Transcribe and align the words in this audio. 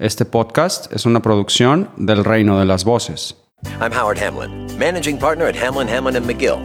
Este 0.00 0.24
podcast 0.24 0.92
es 0.92 1.06
una 1.06 1.20
producción 1.20 1.90
del 1.96 2.24
Reino 2.24 2.60
de 2.60 2.64
las 2.64 2.84
Voces. 2.84 3.34
I'm 3.80 3.90
Howard 3.90 4.16
Hamlin, 4.16 4.78
managing 4.78 5.18
partner 5.18 5.48
at 5.48 5.56
Hamlin, 5.56 5.88
Hamlin 5.88 6.14
and 6.14 6.24
McGill, 6.24 6.58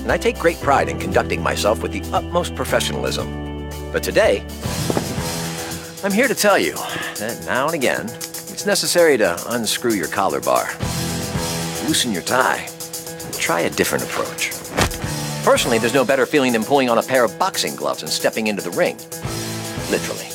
and 0.00 0.10
I 0.10 0.16
take 0.16 0.38
great 0.38 0.58
pride 0.62 0.88
in 0.88 0.98
conducting 0.98 1.42
myself 1.42 1.82
with 1.82 1.92
the 1.92 2.00
utmost 2.16 2.54
professionalism. 2.54 3.68
But 3.92 4.02
today, 4.02 4.46
I'm 6.02 6.10
here 6.10 6.26
to 6.26 6.34
tell 6.34 6.58
you 6.58 6.72
that 7.18 7.44
now 7.44 7.66
and 7.66 7.74
again, 7.74 8.06
it's 8.06 8.64
necessary 8.64 9.18
to 9.18 9.38
unscrew 9.48 9.92
your 9.92 10.08
collar 10.08 10.40
bar, 10.40 10.64
loosen 11.86 12.12
your 12.12 12.22
tie, 12.22 12.66
try 13.32 13.60
a 13.60 13.68
different 13.68 14.04
approach. 14.04 14.52
Personally, 15.44 15.76
there's 15.76 15.92
no 15.92 16.06
better 16.06 16.24
feeling 16.24 16.52
than 16.52 16.64
pulling 16.64 16.88
on 16.88 16.96
a 16.96 17.02
pair 17.02 17.24
of 17.24 17.38
boxing 17.38 17.76
gloves 17.76 18.00
and 18.00 18.10
stepping 18.10 18.46
into 18.46 18.62
the 18.62 18.70
ring. 18.70 18.96
Literally. 19.90 20.29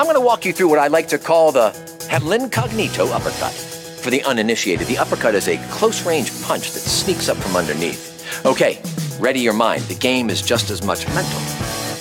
I'm 0.00 0.06
going 0.06 0.16
to 0.16 0.22
walk 0.22 0.46
you 0.46 0.54
through 0.54 0.70
what 0.70 0.78
I 0.78 0.86
like 0.86 1.08
to 1.08 1.18
call 1.18 1.52
the 1.52 1.72
Hamlincognito 2.08 3.12
uppercut. 3.12 3.52
For 3.52 4.08
the 4.08 4.22
uninitiated, 4.22 4.86
the 4.86 4.96
uppercut 4.96 5.34
is 5.34 5.46
a 5.46 5.58
close 5.68 6.06
range 6.06 6.30
punch 6.42 6.72
that 6.72 6.80
sneaks 6.80 7.28
up 7.28 7.36
from 7.36 7.54
underneath. 7.54 8.46
Okay, 8.46 8.80
ready 9.20 9.40
your 9.40 9.52
mind. 9.52 9.82
The 9.82 9.94
game 9.94 10.30
is 10.30 10.40
just 10.40 10.70
as 10.70 10.82
much 10.82 11.06
mental 11.08 11.38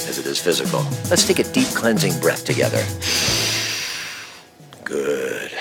as 0.08 0.18
it 0.18 0.26
is 0.26 0.40
physical. 0.40 0.80
Let's 1.10 1.28
take 1.28 1.40
a 1.40 1.52
deep 1.52 1.68
cleansing 1.76 2.18
breath 2.22 2.46
together. 2.46 2.82
Good. 4.86 5.52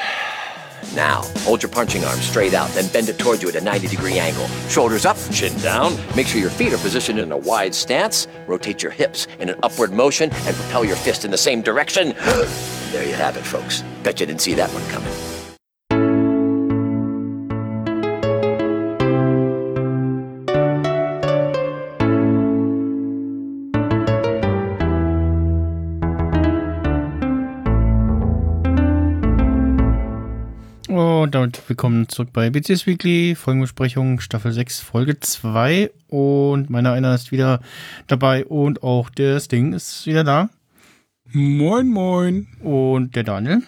Now, 0.99 1.23
hold 1.47 1.63
your 1.63 1.71
punching 1.71 2.05
arm 2.05 2.19
straight 2.19 2.55
out, 2.55 2.69
then 2.71 2.89
bend 2.89 3.09
it 3.09 3.21
towards 3.21 3.41
you 3.41 3.49
at 3.49 3.55
a 3.55 3.61
90 3.61 3.87
degree 3.87 4.19
angle. 4.19 4.49
Shoulders 4.67 5.07
up, 5.07 5.17
chin 5.31 5.57
down. 5.59 5.97
Make 6.17 6.27
sure 6.27 6.41
your 6.41 6.51
feet 6.51 6.73
are 6.73 6.79
positioned 6.79 7.21
in 7.21 7.31
a 7.31 7.37
wide 7.37 7.73
stance. 7.73 8.27
Rotate 8.49 8.83
your 8.83 8.91
hips 8.91 9.29
in 9.39 9.49
an 9.49 9.61
upward 9.63 9.93
motion 9.93 10.29
and 10.33 10.57
propel 10.57 10.85
your 10.85 10.97
fist 10.97 11.25
in 11.25 11.31
the 11.31 11.39
same 11.39 11.63
direction. 11.63 12.09
there 12.91 13.07
you 13.07 13.15
have 13.15 13.37
it, 13.37 13.45
folks. 13.45 13.85
Bet 14.03 14.19
you 14.19 14.27
didn't 14.27 14.41
see 14.41 14.55
that 14.55 14.71
one 14.71 14.85
coming. 14.89 15.28
Und 31.29 31.35
damit 31.35 31.61
willkommen 31.69 32.09
zurück 32.09 32.31
bei 32.33 32.49
BCS 32.49 32.87
Weekly, 32.87 33.35
Folgenbesprechung 33.35 34.19
Staffel 34.19 34.51
6, 34.51 34.81
Folge 34.81 35.21
2. 35.21 35.91
Und 36.09 36.71
meiner 36.71 36.93
einer 36.93 37.15
ist 37.15 37.33
wieder 37.33 37.61
dabei 38.07 38.47
und 38.47 38.83
auch 38.83 39.11
der 39.11 39.39
Sting 39.39 39.75
ist 39.75 40.07
wieder 40.07 40.25
da. 40.25 40.49
Moin, 41.27 41.87
moin. 41.87 42.47
Und 42.63 43.15
der 43.15 43.25
Daniel. 43.25 43.61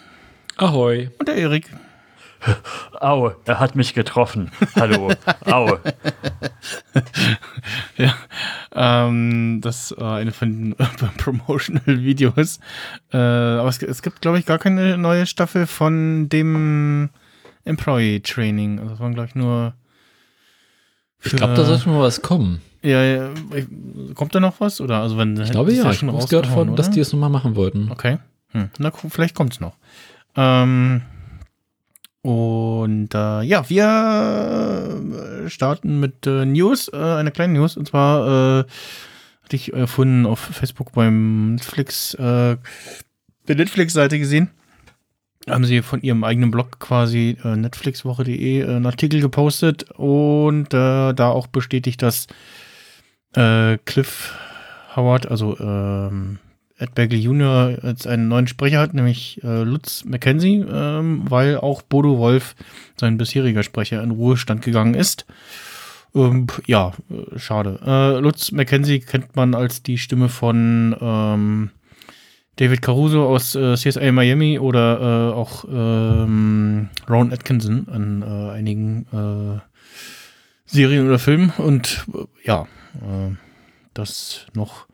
Ahoi. 0.56 1.10
Und 1.18 1.28
der 1.28 1.34
Erik. 1.34 1.66
Au, 2.98 3.32
er 3.44 3.60
hat 3.60 3.76
mich 3.76 3.92
getroffen. 3.92 4.50
Hallo. 4.74 5.12
Au. 5.44 5.68
ja, 7.98 8.14
ähm, 8.74 9.60
das 9.60 9.94
war 9.98 10.16
eine 10.16 10.32
von 10.32 10.48
den 10.48 10.76
Promotional-Videos. 11.18 12.58
Äh, 13.12 13.18
aber 13.18 13.68
es, 13.68 13.82
es 13.82 14.00
gibt, 14.00 14.22
glaube 14.22 14.38
ich, 14.38 14.46
gar 14.46 14.58
keine 14.58 14.96
neue 14.96 15.26
Staffel 15.26 15.66
von 15.66 16.30
dem 16.30 17.10
Employee 17.64 18.20
Training. 18.20 18.78
Also 18.78 18.90
das 18.92 19.00
waren, 19.00 19.14
glaube 19.14 19.28
ich, 19.28 19.34
nur. 19.34 19.74
Ich 21.22 21.32
glaube, 21.32 21.54
da 21.54 21.64
sollte 21.64 21.88
mal 21.88 22.00
was 22.00 22.22
kommen. 22.22 22.62
Ja, 22.82 23.02
ja, 23.02 23.30
kommt 24.14 24.34
da 24.34 24.40
noch 24.40 24.60
was? 24.60 24.80
Oder 24.80 25.00
also 25.00 25.18
wenn 25.18 25.38
ich 25.38 25.50
glaube 25.50 25.72
ja, 25.72 25.90
ich 25.90 26.02
habe 26.02 26.26
gehört 26.26 26.46
von, 26.46 26.68
oder? 26.70 26.76
dass 26.76 26.90
die 26.90 27.00
es 27.00 27.12
nochmal 27.12 27.28
machen 27.28 27.54
wollten. 27.54 27.90
Okay. 27.90 28.18
Hm. 28.52 28.70
Na, 28.78 28.90
vielleicht 28.90 29.34
kommt 29.34 29.52
es 29.52 29.60
noch. 29.60 29.76
Ähm, 30.34 31.02
und 32.22 33.14
äh, 33.14 33.42
ja, 33.42 33.68
wir 33.68 35.48
starten 35.48 36.00
mit 36.00 36.26
äh, 36.26 36.44
News, 36.44 36.88
äh, 36.92 36.96
einer 36.96 37.30
kleinen 37.30 37.54
News. 37.54 37.76
Und 37.76 37.88
zwar 37.88 38.60
äh, 38.60 38.64
hatte 39.42 39.56
ich 39.56 39.72
erfunden 39.72 40.26
auf 40.26 40.38
Facebook 40.38 40.92
beim 40.92 41.54
Netflix, 41.54 42.14
äh, 42.14 42.56
der 43.48 43.56
Netflix-Seite 43.56 44.18
gesehen. 44.18 44.50
Haben 45.48 45.64
sie 45.64 45.82
von 45.82 46.02
ihrem 46.02 46.22
eigenen 46.22 46.50
Blog 46.50 46.78
quasi 46.80 47.36
äh, 47.42 47.56
netflixwoche.de 47.56 48.64
einen 48.64 48.86
Artikel 48.86 49.20
gepostet 49.20 49.90
und 49.92 50.72
da 50.72 51.14
auch 51.16 51.46
bestätigt, 51.46 52.02
dass 52.02 52.26
Cliff 53.32 54.34
Howard, 54.96 55.30
also 55.30 55.56
ähm, 55.60 56.38
Ed 56.80 56.94
Begley 56.94 57.20
Jr. 57.20 57.78
jetzt 57.82 58.06
einen 58.06 58.28
neuen 58.28 58.46
Sprecher 58.46 58.80
hat, 58.80 58.94
nämlich 58.94 59.38
äh, 59.44 59.62
Lutz 59.62 60.04
McKenzie, 60.04 60.64
ähm, 60.70 61.24
weil 61.28 61.58
auch 61.58 61.82
Bodo 61.82 62.18
Wolf, 62.18 62.54
sein 62.98 63.18
bisheriger 63.18 63.62
Sprecher, 63.62 64.02
in 64.02 64.10
Ruhestand 64.10 64.62
gegangen 64.62 64.94
ist. 64.94 65.26
Ähm, 66.14 66.46
ja, 66.66 66.92
äh, 67.10 67.38
schade. 67.38 67.78
Äh, 67.86 68.18
Lutz 68.20 68.50
McKenzie 68.50 69.00
kennt 69.00 69.36
man 69.36 69.54
als 69.54 69.82
die 69.82 69.98
Stimme 69.98 70.30
von 70.30 70.96
ähm, 71.00 71.70
David 72.60 72.82
Caruso 72.82 73.26
aus 73.26 73.54
äh, 73.54 73.74
CSI 73.74 74.12
Miami 74.12 74.58
oder 74.58 75.30
äh, 75.30 75.34
auch 75.34 75.64
ähm, 75.64 76.90
Ron 77.08 77.32
Atkinson 77.32 77.88
an 77.88 78.20
äh, 78.20 78.50
einigen 78.50 79.06
äh, 79.14 79.60
Serien 80.66 81.06
oder 81.06 81.18
Filmen. 81.18 81.54
Und 81.56 82.04
ja, 82.44 82.66
das 83.94 84.46
noch 84.52 84.86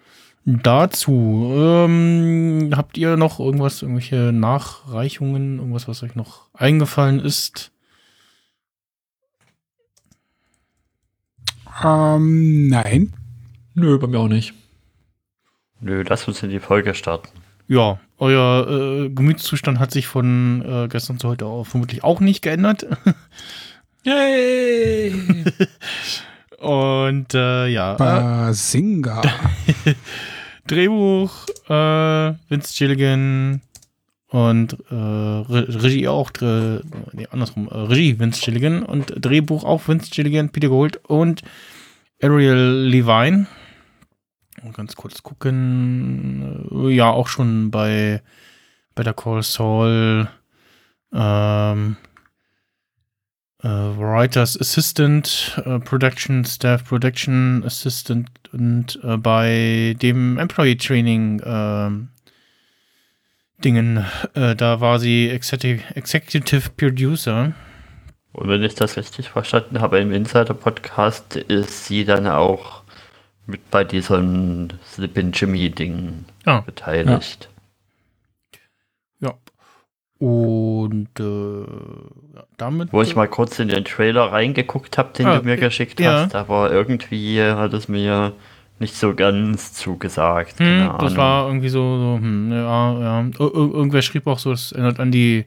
dazu. 0.45 1.53
Ähm, 1.57 2.73
habt 2.77 2.97
ihr 2.99 3.17
noch 3.17 3.41
irgendwas, 3.41 3.83
irgendwelche 3.83 4.33
Nachreichungen, 4.33 5.59
irgendwas, 5.59 5.89
was 5.89 6.05
euch 6.05 6.15
noch 6.15 6.49
eingefallen 6.55 7.19
ist? 7.19 7.73
Ähm, 11.85 12.69
nein. 12.69 13.13
Nö, 13.75 13.99
bei 13.99 14.07
mir 14.07 14.21
auch 14.21 14.29
nicht. 14.29 14.55
Nö, 15.81 16.05
lass 16.09 16.29
uns 16.29 16.43
in 16.45 16.51
die 16.51 16.61
Folge 16.61 16.95
starten. 16.95 17.29
Ja, 17.69 17.99
euer 18.19 18.67
äh, 18.69 19.09
Gemütszustand 19.11 19.79
hat 19.79 19.91
sich 19.91 20.07
von 20.07 20.63
äh, 20.63 20.89
gestern 20.89 21.19
zu 21.19 21.29
heute 21.29 21.47
auch 21.47 21.65
vermutlich 21.65 22.05
auch 22.05 22.21
nicht 22.21 22.43
geändert. 22.43 22.87
Yay! 24.05 25.13
Und 26.59 27.35
äh, 27.35 27.67
ja. 27.67 27.95
Basinga. 27.95 29.23
Drehbuch 30.67 31.47
äh, 31.69 32.35
Vince 32.49 32.75
Gilligan 32.77 33.61
und 34.29 34.73
äh, 34.91 34.95
Re 34.95 35.67
Regie 35.83 36.09
auch, 36.09 36.31
äh, 36.41 36.81
nee, 37.13 37.29
andersrum, 37.31 37.69
äh, 37.69 37.77
Regie 37.77 38.19
Vince 38.19 38.41
Gilligan 38.45 38.83
und 38.83 39.13
Drehbuch 39.17 39.65
auch 39.65 39.87
Vince 39.87 40.11
Gilligan, 40.11 40.51
Peter 40.51 40.69
Gold 40.69 40.99
und 41.05 41.43
Ariel 42.21 42.89
Levine. 42.89 43.47
Ganz 44.73 44.97
kurz 44.97 45.23
gucken, 45.23 46.69
äh, 46.71 46.91
ja, 46.95 47.11
auch 47.11 47.29
schon 47.29 47.71
bei 47.71 48.23
Better 48.95 49.15
Call 49.15 49.43
Saul, 49.43 50.29
ähm, 51.13 51.97
Uh, 53.65 53.97
Writers 53.97 54.61
Assistant, 54.61 55.61
uh, 55.67 55.81
Production 55.81 56.45
Staff 56.45 56.85
Production 56.85 57.65
Assistant 57.65 58.29
und 58.53 59.03
uh, 59.03 59.17
bei 59.17 59.97
dem 60.01 60.39
Employee 60.39 60.77
Training 60.77 61.43
ähm, 61.45 62.09
Dingen, 63.65 64.05
da 64.35 64.81
war 64.83 64.99
sie 64.99 65.31
Executive, 65.31 65.83
Executive 65.95 66.69
Producer. 66.77 67.55
Und 68.35 68.49
wenn 68.49 68.63
ich 68.63 68.75
das 68.75 68.99
richtig 68.99 69.31
verstanden 69.31 69.81
habe, 69.81 69.99
im 69.99 70.13
Insider-Podcast 70.13 71.37
ist 71.37 71.87
sie 71.87 72.05
dann 72.05 72.27
auch 72.27 72.83
mit 73.47 73.71
bei 73.71 73.85
diesem 73.85 74.69
Slip 74.85 75.17
Jimmy-Ding 75.17 76.25
ah, 76.45 76.61
beteiligt. 76.61 77.49
Ja. 79.21 79.29
ja. 79.29 79.35
Und 80.19 81.09
äh, 81.21 81.67
damit. 82.57 82.93
Wo 82.93 83.03
ich 83.03 83.15
mal 83.17 83.29
kurz 83.29 83.59
in 83.59 83.69
den 83.69 83.85
Trailer 83.85 84.33
reingeguckt 84.33 84.99
habe, 84.99 85.13
den 85.13 85.27
ah, 85.27 85.39
du 85.39 85.45
mir 85.45 85.57
geschickt 85.57 86.01
ja. 86.01 86.25
hast, 86.25 86.35
aber 86.35 86.71
irgendwie 86.73 87.43
hat 87.43 87.73
es 87.73 87.89
mir 87.89 88.33
nicht 88.79 88.95
so 88.95 89.15
ganz 89.15 89.73
zugesagt. 89.73 90.59
Hm, 90.59 90.91
das 90.99 91.17
war 91.17 91.47
irgendwie 91.47 91.69
so, 91.69 91.99
so 91.99 92.19
hm, 92.21 92.53
ja, 92.53 93.01
ja. 93.01 93.21
Ir 93.23 93.55
irgendwer 93.55 94.03
schrieb 94.03 94.27
auch 94.27 94.39
so, 94.39 94.53
es 94.53 94.73
erinnert 94.73 95.01
an 95.01 95.11
die 95.11 95.47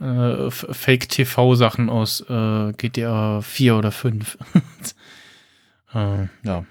äh, 0.00 0.50
Fake-TV-Sachen 0.50 1.90
aus 1.90 2.24
äh, 2.28 2.72
GTA 2.72 3.40
4 3.42 3.76
oder 3.76 3.92
5. 3.92 4.38
äh, 5.94 6.26
ja. 6.42 6.64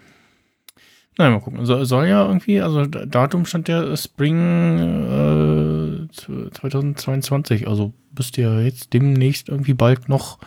Nein, 1.20 1.34
mal 1.34 1.42
gucken. 1.42 1.66
So, 1.66 1.84
soll 1.84 2.08
ja 2.08 2.26
irgendwie, 2.26 2.62
also 2.62 2.86
Datum 2.86 3.46
stand 3.46 3.68
der 3.68 3.98
Spring 3.98 6.08
äh, 6.08 6.14
2022, 6.14 7.68
also 7.68 7.92
müsste 8.18 8.42
ja 8.42 8.62
jetzt 8.62 8.94
demnächst 8.94 9.50
irgendwie 9.50 9.74
bald 9.74 10.08
noch 10.08 10.40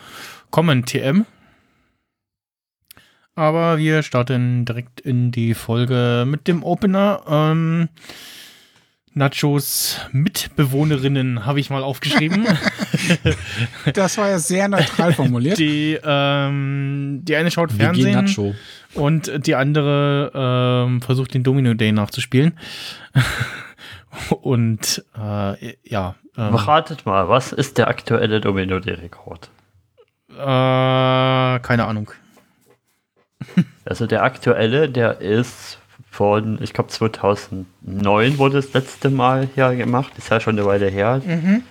kommen, 0.50 0.86
TM. 0.86 1.26
Aber 3.34 3.76
wir 3.76 4.02
starten 4.02 4.64
direkt 4.64 5.02
in 5.02 5.30
die 5.30 5.52
Folge 5.52 6.24
mit 6.26 6.48
dem 6.48 6.64
Opener. 6.64 7.20
Ähm, 7.28 7.90
Nachos 9.14 9.98
Mitbewohnerinnen 10.12 11.44
habe 11.44 11.60
ich 11.60 11.68
mal 11.68 11.82
aufgeschrieben. 11.82 12.46
das 13.92 14.16
war 14.16 14.30
ja 14.30 14.38
sehr 14.38 14.68
neutral 14.68 15.12
formuliert. 15.12 15.58
Die, 15.58 15.98
ähm, 16.02 17.20
die 17.22 17.36
eine 17.36 17.50
schaut 17.50 17.72
Fernsehen 17.72 18.12
Nacho. 18.12 18.54
Und 18.94 19.46
die 19.46 19.54
andere 19.54 20.32
ähm, 20.34 21.02
versucht 21.02 21.34
den 21.34 21.42
Domino 21.42 21.74
Day 21.74 21.92
nachzuspielen. 21.92 22.58
und 24.42 25.04
äh, 25.16 25.74
ja. 25.84 26.14
Ähm, 26.36 26.54
Ratet 26.54 27.04
mal, 27.06 27.28
was 27.28 27.52
ist 27.52 27.78
der 27.78 27.88
aktuelle 27.88 28.40
Domino 28.40 28.78
Day 28.78 28.94
Rekord? 28.94 29.50
Äh, 30.30 30.38
keine 30.38 31.86
Ahnung. 31.86 32.10
Also 33.84 34.06
der 34.06 34.22
aktuelle, 34.22 34.88
der 34.88 35.20
ist 35.20 35.80
von, 36.08 36.62
ich 36.62 36.72
glaube 36.72 36.90
2009 36.90 38.38
wurde 38.38 38.54
das 38.56 38.72
letzte 38.72 39.10
Mal 39.10 39.48
hier 39.56 39.74
gemacht, 39.74 40.12
ist 40.18 40.30
ja 40.30 40.38
schon 40.38 40.56
eine 40.56 40.64
Weile 40.66 40.86
her. 40.86 41.20
Mhm. 41.24 41.64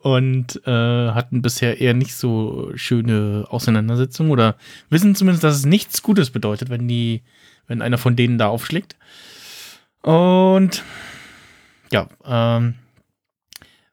und 0.00 0.60
äh, 0.64 0.70
hatten 0.70 1.42
bisher 1.42 1.80
eher 1.80 1.94
nicht 1.94 2.14
so 2.14 2.70
schöne 2.76 3.46
Auseinandersetzungen 3.48 4.30
oder 4.30 4.56
wissen 4.90 5.14
zumindest, 5.14 5.44
dass 5.44 5.56
es 5.56 5.66
nichts 5.66 6.02
Gutes 6.02 6.30
bedeutet, 6.30 6.70
wenn 6.70 6.88
die, 6.88 7.22
wenn 7.68 7.82
einer 7.82 7.98
von 7.98 8.16
denen 8.16 8.38
da 8.38 8.48
aufschlägt. 8.48 8.96
Und 10.02 10.82
ja, 11.92 12.08
ähm, 12.24 12.74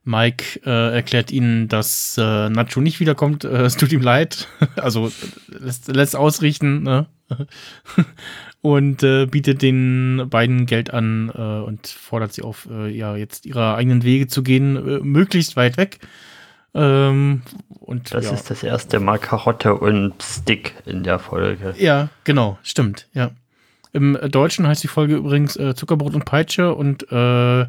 Mike 0.04 0.62
äh, 0.66 0.94
erklärt 0.94 1.32
ihnen, 1.32 1.68
dass 1.68 2.18
äh, 2.18 2.50
Nacho 2.50 2.80
nicht 2.80 3.00
wiederkommt. 3.00 3.44
Äh, 3.44 3.64
es 3.64 3.76
tut 3.76 3.92
ihm 3.92 4.02
leid. 4.02 4.48
also 4.76 5.12
lässt, 5.48 5.88
lässt 5.88 6.16
ausrichten. 6.16 6.84
Ne? 6.84 7.08
und 8.62 9.02
äh, 9.02 9.26
bietet 9.26 9.62
den 9.64 10.28
beiden 10.30 10.68
Geld 10.68 10.94
an 10.94 11.32
äh, 11.34 11.42
und 11.42 11.88
fordert 11.88 12.34
sie 12.34 12.44
auf, 12.44 12.68
äh, 12.72 12.90
ja, 12.90 13.16
jetzt 13.16 13.46
ihre 13.46 13.76
eigenen 13.76 14.04
Wege 14.04 14.28
zu 14.28 14.44
gehen, 14.44 14.76
äh, 14.76 15.00
möglichst 15.00 15.56
weit 15.56 15.78
weg. 15.78 16.00
Ähm, 16.76 17.42
und, 17.80 18.14
das 18.14 18.26
ja. 18.26 18.32
ist 18.32 18.50
das 18.50 18.62
erste 18.62 19.00
Mal 19.00 19.18
Karotte 19.18 19.76
und 19.76 20.22
Stick 20.22 20.76
in 20.86 21.04
der 21.04 21.20
Folge. 21.20 21.74
Ja, 21.78 22.10
genau, 22.26 22.60
stimmt, 22.62 23.08
ja. 23.14 23.32
Im 23.96 24.18
Deutschen 24.30 24.68
heißt 24.68 24.84
die 24.84 24.88
Folge 24.88 25.16
übrigens 25.16 25.56
äh, 25.56 25.74
Zuckerbrot 25.74 26.16
und 26.16 26.26
Peitsche 26.26 26.76
und 26.76 27.12
äh, 27.12 27.66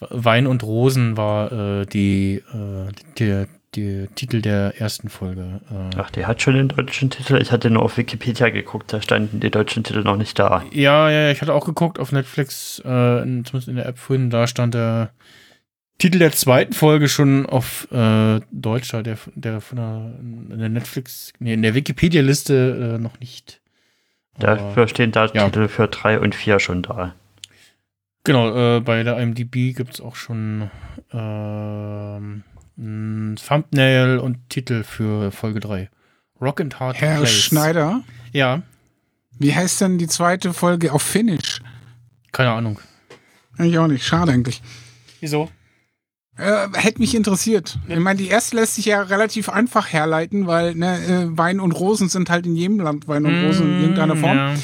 Wein 0.00 0.46
und 0.46 0.62
Rosen 0.62 1.16
war 1.16 1.84
die, 1.84 2.40
die, 3.18 3.46
die 3.74 4.08
Titel 4.14 4.40
der 4.40 4.80
ersten 4.80 5.08
Folge. 5.08 5.60
Äh 5.70 5.96
Ach, 5.96 6.10
die 6.10 6.26
hat 6.26 6.40
schon 6.40 6.54
den 6.54 6.68
deutschen 6.68 7.10
Titel. 7.10 7.36
Ich 7.40 7.52
hatte 7.52 7.70
nur 7.70 7.82
auf 7.82 7.96
Wikipedia 7.96 8.48
geguckt, 8.50 8.92
da 8.92 9.02
standen 9.02 9.40
die 9.40 9.50
deutschen 9.50 9.84
Titel 9.84 10.02
noch 10.02 10.16
nicht 10.16 10.38
da. 10.38 10.64
Ja, 10.72 11.10
ja, 11.10 11.30
ich 11.30 11.40
hatte 11.42 11.54
auch 11.54 11.66
geguckt 11.66 11.98
auf 11.98 12.12
Netflix, 12.12 12.80
äh, 12.84 13.22
in, 13.22 13.44
zumindest 13.44 13.68
in 13.68 13.76
der 13.76 13.86
App 13.86 13.98
vorhin, 13.98 14.30
da 14.30 14.46
stand 14.46 14.74
der 14.74 15.10
Titel 15.98 16.18
der 16.20 16.32
zweiten 16.32 16.72
Folge 16.72 17.08
schon 17.08 17.44
auf 17.46 17.88
äh, 17.90 18.40
Deutsch, 18.52 18.92
der, 18.92 19.18
der 19.34 19.60
von 19.60 19.76
der, 19.76 20.56
der 20.56 20.68
Netflix, 20.68 21.32
nee, 21.40 21.54
in 21.54 21.62
der 21.62 21.74
Wikipedia-Liste 21.74 22.94
äh, 22.96 23.02
noch 23.02 23.18
nicht. 23.18 23.60
Dafür 24.38 24.88
stehen 24.88 25.12
da 25.12 25.26
ja. 25.26 25.44
Titel 25.46 25.68
für 25.68 25.88
drei 25.88 26.18
und 26.20 26.34
vier 26.34 26.60
schon 26.60 26.82
da. 26.82 27.14
Genau, 28.24 28.76
äh, 28.76 28.80
bei 28.80 29.02
der 29.02 29.18
IMDb 29.18 29.74
gibt 29.74 29.94
es 29.94 30.00
auch 30.00 30.16
schon 30.16 30.70
ähm, 31.12 32.44
Thumbnail 32.76 34.18
und 34.18 34.48
Titel 34.50 34.84
für 34.84 35.32
Folge 35.32 35.60
3. 35.60 35.90
Rock 36.40 36.60
and 36.60 36.78
Hard 36.78 37.00
Herr 37.00 37.18
Place. 37.18 37.30
Schneider? 37.30 38.02
Ja. 38.32 38.62
Wie 39.38 39.54
heißt 39.54 39.80
denn 39.80 39.98
die 39.98 40.08
zweite 40.08 40.52
Folge 40.52 40.92
auf 40.92 41.02
Finnish? 41.02 41.60
Keine 42.32 42.50
Ahnung. 42.50 42.80
Ich 43.58 43.78
auch 43.78 43.88
nicht. 43.88 44.04
Schade 44.04 44.32
eigentlich. 44.32 44.62
Wieso? 45.20 45.50
Äh, 46.38 46.68
hätte 46.74 47.00
mich 47.00 47.16
interessiert. 47.16 47.78
Ich 47.88 47.98
meine, 47.98 48.16
die 48.16 48.28
erste 48.28 48.54
lässt 48.54 48.76
sich 48.76 48.84
ja 48.84 49.02
relativ 49.02 49.48
einfach 49.48 49.92
herleiten, 49.92 50.46
weil 50.46 50.76
ne, 50.76 51.04
äh, 51.04 51.36
Wein 51.36 51.58
und 51.58 51.72
Rosen 51.72 52.08
sind 52.08 52.30
halt 52.30 52.46
in 52.46 52.54
jedem 52.54 52.78
Land 52.78 53.08
Wein 53.08 53.26
und 53.26 53.44
Rosen 53.44 53.74
in 53.74 53.80
irgendeiner 53.80 54.14
mm, 54.14 54.20
Form. 54.20 54.36
Ja. 54.36 54.54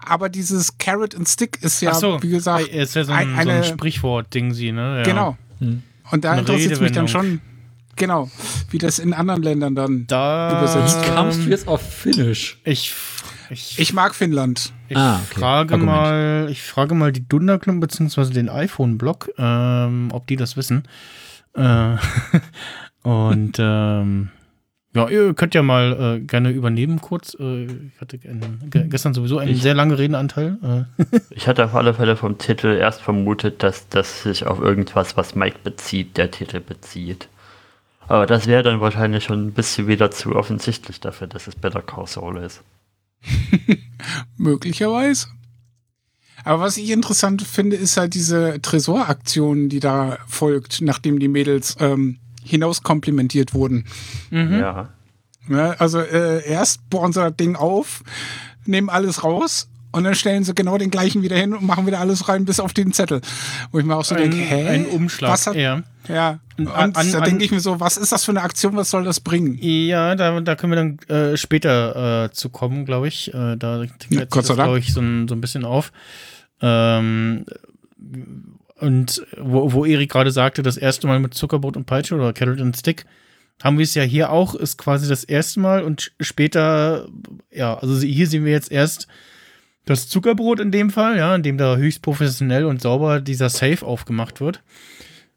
Aber 0.00 0.28
dieses 0.28 0.76
Carrot 0.76 1.14
and 1.14 1.26
Stick 1.26 1.62
ist 1.62 1.80
ja, 1.80 1.94
so. 1.94 2.22
wie 2.22 2.28
gesagt, 2.28 2.68
ist 2.68 2.94
ja 2.94 3.04
so 3.04 3.12
ein, 3.12 3.34
ein, 3.34 3.46
so 3.46 3.50
ein 3.52 3.64
Sprichwort-Ding, 3.64 4.52
sie, 4.52 4.70
ne? 4.72 4.98
Ja. 4.98 5.02
Genau. 5.04 5.38
Hm. 5.60 5.82
Und 6.10 6.24
da 6.24 6.36
interessiert 6.36 6.72
es 6.72 6.80
mich 6.80 6.92
dann 6.92 7.08
schon. 7.08 7.40
Genau, 7.96 8.30
wie 8.70 8.78
das 8.78 8.98
in 8.98 9.14
anderen 9.14 9.42
Ländern 9.42 9.74
dann 9.74 10.06
da 10.06 10.58
übersetzt 10.58 10.96
wird. 10.96 11.06
Wie 11.06 11.10
kamst 11.14 11.38
du 11.46 11.48
jetzt 11.48 11.68
auf 11.68 11.80
Finnisch? 11.80 12.58
Ich, 12.64 12.92
ich, 13.50 13.78
ich 13.78 13.92
mag 13.92 14.14
Finnland. 14.14 14.72
Ich 14.88 14.96
ah, 14.96 15.20
okay. 15.24 15.40
frage 15.40 15.76
mal, 15.76 16.48
ich 16.50 16.62
frage 16.62 16.94
mal 16.94 17.12
die 17.12 17.26
Dunderklump 17.26 17.80
bzw. 17.80 18.32
den 18.32 18.48
iPhone-Blog, 18.48 19.30
ähm, 19.38 20.08
ob 20.12 20.26
die 20.26 20.36
das 20.36 20.56
wissen. 20.56 20.84
Äh, 21.54 21.96
und 23.02 23.56
ähm, 23.58 24.30
ja, 24.94 25.08
ihr 25.08 25.34
könnt 25.34 25.54
ja 25.54 25.62
mal 25.62 26.18
äh, 26.18 26.20
gerne 26.20 26.50
übernehmen 26.50 27.00
kurz. 27.00 27.36
Äh, 27.38 27.64
ich 27.64 28.00
hatte 28.00 28.18
einen, 28.28 28.70
gestern 28.90 29.12
sowieso 29.12 29.38
einen 29.38 29.50
ich, 29.50 29.62
sehr 29.62 29.74
langen 29.74 29.92
Redenanteil. 29.92 30.86
Äh. 30.98 31.18
ich 31.30 31.48
hatte 31.48 31.64
auf 31.64 31.74
alle 31.74 31.94
Fälle 31.94 32.16
vom 32.16 32.38
Titel 32.38 32.68
erst 32.68 33.02
vermutet, 33.02 33.62
dass 33.64 33.88
das 33.88 34.22
sich 34.22 34.46
auf 34.46 34.60
irgendwas, 34.60 35.16
was 35.16 35.34
Mike 35.34 35.58
bezieht, 35.64 36.16
der 36.16 36.30
Titel 36.30 36.60
bezieht. 36.60 37.28
Aber 38.06 38.26
das 38.26 38.46
wäre 38.46 38.62
dann 38.62 38.80
wahrscheinlich 38.80 39.24
schon 39.24 39.48
ein 39.48 39.52
bisschen 39.52 39.88
wieder 39.88 40.10
zu 40.10 40.36
offensichtlich 40.36 41.00
dafür, 41.00 41.26
dass 41.26 41.48
es 41.48 41.56
Better 41.56 41.82
Call 41.82 42.06
Saul 42.06 42.36
ist. 42.38 42.62
Möglicherweise. 44.36 45.28
Aber 46.44 46.62
was 46.62 46.76
ich 46.76 46.90
interessant 46.90 47.42
finde, 47.42 47.76
ist 47.76 47.96
halt 47.96 48.14
diese 48.14 48.60
Tresoraktion, 48.60 49.68
die 49.68 49.80
da 49.80 50.18
folgt, 50.26 50.82
nachdem 50.82 51.18
die 51.18 51.28
Mädels 51.28 51.76
ähm, 51.80 52.18
hinauskomplimentiert 52.42 53.54
wurden. 53.54 53.86
Mhm. 54.30 54.58
Ja. 54.58 54.90
ja. 55.48 55.70
Also 55.72 56.00
äh, 56.00 56.46
erst 56.46 56.88
bohren 56.90 57.12
sie 57.12 57.20
das 57.20 57.36
Ding 57.36 57.56
auf, 57.56 58.02
nehmen 58.66 58.90
alles 58.90 59.24
raus 59.24 59.68
und 59.94 60.04
dann 60.04 60.14
stellen 60.14 60.42
sie 60.42 60.54
genau 60.54 60.76
den 60.76 60.90
gleichen 60.90 61.22
wieder 61.22 61.36
hin 61.36 61.54
und 61.54 61.64
machen 61.64 61.86
wieder 61.86 62.00
alles 62.00 62.28
rein, 62.28 62.44
bis 62.44 62.58
auf 62.58 62.72
den 62.72 62.92
Zettel. 62.92 63.20
Wo 63.70 63.78
ich 63.78 63.84
mir 63.84 63.96
auch 63.96 64.04
so 64.04 64.14
denke, 64.14 64.36
hä? 64.36 64.66
Ein 64.66 64.86
Umschlag, 64.86 65.32
was 65.32 65.46
hat, 65.46 65.54
ja. 65.54 65.82
Ja, 66.08 66.40
und 66.58 66.68
an, 66.68 66.94
an, 66.94 67.12
da 67.12 67.20
denke 67.20 67.44
ich 67.44 67.50
mir 67.50 67.60
so, 67.60 67.80
was 67.80 67.96
ist 67.96 68.12
das 68.12 68.24
für 68.24 68.32
eine 68.32 68.42
Aktion, 68.42 68.76
was 68.76 68.90
soll 68.90 69.04
das 69.04 69.20
bringen? 69.20 69.56
Ja, 69.60 70.14
da, 70.16 70.40
da 70.40 70.54
können 70.56 70.72
wir 70.72 70.76
dann 70.76 71.32
äh, 71.32 71.36
später 71.36 72.24
äh, 72.24 72.30
zu 72.32 72.50
kommen, 72.50 72.84
glaube 72.84 73.08
ich. 73.08 73.32
Äh, 73.32 73.56
da 73.56 73.84
ja, 74.10 74.24
Gott 74.26 74.44
sei 74.44 74.54
Dank. 74.54 74.66
glaube 74.66 74.78
ich, 74.80 74.92
so 74.92 75.00
ein, 75.00 75.28
so 75.28 75.34
ein 75.34 75.40
bisschen 75.40 75.64
auf. 75.64 75.92
Ähm, 76.60 77.46
und 78.80 79.24
wo, 79.38 79.72
wo 79.72 79.84
Erik 79.84 80.10
gerade 80.10 80.30
sagte, 80.30 80.62
das 80.62 80.76
erste 80.76 81.06
Mal 81.06 81.20
mit 81.20 81.34
Zuckerbrot 81.34 81.76
und 81.76 81.86
Peitsche 81.86 82.16
oder 82.16 82.32
Carrot 82.32 82.60
and 82.60 82.76
Stick, 82.76 83.06
haben 83.62 83.78
wir 83.78 83.84
es 83.84 83.94
ja 83.94 84.02
hier 84.02 84.30
auch, 84.30 84.54
ist 84.54 84.76
quasi 84.76 85.08
das 85.08 85.24
erste 85.24 85.60
Mal 85.60 85.84
und 85.84 86.12
später, 86.20 87.08
ja, 87.50 87.78
also 87.78 87.98
hier 88.00 88.26
sehen 88.26 88.44
wir 88.44 88.52
jetzt 88.52 88.72
erst 88.72 89.06
das 89.84 90.08
Zuckerbrot 90.08 90.60
in 90.60 90.70
dem 90.70 90.90
Fall, 90.90 91.16
ja, 91.16 91.34
in 91.34 91.42
dem 91.42 91.58
da 91.58 91.76
höchst 91.76 92.02
professionell 92.02 92.64
und 92.64 92.80
sauber 92.80 93.20
dieser 93.20 93.48
Safe 93.48 93.84
aufgemacht 93.84 94.40
wird. 94.40 94.62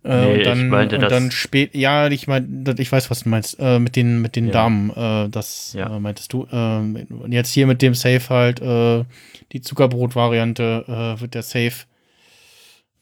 Äh, 0.04 0.26
nee, 0.26 0.38
und 0.38 0.46
dann, 0.46 0.60
ich 0.60 0.72
meinte 0.72 0.96
und 1.00 1.12
dann 1.12 1.32
spät, 1.32 1.76
ja, 1.76 2.08
ich 2.08 2.28
meine, 2.28 2.76
ich 2.78 2.92
weiß, 2.92 3.10
was 3.10 3.24
du 3.24 3.30
meinst, 3.30 3.58
äh, 3.60 3.80
mit 3.80 3.96
den, 3.96 4.22
mit 4.22 4.36
den 4.36 4.48
ja. 4.48 4.52
Damen, 4.54 4.90
äh, 4.92 5.30
das 5.30 5.74
ja. 5.74 5.96
Äh, 5.96 6.00
meintest 6.00 6.32
du. 6.32 6.48
Ähm, 6.52 7.08
und 7.10 7.32
jetzt 7.32 7.52
hier 7.52 7.68
mit 7.68 7.82
dem 7.82 7.94
Safe 7.94 8.22
halt, 8.30 8.62
äh, 8.62 9.04
die 9.52 9.62
Zuckerbrot-Variante, 9.62 11.16
wird 11.20 11.34
der 11.34 11.44
Safe 11.44 11.74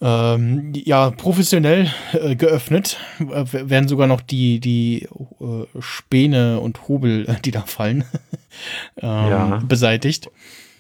ähm, 0.02 0.74
ja, 0.76 1.10
professionell 1.12 1.90
äh, 2.14 2.36
geöffnet. 2.36 2.98
Äh, 3.20 3.70
werden 3.70 3.88
sogar 3.88 4.08
noch 4.08 4.22
die, 4.22 4.60
die 4.60 5.08
äh, 5.40 5.82
Späne 5.82 6.60
und 6.60 6.88
Hobel, 6.88 7.26
die 7.46 7.52
da 7.52 7.62
fallen, 7.62 8.04
ähm, 9.02 9.10
Ja. 9.10 9.62
beseitigt. 9.66 10.30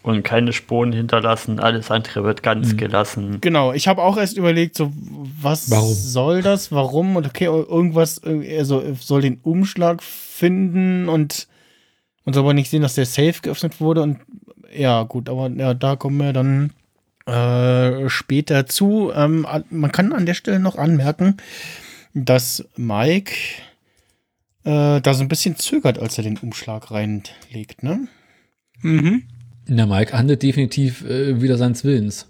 Und 0.05 0.21
keine 0.23 0.53
Spuren 0.53 0.93
hinterlassen, 0.93 1.59
alles 1.59 1.89
andere 1.89 2.23
wird 2.23 2.43
ganz 2.43 2.73
Mhm. 2.73 2.77
gelassen. 2.77 3.37
Genau, 3.41 3.73
ich 3.73 3.87
habe 3.87 4.03
auch 4.03 4.17
erst 4.17 4.37
überlegt, 4.37 4.75
so, 4.75 4.93
was 5.41 5.71
Warum? 5.71 5.93
soll 5.95 6.41
das, 6.43 6.71
warum 6.71 7.15
und 7.15 7.25
okay, 7.25 7.45
irgendwas, 7.45 8.21
also 8.23 8.81
er 8.81 8.95
soll 8.95 9.21
den 9.21 9.39
Umschlag 9.41 10.03
finden 10.03 11.09
und, 11.09 11.47
und 12.23 12.33
soll 12.33 12.43
aber 12.43 12.53
nicht 12.53 12.69
sehen, 12.69 12.83
dass 12.83 12.93
der 12.93 13.07
Safe 13.07 13.33
geöffnet 13.41 13.81
wurde 13.81 14.03
und 14.03 14.19
ja, 14.71 15.01
gut, 15.03 15.27
aber 15.27 15.49
ja, 15.49 15.73
da 15.73 15.95
kommen 15.95 16.17
wir 16.17 16.33
dann 16.33 16.71
äh, 17.25 18.07
später 18.07 18.67
zu. 18.67 19.11
Ähm, 19.15 19.47
an- 19.47 19.65
man 19.71 19.91
kann 19.91 20.13
an 20.13 20.27
der 20.27 20.33
Stelle 20.35 20.59
noch 20.59 20.77
anmerken, 20.77 21.37
dass 22.13 22.63
Mike 22.75 23.33
äh, 24.65 25.01
da 25.01 25.13
so 25.15 25.23
ein 25.23 25.29
bisschen 25.29 25.55
zögert, 25.55 25.97
als 25.97 26.17
er 26.19 26.23
den 26.25 26.37
Umschlag 26.37 26.91
reinlegt, 26.91 27.81
ne? 27.81 28.07
Mhm. 28.81 29.23
Der 29.67 29.85
Mike 29.87 30.15
handelt 30.17 30.43
definitiv 30.43 31.03
äh, 31.05 31.41
wieder 31.41 31.57
seines 31.57 31.83
Willens. 31.83 32.27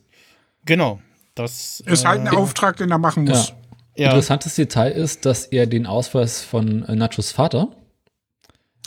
Genau. 0.65 0.99
Das 1.35 1.81
Ist 1.85 2.05
halt 2.05 2.21
ein 2.21 2.27
äh, 2.27 2.35
Auftrag, 2.37 2.77
den 2.77 2.91
er 2.91 2.97
machen 2.97 3.25
muss. 3.25 3.53
ja. 3.95 4.07
Interessantes 4.07 4.55
Detail 4.55 4.91
ist, 4.91 5.25
dass 5.25 5.45
er 5.45 5.67
den 5.67 5.85
Ausweis 5.85 6.43
von 6.43 6.83
äh, 6.85 6.95
Nachos 6.95 7.31
Vater 7.33 7.67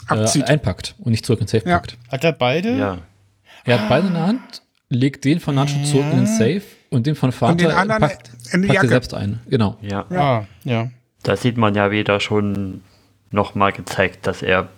äh, 0.09 0.13
Abzieht. 0.13 0.45
einpackt 0.49 0.95
und 0.99 1.11
nicht 1.11 1.25
zurück 1.25 1.41
ins 1.41 1.51
Safe 1.51 1.67
Ja. 1.69 1.77
packt. 1.77 1.97
Hat 2.11 2.23
er 2.23 2.31
beide? 2.33 2.75
Ja. 2.75 2.97
Er 3.65 3.79
hat 3.81 3.89
beide 3.89 4.07
in 4.07 4.13
der 4.13 4.25
Hand, 4.27 4.61
legt 4.89 5.25
den 5.25 5.39
von 5.39 5.53
Nacho 5.55 5.83
zurück 5.83 6.05
in 6.11 6.17
den 6.17 6.27
Safe 6.27 6.63
und 6.89 7.05
den 7.05 7.13
von 7.15 7.31
Vater 7.31 7.55
den 7.55 7.71
anderen 7.71 8.01
packt, 8.01 8.31
in 8.51 8.63
die 8.63 8.67
packt 8.67 8.77
er 8.77 8.83
Jacke. 8.83 8.87
selbst 8.87 9.13
ein. 9.13 9.39
Genau. 9.47 9.77
Ja. 9.81 10.05
Ah, 10.09 10.47
ja. 10.63 10.89
Da 11.21 11.35
sieht 11.35 11.57
man 11.57 11.75
ja 11.75 11.91
wieder 11.91 12.19
schon 12.19 12.81
nochmal 13.29 13.73
gezeigt, 13.73 14.25
dass 14.25 14.41
er 14.41 14.69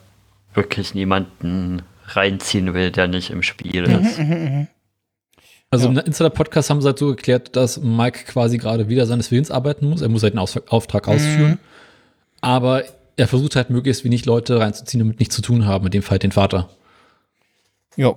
wirklich 0.53 0.93
niemanden 0.93 1.83
reinziehen 2.15 2.73
will, 2.73 2.91
der 2.91 3.07
nicht 3.07 3.29
im 3.29 3.43
Spiel 3.43 3.87
Mhm, 3.87 4.05
ist. 4.05 4.19
Also 5.69 5.89
Ja. 5.89 5.99
im 6.01 6.05
Insider-Podcast 6.05 6.69
haben 6.69 6.81
sie 6.81 6.87
halt 6.87 6.99
so 6.99 7.07
geklärt, 7.07 7.55
dass 7.55 7.79
Mike 7.79 8.25
quasi 8.25 8.57
gerade 8.57 8.89
wieder 8.89 9.05
seines 9.05 9.31
Willens 9.31 9.51
arbeiten 9.51 9.87
muss. 9.89 10.01
Er 10.01 10.09
muss 10.09 10.21
halt 10.23 10.33
einen 10.33 10.39
Aus 10.39 10.57
Auftrag 10.67 11.07
ausführen. 11.07 11.59
Aber 12.41 12.83
er 13.17 13.27
versucht 13.27 13.55
halt 13.55 13.69
möglichst 13.69 14.03
wenig 14.03 14.25
Leute 14.25 14.59
reinzuziehen, 14.59 14.99
damit 14.99 15.19
nichts 15.19 15.35
zu 15.35 15.41
tun 15.41 15.65
haben, 15.65 15.83
mit 15.85 15.93
dem 15.93 16.01
Fall 16.03 16.19
den 16.19 16.31
Vater. 16.31 16.69
Ja. 17.95 18.15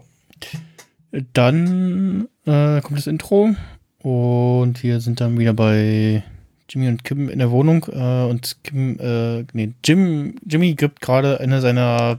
Dann 1.32 2.28
äh, 2.46 2.80
kommt 2.80 2.98
das 2.98 3.06
Intro 3.06 3.54
und 4.02 4.82
wir 4.82 5.00
sind 5.00 5.20
dann 5.20 5.38
wieder 5.38 5.52
bei 5.54 6.24
Jimmy 6.68 6.88
und 6.88 7.04
Kim 7.04 7.28
in 7.28 7.38
der 7.38 7.50
Wohnung 7.50 7.86
äh, 7.92 8.24
und 8.28 8.56
Kim, 8.64 8.98
äh, 8.98 9.44
nee, 9.52 9.72
Jim, 9.84 10.36
Jimmy 10.44 10.74
gibt 10.74 11.00
gerade 11.00 11.38
eine 11.40 11.60
seiner 11.60 12.18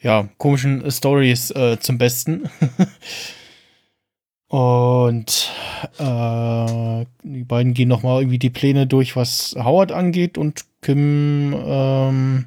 ja, 0.00 0.28
komischen 0.38 0.88
Stories 0.90 1.50
äh, 1.50 1.78
zum 1.80 1.98
Besten. 1.98 2.48
und 4.48 5.52
äh, 5.98 7.04
die 7.22 7.44
beiden 7.44 7.74
gehen 7.74 7.88
nochmal 7.88 8.22
irgendwie 8.22 8.38
die 8.38 8.50
Pläne 8.50 8.86
durch, 8.86 9.16
was 9.16 9.54
Howard 9.58 9.92
angeht 9.92 10.38
und 10.38 10.64
Kim 10.82 11.54
ähm, 11.56 12.46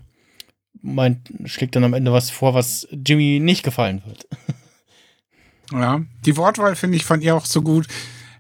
meint, 0.82 1.32
schlägt 1.46 1.76
dann 1.76 1.84
am 1.84 1.94
Ende 1.94 2.12
was 2.12 2.30
vor, 2.30 2.54
was 2.54 2.88
Jimmy 2.92 3.40
nicht 3.42 3.64
gefallen 3.64 4.02
wird. 4.06 4.28
Ja. 5.74 6.02
Die 6.26 6.36
Wortwahl 6.36 6.76
finde 6.76 6.98
ich 6.98 7.06
von 7.06 7.22
ihr 7.22 7.34
auch 7.34 7.46
so 7.46 7.62
gut. 7.62 7.88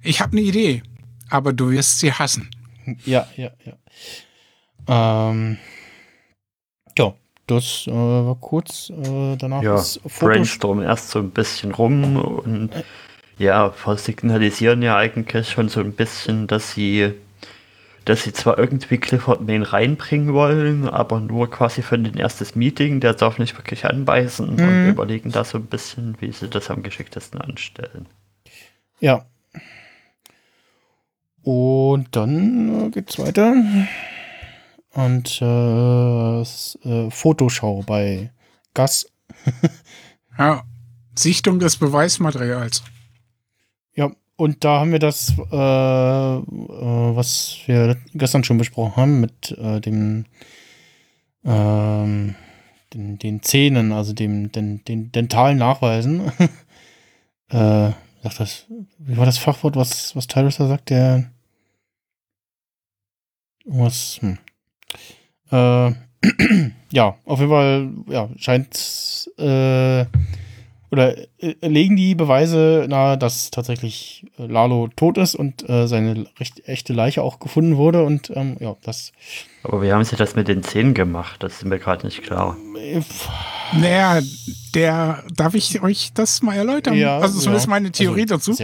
Ich 0.02 0.20
habe 0.20 0.34
eine 0.34 0.42
Idee, 0.42 0.84
aber 1.30 1.54
du 1.54 1.72
wirst 1.72 2.00
sie 2.00 2.12
hassen. 2.12 2.50
Ja, 3.06 3.26
ja, 3.38 3.52
ja. 3.64 5.30
Ähm, 5.30 5.54
ja, 5.54 5.58
das 7.48 7.86
äh, 7.88 7.92
war 7.92 8.36
kurz. 8.36 8.90
Äh, 8.90 9.36
danach 9.38 9.62
Ja, 9.62 9.84
brainstormen 10.20 10.86
erst 10.86 11.10
so 11.10 11.20
ein 11.20 11.32
bisschen 11.32 11.72
rum 11.74 12.16
und 12.18 12.70
ja, 13.38 13.74
signalisieren 13.96 14.82
ja 14.82 14.98
eigentlich 14.98 15.50
schon 15.50 15.68
so 15.70 15.80
ein 15.80 15.94
bisschen, 15.94 16.48
dass 16.48 16.74
sie, 16.74 17.14
dass 18.06 18.24
sie 18.24 18.34
zwar 18.34 18.58
irgendwie 18.60 18.98
Clifford 18.98 19.42
Main 19.42 19.64
reinbringen 19.64 20.34
wollen, 20.34 20.88
aber 20.88 21.20
nur 21.20 21.50
quasi 21.50 21.82
für 21.82 21.98
den 21.98 22.16
erstes 22.18 22.56
Meeting, 22.56 23.00
der 23.00 23.14
darf 23.14 23.40
nicht 23.40 23.58
wirklich 23.58 23.86
anbeißen 23.86 24.48
und 24.48 24.60
Mhm. 24.60 24.90
überlegen 24.90 25.32
da 25.32 25.44
so 25.44 25.58
ein 25.58 25.66
bisschen, 25.66 26.16
wie 26.20 26.32
sie 26.32 26.50
das 26.50 26.70
am 26.70 26.84
geschicktesten 26.84 27.42
anstellen. 27.42 28.06
Ja. 29.00 29.26
Und 31.44 32.16
dann 32.16 32.86
äh, 32.86 32.90
geht's 32.92 33.18
weiter. 33.18 33.56
Und 34.94 35.42
äh, 35.42 36.42
äh, 36.42 37.10
Fotoschau 37.10 37.84
bei 37.86 38.32
Gas. 38.74 39.08
Ja. 40.38 40.64
Sichtung 41.14 41.60
des 41.60 41.78
Beweismaterials. 41.78 42.84
Ja, 43.96 44.12
und 44.38 44.64
da 44.64 44.80
haben 44.80 44.92
wir 44.92 45.00
das, 45.00 45.34
äh, 45.38 45.56
äh, 45.56 47.16
was 47.16 47.58
wir 47.66 47.98
gestern 48.14 48.44
schon 48.44 48.58
besprochen 48.58 48.96
haben, 48.96 49.22
mit 49.22 49.52
äh, 49.52 49.80
dem 49.82 50.26
ähm, 51.44 52.36
den, 52.94 53.18
den 53.20 53.44
Zähnen, 53.44 53.92
also 53.92 54.14
dem 54.14 54.52
den, 54.52 54.84
den 54.86 55.12
dentalen 55.12 55.58
Nachweisen. 55.58 56.32
äh, 57.50 57.92
sagt 58.24 58.40
das, 58.40 58.66
wie 58.98 59.18
war 59.18 59.26
das 59.26 59.38
Fachwort, 59.38 59.76
was, 59.76 60.16
was 60.16 60.28
Tyrus 60.28 60.58
da 60.58 60.68
sagt? 60.68 60.90
Der 60.90 61.30
was, 63.66 64.18
hm. 64.22 64.40
Äh, 65.52 65.92
ja, 66.92 67.16
auf 67.26 67.40
jeden 67.40 67.52
Fall, 67.52 67.90
ja, 68.08 68.30
scheint 68.38 69.30
äh, 69.38 70.06
oder 70.92 71.18
äh, 71.40 71.56
legen 71.62 71.96
die 71.96 72.16
Beweise 72.16 72.86
nahe, 72.90 73.18
dass 73.18 73.50
tatsächlich 73.50 74.26
Lalo 74.38 74.90
tot 74.96 75.18
ist 75.18 75.36
und 75.36 75.68
äh, 75.70 75.88
seine 75.88 76.26
recht 76.38 76.68
echte 76.68 76.92
Leiche 76.94 77.24
auch 77.24 77.40
gefunden 77.40 77.78
wurde 77.78 78.04
und 78.04 78.32
ähm, 78.36 78.58
ja, 78.60 78.76
das 78.84 79.14
Aber 79.64 79.82
wie 79.82 79.92
haben 79.92 80.04
sie 80.04 80.18
das 80.18 80.36
mit 80.36 80.50
den 80.50 80.64
Zähnen 80.64 80.94
gemacht? 80.94 81.42
Das 81.44 81.54
ist 81.54 81.66
mir 81.66 81.80
gerade 81.80 82.06
nicht 82.06 82.24
klar. 82.24 82.58
Naja, 83.74 84.22
der, 84.76 85.24
darf 85.34 85.54
ich 85.54 85.82
euch 85.82 86.12
das 86.14 86.42
mal 86.42 86.56
erläutern? 86.56 86.96
ja, 86.96 87.20
also 87.20 87.40
zumindest 87.40 87.68
ja. 87.68 87.70
meine 87.70 87.92
Theorie 87.92 88.26
Also, 88.30 88.52
dazu. 88.52 88.64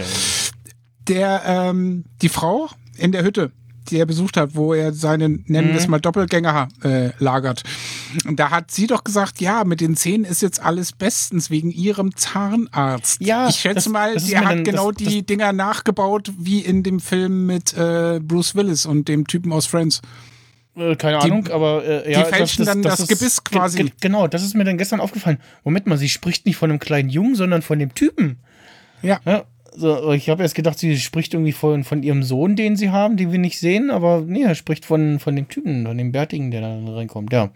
Der, 1.07 1.43
ähm, 1.45 2.03
die 2.21 2.29
Frau 2.29 2.67
in 2.97 3.13
der 3.13 3.23
Hütte, 3.23 3.51
die 3.89 3.97
er 3.99 4.05
besucht 4.05 4.37
hat, 4.37 4.55
wo 4.55 4.73
er 4.73 4.93
seinen, 4.93 5.43
nennen 5.47 5.69
wir 5.69 5.75
es 5.77 5.85
Mhm. 5.87 5.91
mal 5.91 5.99
Doppelgänger 5.99 6.67
äh, 6.83 7.09
lagert. 7.19 7.63
Und 8.27 8.39
da 8.39 8.51
hat 8.51 8.71
sie 8.71 8.87
doch 8.87 9.03
gesagt, 9.03 9.41
ja, 9.41 9.63
mit 9.63 9.81
den 9.81 9.95
Zähnen 9.95 10.25
ist 10.25 10.41
jetzt 10.41 10.61
alles 10.61 10.91
bestens 10.91 11.49
wegen 11.49 11.71
ihrem 11.71 12.15
Zahnarzt. 12.15 13.21
Ja, 13.21 13.49
ich 13.49 13.55
schätze 13.57 13.75
das- 13.75 13.89
mal, 13.89 14.13
das 14.13 14.23
ist 14.23 14.31
der 14.31 14.41
hat 14.41 14.51
dann- 14.51 14.63
genau 14.63 14.91
das- 14.91 15.07
die 15.07 15.25
Dinger 15.25 15.53
nachgebaut, 15.53 16.31
wie 16.37 16.59
in 16.59 16.83
dem 16.83 16.99
Film 16.99 17.45
mit 17.45 17.73
äh, 17.77 18.19
Bruce 18.21 18.55
Willis 18.55 18.85
und 18.85 19.07
dem 19.07 19.27
Typen 19.27 19.51
aus 19.51 19.65
Friends. 19.65 20.01
Äh, 20.75 20.95
keine 20.95 21.19
Die- 21.19 21.25
Ahnung, 21.25 21.47
aber 21.47 21.83
äh, 21.83 22.11
ja, 22.11 22.23
die 22.23 22.29
fälschen 22.29 22.65
dann 22.65 22.81
das 22.83 22.99
ist- 22.99 23.07
Gebiss 23.09 23.43
ge- 23.43 23.57
quasi. 23.57 23.77
ge- 23.83 23.91
Genau, 23.99 24.27
das 24.27 24.43
ist 24.43 24.55
mir 24.55 24.63
dann 24.63 24.77
gestern 24.77 24.99
aufgefallen. 24.99 25.39
Moment 25.63 25.87
mal, 25.87 25.97
sie 25.97 26.09
spricht 26.09 26.45
nicht 26.45 26.55
von 26.57 26.69
einem 26.69 26.79
kleinen 26.79 27.09
Jungen, 27.09 27.35
sondern 27.35 27.61
von 27.63 27.79
dem 27.79 27.95
Typen. 27.95 28.37
Ja. 29.01 29.19
Ja, 29.25 29.43
so, 29.77 30.11
ich 30.11 30.29
habe 30.29 30.41
erst 30.43 30.55
gedacht, 30.55 30.79
sie 30.79 30.97
spricht 30.99 31.33
irgendwie 31.33 31.51
von, 31.51 31.83
von 31.83 32.01
ihrem 32.03 32.23
Sohn, 32.23 32.55
den 32.55 32.75
sie 32.75 32.89
haben, 32.89 33.15
den 33.17 33.31
wir 33.31 33.39
nicht 33.39 33.59
sehen, 33.59 33.91
aber 33.91 34.21
nee, 34.21 34.41
er 34.41 34.55
spricht 34.55 34.85
von, 34.85 35.19
von 35.19 35.35
dem 35.35 35.47
Typen, 35.49 35.85
von 35.85 35.97
dem 35.97 36.11
Bärtigen, 36.11 36.51
der 36.51 36.61
da 36.61 36.93
reinkommt, 36.93 37.31
ja. 37.31 37.51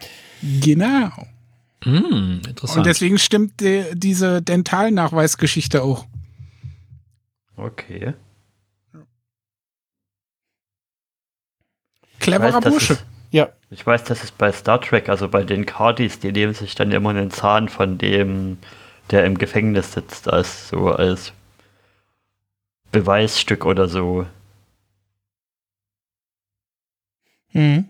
Genau. 0.62 1.10
Hm, 1.84 2.42
interessant. 2.48 2.78
Und 2.78 2.86
deswegen 2.86 3.18
stimmt 3.18 3.60
die, 3.60 3.84
diese 3.94 4.42
Dentalnachweisgeschichte 4.42 5.82
auch. 5.84 6.06
Okay. 7.58 8.14
Cleverer 12.20 12.54
weiß, 12.64 12.64
Bursche. 12.72 12.94
es- 12.94 13.06
Ja, 13.32 13.50
Ich 13.70 13.86
weiß, 13.86 14.04
dass 14.04 14.24
es 14.24 14.32
bei 14.32 14.52
Star 14.52 14.82
Trek, 14.82 15.08
also 15.10 15.28
bei 15.30 15.44
den 15.44 15.66
Cardis, 15.66 16.20
die 16.20 16.32
nehmen 16.32 16.54
sich 16.54 16.76
dann 16.76 16.92
immer 16.92 17.10
einen 17.12 17.32
Zahn 17.32 17.70
von 17.70 17.98
dem, 17.98 18.58
der 19.10 19.26
im 19.26 19.38
Gefängnis 19.38 19.94
sitzt, 19.94 20.28
als 20.28 20.70
so 20.70 20.90
als 20.92 21.34
Beweisstück 22.92 23.66
oder 23.66 23.88
so. 23.88 24.26
mhm. 27.54 27.86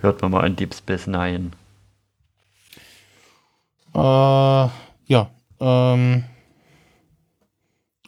Hört 0.00 0.20
man 0.22 0.32
mal 0.32 0.46
in 0.46 0.56
Deep 0.56 0.74
Space 0.74 1.06
Nine. 1.06 1.52
Äh, 3.94 3.98
ja, 3.98 5.30
ähm, 5.60 6.24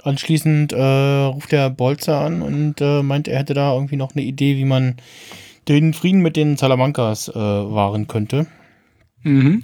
anschließend 0.03 0.73
äh, 0.73 1.25
ruft 1.26 1.53
der 1.53 1.71
Bolzer 1.71 2.21
an 2.21 2.43
und 2.43 2.81
äh, 2.81 3.03
meint, 3.03 3.29
er 3.29 3.38
hätte 3.38 3.55
da 3.55 3.73
irgendwie 3.75 3.97
noch 3.97 4.14
eine 4.14 4.25
Idee, 4.25 4.57
wie 4.57 4.64
man 4.64 4.97
den 5.69 5.95
Frieden 5.95 6.21
mit 6.21 6.37
den 6.37 6.57
Salamancas 6.57 7.29
äh, 7.29 7.35
wahren 7.35 8.09
könnte. 8.09 8.47
Mhm. 9.23 9.62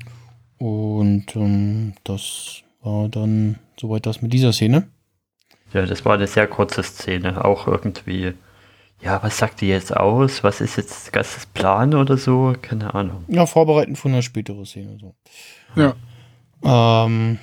Und 0.58 1.36
ähm, 1.36 1.94
das 2.04 2.62
war 2.82 3.08
dann 3.08 3.58
soweit 3.78 4.06
das 4.06 4.22
mit 4.22 4.32
dieser 4.32 4.52
Szene. 4.52 4.88
Ja, 5.72 5.86
das 5.86 6.04
war 6.04 6.14
eine 6.14 6.26
sehr 6.26 6.46
kurze 6.46 6.82
Szene, 6.82 7.44
auch 7.44 7.66
irgendwie 7.66 8.34
Ja, 9.02 9.22
was 9.22 9.38
sagt 9.38 9.62
die 9.62 9.68
jetzt 9.68 9.96
aus? 9.96 10.44
Was 10.44 10.60
ist 10.60 10.76
jetzt 10.76 11.14
das 11.14 11.46
Plan 11.46 11.94
oder 11.94 12.18
so? 12.18 12.54
Keine 12.60 12.94
Ahnung. 12.94 13.24
Ja, 13.28 13.46
vorbereiten 13.46 13.96
für 13.96 14.08
eine 14.08 14.22
spätere 14.22 14.64
Szene. 14.66 14.98
So. 15.00 15.14
Ja. 15.74 15.94
Ähm, 17.06 17.38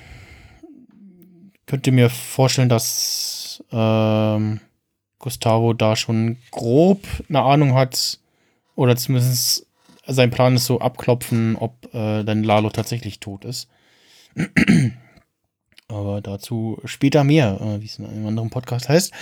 könnt 1.66 1.86
ihr 1.86 1.92
mir 1.92 2.10
vorstellen, 2.10 2.68
dass 2.68 3.64
ähm, 3.72 4.60
Gustavo 5.18 5.72
da 5.72 5.96
schon 5.96 6.36
grob 6.52 7.02
eine 7.28 7.42
Ahnung 7.42 7.74
hat 7.74 8.20
oder 8.76 8.94
zumindest 8.94 9.66
sein 10.06 10.30
Plan 10.30 10.54
ist 10.54 10.66
so 10.66 10.80
abklopfen, 10.80 11.56
ob 11.56 11.92
äh, 11.92 12.22
dann 12.22 12.44
Lalo 12.44 12.70
tatsächlich 12.70 13.18
tot 13.18 13.44
ist. 13.44 13.68
Aber 15.88 16.20
dazu 16.20 16.78
später 16.84 17.24
mehr, 17.24 17.58
äh, 17.60 17.80
wie 17.80 17.86
es 17.86 17.98
in 17.98 18.06
einem 18.06 18.26
anderen 18.26 18.50
Podcast 18.50 18.88
heißt. 18.88 19.12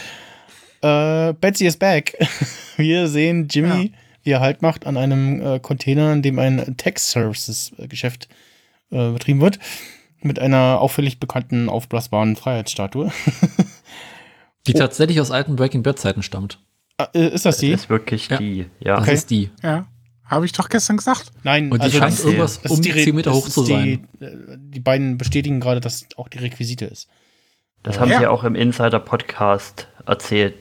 Äh, 0.82 1.32
Betsy 1.34 1.66
is 1.66 1.76
back. 1.76 2.16
Wir 2.76 3.08
sehen 3.08 3.48
Jimmy, 3.50 3.92
wie 4.24 4.30
er 4.30 4.40
Halt 4.40 4.62
macht 4.62 4.86
an 4.86 4.96
einem 4.96 5.40
äh, 5.40 5.60
Container, 5.60 6.12
in 6.12 6.22
dem 6.22 6.38
ein 6.38 6.76
Tech-Services-Geschäft 6.76 8.28
äh, 8.90 9.10
betrieben 9.12 9.40
wird. 9.40 9.58
Mit 10.22 10.38
einer 10.40 10.80
auffällig 10.80 11.20
bekannten, 11.20 11.68
aufblasbaren 11.68 12.36
Freiheitsstatue. 12.36 13.12
Die 14.66 14.72
tatsächlich 14.72 15.20
aus 15.20 15.30
alten 15.30 15.54
Breaking 15.54 15.84
Bad 15.84 15.98
Zeiten 16.00 16.22
stammt. 16.24 16.58
Ah, 16.98 17.06
äh, 17.14 17.28
ist 17.28 17.46
das 17.46 17.58
die? 17.58 17.70
Das 17.70 17.82
ist 17.82 17.90
wirklich 17.90 18.28
Ja. 18.28 18.38
die, 18.38 18.66
ja. 18.80 18.96
Das 18.98 19.08
ist 19.08 19.30
die. 19.30 19.50
Ja. 19.62 19.86
Habe 20.28 20.44
ich 20.44 20.52
doch 20.52 20.68
gestern 20.68 20.96
gesagt. 20.96 21.30
Nein, 21.44 21.70
Und 21.70 21.84
die 21.84 21.90
scheint 21.90 22.12
das- 22.12 22.24
irgendwas 22.24 22.60
das 22.60 22.72
um 22.72 22.78
ist 22.80 22.84
die 22.84 22.90
Re- 22.90 23.04
10 23.04 23.14
Meter 23.14 23.32
hoch 23.32 23.48
zu 23.48 23.62
die, 23.64 23.70
sein. 23.72 24.08
äh, 24.20 24.56
Die 24.58 24.80
beiden 24.80 25.18
bestätigen 25.18 25.60
gerade, 25.60 25.80
dass 25.80 26.04
auch 26.16 26.28
die 26.28 26.38
Requisite 26.38 26.84
ist. 26.86 27.08
Das 27.84 28.00
haben 28.00 28.10
Ja. 28.10 28.18
sie 28.18 28.26
auch 28.26 28.42
im 28.42 28.54
Insider-Podcast 28.56 29.88
erzählt, 30.06 30.54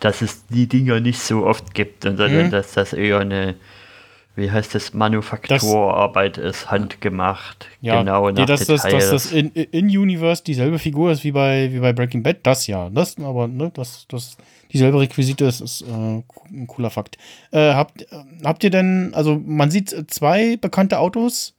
dass 0.00 0.20
es 0.22 0.46
die 0.46 0.66
Dinger 0.66 1.00
nicht 1.00 1.20
so 1.20 1.46
oft 1.46 1.74
gibt 1.74 2.04
und 2.06 2.16
sondern 2.18 2.46
Mhm. 2.46 2.50
dass 2.50 2.72
das 2.74 2.92
eher 2.92 3.18
eine, 3.20 3.54
wie 4.38 4.50
heißt 4.50 4.74
das, 4.74 4.94
Manufakturarbeit 4.94 6.38
ist, 6.38 6.70
handgemacht, 6.70 7.66
Ja, 7.80 7.98
genau 7.98 8.30
nee, 8.30 8.40
nach 8.40 8.46
dass, 8.46 8.66
das, 8.66 8.82
Details. 8.82 9.10
dass 9.10 9.24
das 9.24 9.32
in, 9.32 9.50
in 9.50 9.86
Universe 9.86 10.42
dieselbe 10.42 10.78
Figur 10.78 11.10
ist 11.12 11.24
wie 11.24 11.32
bei, 11.32 11.70
wie 11.72 11.80
bei 11.80 11.92
Breaking 11.92 12.22
Bad, 12.22 12.38
das 12.44 12.66
ja. 12.66 12.88
Das, 12.90 13.18
aber 13.18 13.48
ne, 13.48 13.70
dass 13.74 14.06
das 14.08 14.36
dieselbe 14.72 15.00
Requisite 15.00 15.44
ist, 15.44 15.60
ist 15.60 15.82
äh, 15.82 16.22
ein 16.50 16.66
cooler 16.66 16.90
Fakt. 16.90 17.18
Äh, 17.50 17.74
habt, 17.74 18.06
habt 18.44 18.64
ihr 18.64 18.70
denn, 18.70 19.12
also 19.14 19.40
man 19.44 19.70
sieht 19.70 19.94
zwei 20.08 20.56
bekannte 20.56 20.98
Autos. 20.98 21.54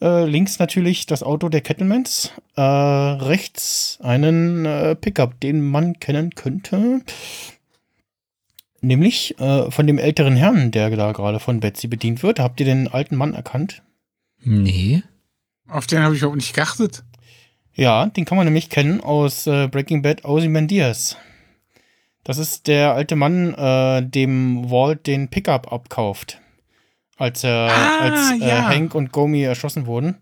Äh, 0.00 0.24
links 0.24 0.58
natürlich 0.58 1.06
das 1.06 1.22
Auto 1.22 1.48
der 1.48 1.60
Kettlemans. 1.60 2.32
Äh, 2.56 2.60
rechts 2.60 3.98
einen 4.02 4.66
äh, 4.66 4.96
Pickup, 4.96 5.40
den 5.40 5.60
man 5.60 6.00
kennen 6.00 6.34
könnte. 6.34 7.02
Nämlich 8.82 9.38
äh, 9.38 9.70
von 9.70 9.86
dem 9.86 9.96
älteren 9.98 10.36
Herrn, 10.36 10.70
der 10.72 10.90
da 10.90 11.12
gerade 11.12 11.38
von 11.40 11.60
Betsy 11.60 11.86
bedient 11.86 12.22
wird. 12.22 12.40
Habt 12.40 12.58
ihr 12.60 12.66
den 12.66 12.88
alten 12.88 13.16
Mann 13.16 13.32
erkannt? 13.34 13.82
Nee. 14.42 15.02
Auf 15.68 15.86
den 15.86 16.00
habe 16.02 16.16
ich 16.16 16.24
auch 16.24 16.34
nicht 16.34 16.52
geachtet. 16.54 17.04
Ja, 17.74 18.06
den 18.06 18.24
kann 18.24 18.36
man 18.36 18.44
nämlich 18.44 18.68
kennen 18.70 19.00
aus 19.00 19.46
äh, 19.46 19.68
Breaking 19.68 20.02
Bad 20.02 20.24
Ozymandias. 20.24 21.16
Das 22.24 22.38
ist 22.38 22.66
der 22.66 22.92
alte 22.94 23.16
Mann, 23.16 23.54
äh, 23.54 24.02
dem 24.06 24.70
Walt 24.70 25.06
den 25.06 25.28
Pickup 25.28 25.72
abkauft. 25.72 26.40
Als, 27.16 27.44
er, 27.44 27.70
Ah, 27.70 27.98
als 28.00 28.42
äh, 28.42 28.48
ja. 28.48 28.66
Hank 28.68 28.94
und 28.94 29.12
Gomi 29.12 29.42
erschossen 29.42 29.86
wurden. 29.86 30.16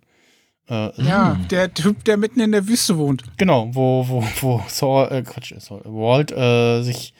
Äh, 0.68 0.90
Ja, 1.02 1.40
der 1.50 1.72
Typ, 1.72 2.04
der 2.04 2.18
mitten 2.18 2.40
in 2.40 2.52
der 2.52 2.68
Wüste 2.68 2.98
wohnt. 2.98 3.24
Genau, 3.38 3.70
wo, 3.74 4.06
wo, 4.06 4.24
wo 4.40 4.62
Saul, 4.68 5.08
äh, 5.10 5.22
Quatsch, 5.22 5.54
Saul, 5.58 5.80
Walt 5.84 6.30
äh, 6.30 6.82
sich 6.82 7.14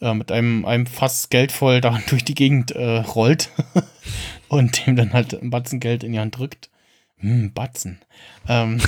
äh, 0.00 0.14
mit 0.14 0.30
einem, 0.32 0.64
einem 0.64 0.86
Fass 0.86 1.30
Geld 1.30 1.52
voll 1.52 1.80
da 1.80 2.00
durch 2.08 2.24
die 2.24 2.34
Gegend 2.34 2.72
äh, 2.72 2.98
rollt 2.98 3.50
und 4.48 4.86
dem 4.86 4.96
dann 4.96 5.12
halt 5.12 5.34
ein 5.34 5.50
Batzen 5.50 5.80
Geld 5.80 6.04
in 6.04 6.12
die 6.12 6.20
Hand 6.20 6.36
drückt. 6.38 6.70
Hm, 7.18 7.52
Batzen. 7.52 8.00
Ähm, 8.48 8.80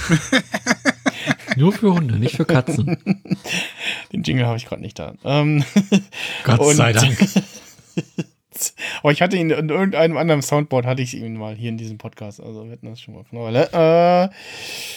Nur 1.57 1.73
für 1.73 1.93
Hunde, 1.93 2.17
nicht 2.17 2.37
für 2.37 2.45
Katzen. 2.45 2.97
den 4.13 4.23
Jingle 4.23 4.47
habe 4.47 4.57
ich 4.57 4.67
gerade 4.67 4.83
nicht 4.83 4.99
da. 4.99 5.15
Ähm, 5.25 5.65
Gott 6.45 6.77
sei 6.77 6.93
Dank. 6.93 7.19
Aber 9.03 9.13
ich 9.13 9.23
hatte 9.23 9.37
ihn 9.37 9.51
in 9.51 9.69
irgendeinem 9.69 10.17
anderen 10.17 10.43
Soundboard, 10.43 10.87
hatte 10.87 11.03
ich 11.03 11.15
ihn 11.17 11.37
mal 11.37 11.55
hier 11.55 11.69
in 11.71 11.77
diesem 11.79 11.99
Podcast. 11.99 12.41
Also 12.43 12.65
wir 12.65 12.73
hatten 12.73 12.87
das 12.89 13.01
schon 13.01 13.15
mal 13.15 13.25
von 13.25 13.39
einer 13.39 13.69
Weile. 13.73 14.29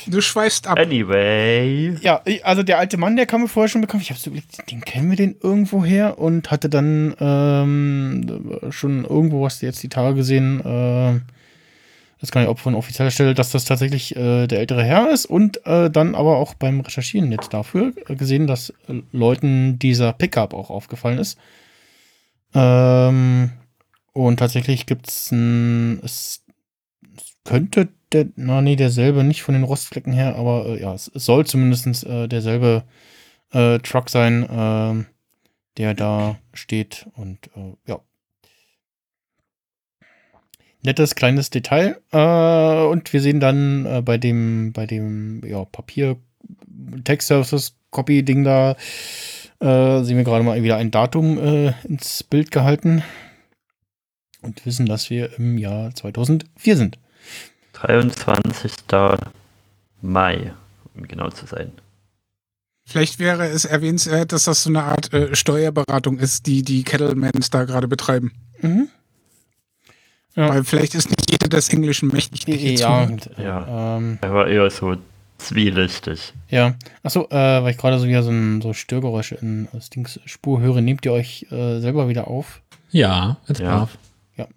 Äh, 0.06 0.10
Du 0.12 0.22
schweifst 0.22 0.68
ab. 0.68 0.78
Anyway, 0.80 1.96
Ja, 2.02 2.22
ich- 2.26 2.46
also 2.46 2.64
der 2.64 2.80
alte 2.80 2.98
Mann, 2.98 3.16
der 3.16 3.26
kam 3.26 3.42
mir 3.42 3.48
vorher 3.48 3.70
schon 3.70 3.82
bekannt. 3.82 4.04
Ich 4.04 4.10
habe 4.10 4.20
so 4.20 4.30
überlegt, 4.30 4.70
den 4.72 4.82
kennen 4.82 5.10
wir 5.10 5.18
den 5.18 5.36
irgendwo 5.42 5.84
her 5.86 6.20
und 6.20 6.52
hatte 6.52 6.70
dann 6.70 7.16
ähm, 7.20 8.60
schon 8.72 9.06
irgendwo 9.06 9.42
was 9.44 9.62
jetzt 9.62 9.82
die 9.84 9.90
Tage 9.90 10.16
gesehen. 10.16 10.60
Äh, 10.60 11.20
das 12.20 12.32
kann 12.32 12.44
ich 12.44 12.48
auch 12.48 12.58
von 12.58 12.74
offizieller 12.76 13.12
Stelle, 13.12 13.34
dass 13.34 13.52
das 13.52 13.66
tatsächlich 13.66 14.16
äh, 14.16 14.48
der 14.48 14.60
ältere 14.60 14.84
Herr 14.84 15.12
ist 15.12 15.26
und 15.26 15.66
äh, 15.66 15.90
dann 15.90 16.16
aber 16.16 16.38
auch 16.38 16.54
beim 16.54 16.80
Recherchieren 16.80 17.32
jetzt 17.34 17.54
dafür 17.54 17.92
äh, 18.08 18.16
gesehen, 18.16 18.48
dass 18.48 18.70
äh, 18.88 19.02
Leuten 19.12 19.78
dieser 19.78 20.14
Pickup 20.14 20.54
auch 20.54 20.70
aufgefallen 20.70 21.20
ist. 21.20 21.38
Ähm, 22.54 23.52
und 24.14 24.38
tatsächlich 24.38 24.86
gibt 24.86 25.08
es 25.08 25.32
ein, 25.32 26.00
es 26.04 26.44
könnte 27.44 27.90
der, 28.12 28.28
na 28.36 28.62
nee, 28.62 28.76
derselbe, 28.76 29.24
nicht 29.24 29.44
von 29.44 29.54
den 29.54 29.64
Rostflecken 29.64 30.14
her, 30.14 30.36
aber 30.36 30.68
äh, 30.68 30.82
ja, 30.82 30.94
es, 30.94 31.06
soll 31.14 31.46
zumindest 31.46 32.06
äh, 32.06 32.28
derselbe 32.28 32.84
äh, 33.52 33.80
Truck 33.80 34.10
sein, 34.10 34.48
ähm, 34.50 35.08
der 35.78 35.94
da 35.94 36.38
steht 36.54 37.08
und 37.16 37.48
äh, 37.56 37.76
ja. 37.88 38.00
Nettes 40.84 41.16
kleines 41.16 41.50
Detail. 41.50 42.02
Äh, 42.12 42.86
und 42.86 43.14
wir 43.14 43.22
sehen 43.22 43.40
dann 43.40 43.86
äh, 43.86 44.02
bei 44.02 44.18
dem, 44.18 44.74
bei 44.74 44.86
dem 44.86 45.42
ja, 45.46 45.66
Papier 45.66 46.18
Text 47.04 47.30
Services 47.30 47.76
Copy 47.90 48.24
Ding 48.24 48.44
da, 48.44 48.76
äh, 49.64 50.04
sehen 50.04 50.18
wir 50.18 50.24
gerade 50.24 50.44
mal 50.44 50.62
wieder 50.62 50.78
ein 50.78 50.92
Datum 50.92 51.38
äh, 51.38 51.74
ins 51.88 52.24
Bild 52.24 52.52
gehalten 52.52 53.04
und 54.42 54.66
wissen, 54.66 54.86
dass 54.86 55.10
wir 55.10 55.38
im 55.40 55.58
Jahr 55.58 55.96
2004 55.96 56.78
sind. 56.78 57.00
23. 57.74 58.74
Mai, 60.02 60.54
um 60.94 61.08
genau 61.08 61.30
zu 61.30 61.46
sein. 61.46 61.72
Vielleicht 62.86 63.20
wäre 63.20 63.48
es 63.48 63.64
erwähnenswert, 63.64 64.34
dass 64.34 64.44
das 64.44 64.64
so 64.64 64.70
eine 64.70 64.84
Art 64.84 65.14
äh, 65.14 65.34
Steuerberatung 65.36 66.20
ist, 66.20 66.46
die 66.48 66.64
die 66.64 66.84
Kettlemans 66.84 67.50
da 67.50 67.64
gerade 67.64 67.88
betreiben. 67.88 68.34
Mhm. 68.62 68.90
Ja. 70.36 70.50
Weil 70.50 70.64
vielleicht 70.64 70.96
ist 70.96 71.10
nicht 71.10 71.32
jeder 71.32 71.48
des 71.48 71.70
Englischen 71.70 72.10
mächtig. 72.10 72.46
Ja, 72.80 73.04
äh, 73.06 73.18
Ja. 73.38 73.98
Ähm, 73.98 74.18
Er 74.22 74.34
war 74.34 74.48
eher 74.48 74.70
so 74.70 74.98
zwielichtig. 75.44 76.34
ja. 76.50 76.76
Achso, 77.04 77.28
äh, 77.30 77.64
weil 77.64 77.72
ich 77.72 77.78
gerade 77.78 78.00
so 78.00 78.08
wieder 78.08 78.24
so 78.24 78.32
ein 78.32 78.62
so 78.62 78.74
Störgeräusche 78.74 79.36
in 79.36 79.68
Stings 79.82 80.20
Spur 80.26 80.62
höre, 80.62 80.82
nehmt 80.82 81.06
ihr 81.06 81.14
euch 81.14 81.46
äh, 81.52 81.80
selber 81.80 82.08
wieder 82.10 82.28
auf? 82.28 82.62
Ja, 82.92 83.38
jetzt 83.48 83.60
Ja. 83.60 83.88
brav. 83.88 83.98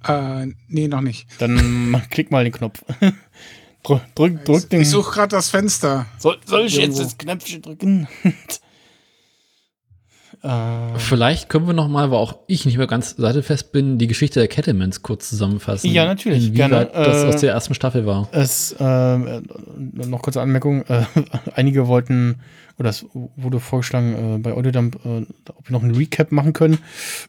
Äh, 0.08 0.52
nee, 0.68 0.88
noch 0.88 1.02
nicht. 1.02 1.26
Dann 1.38 2.00
klick 2.10 2.30
mal 2.30 2.44
den 2.44 2.52
Knopf. 2.52 2.82
drück, 3.82 4.00
drück, 4.14 4.44
drück 4.44 4.70
den. 4.70 4.80
Ich 4.82 4.90
suche 4.90 5.12
gerade 5.12 5.36
das 5.36 5.50
Fenster. 5.50 6.06
soll, 6.18 6.38
soll 6.46 6.62
ich 6.66 6.76
jetzt 6.76 6.98
Irgendwo. 6.98 7.02
das 7.02 7.18
Knöpfchen 7.18 7.62
drücken? 7.62 8.08
äh, 10.42 10.98
Vielleicht 10.98 11.48
können 11.48 11.66
wir 11.66 11.74
noch 11.74 11.88
mal, 11.88 12.10
weil 12.10 12.18
auch 12.18 12.38
ich 12.46 12.66
nicht 12.66 12.78
mehr 12.78 12.86
ganz 12.86 13.16
sattelfest 13.16 13.72
bin, 13.72 13.98
die 13.98 14.06
Geschichte 14.06 14.40
der 14.40 14.48
Kettlemans 14.48 15.02
kurz 15.02 15.28
zusammenfassen. 15.28 15.90
Ja, 15.90 16.04
natürlich, 16.04 16.48
Inwieweit 16.48 16.92
gerne. 16.92 17.06
das 17.06 17.22
Äh, 17.22 17.26
aus 17.26 17.40
der 17.40 17.52
ersten 17.52 17.74
Staffel 17.74 18.06
war. 18.06 18.28
Es, 18.32 18.72
äh, 18.78 19.16
noch 19.16 20.22
kurze 20.22 20.40
Anmerkung, 20.40 20.84
äh, 20.86 21.04
einige 21.54 21.86
wollten, 21.88 22.40
oder 22.78 22.90
es 22.90 23.06
wurde 23.12 23.60
vorgeschlagen 23.60 24.36
äh, 24.36 24.38
bei 24.38 24.52
Audiodump, 24.52 24.96
ob 25.04 25.68
wir 25.68 25.72
noch 25.72 25.82
einen 25.82 25.94
Recap 25.94 26.32
machen 26.32 26.52
können. 26.52 26.78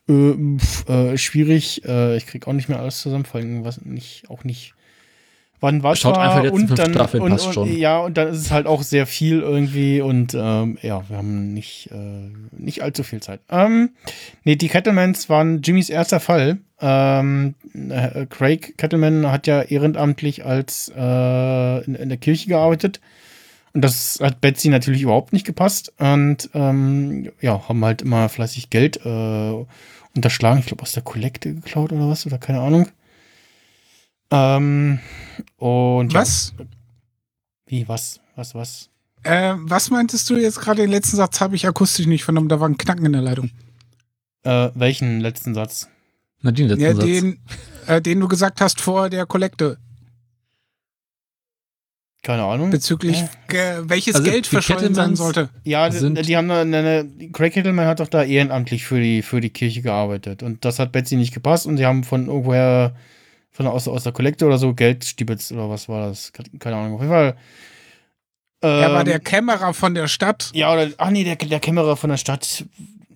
Pf, 0.08 0.86
schwierig, 1.20 1.84
ich 1.84 2.26
krieg 2.26 2.48
auch 2.48 2.54
nicht 2.54 2.70
mehr 2.70 2.80
alles 2.80 3.02
zusammen, 3.02 3.26
vor 3.26 3.40
allem 3.40 3.64
was 3.64 3.82
nicht, 3.82 4.30
auch 4.30 4.44
nicht, 4.44 4.74
wann 5.60 5.84
was 5.84 6.00
Schaut 6.00 6.16
war 6.16 6.24
einfach 6.24 6.42
die 6.42 6.48
letzten 6.48 6.72
und 6.72 6.80
dann, 6.80 6.94
Staffeln, 6.94 7.24
und, 7.24 7.32
passt 7.32 7.54
schon. 7.54 7.78
Ja, 7.78 8.00
und 8.00 8.18
dann 8.18 8.30
ist 8.30 8.38
es 8.38 8.52
halt 8.52 8.68
auch 8.68 8.84
sehr 8.84 9.08
viel 9.08 9.42
irgendwie 9.42 10.02
und 10.02 10.34
ähm, 10.34 10.78
ja, 10.82 11.08
wir 11.10 11.18
haben 11.18 11.54
nicht, 11.54 11.90
äh, 11.92 12.32
nicht 12.52 12.84
allzu 12.84 13.04
viel 13.04 13.22
Zeit. 13.22 13.40
Ähm, 13.50 13.92
nee, 14.44 14.56
die 14.56 14.68
Kettlemans 14.68 15.30
waren 15.30 15.62
Jimmys 15.62 15.90
erster 15.90 16.20
Fall. 16.20 16.60
Ähm, 16.80 17.56
äh, 17.74 18.26
Craig 18.28 18.78
Kettleman 18.78 19.32
hat 19.32 19.48
ja 19.48 19.62
ehrenamtlich 19.62 20.46
als 20.46 20.92
äh, 20.96 21.84
in, 21.86 21.96
in 21.96 22.10
der 22.10 22.18
Kirche 22.18 22.48
gearbeitet. 22.48 23.00
Und 23.74 23.82
das 23.82 24.20
hat 24.22 24.42
Betsy 24.42 24.70
natürlich 24.70 25.04
überhaupt 25.04 25.34
nicht 25.34 25.46
gepasst. 25.46 25.94
Und 26.00 26.50
ähm, 26.54 27.32
ja, 27.42 27.68
haben 27.68 27.84
halt 27.84 28.02
immer 28.02 28.30
fleißig 28.30 28.70
Geld 28.70 29.06
äh, 29.06 29.66
unterschlagen. 30.16 30.60
Ich 30.60 30.66
glaube, 30.66 30.84
aus 30.84 30.94
der 30.94 31.04
Kollekte 31.04 31.54
geklaut 31.54 31.92
oder 31.92 32.10
was, 32.10 32.26
oder 32.26 32.38
keine 32.38 32.62
Ahnung. 32.62 32.88
Ähm, 34.32 35.00
und 35.58 36.14
ja, 36.14 36.20
Was? 36.22 36.54
wie, 37.66 37.88
was, 37.88 38.20
was, 38.36 38.54
was? 38.56 38.90
Äh, 39.24 39.54
was 39.58 39.90
meintest 39.90 40.30
du 40.30 40.36
jetzt 40.38 40.60
gerade? 40.60 40.82
Den 40.82 40.92
letzten 40.92 41.18
Satz 41.18 41.40
habe 41.42 41.56
ich 41.56 41.68
akustisch 41.68 42.06
nicht 42.08 42.24
vernommen. 42.24 42.50
Da 42.50 42.60
war 42.60 42.68
ein 42.70 42.78
Knacken 42.78 43.06
in 43.06 43.14
der 43.14 43.22
Leitung. 43.22 43.52
Äh, 44.44 44.70
welchen 44.76 45.20
letzten 45.20 45.54
Satz? 45.54 45.88
Na, 46.42 46.52
den 46.52 46.68
letzten 46.68 46.84
Ja, 46.84 46.94
Satz. 46.96 47.06
den, 47.06 47.40
äh, 47.88 48.02
den 48.02 48.20
du 48.20 48.28
gesagt 48.28 48.62
hast 48.62 48.80
vor 48.82 49.10
der 49.10 49.26
Kollekte. 49.26 49.78
Keine 52.24 52.44
Ahnung. 52.44 52.70
Bezüglich 52.72 53.24
Ja. 53.52 53.80
äh, 53.80 53.90
welches 53.90 54.16
Also, 54.16 54.30
Geld 54.30 54.48
verschollen 54.48 54.94
sein 54.94 55.16
sollte. 55.16 55.50
Ja, 55.64 55.90
die, 55.90 55.98
sind- 55.98 56.28
die 56.28 56.36
haben 56.36 56.50
da, 56.50 56.62
eine, 56.62 56.78
eine, 56.78 57.30
Craig 57.32 57.54
Kettleman 57.54 57.88
hat 57.88 58.02
doch 58.02 58.10
da 58.10 58.24
ehrenamtlich 58.24 58.86
für 58.86 59.00
die, 59.00 59.22
für 59.22 59.40
die 59.40 59.50
Kirche 59.50 59.82
gearbeitet. 59.82 60.44
Und 60.44 60.66
das 60.66 60.80
hat 60.80 60.92
Betsy 60.92 61.16
nicht 61.16 61.34
gepasst 61.34 61.66
und 61.66 61.78
sie 61.78 61.86
haben 61.86 62.04
von 62.04 62.28
irgendwoher, 62.28 62.96
von 63.58 63.66
aus, 63.66 63.88
aus 63.88 64.04
der 64.04 64.14
Kollekte 64.14 64.46
oder 64.46 64.60
so, 64.60 64.76
Geld 64.76 65.04
stibitzt 65.04 65.52
oder 65.52 65.68
was 65.68 65.90
war 65.90 66.10
das? 66.10 66.32
Keine 66.60 66.76
Ahnung. 66.76 66.94
Auf 66.94 67.02
jeden 67.02 67.12
Fall. 67.12 67.36
Er 68.62 68.92
war 68.94 69.00
ähm, 69.00 69.06
der 69.06 69.20
Kämmerer 69.20 69.74
von 69.74 69.96
der 69.96 70.08
Stadt. 70.08 70.52
Ja, 70.54 70.72
oder, 70.72 70.90
ach 70.98 71.10
nee, 71.10 71.24
der, 71.24 71.38
der 71.38 71.60
Kämmerer 71.60 71.98
von 71.98 72.12
der 72.12 72.18
Stadt. 72.18 72.66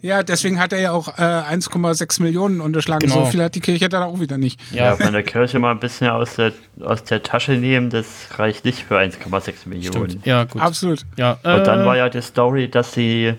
Ja, 0.01 0.23
deswegen 0.23 0.59
hat 0.59 0.73
er 0.73 0.79
ja 0.79 0.91
auch 0.93 1.09
äh, 1.19 1.21
1,6 1.21 2.23
Millionen 2.23 2.59
unterschlagen. 2.59 3.07
Genau. 3.07 3.25
So 3.25 3.31
viel 3.31 3.43
hat 3.43 3.53
die 3.53 3.59
Kirche 3.59 3.87
dann 3.87 4.01
auch 4.01 4.19
wieder 4.19 4.39
nicht. 4.39 4.59
Ja, 4.71 4.95
von 4.95 5.13
der 5.13 5.21
Kirche 5.21 5.59
mal 5.59 5.69
ein 5.69 5.79
bisschen 5.79 6.09
aus 6.09 6.37
der, 6.37 6.53
aus 6.79 7.03
der 7.03 7.21
Tasche 7.21 7.51
nehmen, 7.51 7.91
das 7.91 8.07
reicht 8.37 8.65
nicht 8.65 8.83
für 8.83 8.97
1,6 8.97 9.69
Millionen. 9.69 10.09
stimmt. 10.09 10.25
Ja, 10.25 10.45
gut. 10.45 10.59
Absolut. 10.59 11.05
Ja, 11.17 11.33
Und 11.43 11.67
dann 11.67 11.81
äh, 11.81 11.85
war 11.85 11.97
ja 11.97 12.09
die 12.09 12.21
Story, 12.23 12.67
dass 12.67 12.93
sie, 12.93 13.35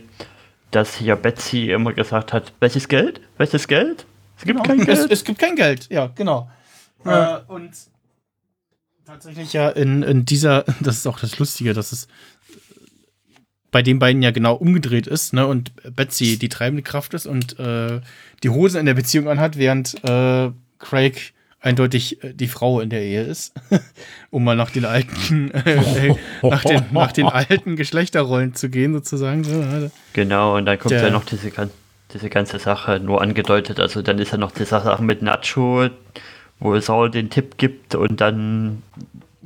dass 0.71 0.95
hier 0.95 1.17
Betsy 1.17 1.73
immer 1.73 1.93
gesagt 1.95 2.33
hat, 2.33 2.53
welches 2.61 2.87
Geld? 2.87 3.21
Welches 3.38 3.67
Geld? 3.67 4.07
Es 4.38 4.45
gibt 4.45 4.62
kein 4.65 4.79
es, 4.87 4.87
Geld. 4.87 5.11
es 5.11 5.25
gibt 5.25 5.41
kein 5.41 5.57
Geld, 5.57 5.88
ja, 5.91 6.12
genau. 6.15 6.49
Ja. 7.05 7.38
Äh, 7.38 7.43
und 7.49 7.71
tatsächlich 9.05 9.53
ja 9.53 9.69
in, 9.69 10.03
in 10.03 10.25
dieser, 10.25 10.65
das 10.81 10.97
ist 10.97 11.07
auch 11.07 11.19
das 11.19 11.38
Lustige, 11.38 11.75
dass 11.75 11.93
es 11.93 12.09
bei 13.71 13.83
den 13.83 13.99
beiden 13.99 14.23
ja 14.23 14.31
genau 14.31 14.55
umgedreht 14.55 15.07
ist, 15.07 15.33
ne? 15.33 15.47
Und 15.47 15.73
Betsy 15.97 16.38
die 16.38 16.51
treibende 16.51 16.83
Kraft 16.83 17.15
ist 17.15 17.27
und 17.27 17.59
äh, 17.59 18.01
die 18.43 18.51
Hosen 18.51 18.81
in 18.81 18.87
der 18.87 18.95
Beziehung 18.95 19.29
anhat, 19.29 19.57
während 19.57 20.05
äh, 20.05 20.51
Craig 20.79 21.33
eindeutig 21.62 22.23
äh, 22.23 22.35
die 22.35 22.49
Frau 22.49 22.81
in 22.81 22.91
der 22.91 23.03
Ehe 23.03 23.23
ist. 23.23 23.55
um 24.31 24.45
mal 24.45 24.57
nach 24.57 24.71
den 24.71 24.85
alten, 24.85 25.51
äh, 25.53 26.09
äh, 26.09 26.15
nach, 26.43 26.65
den, 26.65 26.85
nach 26.93 27.12
den 27.12 27.27
alten 27.27 27.77
Geschlechterrollen 27.77 28.55
zu 28.55 28.69
gehen, 28.69 28.93
sozusagen. 28.93 29.45
So? 29.45 29.91
Genau, 30.12 30.57
und 30.57 30.67
dann 30.67 30.79
kommt 30.79 30.93
Der- 30.93 31.05
ja 31.05 31.11
noch 31.11 31.25
diese, 31.25 31.51
diese 32.12 32.29
ganze 32.29 32.59
Sache 32.59 33.01
nur 33.01 33.23
angedeutet. 33.23 33.81
Also 33.81 34.03
dann 34.03 34.19
ist 34.19 34.33
ja 34.33 34.38
noch 34.38 34.51
diese 34.51 34.67
Sache 34.67 35.03
mit 35.03 35.23
Nacho, 35.23 35.88
wo 36.62 36.79
Saul 36.81 37.11
den 37.11 37.29
Tipp 37.31 37.59
gibt 37.59 37.94
und 37.94 38.20
dann, 38.20 38.83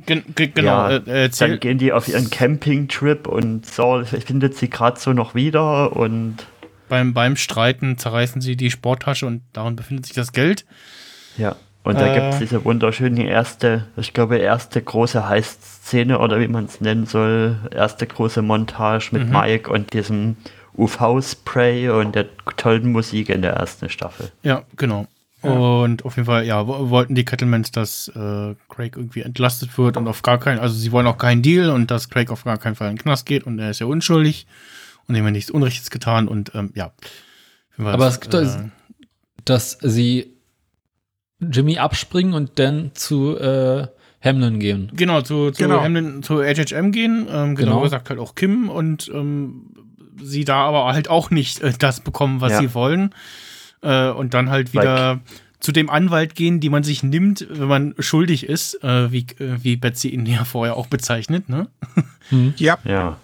Gen 0.05 0.23
ge- 0.35 0.47
genau, 0.53 0.89
ja, 0.89 0.97
äh, 0.97 1.25
äh, 1.25 1.29
dann 1.37 1.59
gehen 1.59 1.77
die 1.77 1.91
auf 1.91 2.07
ihren 2.07 2.29
Campingtrip 2.29 3.27
und 3.27 3.65
Saul 3.65 4.05
findet 4.05 4.55
sie 4.55 4.69
gerade 4.69 4.99
so 4.99 5.11
noch 5.13 5.35
wieder 5.35 5.95
und 5.95 6.37
beim, 6.89 7.13
beim 7.13 7.35
Streiten 7.35 7.97
zerreißen 7.97 8.39
sie 8.41 8.55
die 8.55 8.71
Sporttasche 8.71 9.25
und 9.25 9.41
darin 9.53 9.75
befindet 9.75 10.05
sich 10.05 10.15
das 10.15 10.31
Geld. 10.31 10.65
ja. 11.37 11.55
Und 11.83 12.01
da 12.01 12.07
Äh. 12.07 12.13
gibt 12.15 12.33
es 12.33 12.39
diese 12.39 12.65
wunderschöne 12.65 13.25
erste, 13.29 13.85
ich 13.95 14.11
glaube, 14.13 14.35
erste 14.39 14.81
große 14.81 15.29
Heißszene 15.29 16.19
oder 16.19 16.37
wie 16.41 16.49
man 16.49 16.65
es 16.65 16.81
nennen 16.81 17.05
soll, 17.05 17.55
erste 17.73 18.05
große 18.05 18.41
Montage 18.41 19.07
Mhm. 19.13 19.19
mit 19.19 19.29
Mike 19.29 19.71
und 19.71 19.93
diesem 19.93 20.35
UV-Spray 21.01 21.89
und 21.89 22.15
der 22.15 22.25
tollen 22.57 22.91
Musik 22.91 23.29
in 23.29 23.41
der 23.41 23.53
ersten 23.53 23.89
Staffel. 23.89 24.31
Ja, 24.43 24.63
genau. 24.75 25.07
Und 25.41 26.03
auf 26.03 26.15
jeden 26.15 26.25
Fall, 26.25 26.45
ja, 26.45 26.67
wo- 26.67 26.89
wollten 26.89 27.13
die 27.13 27.23
Kettlemans, 27.23 27.71
dass 27.71 28.07
äh, 28.09 28.55
Craig 28.69 28.95
irgendwie 28.97 29.21
entlastet 29.21 29.77
wird 29.77 29.95
und 29.95 30.07
auf 30.07 30.23
gar 30.23 30.39
keinen, 30.39 30.59
also 30.59 30.75
sie 30.75 30.91
wollen 30.91 31.05
auch 31.07 31.17
keinen 31.19 31.41
Deal 31.43 31.69
und 31.69 31.91
dass 31.91 32.09
Craig 32.09 32.31
auf 32.31 32.43
gar 32.43 32.57
keinen 32.57 32.75
Fall 32.75 32.89
in 32.89 32.95
den 32.95 33.01
Knast 33.01 33.25
geht 33.27 33.43
und 33.45 33.59
er 33.59 33.69
ist 33.69 33.79
ja 33.79 33.85
unschuldig 33.85 34.47
und 35.07 35.15
ihm 35.15 35.23
hat 35.25 35.31
nichts 35.33 35.51
Unrechtes 35.51 35.89
getan 35.91 36.27
und 36.27 36.53
ähm, 36.55 36.71
ja. 36.73 36.91
Aber 37.77 37.97
das, 37.97 38.15
es 38.15 38.19
gibt 38.21 38.33
also- 38.35 38.59
dass 39.45 39.77
sie 39.81 40.33
Jimmy 41.39 41.77
abspringen 41.77 42.33
und 42.33 42.57
dann 42.57 42.91
zu 42.95 43.37
äh, 43.37 43.87
Hamlin 44.21 44.59
gehen. 44.59 44.91
Genau, 44.95 45.21
zu, 45.21 45.51
zu, 45.51 45.61
Genau. 45.63 45.81
Hamlin, 45.81 46.23
zu 46.23 46.41
HHM 46.43 46.91
gehen. 46.91 47.27
Ähm, 47.29 47.55
genau, 47.55 47.73
Genau. 47.73 47.81
gesagt 47.81 48.09
halt 48.09 48.19
auch 48.19 48.33
Kim 48.33 48.69
und 48.69 49.09
ähm, 49.13 49.67
sie 50.21 50.43
da 50.45 50.65
aber 50.65 50.85
halt 50.93 51.09
auch 51.09 51.29
nicht 51.29 51.61
äh, 51.61 51.73
das 51.77 51.99
bekommen, 51.99 52.41
was 52.41 52.53
Ja. 52.53 52.59
sie 52.61 52.73
wollen. 52.73 53.13
Äh, 53.81 54.09
und 54.09 54.33
dann 54.33 54.49
halt 54.49 54.73
wieder 54.73 55.19
zu 55.59 55.71
dem 55.71 55.89
Anwalt 55.89 56.35
gehen, 56.35 56.59
die 56.59 56.69
man 56.69 56.83
sich 56.83 57.03
nimmt, 57.03 57.47
wenn 57.49 57.67
man 57.67 57.95
schuldig 57.99 58.47
ist, 58.47 58.83
äh, 58.83 59.11
wie, 59.11 59.25
äh, 59.39 59.57
wie 59.63 59.75
Betsy 59.75 60.09
ihn 60.09 60.25
ja 60.25 60.45
vorher 60.45 60.77
auch 60.77 60.87
bezeichnet. 60.87 61.49
Ne? 61.49 61.67
Ja, 62.57 62.77
Ja. 62.83 63.17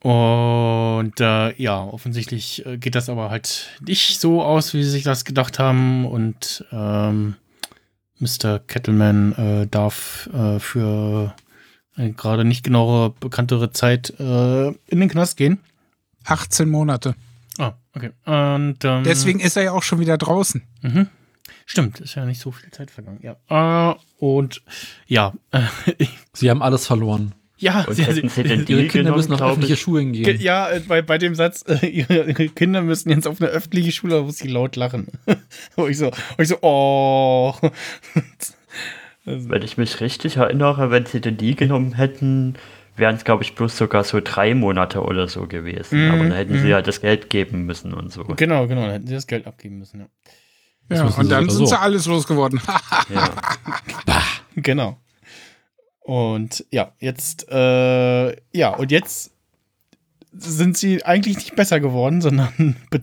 Und 0.00 1.20
äh, 1.20 1.60
ja, 1.60 1.82
offensichtlich 1.82 2.64
äh, 2.64 2.78
geht 2.78 2.94
das 2.94 3.08
aber 3.08 3.30
halt 3.30 3.68
nicht 3.80 4.20
so 4.20 4.42
aus, 4.42 4.72
wie 4.72 4.84
sie 4.84 4.90
sich 4.90 5.02
das 5.02 5.24
gedacht 5.24 5.58
haben. 5.58 6.06
Und 6.06 6.64
ähm, 6.70 7.34
Mr. 8.20 8.60
Kettleman 8.60 9.32
äh, 9.32 9.66
darf 9.66 10.28
äh, 10.32 10.60
für 10.60 11.34
eine 11.96 12.12
gerade 12.12 12.44
nicht 12.44 12.62
genauere, 12.62 13.10
bekanntere 13.18 13.72
Zeit 13.72 14.10
äh, 14.20 14.68
in 14.68 15.00
den 15.00 15.08
Knast 15.08 15.36
gehen. 15.36 15.58
18 16.24 16.68
Monate. 16.68 17.16
Okay. 17.98 18.10
Und 18.26 18.84
ähm, 18.84 19.02
Deswegen 19.04 19.40
ist 19.40 19.56
er 19.56 19.64
ja 19.64 19.72
auch 19.72 19.82
schon 19.82 19.98
wieder 20.00 20.16
draußen. 20.18 20.62
Mhm. 20.82 21.08
Stimmt, 21.66 22.00
ist 22.00 22.14
ja 22.14 22.24
nicht 22.24 22.40
so 22.40 22.50
viel 22.50 22.70
Zeit 22.70 22.90
vergangen. 22.90 23.20
Ja. 23.22 23.90
Äh, 23.90 23.94
und 24.18 24.62
ja, 25.06 25.34
äh, 25.50 25.60
Sie 26.32 26.48
haben 26.50 26.62
alles 26.62 26.86
verloren. 26.86 27.34
ja, 27.58 27.82
Und 27.82 27.94
sie 27.94 28.04
den 28.04 28.66
Ihre 28.66 28.86
Kinder 28.86 29.14
müssen 29.14 29.32
auf 29.34 29.42
öffentliche 29.42 29.74
ich. 29.74 29.80
Schulen 29.80 30.12
Ge- 30.12 30.22
gehen. 30.22 30.40
Ja, 30.40 30.70
äh, 30.70 30.80
bei, 30.80 31.02
bei 31.02 31.18
dem 31.18 31.34
Satz, 31.34 31.64
äh, 31.68 31.86
ihre, 31.86 32.24
ihre 32.28 32.48
Kinder 32.48 32.80
müssen 32.82 33.10
jetzt 33.10 33.26
auf 33.26 33.40
eine 33.40 33.50
öffentliche 33.50 33.92
Schule, 33.92 34.24
wo 34.24 34.30
sie 34.30 34.48
laut 34.48 34.76
lachen. 34.76 35.08
wo 35.76 35.86
ich 35.88 35.98
so, 35.98 36.10
wo 36.36 36.42
ich 36.42 36.48
so, 36.48 36.56
oh. 36.62 37.54
Wenn 39.24 39.62
ich 39.62 39.76
mich 39.76 40.00
richtig 40.00 40.36
erinnere, 40.38 40.90
wenn 40.90 41.04
sie 41.04 41.20
den 41.20 41.36
Deal 41.36 41.54
genommen 41.54 41.92
hätten, 41.94 42.54
wären 42.98 43.16
es, 43.16 43.24
glaube 43.24 43.42
ich, 43.42 43.54
bloß 43.54 43.76
sogar 43.76 44.04
so 44.04 44.20
drei 44.22 44.54
Monate 44.54 45.02
oder 45.02 45.28
so 45.28 45.46
gewesen. 45.46 46.06
Mhm, 46.06 46.10
Aber 46.10 46.22
dann 46.24 46.32
hätten 46.32 46.58
sie 46.58 46.68
ja 46.68 46.82
das 46.82 47.00
Geld 47.00 47.30
geben 47.30 47.64
müssen 47.66 47.94
und 47.94 48.12
so. 48.12 48.24
genau, 48.24 48.66
genau, 48.66 48.82
dann 48.82 48.90
hätten 48.92 49.06
sie 49.06 49.14
das 49.14 49.26
Geld 49.26 49.46
abgeben 49.46 49.78
müssen, 49.78 50.00
ja. 50.00 50.06
Ja, 50.90 51.04
müssen 51.04 51.20
und 51.20 51.28
dann 51.30 51.50
sind 51.50 51.58
so. 51.58 51.66
sie 51.66 51.78
alles 51.78 52.06
losgeworden. 52.06 52.60
Ja. 53.14 53.30
Genau. 54.56 54.98
Und 56.00 56.64
ja, 56.70 56.92
jetzt, 56.98 57.46
äh, 57.50 58.30
ja, 58.52 58.70
und 58.70 58.90
jetzt 58.90 59.32
sind 60.32 60.76
sie 60.76 61.04
eigentlich 61.04 61.36
nicht 61.36 61.54
besser 61.56 61.80
geworden, 61.80 62.20
sondern 62.20 62.76
äh, 62.90 63.00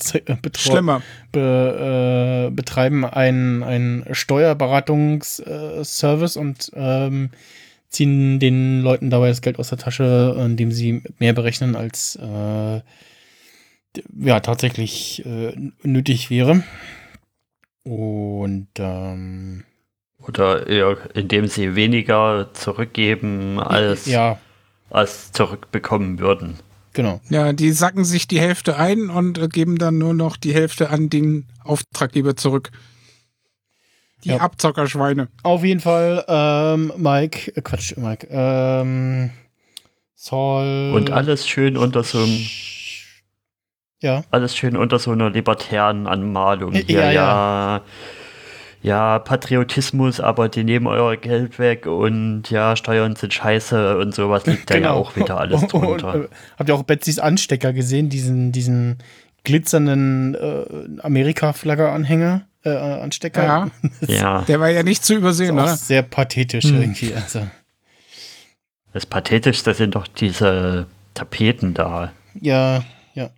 Schlimmer. 0.58 1.02
be, 1.32 2.48
äh, 2.50 2.54
betreiben 2.54 3.04
einen, 3.06 3.64
einen 3.64 4.06
Steuerberatungsservice 4.14 6.38
und 6.38 6.72
ähm, 6.76 7.32
ziehen 7.90 8.40
den 8.40 8.82
Leuten 8.82 9.10
dabei 9.10 9.30
das 9.30 9.42
Geld 9.42 9.60
aus 9.60 9.70
der 9.70 9.78
Tasche, 9.78 10.36
indem 10.38 10.72
sie 10.72 11.02
mehr 11.20 11.34
berechnen, 11.34 11.76
als 11.76 12.16
äh, 12.18 12.82
ja 14.20 14.40
tatsächlich 14.42 15.26
äh, 15.26 15.54
nötig 15.84 16.30
wäre. 16.30 16.64
Und 17.84 18.68
ähm, 18.78 19.64
Oder 20.28 20.68
eher, 20.68 20.98
indem 21.14 21.48
sie 21.48 21.76
weniger 21.76 22.50
zurückgeben, 22.54 23.60
als, 23.60 24.08
ja, 24.08 24.40
als 24.90 25.32
zurückbekommen 25.32 26.20
würden. 26.20 26.56
genau. 26.94 27.22
Ja, 27.30 27.54
die 27.54 27.72
sacken 27.72 28.04
sich 28.04 28.28
die 28.28 28.40
Hälfte 28.40 28.78
ein 28.78 29.10
und 29.10 29.54
geben 29.54 29.78
dann 29.78 29.98
nur 30.00 30.14
noch 30.14 30.36
die 30.36 30.54
Hälfte 30.54 30.90
an 30.90 31.10
den 31.10 31.46
Auftraggeber 31.64 32.36
zurück. 32.36 32.72
Die 34.26 34.30
Ja. 34.32 34.38
Abzockerschweine. 34.38 35.28
Auf 35.44 35.64
jeden 35.64 35.80
Fall, 35.80 36.26
ähm, 36.28 36.92
Mike, 36.98 37.52
äh, 37.56 37.62
Quatsch, 37.62 37.96
Mike, 37.96 38.28
ähm, 38.30 39.30
Saul. 40.16 40.92
Und 40.96 41.12
alles 41.12 41.48
schön 41.48 41.78
unter 41.78 42.04
so 42.04 42.18
einem, 42.18 42.40
Ja, 44.02 44.24
alles 44.32 44.56
schön 44.56 44.76
unter 44.76 45.00
so 45.00 45.12
einer 45.12 45.30
libertären 45.30 46.08
Anmalung. 46.08 46.74
Ja, 46.74 46.82
Hier, 46.86 47.00
ja. 47.00 47.12
ja, 47.12 47.82
ja, 48.82 49.20
Patriotismus, 49.20 50.20
aber 50.20 50.48
die 50.50 50.64
nehmen 50.64 50.86
euer 50.88 51.16
Geld 51.18 51.58
weg 51.58 51.88
und 51.88 52.50
ja, 52.52 52.76
Steuern 52.76 53.16
sind 53.16 53.34
scheiße 53.34 53.98
und 53.98 54.14
sowas 54.14 54.46
liegt 54.46 54.70
da 54.70 54.78
ja 54.78 54.92
auch 54.92 55.16
wieder 55.16 55.40
alles 55.40 55.62
Und, 55.64 55.74
drunter. 55.74 56.14
und, 56.14 56.24
äh, 56.26 56.28
habt 56.60 56.70
ihr 56.70 56.76
auch 56.76 56.84
Betsys 56.84 57.18
Anstecker 57.20 57.74
gesehen, 57.74 58.10
diesen, 58.10 58.52
diesen 58.52 58.98
glitzernden 59.44 60.36
äh, 60.36 61.02
Amerika-Flagge-Anhänger, 61.02 62.42
äh, 62.66 63.02
Anstecker? 63.02 63.44
Ja. 63.44 63.70
ja, 64.08 64.42
Der 64.44 64.60
war 64.60 64.70
ja 64.70 64.84
nicht 64.84 65.04
zu 65.06 65.14
Ist 65.14 65.20
übersehen, 65.20 65.58
auch 65.60 65.64
oder? 65.64 65.76
sehr 65.78 66.02
pathetisch 66.02 66.66
Hm. 66.66 66.82
irgendwie. 66.82 67.14
Also, 67.14 67.48
das 68.94 69.06
Pathetischste 69.06 69.74
sind 69.74 69.96
doch 69.96 70.08
diese 70.08 70.88
Tapeten 71.14 71.74
da. 71.74 72.12
ja, 72.42 72.84
ja. 73.14 73.30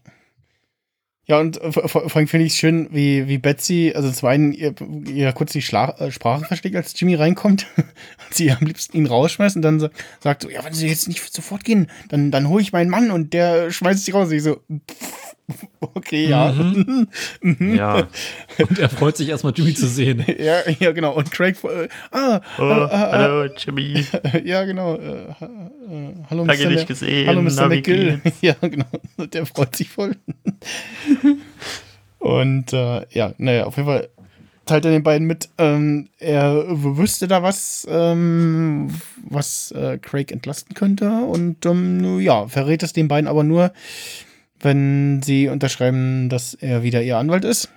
Ja, 1.30 1.40
und 1.42 1.60
vor, 1.72 1.90
vor 1.90 2.16
allem 2.16 2.28
finde 2.30 2.46
ich 2.46 2.54
es 2.54 2.58
schön, 2.58 2.88
wie, 2.92 3.28
wie 3.28 3.38
Betsy, 3.38 3.92
also 3.94 4.10
zum 4.10 4.30
einen 4.30 4.54
ihr, 4.54 4.74
ihr 5.14 5.34
kurz 5.34 5.52
die 5.52 5.62
Schla 5.62 5.90
äh, 6.00 6.10
Sprache 6.10 6.46
versteckt, 6.46 6.78
als 6.78 6.98
Jimmy 6.98 7.16
reinkommt 7.16 7.68
und 7.78 8.34
sie 8.34 8.50
am 8.50 8.66
liebsten 8.66 8.96
ihn 8.96 9.08
rausschmeißt 9.08 9.58
und 9.58 9.62
dann 9.62 9.82
so, 9.82 9.90
sagt 10.22 10.44
so, 10.44 10.50
ja, 10.50 10.64
wenn 10.64 10.74
sie 10.74 10.88
jetzt 10.88 11.10
nicht 11.10 11.34
sofort 11.34 11.66
gehen, 11.66 11.92
dann, 12.08 12.32
dann 12.32 12.48
hole 12.48 12.62
ich 12.62 12.72
meinen 12.72 12.90
Mann 12.90 13.12
und 13.12 13.34
der 13.34 13.72
schmeißt 13.72 14.06
sie 14.06 14.12
raus. 14.12 14.30
Und 14.30 14.36
ich 14.36 14.44
so, 14.44 14.62
pff, 14.90 15.27
okay, 15.80 16.28
ja. 16.28 16.52
Mhm. 16.52 17.76
Ja. 17.76 18.08
Und 18.58 18.80
er 18.80 18.90
freut 18.90 19.16
sich 19.16 19.30
erstmal, 19.30 19.54
Jimmy 19.56 19.74
zu 19.74 19.88
sehen. 19.88 20.26
ja, 20.40 20.62
ja, 20.80 20.92
genau. 20.92 21.14
Und 21.14 21.32
Craig, 21.32 21.56
äh, 21.64 21.88
ah, 22.12 22.42
Oh, 22.58 22.62
hallo, 22.62 23.46
Jimmy. 23.56 24.06
ja, 24.44 24.66
genau. 24.66 24.96
Äh, 24.96 25.30
äh, 25.30 26.14
hallo, 26.30 26.46
Lange 26.46 26.66
Mr. 26.66 26.70
nicht 26.70 26.88
gesehen. 26.88 27.28
Hallo, 27.28 27.42
Mr. 27.42 27.68
McGill. 27.68 28.22
Ja, 28.42 28.56
genau. 28.62 28.86
Der 29.18 29.46
freut 29.46 29.76
sich 29.76 29.90
voll. 29.90 30.16
Und 32.20 32.74
äh, 32.74 33.06
ja, 33.12 33.34
naja, 33.38 33.66
auf 33.66 33.78
jeden 33.78 33.88
Fall 33.88 34.10
teilt 34.66 34.84
er 34.84 34.92
den 34.92 35.04
beiden 35.04 35.28
mit, 35.28 35.50
ähm, 35.58 36.10
er 36.20 36.66
wüsste 36.68 37.28
da 37.28 37.42
was, 37.42 37.88
ähm, 37.90 38.90
was 39.30 39.72
äh, 39.72 39.98
Craig 39.98 40.32
entlasten 40.32 40.76
könnte. 40.76 41.10
Und 41.10 41.66
ähm, 41.66 42.20
ja, 42.20 42.48
verrät 42.48 42.84
es 42.84 42.92
den 42.92 43.08
beiden 43.08 43.28
aber 43.28 43.44
nur, 43.44 43.72
wenn 44.60 45.22
sie 45.24 45.48
unterschreiben, 45.50 46.30
dass 46.30 46.54
er 46.54 46.84
wieder 46.84 47.02
ihr 47.04 47.18
Anwalt 47.18 47.46
ist. 47.46 47.70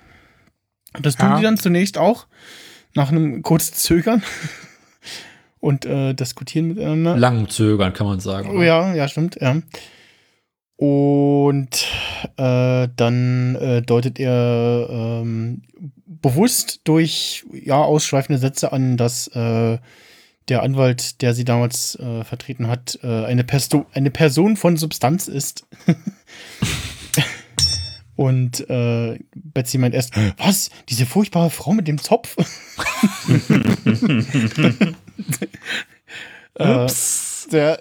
Das 1.01 1.15
tun 1.15 1.29
Ja. 1.29 1.37
sie 1.37 1.43
dann 1.43 1.57
zunächst 1.57 1.97
auch, 1.97 2.27
nach 2.93 3.09
einem 3.11 3.41
kurzen 3.41 3.75
Zögern. 3.75 4.23
Und 5.59 5.85
äh, 5.85 6.15
diskutieren 6.15 6.69
miteinander. 6.69 7.15
Lang 7.15 7.47
zögern, 7.47 7.93
kann 7.93 8.07
man 8.07 8.19
sagen. 8.19 8.49
Oh 8.57 8.63
ja, 8.63 8.95
ja, 8.95 9.07
stimmt, 9.07 9.37
ja. 9.39 9.61
Und 10.75 11.87
äh, 12.37 12.87
dann 12.95 13.55
äh, 13.57 13.83
deutet 13.83 14.19
er 14.19 14.87
ähm, 14.89 15.61
bewusst 16.07 16.81
durch 16.85 17.45
ja, 17.53 17.75
ausschweifende 17.75 18.39
Sätze 18.39 18.73
an, 18.73 18.97
dass 18.97 19.27
äh, 19.35 19.77
der 20.49 20.63
Anwalt, 20.63 21.21
der 21.21 21.33
sie 21.33 21.45
damals 21.45 21.95
äh, 21.95 22.23
vertreten 22.23 22.67
hat, 22.67 22.99
äh, 23.03 23.25
eine, 23.25 23.43
Persto 23.43 23.85
eine 23.93 24.11
Person 24.11 24.57
von 24.57 24.77
Substanz 24.77 25.27
ist. 25.27 25.67
Und 28.15 28.69
äh, 28.69 29.19
Betsy 29.33 29.77
meint 29.77 29.95
erst, 29.95 30.15
was? 30.37 30.69
Diese 30.89 31.05
furchtbare 31.05 31.49
Frau 31.49 31.73
mit 31.73 31.87
dem 31.87 31.97
Zopf? 31.97 32.35
äh, 36.55 36.87
der, 37.51 37.79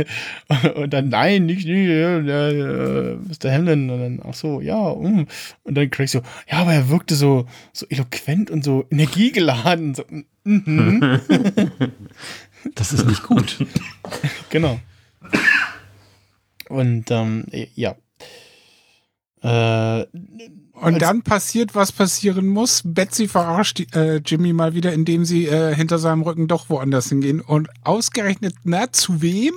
und 0.76 0.92
dann, 0.92 1.08
nein, 1.08 1.46
nicht, 1.46 1.66
nicht 1.66 1.88
der, 1.88 2.20
der, 2.22 3.16
Mr. 3.16 3.52
Hamlin. 3.52 3.90
Und 3.90 4.00
dann, 4.00 4.20
ach 4.28 4.34
so, 4.34 4.60
ja, 4.60 4.76
um. 4.76 5.26
Und 5.64 5.74
dann 5.74 5.90
Craig 5.90 6.08
so, 6.08 6.22
ja, 6.50 6.58
aber 6.58 6.74
er 6.74 6.88
wirkte 6.88 7.14
so, 7.14 7.46
so 7.72 7.86
eloquent 7.88 8.50
und 8.50 8.64
so 8.64 8.84
energiegeladen. 8.90 9.94
So, 9.94 10.04
mhm. 10.44 11.20
Das 12.74 12.92
ist 12.92 13.06
nicht 13.06 13.22
gut. 13.22 13.58
Genau. 14.50 14.80
Und 16.68 17.10
ähm, 17.10 17.44
ja. 17.74 17.96
Äh, 19.42 20.06
Und 20.72 21.00
dann 21.02 21.22
passiert, 21.22 21.74
was 21.74 21.92
passieren 21.92 22.46
muss. 22.48 22.82
Betsy 22.84 23.28
verarscht 23.28 23.94
äh, 23.94 24.16
Jimmy 24.16 24.52
mal 24.52 24.74
wieder, 24.74 24.92
indem 24.92 25.24
sie 25.24 25.46
äh, 25.46 25.74
hinter 25.74 25.98
seinem 25.98 26.22
Rücken 26.22 26.48
doch 26.48 26.68
woanders 26.70 27.08
hingehen. 27.08 27.40
Und 27.40 27.68
ausgerechnet, 27.84 28.54
na, 28.64 28.90
zu 28.92 29.20
wem? 29.22 29.54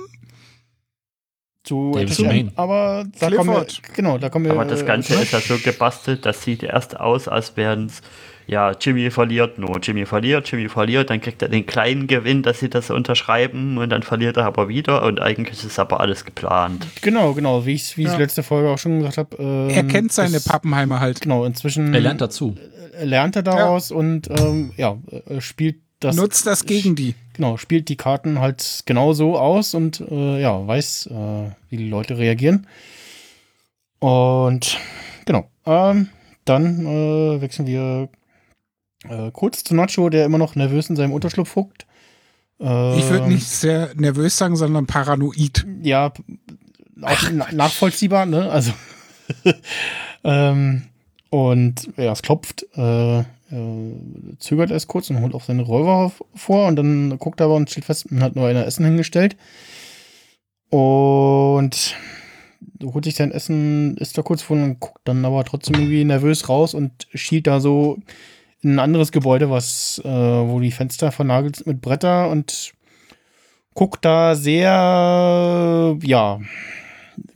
zu 1.64 1.92
David 1.94 2.10
etwas- 2.10 2.26
Main. 2.26 2.52
aber 2.56 3.04
da 3.20 3.30
kommen 3.30 3.50
wir, 3.50 3.66
genau, 3.94 4.18
da 4.18 4.28
kommen 4.30 4.46
wir. 4.46 4.52
Aber 4.52 4.64
das 4.64 4.84
Ganze 4.84 5.14
äh, 5.14 5.22
ist 5.22 5.32
ja 5.32 5.40
so 5.40 5.56
gebastelt, 5.58 6.26
das 6.26 6.42
sieht 6.42 6.64
erst 6.64 6.98
aus, 6.98 7.28
als 7.28 7.56
wären 7.56 7.86
es, 7.86 8.02
ja, 8.46 8.72
Jimmy 8.72 9.10
verliert 9.10 9.58
nur. 9.58 9.78
Jimmy 9.82 10.04
verliert, 10.06 10.50
Jimmy 10.50 10.68
verliert, 10.68 11.10
dann 11.10 11.20
kriegt 11.20 11.40
er 11.42 11.48
den 11.48 11.64
kleinen 11.66 12.06
Gewinn, 12.06 12.42
dass 12.42 12.60
sie 12.60 12.68
das 12.68 12.90
unterschreiben 12.90 13.78
und 13.78 13.90
dann 13.90 14.02
verliert 14.02 14.36
er 14.36 14.44
aber 14.46 14.68
wieder 14.68 15.02
und 15.04 15.20
eigentlich 15.20 15.64
ist 15.64 15.78
aber 15.78 16.00
alles 16.00 16.24
geplant. 16.24 16.86
Genau, 17.02 17.32
genau, 17.34 17.64
wie 17.66 17.74
ich 17.74 17.96
wie 17.96 18.02
ich 18.02 18.08
Ja. 18.08 18.16
letzte 18.18 18.42
Folge 18.42 18.68
auch 18.70 18.78
schon 18.78 18.98
gesagt 18.98 19.18
habe. 19.18 19.36
Ähm, 19.38 19.70
Er 19.70 19.84
kennt 19.84 20.12
seine 20.12 20.36
ist- 20.36 20.48
Pappenheimer 20.48 21.00
halt. 21.00 21.20
Genau, 21.20 21.44
inzwischen 21.44 21.94
Er 21.94 22.00
lernt 22.00 22.20
dazu. 22.20 22.56
lernt 23.02 23.36
er 23.36 23.42
daraus 23.42 23.90
und 23.90 24.28
ähm, 24.30 24.72
ja, 24.76 24.96
äh, 25.28 25.40
spielt 25.40 25.76
das. 26.00 26.16
Nutzt 26.16 26.46
das 26.46 26.66
gegen 26.66 26.94
die. 26.96 27.14
Genau, 27.34 27.56
spielt 27.56 27.88
die 27.88 27.96
Karten 27.96 28.40
halt 28.40 28.82
genau 28.86 29.12
so 29.14 29.38
aus 29.38 29.72
und 29.74 30.00
äh, 30.10 30.40
ja, 30.42 30.66
weiß, 30.66 31.06
äh, 31.10 31.50
wie 31.70 31.76
die 31.78 31.88
Leute 31.88 32.18
reagieren. 32.18 32.66
Und 34.00 34.78
genau, 35.24 35.48
ähm, 35.64 36.08
dann 36.44 36.84
äh, 36.86 37.40
wechseln 37.40 37.66
wir 37.66 38.08
äh, 39.08 39.30
kurz 39.32 39.64
zu 39.64 39.74
Nacho, 39.74 40.08
der 40.08 40.24
immer 40.24 40.38
noch 40.38 40.54
nervös 40.54 40.90
in 40.90 40.96
seinem 40.96 41.12
Unterschlupf 41.12 41.56
huckt. 41.56 41.86
Ähm, 42.60 42.94
Ich 42.98 43.08
würde 43.08 43.28
nicht 43.28 43.46
sehr 43.46 43.90
nervös 43.96 44.38
sagen, 44.38 44.56
sondern 44.56 44.86
paranoid. 44.86 45.66
Ja, 45.82 46.12
auch 47.02 47.30
na 47.32 47.46
nachvollziehbar, 47.52 48.26
ne? 48.26 48.50
Also. 48.50 48.72
ähm, 50.24 50.82
und 51.30 51.88
ja, 51.96 52.12
es 52.12 52.22
klopft, 52.22 52.66
äh, 52.76 53.20
äh, 53.20 53.24
zögert 54.38 54.70
erst 54.70 54.88
kurz 54.88 55.10
und 55.10 55.20
holt 55.20 55.34
auch 55.34 55.44
seine 55.44 55.62
Räuber 55.62 56.12
vor 56.34 56.66
und 56.66 56.76
dann 56.76 57.18
guckt 57.18 57.40
er 57.40 57.46
aber 57.46 57.56
und 57.56 57.70
stellt 57.70 57.86
fest, 57.86 58.10
man 58.10 58.22
hat 58.22 58.36
nur 58.36 58.46
einer 58.46 58.66
Essen 58.66 58.84
hingestellt. 58.84 59.36
Und 60.70 61.96
holt 62.82 63.04
sich 63.04 63.14
sein 63.14 63.32
Essen, 63.32 63.96
isst 63.98 64.16
da 64.16 64.22
kurz 64.22 64.42
vor 64.42 64.56
und 64.56 64.80
guckt 64.80 65.00
dann 65.04 65.24
aber 65.24 65.44
trotzdem 65.44 65.74
irgendwie 65.74 66.04
nervös 66.04 66.48
raus 66.48 66.74
und 66.74 67.06
schielt 67.14 67.46
da 67.46 67.60
so 67.60 67.98
in 68.62 68.76
ein 68.76 68.78
anderes 68.78 69.12
Gebäude, 69.12 69.50
was, 69.50 70.00
äh, 70.04 70.08
wo 70.08 70.60
die 70.60 70.70
Fenster 70.70 71.12
vernagelt 71.12 71.56
sind 71.56 71.66
mit 71.66 71.80
Bretter 71.80 72.30
und 72.30 72.72
guckt 73.74 74.04
da 74.04 74.34
sehr, 74.34 75.98
ja, 76.02 76.40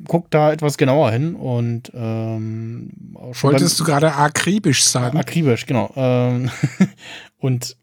guckt 0.04 0.34
da 0.34 0.52
etwas 0.52 0.78
genauer 0.78 1.10
hin 1.10 1.34
und 1.34 1.90
ähm, 1.94 2.90
Wolltest 3.14 3.80
du 3.80 3.84
gerade 3.84 4.14
akribisch 4.14 4.84
sagen? 4.84 5.18
akribisch, 5.18 5.66
genau. 5.66 5.92
Ähm, 5.96 6.50
und 7.38 7.76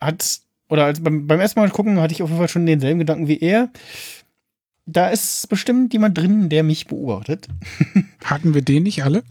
hat, 0.00 0.40
oder 0.68 0.84
als 0.86 1.02
beim, 1.02 1.26
beim 1.26 1.40
ersten 1.40 1.60
Mal 1.60 1.70
gucken, 1.70 2.00
hatte 2.00 2.14
ich 2.14 2.22
auf 2.22 2.30
jeden 2.30 2.38
Fall 2.38 2.48
schon 2.48 2.66
denselben 2.66 3.00
Gedanken 3.00 3.28
wie 3.28 3.38
er. 3.40 3.70
Da 4.86 5.08
ist 5.08 5.48
bestimmt 5.48 5.92
jemand 5.92 6.16
drin, 6.16 6.48
der 6.48 6.62
mich 6.62 6.86
beobachtet. 6.86 7.48
Hatten 8.24 8.54
wir 8.54 8.62
den 8.62 8.84
nicht 8.84 9.04
alle? 9.04 9.22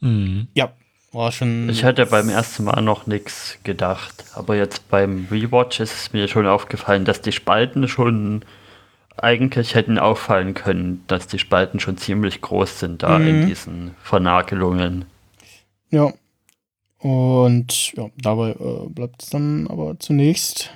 Mhm. 0.00 0.46
Ja, 0.54 0.72
war 1.14 1.32
schon. 1.32 1.68
Ich 1.68 1.82
hätte 1.84 2.06
beim 2.06 2.28
ersten 2.28 2.64
Mal 2.64 2.80
noch 2.82 3.06
nichts 3.06 3.58
gedacht, 3.64 4.24
aber 4.34 4.56
jetzt 4.56 4.88
beim 4.90 5.26
Rewatch 5.30 5.80
ist 5.80 5.94
es 5.94 6.12
mir 6.12 6.28
schon 6.28 6.46
aufgefallen, 6.46 7.04
dass 7.04 7.20
die 7.20 7.32
Spalten 7.32 7.88
schon 7.88 8.44
eigentlich 9.16 9.74
hätten 9.74 9.98
auffallen 9.98 10.54
können, 10.54 11.04
dass 11.06 11.26
die 11.28 11.38
Spalten 11.38 11.78
schon 11.80 11.96
ziemlich 11.96 12.40
groß 12.40 12.80
sind 12.80 13.02
da 13.04 13.16
in 13.18 13.42
Mhm. 13.42 13.46
diesen 13.46 13.94
Vernagelungen. 14.02 15.04
Ja. 15.90 16.12
Und 16.98 17.92
ja, 17.92 18.08
dabei 18.16 18.50
äh, 18.50 18.88
bleibt 18.88 19.22
es 19.22 19.30
dann 19.30 19.68
aber 19.68 19.98
zunächst. 20.00 20.70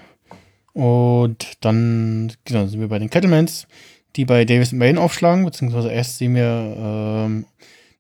Und 0.72 1.57
dann 1.64 2.33
genau, 2.44 2.66
sind 2.66 2.81
wir 2.81 2.88
bei 2.88 2.98
den 3.01 3.11
Kettlemans, 3.11 3.66
die 4.14 4.24
bei 4.24 4.44
Davis 4.44 4.72
und 4.72 4.79
Main 4.79 4.98
aufschlagen, 4.98 5.44
beziehungsweise 5.44 5.90
erst 5.90 6.18
sehen 6.18 6.35
wir 6.37 6.44
ähm, 6.79 7.46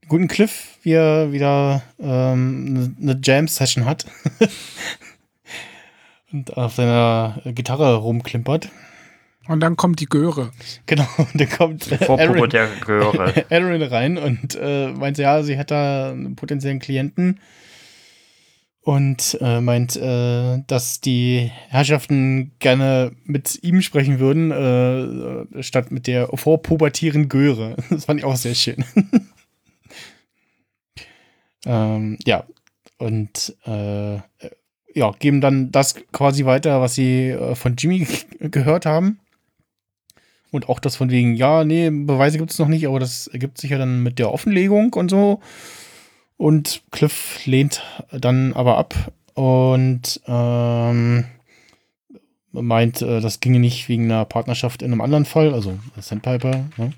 guten 0.08 0.28
Cliff, 0.28 0.78
wie 0.82 0.92
er 0.92 1.32
wieder 1.32 1.82
ähm, 2.00 2.96
eine 3.00 3.20
Jam-Session 3.22 3.84
hat. 3.84 4.06
und 6.32 6.56
auf 6.56 6.74
seiner 6.74 7.40
Gitarre 7.44 7.96
rumklimpert. 7.96 8.70
Und 9.48 9.60
dann 9.60 9.76
kommt 9.76 10.00
die 10.00 10.06
Göre. 10.06 10.50
Genau, 10.86 11.08
und 11.16 11.28
dann 11.40 11.48
kommt 11.48 11.90
äh, 11.90 12.04
Aaron, 12.06 12.50
der 12.50 12.68
Göre. 12.84 13.46
Aaron 13.50 13.82
rein 13.82 14.18
und 14.18 14.58
äh, 14.60 14.88
meint, 14.88 15.18
ja, 15.18 15.42
sie 15.42 15.58
hat 15.58 15.70
da 15.70 16.10
einen 16.10 16.36
potenziellen 16.36 16.80
Klienten 16.80 17.40
und 18.82 19.38
äh, 19.40 19.60
meint, 19.60 19.96
äh, 19.96 20.62
dass 20.66 21.00
die 21.00 21.50
Herrschaften 21.68 22.52
gerne 22.58 23.12
mit 23.24 23.58
ihm 23.62 23.80
sprechen 23.80 24.18
würden, 24.18 24.50
äh, 24.50 25.62
statt 25.62 25.90
mit 25.90 26.06
der 26.06 26.28
vorpubertierenden 26.28 27.28
Göre. 27.28 27.76
Das 27.90 28.04
fand 28.04 28.20
ich 28.20 28.26
auch 28.26 28.36
sehr 28.36 28.54
schön. 28.54 28.84
Ähm, 31.68 32.18
ja, 32.24 32.44
und 32.96 33.54
äh, 33.66 34.16
ja, 34.94 35.12
geben 35.18 35.40
dann 35.40 35.70
das 35.70 35.94
quasi 36.12 36.44
weiter, 36.46 36.80
was 36.80 36.94
sie 36.94 37.28
äh, 37.28 37.54
von 37.54 37.76
Jimmy 37.76 38.06
gehört 38.40 38.86
haben. 38.86 39.20
Und 40.50 40.70
auch 40.70 40.80
das 40.80 40.96
von 40.96 41.10
wegen, 41.10 41.34
ja, 41.34 41.62
nee, 41.62 41.90
Beweise 41.90 42.38
gibt 42.38 42.50
es 42.50 42.58
noch 42.58 42.68
nicht, 42.68 42.88
aber 42.88 42.98
das 42.98 43.26
ergibt 43.26 43.58
sich 43.58 43.70
ja 43.70 43.78
dann 43.78 44.02
mit 44.02 44.18
der 44.18 44.32
Offenlegung 44.32 44.94
und 44.94 45.10
so. 45.10 45.40
Und 46.38 46.82
Cliff 46.90 47.44
lehnt 47.44 47.82
dann 48.12 48.54
aber 48.54 48.78
ab 48.78 49.12
und 49.34 50.20
ähm, 50.26 51.26
meint, 52.52 53.02
äh, 53.02 53.20
das 53.20 53.40
ginge 53.40 53.58
nicht 53.58 53.88
wegen 53.90 54.04
einer 54.04 54.24
Partnerschaft 54.24 54.80
in 54.80 54.90
einem 54.90 55.02
anderen 55.02 55.26
Fall, 55.26 55.52
also 55.52 55.78
Sandpiper. 56.00 56.64
Ne? 56.78 56.92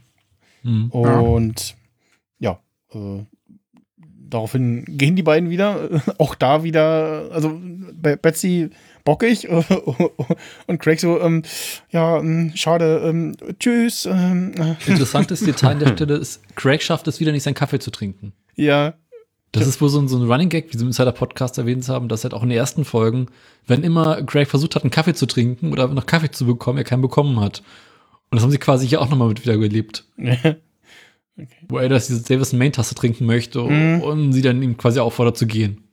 Mhm. 0.62 0.90
Und 0.90 1.74
ja, 2.38 2.60
äh, 2.94 3.24
daraufhin 4.30 4.84
gehen 4.86 5.16
die 5.16 5.22
beiden 5.22 5.50
wieder. 5.50 5.88
Auch 6.18 6.34
da 6.34 6.62
wieder, 6.62 7.28
also 7.32 7.58
Be- 7.60 8.16
Betsy 8.16 8.70
bockig 9.04 9.48
und 10.66 10.78
Craig 10.78 11.00
so, 11.00 11.20
ähm, 11.20 11.42
ja, 11.90 12.18
ähm, 12.18 12.52
schade, 12.54 13.02
ähm, 13.04 13.36
tschüss. 13.58 14.06
Ähm, 14.06 14.52
äh, 14.58 14.90
Interessantes 14.90 15.40
Detail 15.44 15.72
an 15.72 15.78
der 15.80 15.88
Stelle 15.94 16.14
ist, 16.16 16.40
Craig 16.56 16.82
schafft 16.82 17.08
es 17.08 17.20
wieder 17.20 17.32
nicht, 17.32 17.42
seinen 17.42 17.54
Kaffee 17.54 17.78
zu 17.78 17.90
trinken. 17.90 18.32
ja, 18.56 18.94
Das 19.52 19.66
ist 19.66 19.80
wohl 19.80 19.88
so 19.88 19.98
ein, 20.00 20.06
so 20.08 20.16
ein 20.18 20.30
Running 20.30 20.48
Gag, 20.48 20.72
wie 20.72 20.76
sie 20.76 20.82
im 20.84 20.88
Insider-Podcast 20.88 21.58
erwähnt 21.58 21.88
haben, 21.88 22.08
dass 22.08 22.22
halt 22.24 22.34
auch 22.34 22.42
in 22.42 22.50
den 22.50 22.58
ersten 22.58 22.84
Folgen, 22.84 23.26
wenn 23.66 23.82
immer 23.82 24.22
Craig 24.22 24.48
versucht 24.48 24.76
hat, 24.76 24.84
einen 24.84 24.90
Kaffee 24.92 25.14
zu 25.14 25.26
trinken 25.26 25.72
oder 25.72 25.88
noch 25.88 26.06
Kaffee 26.06 26.30
zu 26.30 26.46
bekommen, 26.46 26.78
er 26.78 26.84
keinen 26.84 27.02
bekommen 27.02 27.40
hat. 27.40 27.62
Und 28.30 28.36
das 28.36 28.42
haben 28.44 28.50
sie 28.52 28.58
quasi 28.58 28.86
hier 28.86 29.00
auch 29.00 29.08
nochmal 29.10 29.28
mit 29.28 29.44
wiedergelebt. 31.40 31.70
Wo 31.70 31.78
er 31.78 31.88
das 31.88 32.06
diese 32.06 32.22
Davison 32.22 32.58
Main-Tasse 32.58 32.94
trinken 32.94 33.26
möchte 33.26 33.60
Mhm. 33.62 34.00
und 34.02 34.32
sie 34.32 34.42
dann 34.42 34.62
ihm 34.62 34.76
quasi 34.76 35.00
auffordert 35.00 35.36
zu 35.36 35.46
gehen. 35.46 35.84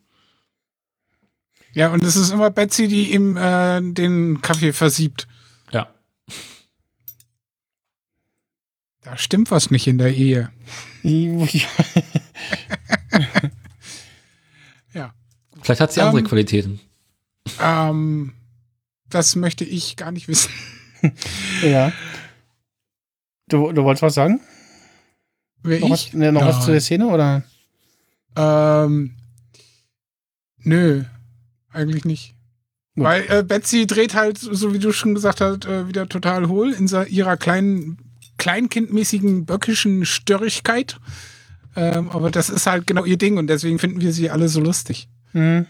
Ja, 1.73 1.91
und 1.91 2.03
es 2.03 2.15
ist 2.15 2.31
immer 2.31 2.49
Betsy, 2.49 2.87
die 2.87 3.13
ihm 3.13 3.37
äh, 3.37 3.81
den 3.81 4.41
Kaffee 4.41 4.73
versiebt. 4.73 5.27
Ja. 5.71 5.89
Da 9.01 9.15
stimmt 9.17 9.51
was 9.51 9.69
nicht 9.71 9.87
in 9.87 9.97
der 9.97 10.13
Ehe. 10.13 10.49
Ja. 14.93 15.13
Vielleicht 15.61 15.81
hat 15.81 15.91
sie 15.93 16.01
andere 16.01 16.19
Ähm, 16.21 16.27
Qualitäten. 16.27 16.79
Ähm, 17.61 18.33
das 19.09 19.35
möchte 19.35 19.63
ich 19.63 19.95
gar 19.95 20.11
nicht 20.11 20.27
wissen. 20.27 20.51
ja. 21.63 21.91
Du, 23.47 23.71
du 23.71 23.83
wolltest 23.83 24.01
was 24.03 24.13
sagen? 24.15 24.41
Wer 25.63 25.79
Noch, 25.79 25.87
ich? 25.87 26.07
was, 26.07 26.13
ne, 26.13 26.31
noch 26.31 26.45
was 26.45 26.55
Nein. 26.57 26.65
zu 26.65 26.71
der 26.71 26.81
Szene 26.81 27.07
oder? 27.07 27.43
Ähm, 28.35 29.15
nö, 30.59 31.03
eigentlich 31.71 32.05
nicht. 32.05 32.35
Gut. 32.95 33.05
Weil 33.05 33.25
äh, 33.29 33.43
Betsy 33.43 33.85
dreht 33.85 34.13
halt, 34.15 34.37
so 34.37 34.73
wie 34.73 34.79
du 34.79 34.91
schon 34.91 35.13
gesagt 35.13 35.41
hast, 35.41 35.65
äh, 35.65 35.87
wieder 35.87 36.07
total 36.07 36.47
hohl 36.47 36.73
in 36.73 36.87
ihrer 37.09 37.37
kleinen, 37.37 37.97
kleinkindmäßigen, 38.37 39.45
böckischen 39.45 40.05
Störrigkeit. 40.05 40.99
Ähm, 41.75 42.09
aber 42.09 42.31
das 42.31 42.49
ist 42.49 42.65
halt 42.65 42.87
genau 42.87 43.05
ihr 43.05 43.17
Ding 43.17 43.37
und 43.37 43.47
deswegen 43.47 43.77
finden 43.77 44.01
wir 44.01 44.11
sie 44.11 44.31
alle 44.31 44.49
so 44.49 44.59
lustig. 44.59 45.07
Hm. 45.33 45.67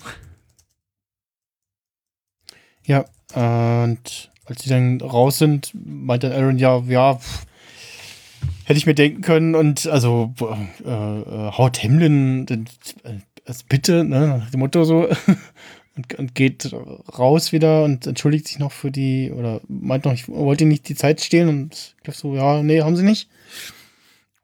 Ja, 2.86 3.06
und 3.34 4.32
als 4.46 4.64
sie 4.64 4.70
dann 4.70 5.02
raus 5.02 5.40
sind, 5.40 5.72
meinte 5.74 6.34
Aaron, 6.34 6.58
ja, 6.58 6.80
ja, 6.88 7.16
pff, 7.16 7.46
hätte 8.68 8.78
ich 8.78 8.86
mir 8.86 8.96
denken 8.96 9.22
können 9.22 9.56
und 9.56 9.88
also 9.88 10.34
äh, 10.42 10.90
äh, 10.90 11.52
haut 11.52 11.82
Hamlin 11.82 12.46
äh, 12.50 13.10
also 13.46 13.64
bitte, 13.70 14.04
ne, 14.04 14.40
nach 14.40 14.52
dem 14.52 14.60
Motto 14.60 14.84
so 14.84 15.08
und, 15.96 16.14
und 16.20 16.36
geht 16.36 16.70
raus 17.18 17.54
wieder 17.54 17.86
und 17.86 18.06
entschuldigt 18.06 18.46
sich 18.46 18.60
noch 18.60 18.74
für 18.74 18.92
die 18.92 19.32
oder 19.32 19.62
meint 19.70 20.04
noch, 20.04 20.12
ich 20.12 20.28
wollte 20.28 20.66
nicht 20.66 20.90
die 20.90 20.96
Zeit 20.96 21.22
stehlen 21.22 21.48
und 21.48 21.96
ich 21.98 22.04
glaube 22.04 22.18
so, 22.18 22.36
ja, 22.36 22.62
nee, 22.62 22.82
haben 22.82 22.98
sie 22.98 23.06
nicht. 23.06 23.30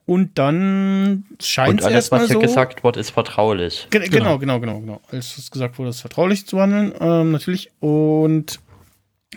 Und 0.06 0.38
dann 0.40 1.26
scheint 1.42 1.72
Und 1.72 1.80
es 1.80 1.86
alles, 1.86 1.96
erstmal 1.96 2.22
was 2.22 2.28
hier 2.28 2.36
so. 2.36 2.40
gesagt 2.40 2.84
wird, 2.84 2.96
ist 2.96 3.10
vertraulich. 3.10 3.88
Ge 3.90 4.08
genau, 4.08 4.38
genau, 4.38 4.60
genau, 4.62 4.80
genau. 4.80 5.02
Als 5.12 5.38
es 5.38 5.52
gesagt 5.52 5.78
wurde, 5.80 5.90
es 5.90 6.02
vertraulich 6.02 6.46
zu 6.46 6.60
handeln, 6.62 6.94
ähm, 7.00 7.32
natürlich. 7.32 7.72
Und 7.80 8.60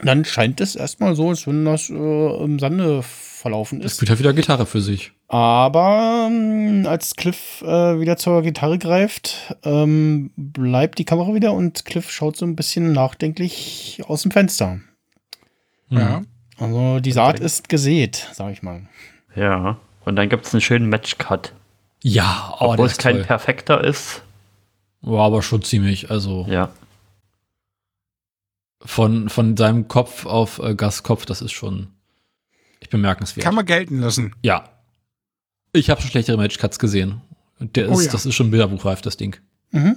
dann 0.02 0.24
scheint 0.24 0.60
es 0.60 0.76
erstmal 0.76 1.14
so, 1.14 1.28
als 1.30 1.46
wenn 1.46 1.64
das 1.64 1.90
äh, 1.90 1.94
im 2.44 2.58
Sande 2.58 3.02
verlaufen 3.02 3.80
Es 3.80 3.86
ist. 3.92 3.96
spielt 3.96 4.10
halt 4.10 4.18
wieder 4.18 4.32
Gitarre 4.32 4.66
für 4.66 4.80
sich. 4.80 5.12
Aber 5.28 6.28
ähm, 6.30 6.84
als 6.86 7.16
Cliff 7.16 7.62
äh, 7.62 8.00
wieder 8.00 8.16
zur 8.16 8.42
Gitarre 8.42 8.78
greift, 8.78 9.54
ähm, 9.64 10.30
bleibt 10.36 10.98
die 10.98 11.04
Kamera 11.04 11.34
wieder 11.34 11.52
und 11.52 11.84
Cliff 11.84 12.10
schaut 12.10 12.36
so 12.36 12.46
ein 12.46 12.56
bisschen 12.56 12.92
nachdenklich 12.92 14.00
aus 14.06 14.22
dem 14.22 14.30
Fenster. 14.30 14.80
Mhm. 15.88 15.98
Ja. 15.98 16.22
Also 16.58 17.00
die 17.00 17.12
Saat 17.12 17.40
ist 17.40 17.68
gesät, 17.68 18.28
sag 18.32 18.52
ich 18.52 18.62
mal. 18.62 18.82
Ja. 19.34 19.76
Und 20.04 20.16
dann 20.16 20.28
gibt 20.28 20.46
es 20.46 20.54
einen 20.54 20.60
schönen 20.60 20.88
Match-Cut. 20.88 21.52
Ja, 22.02 22.54
oh, 22.60 22.66
Obwohl 22.72 22.86
es 22.86 22.98
kein 22.98 23.16
toll. 23.16 23.24
perfekter 23.24 23.82
ist. 23.82 24.22
War 25.02 25.26
aber 25.26 25.42
schon 25.42 25.62
ziemlich, 25.62 26.10
also 26.10 26.46
Ja. 26.48 26.70
Von, 28.86 29.28
von 29.28 29.56
seinem 29.56 29.88
Kopf 29.88 30.24
auf 30.26 30.58
äh, 30.58 30.74
Gas 30.74 31.02
Kopf, 31.02 31.26
das 31.26 31.42
ist 31.42 31.52
schon 31.52 31.88
ich 32.80 32.88
bemerkenswert. 32.88 33.44
Kann 33.44 33.54
man 33.54 33.66
gelten 33.66 34.00
lassen. 34.00 34.34
ja. 34.42 34.64
Ich 35.72 35.90
habe 35.90 36.00
schon 36.00 36.10
schlechtere 36.10 36.38
Matchcuts 36.38 36.78
gesehen. 36.78 37.20
Und 37.58 37.76
Der 37.76 37.86
ist, 37.86 37.90
Oh 37.90 38.00
ja. 38.00 38.10
Das 38.10 38.24
ist 38.24 38.34
schon 38.34 38.50
bilderbuchreif, 38.50 39.02
das 39.02 39.18
Ding. 39.18 39.36
Mhm. 39.72 39.96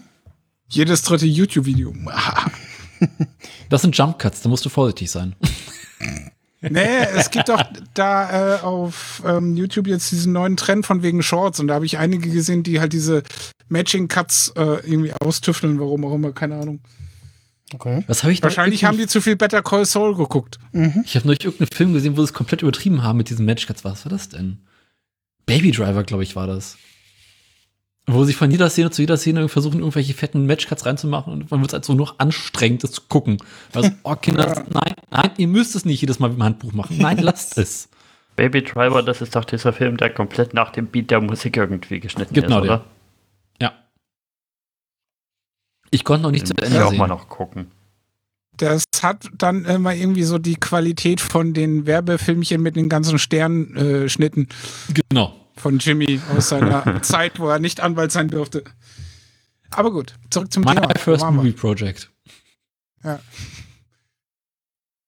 Jedes 0.68 1.04
dritte 1.04 1.26
YouTube-Video. 1.26 1.94
Das 3.70 3.82
sind 3.82 3.98
Jump 3.98 4.20
Cuts, 4.20 4.42
da 4.42 4.50
musst 4.50 4.66
du 4.66 4.70
vorsichtig 4.70 5.10
sein. 5.10 5.36
nee, 6.62 7.00
es 7.16 7.32
gibt 7.32 7.48
doch 7.48 7.64
da 7.94 8.58
äh, 8.58 8.62
auf 8.62 9.24
ähm, 9.26 9.56
YouTube 9.56 9.88
jetzt 9.88 10.12
diesen 10.12 10.34
neuen 10.34 10.58
Trend 10.58 10.86
von 10.86 11.02
wegen 11.02 11.24
Shorts 11.24 11.62
und 11.62 11.68
da 11.68 11.76
habe 11.76 11.86
ich 11.86 11.98
einige 11.98 12.30
gesehen, 12.30 12.64
die 12.64 12.82
halt 12.82 12.92
diese 12.92 13.24
Matching-Cuts 13.70 14.54
äh, 14.58 14.62
irgendwie 14.86 15.14
austüfteln, 15.14 15.80
warum 15.80 16.04
auch 16.04 16.14
immer, 16.14 16.34
keine 16.34 16.56
Ahnung. 16.60 16.82
Okay. 17.74 18.04
Was 18.08 18.24
habe 18.24 18.34
ich 18.34 18.42
Wahrscheinlich 18.42 18.84
haben 18.84 18.98
die 18.98 19.08
zu 19.08 19.22
viel 19.22 19.36
Better 19.36 19.62
Call 19.62 19.86
Saul 19.86 20.16
geguckt. 20.16 20.58
Ich 21.06 21.16
habe 21.16 21.28
neulich 21.28 21.46
irgendeinen 21.46 21.70
Film 21.72 21.94
gesehen, 21.94 22.18
wo 22.18 22.22
sie 22.22 22.26
es 22.26 22.34
komplett 22.34 22.62
übertrieben 22.62 23.04
haben 23.04 23.18
mit 23.18 23.30
diesen 23.30 23.46
Matchcuts. 23.46 23.84
Was 23.84 24.06
war 24.06 24.10
das 24.12 24.30
denn? 24.30 24.60
Baby 25.46 25.72
Driver, 25.72 26.04
glaube 26.04 26.24
ich, 26.24 26.36
war 26.36 26.48
das. 26.48 26.78
Wo 28.08 28.24
sie 28.24 28.34
von 28.34 28.50
jeder 28.50 28.70
Szene 28.72 28.90
zu 28.90 29.04
jeder 29.04 29.18
Szene 29.18 29.48
versuchen, 29.50 29.80
irgendwelche 29.80 30.16
fetten 30.16 30.48
Matchcuts 30.48 30.86
reinzumachen 30.86 31.32
und 31.32 31.52
man 31.52 31.60
wird 31.62 31.70
es 31.70 31.74
halt 31.74 31.86
so 31.86 31.94
noch 31.94 32.18
anstrengend, 32.18 32.84
das 32.84 32.92
zu 32.92 33.02
gucken. 33.08 33.38
Also, 33.74 33.92
oh 34.04 34.16
Kinder, 34.16 34.64
nein, 34.72 34.96
nein, 35.12 35.32
ihr 35.38 35.48
müsst 35.48 35.76
es 35.76 35.86
nicht 35.86 36.02
jedes 36.02 36.18
Mal 36.18 36.30
mit 36.30 36.38
dem 36.40 36.44
Handbuch 36.44 36.74
machen. 36.74 36.98
Nein, 36.98 37.18
lasst 37.22 37.58
es. 37.60 37.88
Baby 38.36 38.64
Driver, 38.64 39.04
das 39.04 39.22
ist 39.22 39.36
doch 39.36 39.46
dieser 39.46 39.74
Film, 39.74 39.98
der 39.98 40.10
komplett 40.10 40.54
nach 40.56 40.72
dem 40.72 40.88
Beat 40.88 41.12
der 41.12 41.22
Musik 41.22 41.58
irgendwie 41.58 42.00
geschnitten 42.00 42.34
Genau, 42.34 42.62
ist, 42.62 42.68
der. 42.68 42.76
oder? 42.78 42.86
Ich 45.92 46.04
konnte 46.04 46.24
noch 46.24 46.32
nicht 46.32 46.48
zu 46.48 46.54
Ende 46.56 46.86
auch 46.86 46.94
mal 46.94 47.08
noch 47.08 47.30
gucken. 47.30 47.72
Das 48.58 48.84
hat 49.02 49.30
dann 49.38 49.64
immer 49.66 49.94
irgendwie 49.96 50.24
so 50.24 50.38
die 50.38 50.56
Qualität 50.56 51.22
von 51.22 51.54
den 51.54 51.86
Werbefilmchen 51.86 52.62
mit 52.62 52.76
den 52.76 52.90
ganzen 52.90 53.18
Sternschnitten 53.18 54.04
äh, 54.06 54.10
Schnitten 54.10 54.48
Genau. 55.10 55.34
von 55.56 55.80
Jimmy 55.80 56.20
aus 56.36 56.50
seiner 56.50 57.02
Zeit, 57.02 57.40
wo 57.40 57.48
er 57.48 57.60
nicht 57.60 57.80
Anwalt 57.80 58.12
sein 58.12 58.28
durfte. 58.28 58.64
Aber 59.72 59.92
gut, 59.92 60.16
zurück 60.30 60.52
zum 60.52 60.64
My 60.64 60.76
Thema. 60.76 60.90
Wo 60.94 61.00
First? 61.00 61.26
Movie 61.32 61.52
Project. 61.54 62.12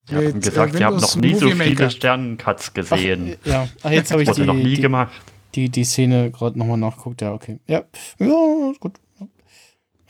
Ich 0.07 0.13
habe 0.15 0.25
Mit, 0.33 0.43
gesagt, 0.43 0.73
äh, 0.73 0.77
ich 0.77 0.83
habe 0.83 0.99
noch 0.99 1.15
nie 1.15 1.35
so 1.35 1.45
Movie 1.45 1.55
Maker. 1.57 1.69
viele 1.75 1.91
Sternencuts 1.91 2.73
gesehen. 2.73 3.35
Ach, 3.43 3.47
ja, 3.47 3.67
Ach, 3.83 3.91
jetzt 3.91 4.11
habe 4.11 4.23
ich 4.23 4.29
Wurde 4.29 4.45
noch 4.45 4.53
nie 4.53 4.63
die, 4.63 4.75
die, 4.75 4.81
gemacht. 4.81 5.11
die, 5.55 5.69
die 5.69 5.83
Szene 5.83 6.31
gerade 6.31 6.57
nochmal 6.57 6.77
nachguckt. 6.77 7.21
Ja, 7.21 7.33
okay. 7.33 7.59
Ja, 7.67 7.83
ja 8.19 8.71
ist 8.71 8.79
gut. 8.79 8.93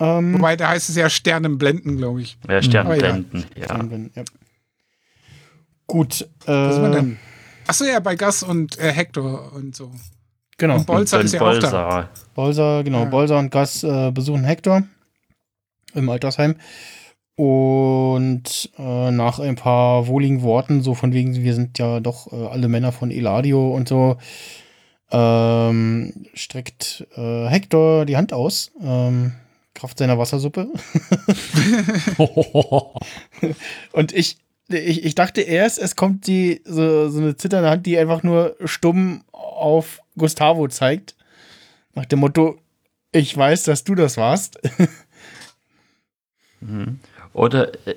Ähm, 0.01 0.33
Wobei, 0.33 0.55
da 0.55 0.69
heißt 0.69 0.89
es 0.89 0.95
ja 0.95 1.09
Sternenblenden, 1.09 1.97
glaube 1.97 2.21
ich. 2.23 2.37
Ja, 2.49 2.61
Sternenblenden, 2.61 3.45
ja. 3.55 3.77
Ja. 4.15 4.23
Gut. 5.85 6.27
Was 6.45 6.75
ist 6.75 6.81
man 6.81 6.91
Äh, 6.91 6.95
denn? 6.95 7.17
Achso, 7.67 7.85
ja, 7.85 7.99
bei 7.99 8.15
Gas 8.15 8.41
und 8.43 8.79
äh, 8.79 8.91
Hector 8.91 9.51
und 9.53 9.75
so. 9.75 9.91
genau. 10.57 10.77
Und 10.77 10.87
Bolzer 10.87 11.19
Und 11.19 11.25
ist 11.25 11.33
ja 11.33 11.39
dann 11.39 11.49
auch 11.49 11.59
da. 11.59 11.69
Bolzer. 11.69 12.09
Bolser, 12.33 12.83
genau, 12.83 12.99
Ja. 13.03 13.05
Bolser 13.05 13.37
und 13.39 13.51
Gas 13.51 13.83
äh, 13.83 14.11
besuchen 14.11 14.43
Hector 14.43 14.83
im 15.93 16.09
Altersheim. 16.09 16.55
Und 17.35 18.71
äh, 18.77 19.11
nach 19.11 19.39
ein 19.39 19.55
paar 19.55 20.07
wohligen 20.07 20.41
Worten, 20.41 20.81
so 20.81 20.95
von 20.95 21.13
wegen, 21.13 21.35
wir 21.35 21.53
sind 21.53 21.77
ja 21.79 21.99
doch 21.99 22.31
äh, 22.31 22.47
alle 22.47 22.67
Männer 22.67 22.91
von 22.91 23.11
Eladio 23.11 23.73
und 23.75 23.87
so, 23.87 24.17
ähm, 25.11 26.13
streckt 26.33 27.05
äh, 27.15 27.47
Hector 27.47 28.05
die 28.05 28.15
Hand 28.17 28.31
aus, 28.33 28.71
ähm, 28.81 29.33
Kraft 29.81 29.97
seiner 29.97 30.19
Wassersuppe. 30.19 30.67
Und 33.91 34.13
ich, 34.13 34.37
ich, 34.69 35.03
ich 35.03 35.15
dachte 35.15 35.41
erst, 35.41 35.79
es 35.79 35.95
kommt 35.95 36.27
die, 36.27 36.61
so, 36.65 37.09
so 37.09 37.19
eine 37.19 37.35
zitternde 37.35 37.71
Hand, 37.71 37.87
die 37.87 37.97
einfach 37.97 38.21
nur 38.21 38.55
stumm 38.63 39.23
auf 39.31 39.99
Gustavo 40.15 40.67
zeigt. 40.67 41.15
Nach 41.95 42.05
dem 42.05 42.19
Motto, 42.19 42.59
ich 43.11 43.35
weiß, 43.35 43.63
dass 43.63 43.83
du 43.83 43.95
das 43.95 44.17
warst. 44.17 44.59
Mhm. 46.63 46.99
Oder 47.33 47.73
äh, 47.87 47.95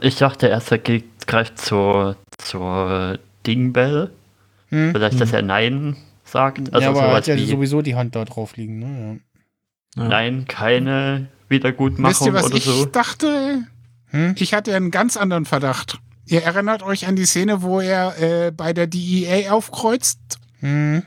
ich 0.00 0.16
dachte 0.16 0.48
erst, 0.48 0.72
er 0.72 0.78
greift 0.78 1.60
zur, 1.60 2.16
zur 2.38 3.20
Dingbell. 3.46 4.10
Hm? 4.70 4.90
Vielleicht, 4.90 5.20
dass 5.20 5.32
er 5.32 5.42
Nein 5.42 5.96
sagt. 6.24 6.74
Also 6.74 6.82
ja, 6.82 6.90
aber 6.90 7.02
er 7.02 7.14
hat 7.14 7.28
ja 7.28 7.36
wie 7.36 7.46
sowieso 7.46 7.82
die 7.82 7.94
Hand 7.94 8.16
da 8.16 8.24
drauf 8.24 8.56
liegen. 8.56 8.80
Ne? 8.80 9.12
Ja. 9.12 9.33
Nein, 9.94 10.46
keine 10.48 11.28
Wisst 11.48 11.50
Wiedergutmachung 11.50 12.26
ihr, 12.28 12.32
was 12.34 12.46
oder 12.46 12.56
ich 12.56 12.64
so. 12.64 12.84
dachte? 12.86 13.62
Hm? 14.06 14.34
Ich 14.38 14.54
hatte 14.54 14.74
einen 14.74 14.90
ganz 14.90 15.16
anderen 15.16 15.44
Verdacht. 15.44 15.98
Ihr 16.26 16.42
erinnert 16.42 16.82
euch 16.82 17.06
an 17.06 17.16
die 17.16 17.26
Szene, 17.26 17.62
wo 17.62 17.80
er 17.80 18.18
äh, 18.20 18.50
bei 18.50 18.72
der 18.72 18.86
DEA 18.86 19.52
aufkreuzt 19.52 20.18
Ja. 20.62 20.68
Hm? 20.68 21.02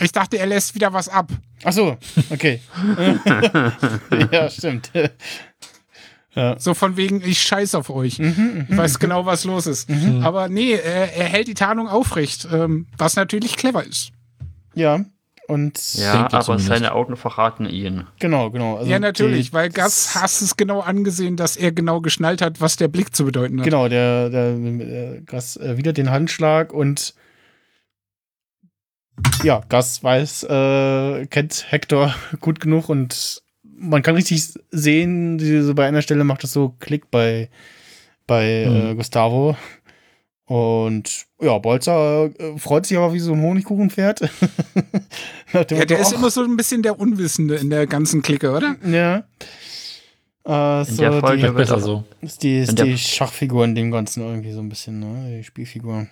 Ich 0.00 0.12
dachte, 0.12 0.38
er 0.38 0.46
lässt 0.46 0.74
wieder 0.74 0.92
was 0.94 1.08
ab. 1.08 1.30
Ach 1.64 1.72
so, 1.72 1.96
okay. 2.30 2.60
ja, 4.32 4.48
stimmt. 4.48 4.90
So 6.56 6.72
von 6.72 6.96
wegen, 6.96 7.20
ich 7.20 7.42
scheiß 7.42 7.74
auf 7.74 7.90
euch. 7.90 8.18
Mhm, 8.18 8.66
ich 8.70 8.76
weiß 8.76 8.98
genau, 8.98 9.26
was 9.26 9.44
los 9.44 9.66
ist. 9.66 9.90
Aber 10.22 10.48
nee, 10.48 10.72
er, 10.72 11.14
er 11.14 11.26
hält 11.26 11.46
die 11.46 11.54
Tarnung 11.54 11.88
aufrecht, 11.88 12.48
ähm, 12.50 12.86
was 12.96 13.16
natürlich 13.16 13.56
clever 13.56 13.84
ist. 13.84 14.12
Ja, 14.74 15.04
und 15.48 15.94
Ja, 15.94 16.14
er 16.14 16.34
aber 16.34 16.40
zumindest. 16.42 16.68
seine 16.68 16.92
Augen 16.92 17.16
verraten 17.16 17.66
ihn. 17.66 18.06
genau, 18.18 18.50
genau. 18.50 18.76
Also 18.76 18.90
ja, 18.90 18.98
natürlich, 18.98 19.48
die- 19.50 19.52
weil 19.52 19.68
Gas 19.70 20.14
hast 20.14 20.40
es 20.42 20.56
genau 20.56 20.80
angesehen, 20.80 21.36
dass 21.36 21.56
er 21.56 21.72
genau 21.72 22.00
geschnallt 22.00 22.40
hat, 22.42 22.60
was 22.60 22.76
der 22.76 22.88
Blick 22.88 23.14
zu 23.14 23.24
bedeuten 23.24 23.58
hat. 23.58 23.64
Genau, 23.64 23.88
der, 23.88 24.30
der, 24.30 24.54
der 24.56 25.20
Gas 25.22 25.56
äh, 25.56 25.76
wieder 25.76 25.92
den 25.92 26.10
Handschlag 26.10 26.72
und 26.72 27.14
ja, 29.42 29.60
Gas 29.68 30.02
weiß, 30.02 30.44
äh, 30.44 31.26
kennt 31.26 31.66
Hector 31.70 32.14
gut 32.40 32.60
genug 32.60 32.88
und 32.88 33.42
man 33.62 34.02
kann 34.02 34.14
richtig 34.14 34.42
sehen, 34.70 35.38
die, 35.38 35.60
so 35.60 35.74
bei 35.74 35.86
einer 35.86 36.02
Stelle 36.02 36.24
macht 36.24 36.44
es 36.44 36.52
so 36.52 36.74
Klick 36.78 37.10
bei, 37.10 37.50
bei 38.26 38.44
äh, 38.64 38.68
Mhm. 38.92 38.96
Gustavo. 38.96 39.56
Und 40.52 41.24
ja, 41.40 41.56
Bolzer 41.56 42.26
äh, 42.38 42.58
freut 42.58 42.84
sich 42.84 42.98
aber 42.98 43.14
wie 43.14 43.20
so 43.20 43.32
ein 43.32 43.40
Honigkuchenpferd. 43.42 44.20
Ja, 45.54 45.64
der 45.64 45.78
Motto, 45.80 45.94
ist 45.94 46.12
"Ach, 46.14 46.18
immer 46.18 46.30
so 46.30 46.42
ein 46.42 46.56
bisschen 46.56 46.82
der 46.82 46.98
Unwissende 46.98 47.56
in 47.56 47.68
der 47.70 47.86
ganzen 47.86 48.22
Clique, 48.22 48.50
oder? 48.50 48.74
Ja. 48.86 49.24
Äh, 50.46 50.78
In 50.80 50.84
so 50.96 51.02
der 51.02 51.12
Folge 51.20 51.46
die, 51.46 51.52
besser 51.52 51.76
auch- 51.76 51.80
so. 51.80 52.04
ist 52.22 52.42
die, 52.42 52.58
ist 52.60 52.70
in 52.70 52.76
der- 52.76 52.84
die 52.86 52.96
Schachfigur 52.98 53.64
in 53.66 53.74
dem 53.74 53.90
Ganzen 53.90 54.22
irgendwie 54.22 54.52
so 54.52 54.60
ein 54.60 54.68
bisschen, 54.70 54.98
ne? 55.00 55.36
Die 55.38 55.44
Spielfigur. 55.44 56.06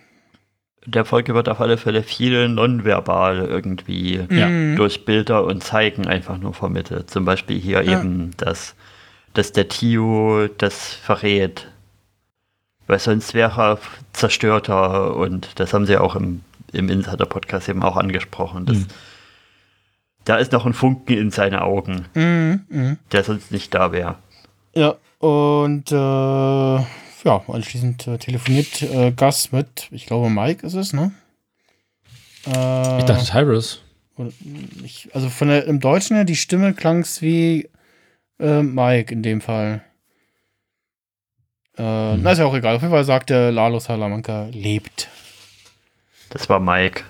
In 0.84 0.92
der 0.92 1.04
Folge 1.06 1.34
wird 1.34 1.48
auf 1.48 1.60
alle 1.60 1.78
Fälle 1.78 2.02
viel 2.02 2.48
nonverbal 2.48 3.38
irgendwie 3.46 4.20
Ja. 4.30 4.48
Mhm. 4.48 4.76
durch 4.76 5.04
Bilder 5.06 5.44
und 5.44 5.62
Zeigen 5.64 6.06
einfach 6.06 6.36
nur 6.38 6.52
vermittelt. 6.54 7.10
Zum 7.10 7.24
Beispiel 7.24 7.58
hier 7.58 7.82
Ja. 7.82 8.00
eben, 8.00 8.32
dass, 8.36 8.74
dass 9.34 9.52
der 9.52 9.68
Tio 9.68 10.48
das 10.58 10.76
verrät. 10.94 11.66
Weil 12.90 12.98
sonst 12.98 13.34
wäre 13.34 13.52
er 13.60 13.78
zerstörter 14.12 15.14
und 15.14 15.60
das 15.60 15.72
haben 15.72 15.86
sie 15.86 15.96
auch 15.96 16.16
im, 16.16 16.40
im 16.72 16.88
Insider-Podcast 16.88 17.68
eben 17.68 17.84
auch 17.84 17.96
angesprochen. 17.96 18.66
Dass, 18.66 18.78
Mhm. 18.78 18.86
Da 20.24 20.36
ist 20.38 20.50
noch 20.50 20.66
ein 20.66 20.72
Funken 20.74 21.16
in 21.16 21.30
seinen 21.30 21.60
Augen, 21.60 22.06
Mhm. 22.14 22.64
Mhm. 22.68 22.98
der 23.12 23.22
sonst 23.22 23.52
nicht 23.52 23.72
da 23.74 23.92
wäre. 23.92 24.16
Ja, 24.74 24.96
und 25.20 25.92
äh, 25.92 25.94
ja, 25.94 27.42
anschließend 27.46 28.08
äh, 28.08 28.18
telefoniert 28.18 28.82
äh, 28.82 29.12
Gus 29.12 29.52
mit, 29.52 29.86
ich 29.92 30.06
glaube, 30.06 30.28
Mike 30.28 30.66
ist 30.66 30.74
es, 30.74 30.92
ne? 30.92 31.12
Äh, 32.46 32.98
Ich 32.98 33.04
dachte 33.04 33.24
Tyrus. 33.24 33.82
ich, 34.84 35.08
also 35.14 35.28
von 35.28 35.46
der, 35.48 35.64
im 35.66 35.78
Deutschen 35.78 36.16
her, 36.16 36.24
die 36.24 36.34
Stimme 36.36 36.74
klang 36.74 37.00
es 37.02 37.22
wie 37.22 37.68
äh, 38.40 38.62
Mike 38.62 39.12
in 39.14 39.22
dem 39.22 39.40
Fall. 39.40 39.82
Äh, 41.80 42.16
Na, 42.18 42.32
ist 42.32 42.38
ja 42.38 42.44
auch 42.44 42.54
egal. 42.54 42.76
Auf 42.76 42.82
jeden 42.82 42.92
Fall 42.92 43.04
sagt 43.04 43.30
der 43.30 43.50
Lalo 43.52 43.78
Salamanca 43.80 44.48
lebt. 44.52 45.08
Das 46.28 46.48
war 46.50 46.60
Mike. 46.60 47.04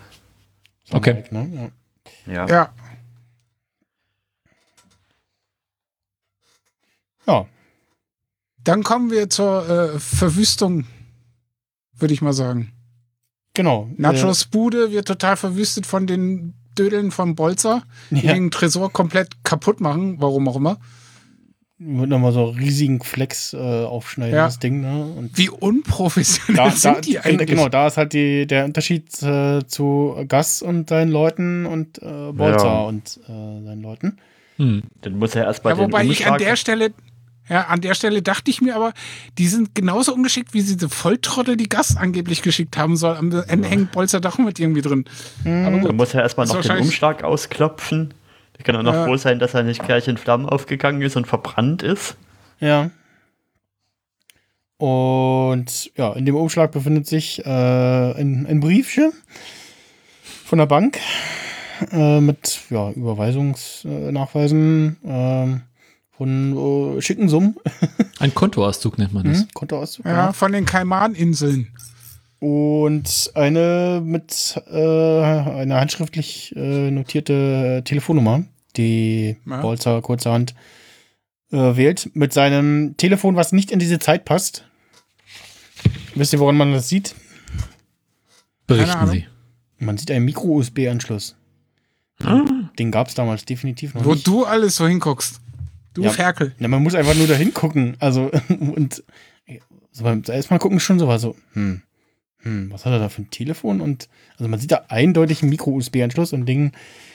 Das 0.85 0.93
war 0.93 0.99
Okay. 0.99 1.15
Mike, 1.31 1.35
ne? 1.35 1.73
ja. 2.27 2.33
Ja. 2.33 2.47
Ja. 2.49 2.73
ja, 7.27 7.47
Dann 8.63 8.83
kommen 8.83 9.11
wir 9.11 9.29
zur 9.31 9.69
äh, 9.69 9.99
Verwüstung, 9.99 10.87
würde 11.95 12.15
ich 12.15 12.23
mal 12.23 12.33
sagen. 12.33 12.73
genau. 13.55 13.89
Nachos 13.97 14.45
Bude 14.45 14.93
wird 14.93 15.09
total 15.09 15.37
verwüstet 15.37 15.87
von 15.87 16.07
den 16.07 16.55
Dödeln 16.79 17.11
von 17.11 17.35
Bolzer, 17.35 17.83
die 18.11 18.25
ja, 18.27 18.35
den 18.35 18.51
Tresor 18.53 18.93
komplett 18.93 19.43
kaputt 19.45 19.81
machen, 19.81 20.21
warum 20.21 20.49
auch 20.49 20.57
immer. 20.57 20.79
Wird 21.83 22.11
nochmal 22.11 22.33
so 22.33 22.45
riesigen 22.45 23.03
Flex 23.03 23.55
äh, 23.55 23.57
aufschneiden, 23.57 24.35
Ja. 24.35 24.45
das 24.45 24.59
Ding, 24.59 24.83
ne? 24.83 25.03
Und 25.17 25.37
Wie 25.39 25.49
unprofessionell 25.49 26.65
da, 26.67 26.71
sind 26.71 26.97
da, 26.97 27.01
die 27.01 27.19
eigentlich? 27.19 27.49
Genau, 27.49 27.69
da 27.71 27.87
ist 27.87 27.97
halt 27.97 28.13
die, 28.13 28.47
der 28.47 28.67
Unterschied 28.67 29.07
äh, 29.23 29.67
zu 29.67 30.15
Gus 30.29 30.61
und 30.63 30.91
seinen 30.91 31.11
Leuten 31.11 31.65
und 31.67 31.99
äh, 32.03 32.33
Bolzer 32.33 32.65
Ja. 32.67 32.81
und 32.83 33.19
äh, 33.25 33.29
seinen 33.65 33.81
Leuten. 33.83 34.19
Hm. 34.57 34.83
Dann 35.01 35.19
muss 35.19 35.35
er 35.35 35.45
erstmal 35.45 35.73
Ja, 35.73 35.79
den 35.79 35.85
wobei 35.87 36.05
ich 36.05 36.27
an 36.27 36.35
Umschlag- 36.35 36.39
der 36.39 36.57
Stelle, 36.57 36.93
ja, 37.49 37.63
an 37.63 37.81
der 37.81 37.95
Stelle 37.95 38.21
dachte 38.21 38.51
ich 38.51 38.61
mir 38.61 38.77
aber, 38.77 38.93
die 39.39 39.49
sind 39.49 39.75
genauso 39.75 40.13
ungeschickt 40.15 40.53
wie 40.53 40.63
diese 40.63 40.89
Volltrottel, 40.91 41.57
die 41.57 41.69
Gas 41.71 41.97
angeblich 41.97 42.43
geschickt 42.43 42.77
haben 42.77 42.97
soll. 42.99 43.17
Am 43.17 43.33
Ende 43.49 43.69
hängt 43.69 43.91
Bolzer 43.93 44.21
doch 44.21 44.37
mit 44.39 44.61
irgendwie 44.61 44.83
drin. 44.83 45.07
Aber 45.45 45.51
Dann 45.55 45.81
gut. 45.81 45.93
muss 45.95 46.13
er 46.15 46.23
erstmal 46.23 46.47
noch 46.47 46.61
den 46.61 46.77
Umschlag 46.77 47.25
ausklopfen. 47.25 48.13
Da 48.61 48.65
kann 48.65 48.75
er 48.75 48.83
noch 48.83 48.93
Ja. 48.93 49.07
froh 49.07 49.17
sein, 49.17 49.39
dass 49.39 49.55
er 49.55 49.63
nicht 49.63 49.83
gleich 49.83 50.07
in 50.07 50.19
Flammen 50.19 50.47
aufgegangen 50.47 51.01
ist 51.01 51.17
und 51.17 51.27
verbrannt 51.27 51.83
ist. 51.83 52.17
Ja. 52.61 52.91
Und 54.77 55.91
ja, 55.97 56.13
in 56.13 56.27
dem 56.27 56.37
Umschlag 56.37 56.71
befindet 56.73 57.07
sich 57.07 57.43
äh, 57.45 57.49
ein, 57.49 58.45
ein 58.47 58.61
Briefchen 58.61 59.13
von 60.45 60.59
der 60.59 60.67
Bank 60.67 60.99
äh, 61.91 62.21
mit 62.21 62.61
ja, 62.69 62.91
Überweisungsnachweisen 62.91 64.99
ähm, 65.07 65.63
von 66.19 66.99
äh, 66.99 67.01
schicken 67.01 67.31
Summen. 67.31 67.57
Ein 68.19 68.35
Kontoauszug 68.35 68.99
nennt 68.99 69.15
man 69.15 69.25
das. 69.25 69.39
Hm? 69.41 69.49
Kontoauszug. 69.55 70.05
Ja, 70.05 70.35
von 70.35 70.53
den 70.53 70.67
Kaimaninseln. 70.67 71.69
Und 72.41 73.31
eine 73.35 74.01
mit 74.05 74.61
äh, 74.67 74.73
einer 75.23 75.79
handschriftlich 75.81 76.55
äh, 76.57 76.91
notierte 76.91 77.83
Telefonnummer, 77.85 78.45
die 78.77 79.37
Ja. 79.47 79.61
Bolzer 79.61 80.01
kurzerhand 80.01 80.55
äh, 81.53 81.57
wählt, 81.77 82.11
mit 82.15 82.33
seinem 82.33 82.97
Telefon, 82.97 83.37
was 83.37 83.53
nicht 83.53 83.71
in 83.71 83.79
diese 83.79 83.99
Zeit 83.99 84.25
passt. 84.25 84.65
Wisst 86.15 86.33
ihr, 86.33 86.39
woran 86.41 86.57
man 86.57 86.73
das 86.73 86.89
sieht? 86.89 87.15
Berichten 88.67 88.97
Ahnung. 88.97 89.15
Sie. 89.15 89.27
Man 89.79 89.99
sieht 89.99 90.11
einen 90.11 90.25
Micro-USB-Anschluss. 90.25 91.37
Den 92.79 92.91
gab 92.91 93.09
es 93.09 93.15
damals 93.15 93.45
definitiv 93.47 93.95
noch 93.95 94.05
Wo 94.05 94.13
nicht. 94.13 94.27
du 94.27 94.45
alles 94.45 94.77
so 94.77 94.87
hinguckst. 94.87 95.41
Du 95.95 96.03
Ja. 96.03 96.11
Ferkel. 96.11 96.55
Ja, 96.59 96.69
man 96.69 96.83
muss 96.83 96.95
einfach 96.95 97.15
nur 97.15 97.27
da 97.27 97.35
hingucken. 97.35 97.97
Also, 97.99 98.31
und 98.49 99.03
so 99.91 100.05
beim 100.05 100.23
erstmal 100.27 100.59
gucken 100.59 100.81
schon 100.81 100.99
so 100.99 101.09
war 101.09 101.19
so, 101.19 101.35
hm, 101.55 101.83
hm, 102.43 102.71
was 102.73 102.85
hat 102.87 102.93
er 102.93 102.99
da 102.99 103.09
für 103.09 103.23
ein 103.23 103.31
Telefon? 103.31 103.81
Und 103.81 104.09
also 104.39 104.49
man 104.49 104.59
sieht 104.61 104.73
da 104.73 104.85
eindeutig 104.89 105.43
einen 105.43 105.51
Micro-USB-Anschluss 105.51 106.33
und 106.33 106.47
Ding, 106.47 106.73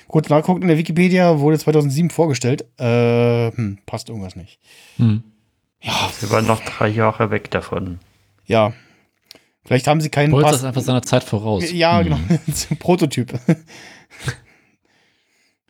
kurz 0.07 0.30
nachguckt 0.30 0.61
in 0.61 0.67
der 0.67 0.78
Wikipedia, 0.78 1.39
wurde 1.39 1.57
2007 1.59 2.09
vorgestellt. 2.11 2.65
Äh, 2.80 3.51
hm, 3.51 3.80
passt 3.86 4.09
irgendwas 4.09 4.36
nicht. 4.36 4.59
Hm. 4.97 5.23
Ja, 5.82 6.09
Sie 6.19 6.30
waren 6.32 6.47
noch 6.47 6.61
drei 6.61 6.88
Jahre 6.89 7.32
weg 7.32 7.49
davon. 7.51 7.99
ja. 8.45 8.73
Vielleicht 9.67 9.88
haben 9.88 9.99
sie 9.99 10.09
keinen 10.11 10.32
Pass- 10.32 10.57
ist 10.57 10.63
einfach 10.63 10.84
seiner 10.84 11.01
Zeit 11.01 11.23
voraus. 11.23 11.71
Ja, 11.71 11.97
Hm. 11.97 12.03
genau. 12.03 12.19
Prototyp. 12.80 13.34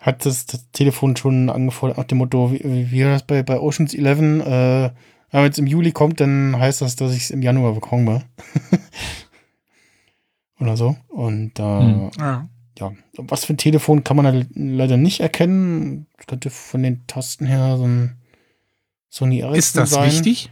Hat 0.01 0.25
das, 0.25 0.45
das 0.45 0.69
Telefon 0.71 1.15
schon 1.15 1.49
angefordert 1.49 1.97
nach 1.97 2.03
dem 2.03 2.17
Motto, 2.19 2.51
wie, 2.51 2.91
wie 2.91 3.03
war 3.05 3.11
das 3.13 3.23
bei, 3.25 3.41
bei 3.41 3.59
Oceans 3.59 3.93
11? 3.93 4.19
Äh, 4.45 4.91
wenn 5.31 5.51
es 5.51 5.57
im 5.57 5.65
Juli 5.67 5.91
kommt, 5.91 6.19
dann 6.19 6.57
heißt 6.59 6.81
das, 6.81 6.95
dass 6.95 7.13
ich 7.15 7.23
es 7.23 7.29
im 7.31 7.41
Januar 7.41 7.73
bekomme. 7.73 8.23
Oder 10.65 10.77
so. 10.77 10.95
Und 11.07 11.59
äh, 11.59 11.63
Hm. 11.63 12.11
Ja. 12.19 12.47
ja, 12.79 12.91
was 13.17 13.45
für 13.45 13.53
ein 13.53 13.57
Telefon 13.57 14.03
kann 14.03 14.17
man 14.17 14.25
halt 14.25 14.47
leider 14.53 14.97
nicht 14.97 15.19
erkennen. 15.21 16.07
Könnte 16.27 16.49
von 16.49 16.83
den 16.83 17.05
Tasten 17.07 17.45
her 17.45 17.77
so 17.77 17.85
ein 17.87 18.17
Sony 19.09 19.39
Ericsson 19.39 19.57
Ist 19.59 19.77
das 19.77 19.89
sein. 19.91 20.11
wichtig? 20.11 20.49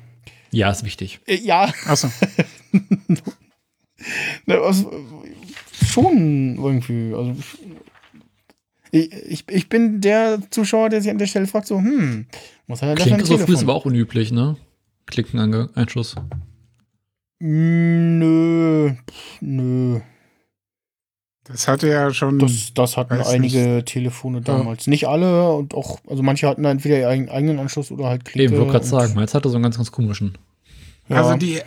Ja, 0.51 0.69
ist 0.71 0.85
wichtig. 0.85 1.19
Äh, 1.25 1.35
ja, 1.37 1.71
Achso. 1.85 2.09
Ne, 4.45 4.57
also, 4.59 4.91
schon 5.85 6.57
irgendwie. 6.57 7.13
Also, 7.13 7.35
ich, 8.91 9.13
ich, 9.13 9.45
ich 9.49 9.69
bin 9.69 10.01
der 10.01 10.39
Zuschauer, 10.49 10.89
der 10.89 11.01
sich 11.01 11.09
an 11.09 11.17
der 11.17 11.27
Stelle 11.27 11.47
fragt, 11.47 11.67
so, 11.67 11.77
hm, 11.77 12.25
was 12.67 12.81
hat 12.81 12.89
er 12.89 12.95
da 12.95 13.03
für 13.03 13.09
ein 13.11 13.15
Klingt 13.21 13.27
so 13.27 13.37
früh 13.37 13.41
ist 13.43 13.45
Telefon? 13.59 13.63
aber 13.69 13.75
auch 13.75 13.85
unüblich, 13.85 14.31
ne? 14.33 14.57
Klickeneinschluss. 15.05 16.15
Nö, 17.45 18.91
pff, 19.09 19.41
nö. 19.41 19.99
Das 21.45 21.67
hatte 21.67 21.89
ja 21.89 22.13
schon. 22.13 22.39
Das, 22.39 22.73
das 22.73 22.95
hatten 22.95 23.15
einige 23.21 23.83
Telefone 23.83 24.39
damals. 24.39 24.87
Nicht 24.87 25.07
alle 25.09 25.51
und 25.51 25.73
auch, 25.73 25.99
also 26.07 26.23
manche 26.23 26.47
hatten 26.47 26.63
entweder 26.63 26.99
ihren 26.99 27.27
eigenen- 27.27 27.59
Anschluss 27.59 27.91
oder 27.91 28.05
halt 28.05 28.23
Klicke. 28.23 28.45
Eben, 28.53 28.57
wollte 28.59 28.71
gerade 28.71 28.85
sagen, 28.85 29.19
jetzt 29.19 29.33
hat 29.33 29.45
er 29.45 29.49
so 29.49 29.57
einen 29.57 29.63
ganz, 29.63 29.75
ganz 29.75 29.91
komischen. 29.91 30.37
Ja, 31.09 31.17
Also 31.17 31.35
die 31.35 31.59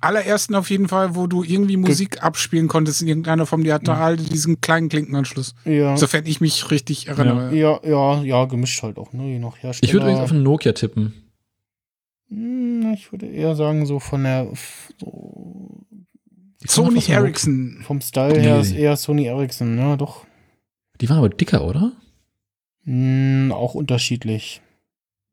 allerersten 0.00 0.54
auf 0.54 0.70
jeden 0.70 0.88
Fall, 0.88 1.14
wo 1.14 1.26
du 1.26 1.42
irgendwie 1.44 1.76
Musik 1.76 2.22
abspielen 2.22 2.68
konntest 2.68 3.02
in 3.02 3.08
irgendeiner 3.08 3.44
Form, 3.44 3.64
die 3.64 3.72
hatten 3.72 3.90
alle 3.90 4.16
diesen 4.16 4.62
kleinen 4.62 4.88
Klinkenanschluss. 4.88 5.54
ja, 5.66 5.94
Sofern 5.98 6.24
ich 6.24 6.40
mich 6.40 6.70
richtig 6.70 7.06
erinnere. 7.08 7.54
ja, 7.54 7.80
ja, 7.84 8.22
ja, 8.22 8.44
gemischt 8.46 8.82
halt 8.82 8.96
auch, 8.96 9.12
ne, 9.12 9.24
je 9.28 9.38
nach 9.38 9.58
Hersteller. 9.58 9.86
Ich 9.86 9.92
würde 9.92 10.06
übrigens 10.06 10.22
auf 10.24 10.32
einen 10.32 10.42
Nokia 10.42 10.72
tippen. 10.72 11.12
Hm, 12.32 12.92
Ich 12.94 13.12
würde 13.12 13.26
eher 13.26 13.54
sagen, 13.54 13.84
so 13.86 13.98
von 14.00 14.24
der, 14.24 14.48
so 14.98 15.84
Sony. 16.66 17.02
Ericsson. 17.08 17.82
Vom 17.84 18.00
Style 18.00 18.40
her 18.40 18.60
ist 18.60 18.72
eher 18.72 18.96
Sony 18.96 19.26
Ericsson, 19.26 19.76
ja, 19.78 19.96
doch. 19.96 20.24
Die 21.00 21.08
waren 21.08 21.18
aber 21.18 21.28
dicker, 21.28 21.64
oder? 21.64 21.92
Hm, 22.84 23.52
auch 23.54 23.74
unterschiedlich. 23.74 24.60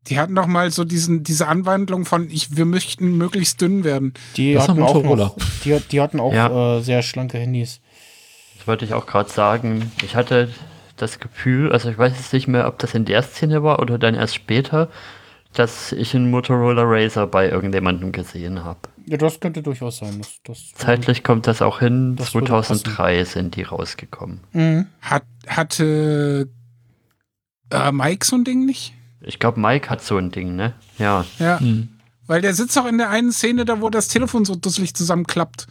Die 0.07 0.17
hatten 0.17 0.33
doch 0.33 0.47
mal 0.47 0.71
so 0.71 0.85
diesen, 0.85 1.23
diese 1.23 1.47
Anwandlung 1.47 2.05
von, 2.05 2.29
ich, 2.31 2.55
wir 2.57 2.65
möchten 2.65 3.17
möglichst 3.17 3.61
dünn 3.61 3.83
werden. 3.83 4.13
Die 4.37 4.53
Das 4.53 4.67
hatten 4.69 4.81
auch 4.81 4.95
Motorola. 4.95 5.25
noch, 5.25 5.37
die, 5.63 5.77
die 5.91 6.01
hatten 6.01 6.19
auch 6.19 6.33
Ja. 6.33 6.77
äh, 6.77 6.81
sehr 6.81 7.01
schlanke 7.03 7.37
Handys. 7.37 7.81
Das 8.57 8.67
wollte 8.67 8.85
ich 8.85 8.93
auch 8.93 9.05
gerade 9.05 9.29
sagen. 9.29 9.91
Ich 10.03 10.15
hatte 10.15 10.49
das 10.95 11.19
Gefühl, 11.19 11.71
also 11.71 11.89
ich 11.89 11.97
weiß 11.97 12.13
jetzt 12.17 12.33
nicht 12.33 12.47
mehr, 12.47 12.67
ob 12.67 12.79
das 12.79 12.95
in 12.95 13.05
der 13.05 13.21
Szene 13.23 13.61
war 13.61 13.79
oder 13.79 13.97
dann 13.99 14.15
erst 14.15 14.35
später, 14.35 14.89
dass 15.53 15.91
ich 15.91 16.15
einen 16.15 16.29
Motorola 16.29 16.83
Razer 16.85 17.27
bei 17.27 17.49
irgendjemandem 17.49 18.11
gesehen 18.11 18.63
habe. 18.63 18.79
Ja, 19.05 19.17
das 19.17 19.39
könnte 19.39 19.63
durchaus 19.63 19.97
sein. 19.97 20.19
Das, 20.19 20.39
das 20.43 20.71
Zeitlich 20.75 21.23
kommt 21.23 21.47
das 21.47 21.61
auch 21.61 21.79
hin. 21.79 22.15
Das 22.15 22.33
würde 22.35 22.47
2003 22.47 23.23
sind 23.23 23.55
die 23.55 23.63
rausgekommen. 23.63 24.41
Mhm. 24.51 24.87
Hat, 25.01 25.23
hatte 25.47 26.49
äh, 27.71 27.91
Mike 27.91 28.25
so 28.25 28.35
ein 28.35 28.43
Ding 28.43 28.65
nicht? 28.65 28.93
Ich 29.21 29.39
glaube, 29.39 29.59
Mike 29.59 29.89
hat 29.89 30.03
so 30.03 30.17
ein 30.17 30.31
Ding, 30.31 30.55
ne? 30.55 30.73
Ja. 30.97 31.25
Ja. 31.39 31.59
Hm. 31.59 31.89
Weil 32.27 32.41
der 32.41 32.53
sitzt 32.53 32.77
auch 32.77 32.85
in 32.85 32.99
der 32.99 33.09
einen 33.09 33.31
Szene 33.31 33.65
da, 33.65 33.81
wo 33.81 33.89
das 33.89 34.07
Telefon 34.07 34.45
so 34.45 34.55
dusselig 34.55 34.93
zusammenklappt. 34.93 35.67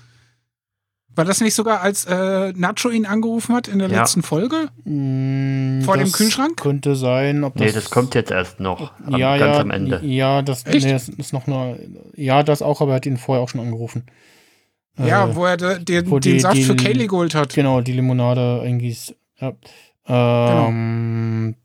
War 1.19 1.25
das 1.25 1.41
nicht 1.41 1.55
sogar, 1.55 1.81
als 1.81 2.05
äh, 2.05 2.53
Nacho 2.55 2.91
ihn 2.91 3.05
angerufen 3.05 3.53
hat 3.53 3.67
in 3.67 3.81
der 3.81 3.89
Ja. 3.91 3.99
letzten 4.03 4.23
Folge? 4.23 4.69
Mm, 4.85 5.83
Vor 5.83 5.97
dem 5.97 6.13
Kühlschrank? 6.13 6.57
Könnte 6.57 6.95
sein, 6.95 7.43
ob 7.43 7.57
das. 7.57 7.67
Nee, 7.67 7.73
das 7.73 7.91
kommt 7.91 8.15
jetzt 8.15 8.31
erst 8.31 8.61
noch. 8.61 8.93
Am, 9.05 9.17
ja, 9.17 9.37
ganz 9.37 9.57
ja, 9.57 9.61
am 9.63 9.71
Ende. 9.73 10.01
Ja, 10.05 10.43
das, 10.43 10.65
nee, 10.65 10.79
das 10.79 11.09
ist 11.09 11.33
noch 11.33 11.49
eine. 11.49 11.77
Ja, 12.15 12.45
das 12.45 12.63
auch, 12.63 12.81
aber 12.81 12.93
er 12.93 12.97
hat 12.97 13.07
ihn 13.07 13.17
vorher 13.17 13.43
auch 13.43 13.49
schon 13.49 13.61
angerufen. 13.61 14.05
Ja, 14.97 15.27
Äh, 15.29 15.35
wo 15.35 15.45
er 15.45 15.57
de, 15.57 15.83
den, 15.83 16.09
wo 16.09 16.21
den 16.21 16.35
die- 16.35 16.41
Saft 16.41 16.57
die- 16.57 16.63
für 16.63 16.77
Kaylee 16.77 17.09
geholt 17.09 17.35
hat. 17.35 17.53
Genau, 17.53 17.81
die 17.81 17.93
Limonade 17.95 18.63
eingießt. 18.65 19.15
Ja. 19.41 19.53
Ähm, 20.07 21.57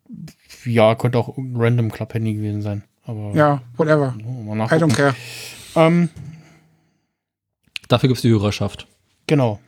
ja, 0.66 0.96
könnte 0.96 1.20
auch 1.20 1.38
ein 1.38 1.54
random 1.58 1.92
Club-Handy 1.92 2.34
gewesen 2.34 2.64
sein. 2.64 2.84
Aber 3.06 3.34
Ja, 3.36 3.62
whatever. 3.78 4.16
oh, 4.26 4.54
I 4.56 4.58
don't 4.80 4.96
care. 4.96 5.14
Ähm, 5.76 6.10
Dafür 7.88 8.08
gibt 8.08 8.18
es 8.18 8.22
die 8.24 8.30
Hörerschaft. 8.30 8.88
Genau. 9.34 9.60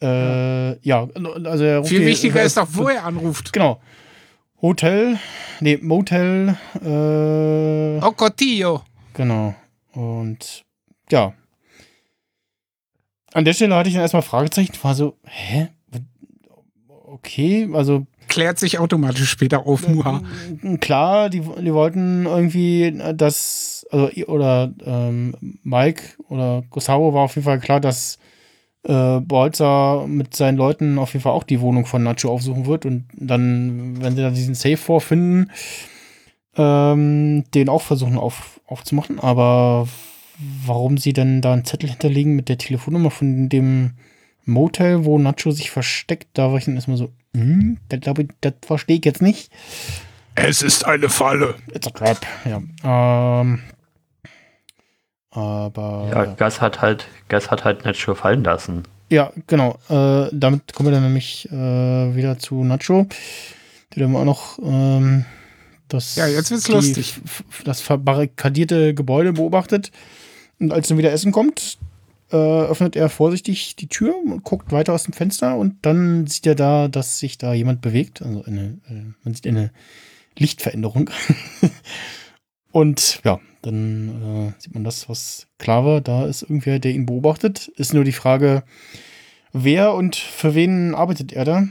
Äh, 0.00 0.78
ja, 0.80 1.06
also 1.44 1.64
er 1.64 1.78
ruft 1.78 1.90
Viel 1.90 2.06
wichtiger 2.06 2.42
ist 2.42 2.56
doch, 2.56 2.66
wo 2.72 2.88
er 2.88 3.04
anruft. 3.04 3.52
Genau. 3.52 3.80
Hotel, 4.60 5.18
nee, 5.60 5.78
Motel, 5.80 6.56
äh, 6.82 8.04
Oh, 8.04 8.12
Cotillo. 8.12 8.82
Genau. 9.12 9.54
Und 9.92 10.64
ja. 11.10 11.34
An 13.34 13.44
der 13.44 13.52
Stelle 13.52 13.74
hatte 13.74 13.88
ich 13.88 13.94
dann 13.94 14.02
erstmal 14.02 14.22
Fragezeichen, 14.22 14.72
war 14.82 14.94
so, 14.94 15.18
hä? 15.24 15.68
Okay, 16.88 17.68
also 17.74 18.06
Klärt 18.28 18.58
sich 18.58 18.78
automatisch 18.78 19.28
später 19.28 19.66
auf, 19.66 19.86
Muha. 19.86 20.22
klar, 20.80 21.28
die, 21.28 21.40
die 21.40 21.74
wollten 21.74 22.24
irgendwie 22.24 22.84
äh, 22.84 23.14
das, 23.14 23.86
also 23.90 24.08
oder 24.26 24.72
ähm, 24.86 25.34
Mike 25.62 26.02
oder 26.28 26.62
Gustavo 26.70 27.12
war 27.12 27.24
auf 27.24 27.34
jeden 27.34 27.44
Fall 27.44 27.60
klar, 27.60 27.78
dass 27.78 28.18
äh, 28.84 29.20
Bolzer 29.20 30.06
mit 30.06 30.34
seinen 30.34 30.56
Leuten 30.56 30.98
auf 30.98 31.12
jeden 31.12 31.22
Fall 31.22 31.32
auch 31.32 31.44
die 31.44 31.60
Wohnung 31.60 31.86
von 31.86 32.02
Nacho 32.02 32.30
aufsuchen 32.30 32.66
wird 32.66 32.86
und 32.86 33.04
dann, 33.14 34.02
wenn 34.02 34.16
sie 34.16 34.22
da 34.22 34.30
diesen 34.30 34.54
Safe 34.54 34.76
vorfinden, 34.76 35.50
ähm, 36.56 37.44
den 37.54 37.68
auch 37.68 37.82
versuchen 37.82 38.18
auf, 38.18 38.60
aufzumachen. 38.66 39.20
Aber 39.20 39.88
warum 40.66 40.98
sie 40.98 41.12
denn 41.12 41.40
da 41.40 41.52
einen 41.52 41.64
Zettel 41.64 41.90
hinterlegen 41.90 42.34
mit 42.34 42.48
der 42.48 42.58
Telefonnummer 42.58 43.10
von 43.10 43.48
dem 43.48 43.92
Motel, 44.44 45.04
wo 45.04 45.18
Nacho 45.18 45.52
sich 45.52 45.70
versteckt, 45.70 46.28
da 46.34 46.50
war 46.50 46.58
ich 46.58 46.64
dann 46.64 46.74
erstmal 46.74 46.96
so, 46.96 47.12
hm, 47.34 47.78
das 47.88 48.00
das 48.40 48.54
verstehe 48.62 48.98
ich 48.98 49.04
jetzt 49.04 49.22
nicht. 49.22 49.52
Es 50.34 50.62
ist 50.62 50.86
eine 50.86 51.08
Falle. 51.08 51.54
It's 51.74 51.86
a 51.86 51.90
trap, 51.90 52.18
ja. 52.44 52.62
Ähm, 53.40 53.60
aber 55.32 56.08
Ja, 56.12 56.24
Gas 56.26 56.60
hat 56.60 56.80
halt, 56.82 57.06
Gas 57.28 57.50
hat 57.50 57.64
halt 57.64 57.84
Nacho 57.84 58.14
fallen 58.14 58.44
lassen. 58.44 58.82
Ja, 59.10 59.32
genau. 59.46 59.78
Äh, 59.90 60.28
damit 60.32 60.72
kommen 60.72 60.88
wir 60.88 60.92
dann 60.94 61.02
nämlich 61.04 61.48
äh, 61.50 61.54
wieder 62.16 62.38
zu 62.38 62.64
Nacho, 62.64 63.06
der 63.94 64.04
dann 64.04 64.16
auch 64.16 64.24
noch 64.24 64.58
ähm, 64.62 65.24
das, 65.88 66.16
Ja, 66.16 66.26
jetzt 66.26 66.50
wird's 66.50 66.64
die- 66.64 66.72
lustig. 66.72 67.14
das 67.64 67.80
verbarrikadierte 67.82 68.94
Gebäude 68.94 69.32
beobachtet. 69.34 69.90
Und 70.58 70.72
als 70.72 70.88
dann 70.88 70.96
wieder 70.96 71.12
Essen 71.12 71.32
kommt, 71.32 71.76
äh, 72.30 72.36
öffnet 72.36 72.96
er 72.96 73.10
vorsichtig 73.10 73.76
die 73.76 73.88
Tür 73.88 74.14
und 74.24 74.42
guckt 74.44 74.72
weiter 74.72 74.94
aus 74.94 75.02
dem 75.02 75.12
Fenster 75.12 75.56
und 75.56 75.76
dann 75.82 76.26
sieht 76.26 76.46
er 76.46 76.54
da, 76.54 76.88
dass 76.88 77.18
sich 77.18 77.36
da 77.36 77.52
jemand 77.52 77.82
bewegt. 77.82 78.22
Also 78.22 78.44
eine, 78.44 78.78
äh, 78.88 79.12
man 79.24 79.34
sieht 79.34 79.46
eine 79.46 79.70
Lichtveränderung. 80.38 81.10
und 82.72 83.20
ja, 83.24 83.38
dann 83.62 84.52
äh, 84.56 84.60
sieht 84.60 84.74
man 84.74 84.84
das, 84.84 85.08
was 85.08 85.46
klar 85.58 85.84
war. 85.84 86.00
Da 86.00 86.26
ist 86.26 86.42
irgendwer, 86.42 86.78
der 86.78 86.92
ihn 86.92 87.06
beobachtet. 87.06 87.68
Ist 87.76 87.94
nur 87.94 88.04
die 88.04 88.12
Frage, 88.12 88.64
wer 89.52 89.94
und 89.94 90.16
für 90.16 90.54
wen 90.54 90.94
arbeitet 90.94 91.32
er 91.32 91.44
da? 91.44 91.68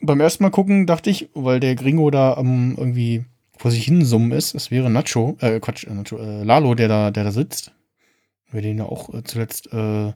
Beim 0.00 0.20
ersten 0.20 0.44
Mal 0.44 0.50
gucken 0.50 0.86
dachte 0.86 1.10
ich, 1.10 1.28
weil 1.34 1.60
der 1.60 1.74
Gringo 1.74 2.10
da 2.10 2.34
am 2.34 2.76
irgendwie 2.76 3.24
vor 3.56 3.70
sich 3.70 3.84
hin 3.84 4.04
summen 4.04 4.32
ist, 4.32 4.54
es 4.54 4.70
wäre 4.70 4.90
Nacho, 4.90 5.36
äh, 5.40 5.60
Quatsch, 5.60 5.84
äh, 5.86 5.94
Nacho, 5.94 6.18
äh, 6.18 6.42
Lalo, 6.42 6.74
der 6.74 6.88
da, 6.88 7.10
der 7.10 7.24
da 7.24 7.32
sitzt. 7.32 7.72
Wir 8.50 8.62
den 8.62 8.78
ja 8.78 8.84
auch 8.84 9.12
äh, 9.14 9.24
zuletzt 9.24 9.72
äh, 9.72 10.12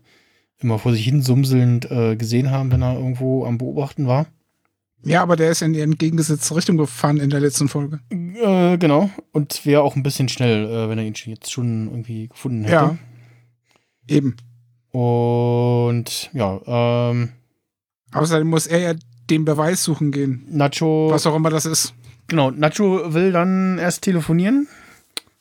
immer 0.58 0.78
vor 0.78 0.92
sich 0.92 1.04
hin 1.04 1.22
sumselnd 1.22 1.90
äh, 1.90 2.16
gesehen 2.16 2.50
haben, 2.50 2.70
wenn 2.70 2.82
er 2.82 2.94
irgendwo 2.94 3.44
am 3.44 3.58
Beobachten 3.58 4.06
war. 4.06 4.26
Ja, 5.02 5.22
aber 5.22 5.36
der 5.36 5.50
ist 5.50 5.62
in 5.62 5.72
die 5.72 5.80
entgegengesetzte 5.80 6.54
Richtung 6.54 6.76
gefahren 6.76 7.16
in 7.18 7.30
der 7.30 7.40
letzten 7.40 7.68
Folge. 7.68 8.00
Äh, 8.10 8.76
genau. 8.78 9.10
Und 9.32 9.64
wäre 9.64 9.82
auch 9.82 9.96
ein 9.96 10.02
bisschen 10.02 10.28
schnell, 10.28 10.66
äh, 10.66 10.88
wenn 10.88 10.98
er 10.98 11.04
ihn 11.04 11.14
jetzt 11.24 11.50
schon 11.50 11.88
irgendwie 11.88 12.28
gefunden 12.28 12.64
hätte. 12.64 12.74
Ja. 12.74 12.98
Eben. 14.08 14.36
Und 14.92 16.30
ja, 16.32 16.60
ähm, 16.66 17.30
Außerdem 18.12 18.48
muss 18.48 18.66
er 18.66 18.78
ja 18.78 18.94
den 19.30 19.44
Beweis 19.44 19.84
suchen 19.84 20.10
gehen. 20.10 20.44
Nacho. 20.50 21.08
Was 21.10 21.26
auch 21.26 21.36
immer 21.36 21.50
das 21.50 21.66
ist. 21.66 21.94
Genau, 22.26 22.50
Nacho 22.50 23.12
will 23.14 23.32
dann 23.32 23.78
erst 23.78 24.02
telefonieren, 24.02 24.68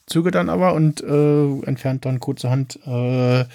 zögert 0.06 0.36
dann 0.36 0.50
aber 0.50 0.74
und 0.74 1.02
äh, 1.02 1.62
entfernt 1.62 2.06
dann 2.06 2.20
kurzerhand 2.20 2.80
äh, 2.86 3.46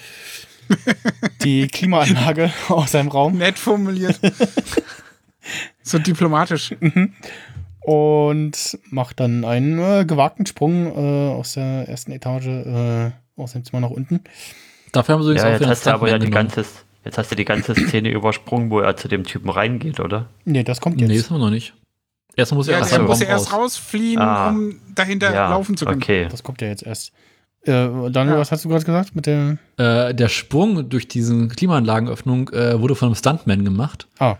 die 1.43 1.67
Klimaanlage 1.67 2.51
aus 2.69 2.91
seinem 2.91 3.09
Raum 3.09 3.37
Nett 3.37 3.57
formuliert. 3.59 4.19
so 5.85 5.99
diplomatisch. 5.99 6.75
und 7.81 8.79
macht 8.89 9.19
dann 9.19 9.45
einen 9.45 9.79
äh, 9.79 10.05
gewagten 10.05 10.45
Sprung 10.45 10.87
äh, 10.87 11.33
aus 11.33 11.53
der 11.53 11.87
ersten 11.87 12.11
Etage 12.11 12.47
äh, 12.47 13.11
aus 13.37 13.53
dem 13.53 13.63
Zimmer 13.63 13.81
nach 13.81 13.89
unten. 13.91 14.21
Dafür 14.91 15.15
haben 15.15 15.21
sie 15.23 15.29
übrigens 15.31 15.43
Ja, 15.43 15.49
auch 15.55 15.59
jetzt 15.59 15.67
hast 15.69 15.85
du 15.85 15.91
aber 15.91 16.09
ja 16.09 16.17
die 16.17 16.31
ganze, 16.31 16.65
jetzt 17.03 17.17
hast 17.17 17.29
du 17.31 17.35
die 17.35 17.45
ganze 17.45 17.75
Szene 17.75 18.09
übersprungen, 18.11 18.69
wo 18.71 18.79
er 18.79 18.95
zu 18.97 19.07
dem 19.07 19.23
Typen 19.23 19.49
reingeht, 19.49 19.99
oder? 19.99 20.27
Nee, 20.45 20.63
das 20.63 20.81
kommt 20.81 20.99
jetzt. 20.99 21.09
Nee, 21.09 21.17
das 21.17 21.29
haben 21.29 21.37
wir 21.37 21.45
noch 21.45 21.51
nicht. 21.51 21.73
Erstmal 22.35 22.57
muss 22.57 22.67
er 22.67 22.73
Ja, 22.73 22.79
erst 22.79 22.99
muss 23.01 23.19
ja 23.19 23.25
Raum 23.27 23.33
erst 23.33 23.53
raus. 23.53 23.59
rausfliehen, 23.59 24.21
Ah. 24.21 24.49
um 24.49 24.75
dahinter 24.93 25.31
laufen 25.31 25.77
zu 25.77 25.85
können. 25.85 26.01
okay. 26.01 26.27
Das 26.29 26.43
kommt 26.43 26.61
ja 26.61 26.67
jetzt 26.69 26.83
erst. 26.83 27.11
Äh, 27.63 27.71
Daniel, 28.11 28.33
Ja. 28.35 28.37
was 28.39 28.51
hast 28.51 28.65
du 28.65 28.69
gerade 28.69 28.83
gesagt 28.85 29.15
mit 29.15 29.25
der. 29.25 29.57
Äh, 29.77 30.13
der 30.13 30.27
Sprung 30.29 30.89
durch 30.89 31.07
diese 31.07 31.47
Klimaanlagenöffnung 31.49 32.49
äh, 32.49 32.79
wurde 32.79 32.95
von 32.95 33.07
einem 33.09 33.15
Stuntman 33.15 33.63
gemacht. 33.63 34.07
Ah, 34.19 34.35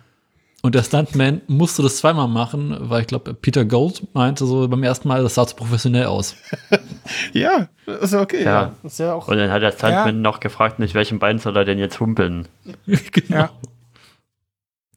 Und 0.66 0.74
der 0.74 0.82
Stuntman 0.82 1.41
musste 1.45 1.84
das 1.84 1.97
zweimal 1.97 2.28
machen, 2.28 2.76
weil 2.80 3.01
ich 3.01 3.07
glaube, 3.07 3.36
Peter 3.36 3.66
Gold 3.66 4.07
meinte 4.16 4.47
so 4.47 4.68
beim 4.68 4.82
ersten 4.82 5.07
Mal, 5.07 5.22
das 5.22 5.36
sah 5.36 5.45
zu 5.45 5.55
professionell 5.55 6.07
aus. 6.07 6.36
ja, 7.34 7.70
ist 7.86 8.13
ja 8.13 8.22
okay. 8.22 8.43
Ja. 8.43 8.74
Das 8.82 8.93
ist 8.93 8.97
ja 8.97 9.13
auch. 9.13 9.28
Und 9.28 9.38
dann 9.38 9.51
hat 9.51 9.61
der 9.61 9.74
Stuntman 9.74 10.24
noch 10.24 10.39
gefragt, 10.39 10.80
mit 10.80 10.95
welchem 10.95 11.20
Bein 11.20 11.38
soll 11.38 11.55
er 11.55 11.66
denn 11.66 11.78
jetzt 11.78 11.99
humpeln? 11.99 12.47
genau. 12.88 13.36
Ja. 13.36 13.49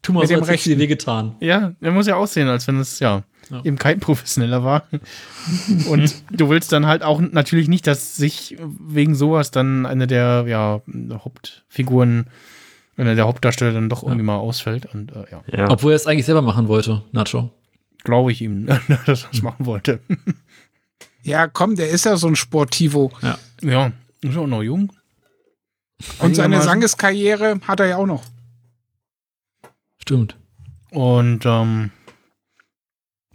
Tu 0.00 0.14
mal 0.14 0.20
Mit 0.20 0.30
so, 0.30 0.36
als 0.36 0.48
hättest 0.48 0.64
du 0.64 0.70
dir 0.70 0.78
wehgetan. 0.78 1.36
Ja, 1.40 1.74
der 1.82 1.90
muss 1.90 2.06
ja 2.06 2.16
aussehen, 2.16 2.48
als 2.48 2.66
wenn 2.66 2.80
es 2.80 2.98
ja, 2.98 3.24
Ja. 3.50 3.60
eben 3.62 3.76
kein 3.76 4.00
Professioneller 4.00 4.64
war. 4.64 4.84
Und 5.90 6.14
du 6.30 6.48
willst 6.48 6.72
dann 6.72 6.86
halt 6.86 7.02
auch 7.02 7.20
natürlich 7.20 7.68
nicht, 7.68 7.86
dass 7.86 8.16
sich 8.16 8.56
wegen 8.58 9.14
sowas 9.14 9.50
dann 9.50 9.84
eine 9.84 10.06
der 10.06 10.46
ja, 10.48 10.80
Hauptfiguren, 11.12 12.28
einer 12.99 13.14
der 13.14 13.26
Hauptdarsteller 13.26 13.72
dann 13.72 13.88
doch 13.88 14.03
irgendwie 14.03 14.24
mal 14.24 14.36
ausfällt. 14.36 14.86
Und 14.92 15.12
äh, 15.12 15.24
ja, 15.30 15.44
Ja. 15.57 15.70
Obwohl 15.70 15.92
er 15.92 15.96
es 15.96 16.07
eigentlich 16.07 16.26
selber 16.26 16.42
machen 16.42 16.68
wollte, 16.68 17.03
Nacho. 17.12 17.51
glaube 18.05 18.32
ich 18.32 18.42
ihm, 18.42 18.66
dass 18.66 18.80
er 18.88 18.99
das 19.07 19.42
machen 19.42 19.66
wollte. 19.66 20.01
Ja, 21.24 21.46
komm, 21.46 21.74
der 21.76 21.90
ist 21.90 22.07
ja 22.07 22.16
so 22.16 22.26
ein 22.28 22.36
Sportivo. 22.36 23.11
ja, 23.61 23.92
ist 24.22 24.36
auch 24.36 24.46
noch 24.46 24.62
jung. 24.62 24.92
Und 26.20 26.36
seine. 26.36 26.62
Sangeskarriere 26.62 27.61
hat 27.66 27.80
er 27.80 27.86
ja 27.86 27.96
auch 27.96 28.07
noch. 28.07 28.22
Stimmt. 30.01 30.36
Und 30.90 31.44
ähm, 31.44 31.90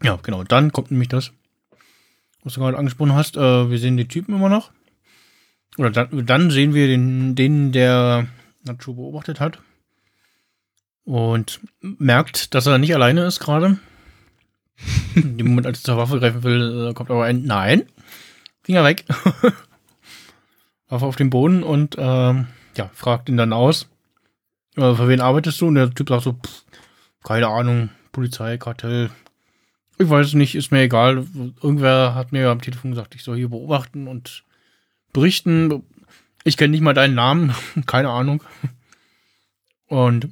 ja, 0.02 0.18
genau, 0.24 0.44
dann 0.44 0.72
kommt 0.72 0.90
nämlich 0.92 1.10
das, 1.10 1.34
was 2.44 2.54
du 2.54 2.62
gerade 2.62 2.78
angesprochen 2.78 3.14
hast. 3.14 3.38
Äh, 3.38 3.70
wir 3.70 3.78
sehen 3.78 3.98
die 3.98 4.08
Typen 4.08 4.34
immer 4.34 4.50
noch. 4.50 4.72
Oder 5.78 5.92
dann, 5.92 6.26
dann 6.26 6.50
sehen 6.50 6.74
wir 6.74 6.88
den, 6.88 7.36
den, 7.36 7.72
der 7.74 8.28
Nacho 8.64 8.94
beobachtet 8.94 9.40
hat. 9.40 9.60
Und 11.06 11.60
merkt, 11.82 12.54
dass 12.54 12.66
er 12.66 12.78
nicht 12.78 12.96
alleine 12.96 13.26
ist 13.26 13.40
gerade. 13.40 13.78
In 15.16 15.38
dem 15.38 15.48
Moment, 15.48 15.68
als 15.68 15.80
er 15.80 15.84
zur 15.84 15.98
Waffe 15.98 16.20
greifen 16.20 16.44
will, 16.44 16.90
äh, 16.90 16.94
kommt 16.94 17.12
aber 17.12 17.26
ein 17.26 17.44
Nein. 17.44 17.84
Finger 18.64 18.84
weg. 18.84 19.06
Waffe 20.88 21.06
auf 21.06 21.16
den 21.16 21.30
Boden 21.30 21.64
und 21.64 21.96
ähm, 21.98 22.48
ja, 22.78 22.90
fragt 22.94 23.30
ihn 23.30 23.38
dann 23.38 23.54
aus. 23.54 23.90
Äh, 24.76 24.94
für 24.94 25.08
wen 25.08 25.22
arbeitest 25.22 25.60
du? 25.62 25.68
Und 25.68 25.76
der 25.76 25.94
Typ 25.94 26.10
sagt 26.10 26.24
so, 26.24 26.34
pff, 26.34 26.64
keine 27.24 27.48
Ahnung, 27.48 27.90
Polizei, 28.12 28.58
Kartell. 28.58 29.10
Ich 29.98 30.10
weiß 30.10 30.34
nicht, 30.34 30.56
ist 30.56 30.72
mir 30.72 30.82
egal. 30.82 31.26
Irgendwer 31.62 32.16
hat 32.16 32.32
mir 32.32 32.50
am 32.50 32.62
Telefon 32.62 32.92
gesagt, 32.92 33.16
ich 33.16 33.24
soll 33.24 33.38
hier 33.38 33.50
beobachten 33.50 34.08
und 34.08 34.44
berichten. 35.14 35.84
Ich 36.44 36.58
kenne 36.58 36.72
nicht 36.72 36.82
mal 36.82 36.94
deinen 36.94 37.16
Namen, 37.16 37.54
keine 37.86 38.10
Ahnung. 38.10 38.44
Und 39.88 40.30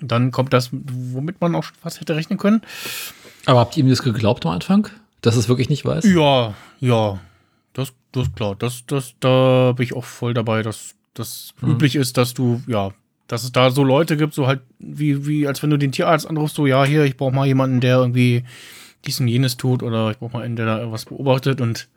dann 0.00 0.30
kommt 0.32 0.52
das, 0.52 0.70
womit 0.72 1.40
man 1.40 1.54
auch 1.54 1.64
schon 1.64 1.76
fast 1.76 2.00
hätte 2.00 2.16
rechnen 2.16 2.38
können. 2.38 2.62
Aber 3.46 3.60
habt 3.60 3.76
ihr 3.76 3.84
ihm 3.84 3.90
das 3.90 4.02
geglaubt 4.02 4.44
am 4.46 4.52
Anfang? 4.52 4.88
Dass 5.20 5.36
es 5.36 5.48
wirklich 5.48 5.68
nicht 5.68 5.84
weiß? 5.84 6.04
Ja, 6.06 6.54
ja. 6.80 7.20
Das, 7.72 7.92
das 8.12 8.26
ist 8.28 8.36
klar. 8.36 8.56
Das, 8.58 8.84
das, 8.86 9.14
da 9.20 9.72
bin 9.76 9.84
ich 9.84 9.94
auch 9.94 10.04
voll 10.04 10.34
dabei, 10.34 10.62
dass 10.62 10.94
das 11.14 11.54
Mhm. 11.60 11.72
üblich 11.72 11.94
ist, 11.96 12.16
dass 12.16 12.34
du, 12.34 12.62
ja, 12.66 12.90
dass 13.28 13.44
es 13.44 13.52
da 13.52 13.70
so 13.70 13.84
Leute 13.84 14.16
gibt, 14.16 14.34
so 14.34 14.46
halt, 14.46 14.60
wie, 14.78 15.26
wie, 15.26 15.46
als 15.46 15.62
wenn 15.62 15.70
du 15.70 15.76
den 15.76 15.92
Tierarzt 15.92 16.26
anrufst, 16.28 16.56
so, 16.56 16.66
ja, 16.66 16.84
hier, 16.84 17.04
ich 17.04 17.16
brauche 17.16 17.34
mal 17.34 17.46
jemanden, 17.46 17.80
der 17.80 17.98
irgendwie 17.98 18.44
dies 19.04 19.20
und 19.20 19.28
jenes 19.28 19.56
tut, 19.56 19.82
oder 19.82 20.10
ich 20.10 20.18
brauche 20.18 20.32
mal 20.32 20.42
einen, 20.42 20.56
der 20.56 20.66
da 20.66 20.78
irgendwas 20.78 21.04
beobachtet 21.04 21.60
und 21.60 21.88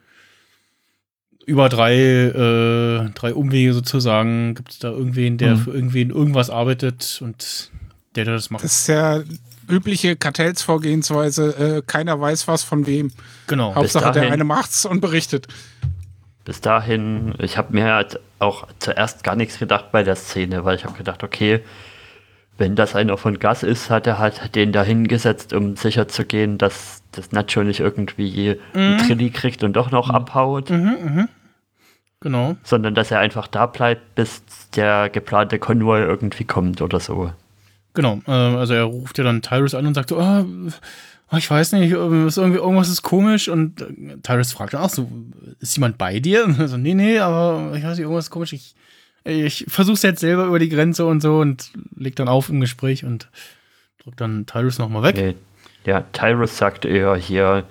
über 1.45 1.69
drei, 1.69 1.95
äh, 1.95 3.09
drei 3.13 3.33
Umwege 3.33 3.73
sozusagen 3.73 4.55
gibt 4.55 4.71
es 4.71 4.79
da 4.79 4.89
irgendwen, 4.89 5.37
der 5.37 5.55
Mhm. 5.55 5.59
für 5.59 5.71
irgendwen 5.71 6.09
irgendwas 6.09 6.49
arbeitet 6.49 7.19
und 7.23 7.71
der, 8.15 8.25
der 8.25 8.33
das 8.35 8.49
macht. 8.49 8.63
Das 8.63 8.73
ist 8.81 8.87
ja 8.87 9.21
übliche 9.69 10.15
Kartellsvorgehensweise. 10.15 11.77
Äh, 11.77 11.81
keiner 11.85 12.19
weiß 12.19 12.47
was 12.47 12.63
von 12.63 12.85
wem. 12.87 13.11
genau. 13.47 13.75
Hauptsache, 13.75 14.05
der 14.05 14.13
dahin- 14.13 14.33
eine 14.33 14.43
macht's 14.43 14.85
und 14.85 15.01
berichtet. 15.01 15.47
Bis 16.45 16.61
dahin, 16.61 17.33
ich 17.39 17.57
habe 17.57 17.73
mir 17.73 17.93
halt 17.93 18.19
auch 18.39 18.67
zuerst 18.79 19.23
gar 19.23 19.35
nichts 19.35 19.57
gedacht 19.57 19.91
bei 19.91 20.03
der 20.03 20.15
Szene, 20.15 20.63
weil 20.65 20.75
ich 20.75 20.85
habe 20.85 20.97
gedacht, 20.97 21.23
okay, 21.23 21.61
wenn 22.57 22.75
das 22.75 22.95
einer 22.95 23.17
von 23.17 23.39
Gas 23.39 23.63
ist, 23.63 23.89
hat 23.89 24.07
er 24.07 24.17
halt 24.19 24.55
den 24.55 24.71
da 24.71 24.83
hingesetzt, 24.83 25.53
um 25.53 25.75
sicher 25.75 26.07
zu 26.07 26.23
gehen, 26.23 26.57
dass 27.17 27.29
das 27.29 27.31
Nacho 27.31 27.63
nicht 27.63 27.79
irgendwie 27.79 28.57
einen 28.73 28.97
Trilli 28.99 29.29
kriegt 29.29 29.63
und 29.63 29.73
doch 29.73 29.91
noch 29.91 30.09
abhaut, 30.09 30.71
Genau. 32.21 32.55
sondern 32.63 32.95
dass 32.95 33.11
er 33.11 33.19
einfach 33.19 33.47
da 33.47 33.65
bleibt, 33.67 34.15
bis 34.15 34.41
der 34.75 35.09
geplante 35.09 35.59
Konvoi 35.59 35.99
irgendwie 36.01 36.43
kommt 36.45 36.81
oder 36.81 36.99
so. 36.99 37.31
Genau, 37.93 38.19
äh, 38.27 38.31
also 38.31 38.73
er 38.73 38.83
ruft 38.83 39.17
ja 39.17 39.23
dann 39.23 39.41
Tyrus 39.41 39.75
an 39.75 39.85
und 39.85 39.93
sagt 39.93 40.09
so, 40.09 40.17
ah, 40.19 40.43
ah, 41.27 41.37
ich 41.37 41.49
weiß 41.49 41.73
nicht, 41.73 41.91
äh, 41.93 42.25
ist 42.27 42.37
irgendwie, 42.37 42.59
irgendwas 42.59 42.89
ist 42.89 43.03
komisch 43.03 43.47
und 43.47 43.81
äh, 43.81 44.17
Tyrus 44.23 44.53
fragt 44.53 44.73
dann 44.73 44.81
auch 44.81 44.89
so, 44.89 45.09
ist 45.59 45.75
jemand 45.77 45.97
bei 45.97 46.19
dir? 46.19 46.45
Und 46.45 46.59
er 46.59 46.67
so, 46.67 46.77
nee, 46.77 46.93
nee, 46.95 47.19
aber 47.19 47.73
ich 47.75 47.83
weiß 47.83 47.91
nicht, 47.91 47.99
irgendwas 48.03 48.25
ist 48.25 48.31
komisch, 48.31 48.53
ich, 48.53 48.75
ich 49.23 49.65
versuch's 49.67 50.01
jetzt 50.01 50.19
selber 50.21 50.45
über 50.45 50.59
die 50.59 50.69
Grenze 50.69 51.05
und 51.05 51.21
so 51.21 51.39
und 51.39 51.71
leg 51.95 52.15
dann 52.15 52.27
auf 52.27 52.49
im 52.49 52.59
Gespräch 52.59 53.05
und 53.05 53.29
drückt 54.03 54.19
dann 54.19 54.45
Tyrus 54.45 54.79
nochmal 54.79 55.03
weg. 55.03 55.15
Nee, 55.15 55.35
ja, 55.85 56.01
Tyrus 56.13 56.57
sagt 56.57 56.85
eher 56.85 57.15
hier, 57.15 57.65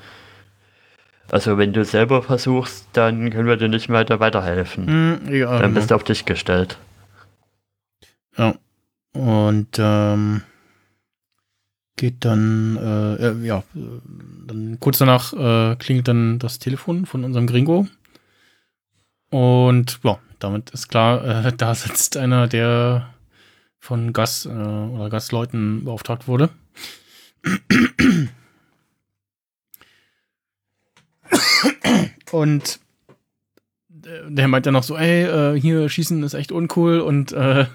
also 1.30 1.58
wenn 1.58 1.72
du 1.72 1.84
selber 1.84 2.22
versuchst, 2.22 2.88
dann 2.92 3.30
können 3.30 3.48
wir 3.48 3.56
dir 3.56 3.68
nicht 3.68 3.88
weiter 3.88 4.20
weiterhelfen. 4.20 4.86
Hm, 4.86 5.34
ja, 5.34 5.58
Dann 5.58 5.74
bist 5.74 5.90
du 5.90 5.94
auf 5.94 6.04
dich 6.04 6.24
gestellt. 6.24 6.78
Ja. 8.36 8.54
Und 9.12 9.78
ähm, 9.78 10.42
geht 11.96 12.24
dann, 12.24 12.76
äh, 12.76 13.28
äh, 13.28 13.46
ja, 13.46 13.62
dann 13.74 14.78
kurz 14.80 14.98
danach 14.98 15.32
äh, 15.32 15.76
klingelt 15.76 16.08
dann 16.08 16.38
das 16.38 16.58
Telefon 16.58 17.06
von 17.06 17.24
unserem 17.24 17.46
Gringo. 17.46 17.86
Und 19.30 20.00
ja, 20.02 20.18
damit 20.38 20.70
ist 20.70 20.88
klar, 20.88 21.24
äh, 21.46 21.52
da 21.56 21.74
sitzt 21.74 22.16
einer, 22.16 22.48
der 22.48 23.14
von 23.78 24.12
Gas 24.12 24.46
äh, 24.46 24.50
oder 24.50 25.10
Gasleuten 25.10 25.84
beauftragt 25.84 26.26
wurde. 26.26 26.50
Und 32.30 32.80
äh, 34.04 34.28
der 34.28 34.48
meint 34.48 34.66
dann 34.66 34.74
noch 34.74 34.82
so, 34.82 34.96
ey, 34.96 35.24
äh, 35.24 35.60
hier 35.60 35.88
schießen 35.88 36.22
ist 36.22 36.34
echt 36.34 36.52
uncool 36.52 37.00
und 37.00 37.32
äh, 37.32 37.66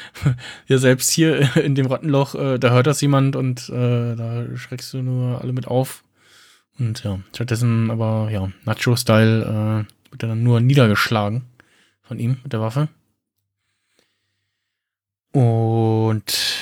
ja, 0.66 0.78
selbst 0.78 1.10
hier 1.10 1.56
in 1.56 1.74
dem 1.74 1.86
Rattenloch, 1.86 2.34
äh, 2.34 2.58
da 2.58 2.70
hört 2.70 2.86
das 2.86 3.00
jemand 3.00 3.36
und 3.36 3.68
da 3.68 4.44
schreckst 4.56 4.92
du 4.92 5.02
nur 5.02 5.40
alle 5.40 5.52
mit 5.52 5.66
auf. 5.68 6.04
Und 6.78 7.04
ja, 7.04 7.20
stattdessen 7.34 7.90
aber, 7.90 8.30
ja, 8.30 8.50
Nacho-Style 8.64 9.86
wird 10.10 10.22
er 10.22 10.28
dann 10.28 10.42
nur 10.42 10.60
niedergeschlagen 10.60 11.42
von 12.02 12.18
ihm 12.18 12.38
mit 12.42 12.52
der 12.52 12.60
Waffe. 12.60 12.88
Und 15.32 16.61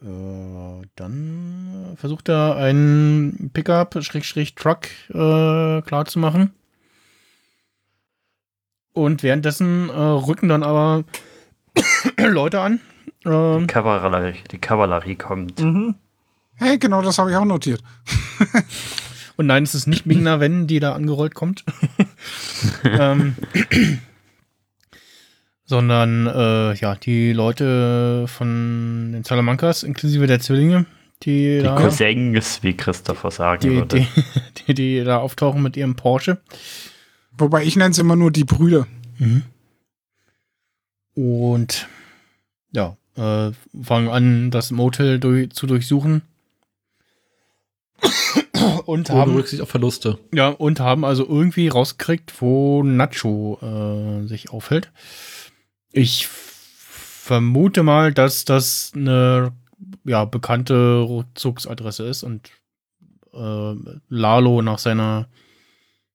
dann 0.00 1.94
versucht 1.96 2.28
er 2.28 2.56
einen 2.56 3.50
Pickup, 3.52 4.02
Schrägstrich 4.02 4.54
Truck 4.54 4.86
äh, 5.10 5.82
klar 5.82 6.04
zu 6.06 6.18
machen. 6.18 6.52
Und 8.92 9.22
währenddessen 9.22 9.88
äh, 9.90 9.92
rücken 9.92 10.48
dann 10.48 10.62
aber 10.62 11.04
Leute 12.18 12.60
an. 12.60 12.80
Ähm, 13.24 13.60
Die 13.60 13.66
Kavallerie, 13.66 14.38
die 14.50 14.58
Kavallerie 14.58 15.16
kommt. 15.16 15.60
Hey, 16.54 16.78
genau 16.78 17.02
das 17.02 17.18
habe 17.18 17.30
ich 17.30 17.36
auch 17.36 17.44
notiert. 17.44 17.82
und 19.36 19.46
nein, 19.46 19.62
es 19.62 19.74
ist 19.74 19.86
nicht 19.86 20.06
Mingna 20.06 20.40
Wen, 20.40 20.66
die 20.66 20.80
da 20.80 20.94
angerollt 20.94 21.34
kommt. 21.34 21.64
ähm, 22.84 23.36
sondern 25.68 26.26
äh, 26.26 26.74
ja, 26.76 26.94
die 26.94 27.32
Leute 27.34 28.24
von 28.26 29.12
den 29.12 29.22
Salamancas, 29.22 29.82
inklusive 29.82 30.26
der 30.26 30.40
Zwillinge, 30.40 30.86
die, 31.22 31.58
Die 31.58 31.62
da, 31.62 31.76
Cousins, 31.76 32.62
wie 32.62 32.74
Christopher 32.74 33.30
sagen 33.30 33.60
die, 33.60 33.70
würde. 33.76 33.98
die, 33.98 34.06
die, 34.66 34.74
die 34.74 35.04
da 35.04 35.18
auftauchen 35.18 35.62
mit 35.62 35.76
ihrem 35.76 35.94
Porsche. 35.94 36.38
Wobei 37.36 37.64
ich 37.64 37.76
nenne 37.76 37.90
es 37.90 37.98
immer 37.98 38.16
nur 38.16 38.30
die 38.30 38.44
Brüder. 38.44 38.86
Und 41.14 41.86
ja, 42.72 42.96
äh, 43.16 43.52
fangen 43.82 44.08
an, 44.08 44.50
das 44.50 44.70
Motel 44.70 45.20
durch, 45.20 45.50
zu 45.50 45.66
durchsuchen. 45.66 46.22
Und 48.86 49.10
Ohne 49.10 49.20
haben, 49.20 49.34
Rücksicht 49.34 49.60
auf 49.60 49.68
Verluste. 49.68 50.18
ja, 50.32 50.48
und 50.48 50.80
haben 50.80 51.04
also 51.04 51.26
irgendwie 51.28 51.68
rausgekriegt, 51.68 52.40
wo 52.40 52.82
Nacho 52.82 53.58
äh, 53.60 54.26
sich 54.26 54.50
aufhält. 54.50 54.90
Ich 55.92 56.26
vermute 56.28 57.82
mal, 57.82 58.12
dass 58.12 58.44
das 58.44 58.92
eine 58.94 59.52
ja, 60.04 60.24
bekannte 60.24 61.00
Rückzugsadresse 61.08 62.04
ist 62.06 62.22
und 62.22 62.50
äh, 63.34 63.74
Lalo 64.08 64.62
nach 64.62 64.78
seiner 64.78 65.28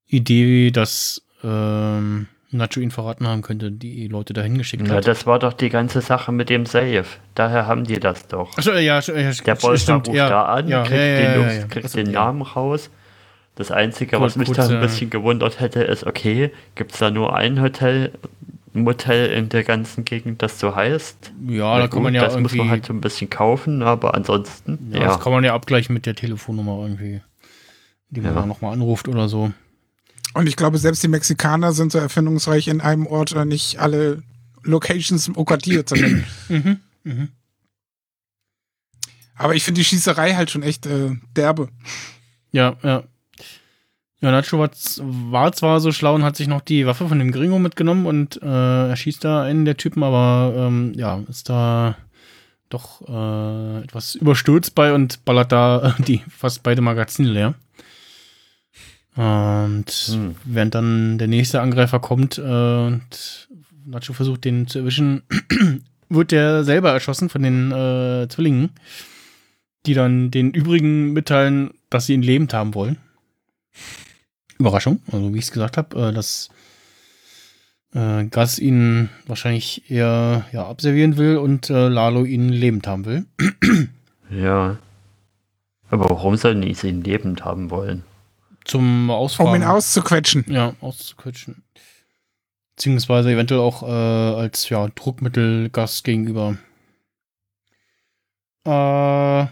Idee, 0.07 0.71
dass 0.71 1.21
ähm, 1.43 2.27
Nacho 2.51 2.79
ihn 2.79 2.91
verraten 2.91 3.27
haben 3.27 3.41
könnte, 3.41 3.71
die 3.71 4.07
Leute 4.07 4.33
dahin 4.33 4.57
geschickt 4.57 4.83
Na, 4.85 4.95
hat. 4.95 5.07
das 5.07 5.25
war 5.25 5.39
doch 5.39 5.53
die 5.53 5.69
ganze 5.69 6.01
Sache 6.01 6.31
mit 6.31 6.49
dem 6.49 6.65
Safe. 6.65 7.05
Daher 7.35 7.65
haben 7.65 7.83
die 7.83 7.99
das 7.99 8.27
doch. 8.27 8.55
Achso, 8.57 8.73
ja, 8.73 8.99
ja, 8.99 9.31
Der 9.31 9.55
Bolzer 9.55 9.95
ruft 9.95 10.13
ja, 10.13 10.29
da 10.29 10.43
an, 10.45 10.67
ja, 10.67 10.83
kriegt, 10.83 10.99
ja, 10.99 11.05
ja, 11.05 11.15
den, 11.15 11.23
ja, 11.25 11.35
Jungs- 11.47 11.57
ja, 11.61 11.67
kriegt 11.67 11.85
das- 11.85 11.91
den 11.93 12.07
ja. 12.07 12.25
Namen 12.25 12.41
raus. 12.43 12.89
Das 13.55 13.69
Einzige, 13.71 14.17
Kurz- 14.17 14.31
was 14.33 14.35
mich 14.35 14.47
kurz, 14.47 14.57
da 14.57 14.67
ein 14.67 14.77
äh, 14.77 14.81
bisschen 14.81 15.09
gewundert 15.11 15.59
hätte, 15.59 15.83
ist, 15.83 16.05
okay, 16.05 16.51
gibt 16.75 16.91
es 16.93 16.99
da 16.99 17.11
nur 17.11 17.35
ein 17.35 17.61
Hotel, 17.61 18.11
Motel 18.73 19.27
in 19.31 19.49
der 19.49 19.63
ganzen 19.63 20.03
Gegend, 20.03 20.41
das 20.41 20.59
so 20.59 20.75
heißt? 20.75 21.31
Ja, 21.47 21.75
Na 21.75 21.79
da 21.81 21.87
kann 21.87 22.01
man 22.03 22.13
gut, 22.13 22.21
ja 22.21 22.25
das 22.27 22.33
muss 22.33 22.51
irgendwie. 22.51 22.57
man 22.57 22.69
halt 22.69 22.85
so 22.87 22.93
ein 22.93 23.01
bisschen 23.01 23.29
kaufen, 23.29 23.83
aber 23.83 24.15
ansonsten, 24.15 24.89
ja, 24.91 24.99
ja. 25.01 25.05
Das 25.07 25.19
kann 25.19 25.31
man 25.31 25.43
ja 25.43 25.53
abgleichen 25.53 25.93
mit 25.93 26.05
der 26.07 26.15
Telefonnummer 26.15 26.79
irgendwie, 26.81 27.21
die 28.09 28.21
man 28.21 28.33
Ja. 28.33 28.41
da 28.41 28.45
nochmal 28.47 28.73
anruft 28.73 29.07
oder 29.07 29.29
so. 29.29 29.51
Und 30.33 30.47
ich 30.47 30.55
glaube, 30.55 30.79
selbst 30.79 31.03
die 31.03 31.07
Mexikaner 31.07 31.73
sind 31.73 31.91
so 31.91 31.99
erfindungsreich 31.99 32.67
in 32.67 32.81
einem 32.81 33.05
Ort 33.05 33.35
nicht 33.45 33.77
alle 33.79 34.23
Locations 34.63 35.27
im 35.27 35.37
OKD 35.37 35.85
zu 35.85 35.93
nennen. 35.95 36.23
Mhm. 36.49 36.79
Mhm. 37.03 37.29
Aber 39.35 39.55
ich 39.55 39.63
finde 39.63 39.79
die 39.81 39.85
Schießerei 39.85 40.33
halt 40.35 40.51
schon 40.51 40.63
echt 40.63 40.85
äh, 40.85 41.11
derbe. 41.35 41.69
Ja, 42.51 42.75
ja. 42.83 43.03
Ja, 44.23 44.31
Nacho 44.31 44.57
war, 44.57 45.51
zwar 45.51 45.81
so 45.81 45.91
schlau 45.91 46.15
und 46.15 46.23
hat 46.23 46.37
sich 46.37 46.47
noch 46.47 46.61
die 46.61 46.85
Waffe 46.85 47.09
von 47.09 47.19
dem 47.19 47.33
Gringo 47.33 47.59
mitgenommen 47.59 48.05
und 48.05 48.41
äh, 48.41 48.87
er 48.87 48.95
schießt 48.95 49.21
da 49.21 49.43
einen 49.43 49.65
der 49.65 49.75
Typen, 49.75 50.01
aber 50.01 50.53
ähm, 50.55 50.93
ja, 50.95 51.21
ist 51.27 51.49
da 51.49 51.97
doch 52.69 53.01
äh, 53.01 53.83
etwas 53.83 54.15
überstürzt 54.15 54.75
bei 54.75 54.93
und 54.93 55.25
ballert 55.25 55.51
da 55.51 55.93
äh, 55.99 56.01
die 56.03 56.21
fast 56.29 56.63
beide 56.63 56.79
Magazine 56.79 57.27
leer. 57.27 57.53
Und 59.17 59.91
Hm. 59.91 60.35
während 60.45 60.73
dann 60.73 61.17
der 61.17 61.27
nächste 61.27 61.59
Angreifer 61.59 61.99
kommt 61.99 62.37
äh, 62.37 62.41
und 62.41 63.49
Nacho 63.85 64.13
versucht, 64.13 64.45
den 64.45 64.67
zu 64.67 64.79
erwischen, 64.79 65.23
wird 66.07 66.31
der 66.31 66.63
selber 66.63 66.93
erschossen 66.93 67.27
von 67.27 67.43
den 67.43 67.73
äh, 67.73 68.29
Zwillingen, 68.29 68.69
die 69.85 69.95
dann 69.95 70.31
den 70.31 70.51
übrigen 70.51 71.11
mitteilen, 71.11 71.71
dass 71.89 72.05
sie 72.05 72.13
ihn 72.13 72.21
lebend 72.23 72.53
haben 72.53 72.73
wollen. 72.73 72.99
Überraschung, 74.59 75.01
also 75.11 75.33
wie 75.33 75.39
ich 75.39 75.45
es 75.45 75.51
gesagt 75.51 75.77
habe, 75.77 76.09
äh, 76.09 76.13
dass 76.13 76.49
äh, 77.93 78.25
Gas 78.25 78.59
ihn 78.59 79.09
wahrscheinlich 79.27 79.89
eher 79.89 80.45
ja, 80.51 80.67
abservieren 80.67 81.17
will 81.17 81.37
und 81.37 81.69
äh, 81.69 81.87
Lalo 81.87 82.23
ihn 82.25 82.49
lebend 82.49 82.87
haben 82.87 83.05
will. 83.05 83.25
Ja. 84.29 84.77
Aber 85.89 86.09
warum 86.09 86.37
sollen 86.37 86.61
die 86.61 86.75
ihn 86.87 87.03
lebend 87.03 87.45
haben 87.45 87.69
wollen? 87.69 88.03
Zum 88.65 89.11
Ausfahren. 89.11 89.49
Um 89.49 89.55
ihn 89.55 89.63
auszuquetschen. 89.63 90.45
Ja, 90.47 90.73
auszuquetschen. 90.81 91.63
Beziehungsweise 92.75 93.31
eventuell 93.31 93.59
auch 93.59 93.83
äh, 93.83 93.85
als 94.41 94.69
ja, 94.69 94.87
Druckmittel 94.87 95.69
Gas 95.69 96.01
gegenüber. 96.01 96.57
Äh, 98.65 99.45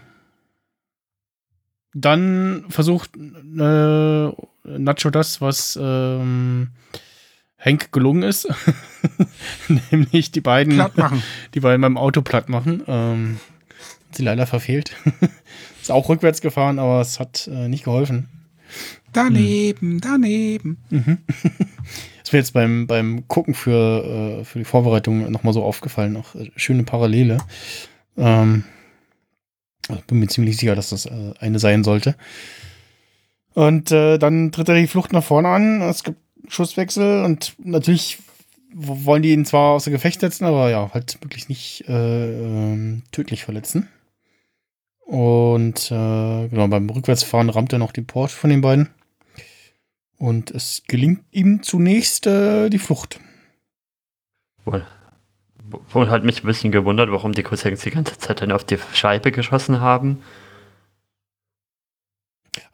dann 1.94 2.64
versucht 2.68 3.16
äh, 3.16 4.32
Nacho 4.64 5.10
das, 5.10 5.40
was 5.40 5.78
ähm, 5.80 6.68
Hank 7.58 7.92
gelungen 7.92 8.22
ist. 8.22 8.48
Nämlich 9.90 10.30
die 10.30 10.40
beiden, 10.40 10.74
Platt 10.74 10.96
machen. 10.96 11.22
die 11.54 11.60
beiden 11.60 11.80
beim 11.80 11.96
Auto 11.96 12.22
platt 12.22 12.48
machen. 12.48 12.82
Ähm, 12.86 13.40
hat 14.08 14.16
sie 14.16 14.22
leider 14.22 14.46
verfehlt. 14.46 14.96
ist 15.80 15.90
auch 15.90 16.08
rückwärts 16.08 16.40
gefahren, 16.40 16.78
aber 16.78 17.00
es 17.00 17.20
hat 17.20 17.48
äh, 17.48 17.68
nicht 17.68 17.84
geholfen. 17.84 18.28
Daneben, 19.12 20.00
daneben. 20.00 20.78
Ist 22.22 22.32
mir 22.32 22.38
jetzt 22.38 22.54
beim, 22.54 22.86
beim 22.86 23.28
Gucken 23.28 23.52
für, 23.52 24.40
äh, 24.40 24.44
für 24.44 24.58
die 24.58 24.64
Vorbereitung 24.64 25.30
nochmal 25.30 25.52
so 25.52 25.62
aufgefallen. 25.62 26.16
Auch 26.16 26.34
äh, 26.34 26.50
schöne 26.56 26.84
Parallele. 26.84 27.38
Ähm, 28.16 28.64
also 29.88 30.02
bin 30.06 30.18
mir 30.18 30.28
ziemlich 30.28 30.56
sicher, 30.56 30.74
dass 30.74 30.90
das 30.90 31.06
äh, 31.06 31.34
eine 31.40 31.58
sein 31.58 31.84
sollte. 31.84 32.16
Und 33.54 33.90
äh, 33.90 34.18
dann 34.18 34.52
tritt 34.52 34.68
er 34.68 34.76
die 34.76 34.86
Flucht 34.86 35.12
nach 35.12 35.24
vorne 35.24 35.48
an. 35.48 35.82
Es 35.82 36.04
gibt 36.04 36.18
Schusswechsel 36.48 37.24
und 37.24 37.54
natürlich 37.58 38.18
wollen 38.74 39.22
die 39.22 39.32
ihn 39.32 39.44
zwar 39.44 39.72
außer 39.72 39.90
Gefecht 39.90 40.20
setzen, 40.20 40.44
aber 40.44 40.70
ja, 40.70 40.90
halt 40.94 41.18
wirklich 41.22 41.48
nicht 41.48 41.84
äh, 41.88 41.92
ähm, 41.92 43.02
tödlich 43.12 43.44
verletzen. 43.44 43.88
Und 45.00 45.90
äh, 45.90 46.48
genau, 46.48 46.68
beim 46.68 46.88
Rückwärtsfahren 46.88 47.50
rammt 47.50 47.72
er 47.72 47.78
noch 47.78 47.92
den 47.92 48.06
Porsche 48.06 48.36
von 48.36 48.50
den 48.50 48.62
beiden. 48.62 48.88
Und 50.16 50.50
es 50.52 50.84
gelingt 50.86 51.24
ihm 51.32 51.62
zunächst 51.62 52.26
äh, 52.26 52.70
die 52.70 52.78
Flucht. 52.78 53.20
Wohl, 54.64 54.86
wohl 55.90 56.10
hat 56.10 56.24
mich 56.24 56.42
ein 56.42 56.46
bisschen 56.46 56.72
gewundert, 56.72 57.10
warum 57.10 57.32
die 57.32 57.42
Cousins 57.42 57.80
die 57.82 57.90
ganze 57.90 58.18
Zeit 58.18 58.40
dann 58.42 58.52
auf 58.52 58.64
die 58.64 58.78
Scheibe 58.94 59.32
geschossen 59.32 59.80
haben. 59.80 60.22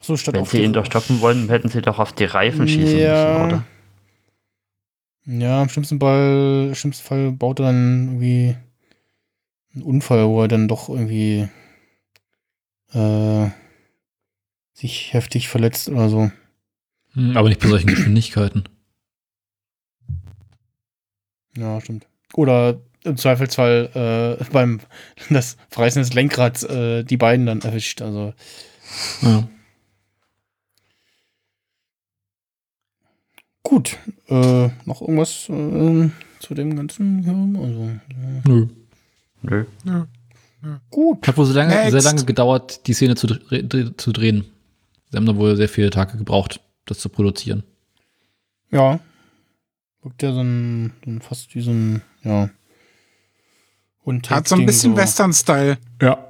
So, 0.01 0.17
statt 0.17 0.35
Wenn 0.35 0.45
sie 0.45 0.63
ihn 0.63 0.73
doch 0.73 0.85
stoppen 0.85 1.21
wollen, 1.21 1.49
hätten 1.49 1.69
sie 1.69 1.81
doch 1.81 1.99
auf 1.99 2.13
die 2.13 2.25
Reifen 2.25 2.67
schießen 2.67 2.99
Ja. 2.99 3.09
müssen, 3.25 3.45
oder? 3.45 3.65
Ja, 5.25 5.61
im 5.61 5.69
schlimmsten 5.69 5.99
Fall, 5.99 6.65
im 6.69 6.75
schlimmsten 6.75 7.05
Fall 7.07 7.31
baut 7.31 7.59
er 7.59 7.67
dann 7.67 8.07
irgendwie 8.07 8.57
einen 9.73 9.83
Unfall, 9.83 10.27
wo 10.27 10.41
er 10.41 10.47
dann 10.47 10.67
doch 10.67 10.89
irgendwie 10.89 11.47
äh, 12.93 13.49
sich 14.73 15.13
heftig 15.13 15.47
verletzt 15.49 15.89
oder 15.89 16.09
so. 16.09 16.31
Hm, 17.13 17.37
Aber 17.37 17.49
nicht 17.49 17.61
bei 17.61 17.67
solchen 17.67 17.87
Geschwindigkeiten. 17.93 18.63
Ja, 21.57 21.79
stimmt. 21.81 22.07
Oder 22.33 22.79
im 23.03 23.17
Zweifelsfall 23.17 24.37
äh, 24.39 24.43
beim 24.51 24.79
das 25.29 25.57
Verreißen 25.69 26.01
des 26.01 26.13
Lenkrads 26.13 26.63
äh, 26.63 27.03
die 27.03 27.17
beiden 27.17 27.45
dann 27.45 27.61
erwischt. 27.61 28.01
Also 28.01 28.33
Ja. 29.21 29.47
gut. 33.63 33.97
Äh, 34.27 34.69
noch 34.85 35.01
irgendwas 35.01 35.47
äh, 35.49 36.09
zu 36.39 36.53
dem 36.53 36.75
ganzen? 36.75 37.23
Ja, 37.23 37.61
also, 37.61 37.89
Nö. 38.47 38.67
Nö. 39.41 39.65
gut. 40.89 41.27
Hat 41.27 41.37
wohl 41.37 41.45
sehr 41.45 41.55
lange, 41.55 41.73
Next. 41.75 41.91
sehr 41.91 42.01
lange 42.01 42.25
gedauert, 42.25 42.87
die 42.87 42.93
Szene 42.93 43.15
zu, 43.15 43.27
zu 43.27 44.11
drehen. 44.11 44.45
Sie 45.09 45.17
haben 45.17 45.25
da 45.25 45.35
wohl 45.35 45.55
sehr 45.55 45.69
viele 45.69 45.89
Tage 45.89 46.17
gebraucht, 46.17 46.59
das 46.85 46.99
zu 46.99 47.09
produzieren. 47.09 47.63
Ja. 48.71 48.99
Wirkt 50.01 50.21
ja 50.23 50.33
so 50.33 50.41
ein, 50.41 50.93
so 51.03 51.11
ein 51.11 51.21
fast 51.21 51.55
wie 51.55 51.61
so 51.61 51.71
ein, 51.71 52.01
ja. 52.23 52.49
Und 54.03 54.29
Hat 54.29 54.47
so 54.47 54.55
ein 54.55 54.65
bisschen 54.65 54.95
Western-Style. 54.95 55.77
Ja. 56.01 56.25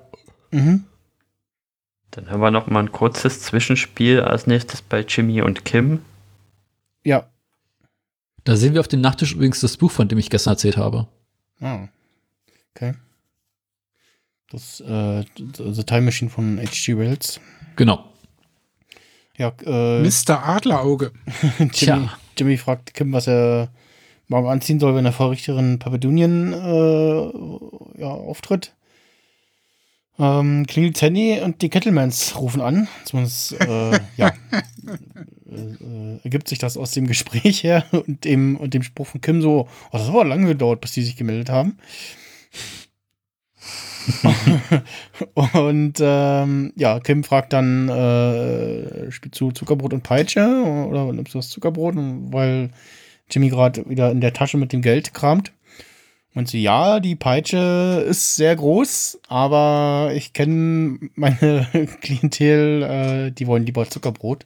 Mhm. 0.51 0.86
Dann 2.11 2.30
haben 2.30 2.41
wir 2.41 2.51
noch 2.51 2.67
mal 2.67 2.80
ein 2.80 2.91
kurzes 2.91 3.41
Zwischenspiel 3.41 4.22
als 4.22 4.47
nächstes 4.47 4.82
bei 4.82 5.01
Jimmy 5.01 5.41
und 5.41 5.63
Kim. 5.63 6.01
Ja. 7.03 7.30
Da 8.43 8.55
sehen 8.55 8.74
wir 8.74 8.80
auf 8.80 8.88
dem 8.88 9.01
Nachttisch 9.01 9.34
übrigens 9.34 9.59
das 9.59 9.78
Buch, 9.78 9.91
von 9.91 10.07
dem 10.07 10.17
ich 10.17 10.30
gestern 10.30 10.53
erzählt 10.53 10.78
habe. 10.78 11.07
Ah. 11.61 11.88
Okay. 12.74 12.95
Das, 14.49 14.80
äh, 14.82 15.24
The 15.36 15.84
Time 15.84 16.01
Machine 16.01 16.32
von 16.32 16.57
H.G. 16.59 16.97
Wells. 16.97 17.39
Genau. 17.76 18.11
Ja, 19.38 19.53
äh, 19.63 20.01
Mr. 20.01 20.43
Adlerauge. 20.43 21.11
Jimmy, 21.59 21.70
Tja. 21.72 22.17
Jimmy 22.38 22.57
fragt 22.57 22.93
Kim, 22.93 23.13
was 23.13 23.28
er 23.28 23.70
morgen 24.30 24.47
anziehen 24.47 24.80
soll, 24.80 24.95
wenn 24.95 25.05
er 25.05 25.11
vor 25.11 25.32
Richterin 25.32 25.80
Papedonien 25.80 26.53
äh, 26.53 28.01
ja, 28.01 28.07
auftritt. 28.07 28.73
Ähm, 30.17 30.65
klingelt 30.67 31.01
Handy 31.01 31.39
und 31.41 31.61
die 31.61 31.69
Kettlemans 31.69 32.39
rufen 32.39 32.61
an. 32.61 32.88
Zumindest, 33.05 33.59
äh, 33.59 33.99
ja, 34.17 34.34
äh, 35.51 35.55
äh, 35.55 36.19
ergibt 36.23 36.47
sich 36.47 36.59
das 36.59 36.77
aus 36.77 36.91
dem 36.91 37.07
Gespräch 37.07 37.63
her 37.63 37.86
und 37.91 38.23
dem, 38.23 38.55
und 38.57 38.73
dem 38.73 38.84
Spruch 38.84 39.07
von 39.07 39.21
Kim 39.21 39.41
so, 39.41 39.67
oh, 39.67 39.89
das 39.91 40.03
hat 40.03 40.09
aber 40.09 40.25
lange 40.25 40.47
gedauert, 40.47 40.82
bis 40.82 40.91
die 40.91 41.03
sich 41.03 41.15
gemeldet 41.15 41.49
haben. 41.49 41.77
und 45.53 45.93
ähm, 46.01 46.73
ja, 46.75 46.99
Kim 46.99 47.23
fragt 47.23 47.53
dann, 47.53 47.89
äh, 47.89 49.11
spielst 49.11 49.39
du 49.39 49.51
Zuckerbrot 49.51 49.93
und 49.93 50.03
Peitsche 50.03 50.45
oder 50.88 51.11
nimmst 51.13 51.34
du 51.34 51.39
das 51.39 51.49
Zuckerbrot, 51.49 51.95
weil 51.95 52.71
Jimmy 53.30 53.49
gerade 53.49 53.88
wieder 53.89 54.11
in 54.11 54.21
der 54.21 54.34
Tasche 54.34 54.57
mit 54.57 54.73
dem 54.73 54.82
Geld 54.82 55.13
kramt. 55.13 55.51
Und 56.36 56.47
sie, 56.47 56.61
ja, 56.61 56.99
die 56.99 57.15
Peitsche 57.15 58.05
ist 58.07 58.36
sehr 58.36 58.55
groß, 58.55 59.19
aber 59.27 60.11
ich 60.13 60.34
kenne 60.34 60.99
meine 61.15 61.67
Klientel, 62.01 62.84
äh, 62.84 63.32
die 63.32 63.47
wollen 63.47 63.65
lieber 63.65 63.89
Zuckerbrot. 63.89 64.45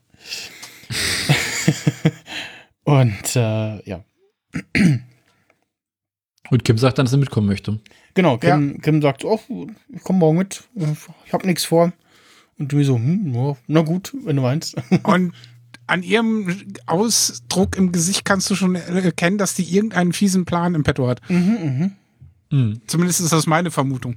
Und 2.85 3.35
äh, 3.35 3.89
ja, 3.89 4.03
Und 6.49 6.63
Kim 6.63 6.77
sagt 6.77 6.97
dann, 6.97 7.05
dass 7.05 7.13
er 7.13 7.19
mitkommen 7.19 7.47
möchte. 7.47 7.79
genau, 8.13 8.37
Kim, 8.37 8.81
Kim 8.81 9.01
sagt, 9.01 9.25
oh, 9.25 9.39
ich 9.89 10.03
komme 10.03 10.19
morgen 10.19 10.37
mit, 10.37 10.63
ich 11.25 11.33
habe 11.33 11.47
nichts 11.47 11.65
vor. 11.65 11.93
Und 12.59 12.71
Jimmy 12.71 12.83
so, 12.83 12.95
hm, 12.95 13.33
ja, 13.33 13.57
na 13.67 13.81
gut, 13.81 14.13
wenn 14.23 14.35
du 14.35 14.41
meinst. 14.41 14.75
Und 15.03 15.33
an 15.87 16.03
ihrem 16.03 16.55
Ausdruck 16.85 17.75
im 17.77 17.91
Gesicht 17.91 18.25
kannst 18.25 18.49
du 18.49 18.55
schon 18.55 18.75
erkennen, 18.75 19.37
dass 19.37 19.53
die 19.55 19.63
irgendeinen 19.63 20.13
fiesen 20.13 20.45
Plan 20.45 20.75
im 20.75 20.83
Petto 20.83 21.07
hat. 21.07 21.21
mhm, 21.29 21.93
Hm. 22.51 22.81
Zumindest 22.87 23.19
ist 23.21 23.33
das 23.33 23.47
meine 23.47 23.71
Vermutung. 23.71 24.15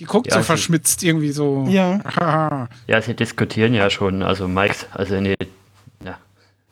Die 0.00 0.04
guckt 0.04 0.28
Ja, 0.28 0.34
so 0.34 0.40
sie- 0.40 0.46
verschmitzt 0.46 1.02
irgendwie 1.02 1.30
so. 1.32 1.66
Ja. 1.68 2.00
Haha. 2.04 2.68
Ja, 2.86 3.00
sie 3.02 3.14
diskutieren 3.14 3.74
ja 3.74 3.90
schon. 3.90 4.22
Also 4.22 4.46
Mike, 4.48 4.74
also 4.92 5.20
nee, 5.20 5.34
ja, 6.04 6.18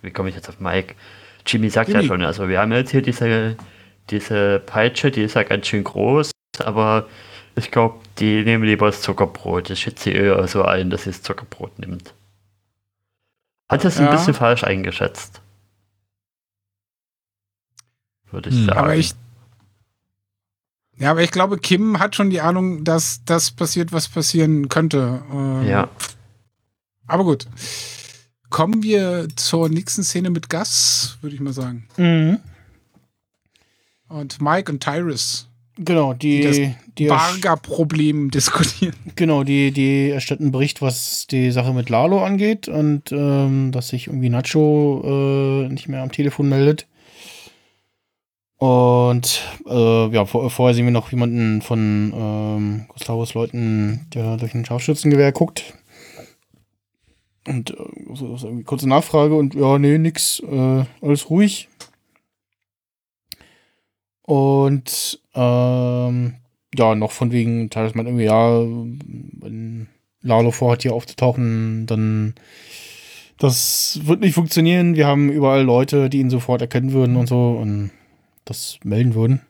wie 0.02 0.10
komme 0.10 0.28
ich 0.28 0.34
jetzt 0.36 0.48
auf 0.48 0.60
Mike? 0.60 0.94
Jimmy 1.46 1.68
sagt 1.70 1.88
ja 1.88 1.96
Jimmy. 1.96 2.08
schon, 2.08 2.22
also 2.22 2.48
wir 2.48 2.60
haben 2.60 2.70
jetzt 2.72 2.90
hier 2.92 3.02
diese, 3.02 3.56
diese 4.10 4.60
Peitsche, 4.64 5.10
die 5.10 5.22
ist 5.22 5.34
ja 5.34 5.42
ganz 5.42 5.66
schön 5.66 5.82
groß, 5.84 6.30
aber 6.60 7.08
ich 7.56 7.70
glaube, 7.72 7.98
die 8.18 8.44
nehmen 8.44 8.62
lieber 8.64 8.86
das 8.86 9.00
Zuckerbrot. 9.02 9.70
Ich 9.70 9.80
schätze 9.80 10.04
sie 10.04 10.12
eher 10.12 10.46
so 10.46 10.62
ein, 10.62 10.90
dass 10.90 11.04
sie 11.04 11.10
das 11.10 11.22
Zuckerbrot 11.22 11.78
nimmt. 11.80 12.14
Hat 13.72 13.84
das 13.84 13.98
ein 13.98 14.04
Ja. 14.06 14.12
bisschen 14.12 14.34
falsch 14.34 14.64
eingeschätzt. 14.64 15.40
Würde 18.30 18.50
ich 18.50 18.56
Hm. 18.56 18.66
sagen. 18.66 18.78
aber 18.78 18.96
ich. 18.96 19.14
Ja, 20.96 21.10
aber 21.10 21.22
ich 21.22 21.30
glaube, 21.30 21.58
Kim 21.58 21.98
hat 21.98 22.14
schon 22.14 22.30
die 22.30 22.40
Ahnung, 22.40 22.84
dass 22.84 23.24
das 23.24 23.50
passiert, 23.50 23.92
was 23.92 24.08
passieren 24.08 24.68
könnte. 24.68 25.22
Ähm, 25.32 25.66
ja. 25.66 25.88
Aber 27.06 27.24
gut. 27.24 27.46
Kommen 28.50 28.82
wir 28.82 29.28
zur 29.36 29.68
nächsten 29.70 30.04
Szene 30.04 30.28
mit 30.30 30.50
Gus, 30.50 31.16
würde 31.22 31.34
ich 31.34 31.40
mal 31.40 31.54
sagen. 31.54 31.88
Mhm. 31.96 32.38
Und 34.08 34.40
Mike 34.42 34.70
und 34.70 34.82
Tyrus. 34.82 35.48
Genau, 35.78 36.12
die, 36.12 36.74
die, 36.98 37.06
Barger-Problem 37.06 38.30
diskutieren. 38.30 38.94
genau, 39.16 39.42
die, 39.42 39.72
die 39.72 40.10
erstatten 40.10 40.44
einen 40.44 40.52
Bericht, 40.52 40.82
was 40.82 41.26
die 41.26 41.50
Sache 41.50 41.72
mit 41.72 41.88
Lalo 41.88 42.22
angeht 42.22 42.68
und 42.68 43.10
ähm, 43.10 43.72
dass 43.72 43.88
sich 43.88 44.08
irgendwie 44.08 44.28
Nacho 44.28 45.02
äh, 45.64 45.68
nicht 45.68 45.88
mehr 45.88 46.02
am 46.02 46.12
Telefon 46.12 46.48
meldet. 46.48 46.86
Und 48.58 49.40
äh, 49.66 50.08
ja, 50.10 50.24
vor, 50.24 50.48
vorher 50.48 50.74
sehen 50.74 50.84
wir 50.84 50.92
noch 50.92 51.10
jemanden 51.10 51.62
von 51.62 52.12
ähm, 52.14 52.84
Gustavus 52.86 53.34
Leuten, 53.34 54.06
der 54.14 54.36
durch 54.36 54.54
ein 54.54 54.64
Scharfschützengewehr 54.64 55.32
guckt. 55.32 55.74
Und 57.48 57.72
äh, 57.72 57.74
so, 58.14 58.36
so 58.36 58.48
kurze 58.64 58.88
Nachfrage 58.88 59.34
und 59.34 59.54
ja, 59.54 59.78
nee, 59.78 59.98
nix, 59.98 60.40
äh, 60.40 60.84
alles 61.00 61.28
ruhig. 61.28 61.70
Und 64.32 65.20
ähm, 65.34 66.36
ja, 66.74 66.94
noch 66.94 67.12
von 67.12 67.32
wegen, 67.32 67.68
teilweise 67.68 67.94
meint 67.98 68.08
irgendwie, 68.08 68.24
ja, 68.24 68.62
wenn 68.62 69.88
Lalo 70.22 70.52
vorhat, 70.52 70.80
hier 70.80 70.94
aufzutauchen, 70.94 71.84
dann 71.86 72.34
das 73.36 74.00
wird 74.04 74.20
nicht 74.20 74.32
funktionieren. 74.32 74.96
Wir 74.96 75.06
haben 75.06 75.28
überall 75.28 75.62
Leute, 75.62 76.08
die 76.08 76.20
ihn 76.20 76.30
sofort 76.30 76.62
erkennen 76.62 76.92
würden 76.92 77.16
und 77.16 77.26
so 77.26 77.58
und 77.60 77.90
das 78.46 78.78
melden 78.84 79.14
würden. 79.14 79.42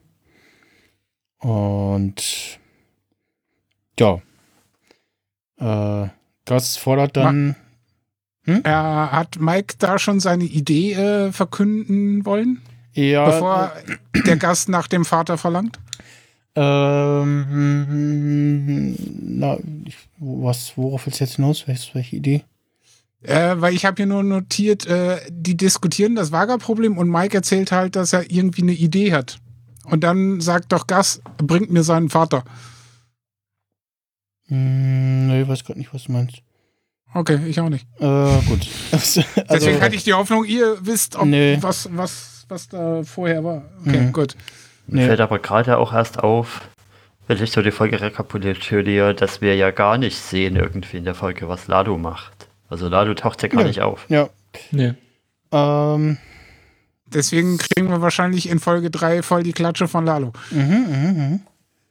Und 1.39 2.59
ja. 4.01 4.21
Äh, 5.61 6.09
Gus 6.45 6.77
fordert 6.77 7.17
dann. 7.17 7.55
Er 8.45 9.13
hat 9.13 9.39
Mike 9.39 9.77
da 9.79 10.01
schon 10.01 10.19
seine 10.19 10.43
Idee 10.43 10.95
äh, 10.95 11.31
verkünden 11.31 12.27
wollen, 12.27 12.63
Ja, 12.95 13.25
bevor 13.27 13.73
der 14.27 14.37
Gast 14.37 14.69
nach 14.69 14.87
dem 14.89 15.05
Vater 15.05 15.39
verlangt? 15.39 15.79
ähm, 17.63 18.95
na, 19.39 19.57
ich, 19.87 19.97
was, 20.19 20.73
worauf 20.77 21.07
willst 21.07 21.21
du 21.21 21.25
jetzt 21.25 21.37
hinaus? 21.37 21.67
Welche, 21.67 21.95
welche 21.95 22.17
Idee? 22.17 22.45
Äh, 23.23 23.55
weil 23.57 23.75
ich 23.75 23.85
habe 23.87 23.97
hier 23.97 24.07
nur 24.07 24.23
notiert, 24.23 24.85
äh, 24.87 25.19
die 25.31 25.57
diskutieren 25.57 26.15
das 26.15 26.33
Vaga-Problem 26.33 26.99
und 26.99 27.09
Mike 27.09 27.37
erzählt 27.37 27.73
halt, 27.73 27.97
dass 27.97 28.13
er 28.13 28.31
irgendwie 28.31 28.63
eine 28.63 28.73
Idee 28.73 29.13
hat. 29.13 29.39
Und 29.85 30.05
dann 30.05 30.41
sagt 30.41 30.73
doch 30.73 30.87
Gus, 30.87 31.23
bringt 31.39 31.71
mir 31.71 31.85
seinen 31.85 32.11
Vater. 32.11 32.45
Hm, 34.49 35.29
nee, 35.29 35.43
ich 35.43 35.49
weiß 35.49 35.65
gerade 35.65 35.79
nicht, 35.79 35.95
was 35.95 36.05
du 36.05 36.13
meinst. 36.13 36.43
Okay, 37.15 37.39
ich 37.47 37.61
auch 37.61 37.69
nicht. 37.69 37.87
Äh, 37.99 38.41
gut. 38.47 38.67
also, 38.93 39.23
Deswegen 39.51 39.81
hatte 39.81 39.95
ich 39.95 40.05
die 40.05 40.15
Hoffnung, 40.15 40.45
ihr 40.45 40.79
wisst, 40.81 41.17
ob 41.17 41.27
Nee. 41.27 41.59
was, 41.61 41.89
was, 41.93 42.32
was 42.53 42.69
da 42.69 43.03
vorher 43.03 43.43
war. 43.43 43.63
Okay, 43.87 43.99
Mhm. 44.01 44.13
gut. 44.13 44.37
Nee. 44.87 45.07
Fällt 45.07 45.21
aber 45.21 45.39
gerade 45.39 45.79
auch 45.79 45.93
erst 45.93 46.19
auf, 46.23 46.61
wenn 47.27 47.43
ich 47.43 47.51
so 47.53 47.63
die 47.63 47.71
Folge 47.71 48.01
rekapituliere, 48.01 49.15
dass 49.15 49.41
wir 49.41 49.57
ja 49.57 49.71
gar 49.71 49.97
nicht 49.99 50.19
sehen 50.19 50.57
irgendwie 50.57 50.99
in 50.99 51.05
der 51.05 51.15
Folge, 51.15 51.49
was 51.49 51.67
Lado 51.69 51.97
macht. 51.99 52.49
Also 52.69 52.89
Lado 52.89 53.15
taucht 53.15 53.43
ja 53.43 53.49
gar 53.49 53.63
Ja. 53.63 53.67
nicht 53.69 53.81
auf. 53.81 54.07
Ja. 54.09 54.29
Nee. 54.71 54.95
Ähm, 55.53 56.19
Deswegen 57.07 57.59
kriegen 57.59 57.91
wir 57.91 58.01
wahrscheinlich 58.01 58.49
in 58.49 58.59
Folge 58.59 58.91
3 58.91 59.23
voll 59.23 59.43
die 59.43 59.53
Klatsche 59.53 59.87
von 59.87 60.07
Lalo. 60.07 60.33
mhm, 60.51 60.61
mhm, 60.61 61.15
mhm. 61.17 61.41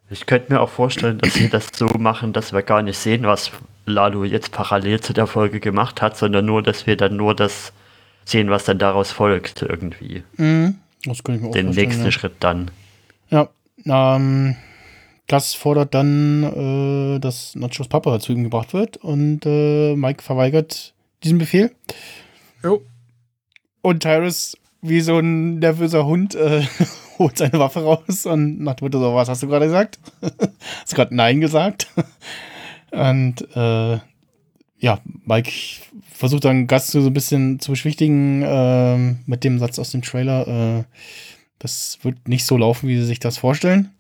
Ich 0.10 0.26
könnte 0.26 0.52
mir 0.52 0.60
auch 0.60 0.70
vorstellen, 0.70 1.20
dass 1.20 1.36
sie 1.36 1.48
das 1.50 1.68
so 1.74 1.86
machen, 1.98 2.34
dass 2.34 2.52
wir 2.54 2.64
gar 2.64 2.82
nicht 2.82 2.98
sehen, 2.98 3.24
was 3.24 3.52
Lalo 3.86 4.24
jetzt 4.26 4.52
parallel 4.52 5.00
zu 5.00 5.14
der 5.14 5.28
Folge 5.28 5.60
gemacht 5.60 6.02
hat, 6.02 6.18
sondern 6.18 6.46
nur, 6.46 6.64
dass 6.64 6.86
wir 6.88 6.98
dann 6.98 7.16
nur 7.16 7.36
das 7.36 7.72
sehen, 8.26 8.50
was 8.50 8.66
dann 8.66 8.80
daraus 8.80 9.12
folgt 9.12 9.62
irgendwie. 9.62 10.24
Mhm. 10.38 10.76
Das 11.06 11.24
könnte 11.24 11.40
ich 11.40 11.44
mir 11.44 11.50
auch 11.50 11.54
Den 11.54 11.70
nächsten 11.70 12.06
ja. 12.06 12.12
Schritt 12.12 12.36
dann. 12.40 12.72
Ja, 13.30 13.50
ähm, 13.86 14.56
Gus 15.28 15.54
fordert 15.54 15.94
dann, 15.94 16.44
äh, 17.16 17.20
dass 17.20 17.56
Nachos 17.56 17.88
Papa 17.88 18.20
zu 18.20 18.34
ihm 18.34 18.44
gebracht 18.44 18.74
wird 18.74 18.98
und 18.98 19.46
äh, 19.46 19.96
Mike 19.96 20.22
verweigert 20.22 20.94
diesen 21.24 21.38
Befehl. 21.38 21.72
Jo. 22.64 22.82
Und 23.82 24.04
Tyrus, 24.04 24.58
wie 24.82 25.02
so 25.02 25.20
ein 25.20 25.60
nervöser 25.60 26.06
Hund, 26.06 26.36
äh, 26.36 26.64
holt 27.18 27.38
seine 27.38 27.60
Waffe 27.60 27.84
raus 27.84 28.26
und 28.26 28.60
nach 28.62 28.76
dem 28.76 28.86
Motto 28.86 29.00
so, 29.00 29.16
was 29.16 29.30
hast 29.30 29.44
du 29.44 29.48
gerade 29.48 29.66
gesagt? 29.66 30.00
hast 30.22 30.92
du 30.92 30.96
gerade 30.96 31.16
Nein 31.16 31.42
gesagt? 31.42 31.88
und 32.92 33.42
äh, 33.56 34.00
ja, 34.82 35.00
Mike 35.26 35.52
versucht 36.12 36.44
dann 36.44 36.68
Gus 36.68 36.88
so 36.88 37.00
ein 37.00 37.14
bisschen 37.14 37.60
zu 37.60 37.72
beschwichtigen 37.72 38.44
ähm, 38.44 39.20
mit 39.28 39.44
dem 39.44 39.60
Satz 39.60 39.80
aus 39.80 39.92
dem 39.92 40.02
Trailer, 40.02 40.48
äh, 40.80 40.84
das 41.60 42.00
wird 42.02 42.28
nicht 42.28 42.46
so 42.46 42.58
laufen, 42.58 42.90
wie 42.90 42.98
sie 42.98 43.06
sich 43.06 43.20
das 43.20 43.38
vorstellen. 43.38 43.92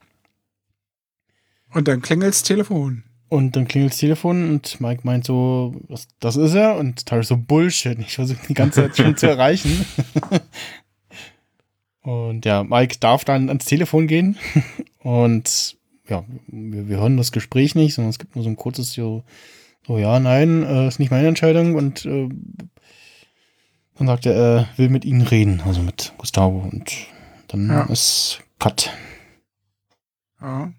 Und 1.72 1.88
dann 1.88 2.02
klingelt's 2.02 2.42
Telefon. 2.42 3.04
Und 3.30 3.56
dann 3.56 3.68
klingelt 3.68 3.94
das 3.94 4.00
Telefon 4.00 4.50
und 4.50 4.82
Mike 4.82 5.02
meint 5.04 5.24
so, 5.24 5.74
das, 5.88 6.08
das 6.20 6.36
ist 6.36 6.54
er. 6.54 6.76
Und 6.76 7.06
Tyler 7.06 7.24
so, 7.24 7.38
Bullshit. 7.38 7.98
Ich 8.00 8.16
versuche 8.16 8.46
die 8.50 8.54
ganze 8.56 8.82
Zeit 8.82 8.98
schon 8.98 9.16
zu 9.16 9.28
erreichen. 9.28 9.86
und 12.02 12.44
ja, 12.44 12.64
Mike 12.64 12.98
darf 13.00 13.24
dann 13.24 13.48
ans 13.48 13.66
Telefon 13.66 14.08
gehen. 14.08 14.36
Und 15.00 15.78
ja, 16.10 16.26
wir, 16.48 16.90
wir 16.90 16.98
hören 16.98 17.16
das 17.16 17.32
Gespräch 17.32 17.74
nicht, 17.74 17.94
sondern 17.94 18.10
es 18.10 18.20
gibt 18.20 18.36
nur 18.36 18.44
so 18.44 18.50
ein 18.50 18.58
kurzes 18.58 18.92
so, 18.92 19.24
so 19.88 19.98
ja, 19.98 20.20
nein, 20.20 20.64
äh, 20.64 20.88
ist 20.88 21.00
nicht 21.00 21.12
meine 21.12 21.28
Entscheidung. 21.28 21.76
Und 21.76 22.06
äh, 22.06 22.30
dann 23.98 24.08
sagt 24.08 24.26
er, 24.26 24.34
er 24.36 24.68
will 24.78 24.90
mit 24.90 25.06
ihnen 25.06 25.22
reden, 25.22 25.62
also 25.66 25.82
mit 25.82 26.14
Gustavo. 26.18 26.68
Und 26.72 26.92
dann 27.50 27.68
Ja. 27.68 27.84
ist 27.84 28.40
Cut. 28.60 28.92
Ja. 30.42 30.72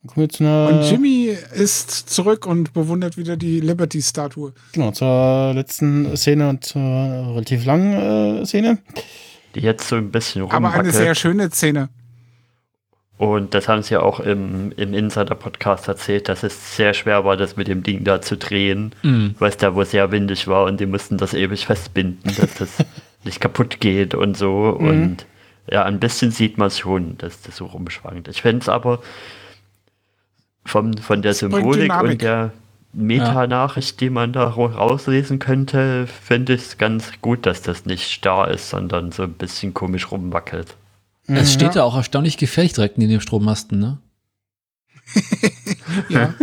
Dann 0.00 0.06
kommen 0.14 0.24
wir 0.24 0.28
zu 0.28 0.44
einer, 0.44 0.68
Und 0.68 0.90
Jimmy 0.90 1.36
ist 1.54 1.90
zurück 1.90 2.46
und 2.46 2.72
bewundert 2.72 3.16
wieder 3.16 3.36
die 3.36 3.60
Liberty-Statue. 3.60 4.54
Genau, 4.72 4.92
zur 4.92 5.52
letzten 5.54 6.16
Szene 6.16 6.48
und 6.48 6.64
zur 6.64 6.80
relativ 6.82 7.64
langen 7.64 8.40
äh, 8.42 8.46
Szene. 8.46 8.78
Die 9.54 9.60
jetzt 9.60 9.88
so 9.88 9.96
ein 9.96 10.10
bisschen 10.10 10.42
Aber 10.42 10.54
eine 10.56 10.66
rumwackelt. 10.68 10.94
sehr 10.94 11.14
schöne 11.14 11.50
Szene. 11.50 11.88
Und 13.18 13.52
das 13.54 13.66
haben 13.68 13.82
sie 13.82 13.94
ja 13.94 14.00
auch 14.00 14.20
im, 14.20 14.72
im 14.76 14.94
Insider-Podcast 14.94 15.88
erzählt, 15.88 16.28
dass 16.28 16.44
es 16.44 16.76
sehr 16.76 16.94
schwer 16.94 17.24
war, 17.24 17.36
das 17.36 17.56
mit 17.56 17.66
dem 17.66 17.82
Ding 17.82 18.04
da 18.04 18.20
zu 18.22 18.36
drehen, 18.36 18.92
Mhm. 19.02 19.34
weil 19.40 19.50
es 19.50 19.56
da 19.56 19.74
wohl 19.74 19.84
sehr 19.84 20.12
windig 20.12 20.46
war 20.46 20.64
und 20.64 20.78
die 20.78 20.86
mussten 20.86 21.18
das 21.18 21.34
ewig 21.34 21.66
festbinden, 21.66 22.32
dass 22.36 22.54
das 22.54 22.84
nicht 23.24 23.40
kaputt 23.40 23.80
geht 23.80 24.14
und 24.14 24.36
so. 24.36 24.76
Mhm. 24.78 24.88
Und 24.88 25.26
ja, 25.70 25.82
ein 25.84 25.98
bisschen 25.98 26.30
sieht 26.30 26.58
man 26.58 26.70
schon, 26.70 27.18
dass 27.18 27.42
das 27.42 27.56
so 27.56 27.66
rumschwankt. 27.66 28.28
Ich 28.28 28.40
fände 28.42 28.62
es 28.62 28.68
aber 28.68 29.00
vom, 30.64 30.96
von 30.98 31.20
der 31.20 31.34
Symbolik 31.34 31.82
Dynamik. 31.82 32.12
und 32.12 32.22
der 32.22 32.52
Metanachricht, 32.92 34.00
die 34.00 34.10
man 34.10 34.32
da 34.32 34.44
rauslesen 34.48 35.38
könnte, 35.38 36.06
finde 36.06 36.54
ich 36.54 36.62
es 36.62 36.78
ganz 36.78 37.12
gut, 37.20 37.46
dass 37.46 37.62
das 37.62 37.84
nicht 37.84 38.10
starr 38.10 38.48
ist, 38.48 38.70
sondern 38.70 39.12
so 39.12 39.24
ein 39.24 39.32
bisschen 39.34 39.74
komisch 39.74 40.10
rumwackelt. 40.10 40.74
Es 41.28 41.52
steht 41.52 41.74
Ja. 41.74 41.82
ja 41.82 41.84
auch 41.84 41.94
erstaunlich 41.96 42.38
gefährlich 42.38 42.72
direkt 42.72 42.96
neben 42.98 43.10
dem 43.10 43.20
Strommasten, 43.20 43.78
ne? 43.78 43.98
Ja. 46.08 46.34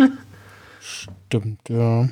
Stimmt, 0.80 1.68
ja. 1.70 2.10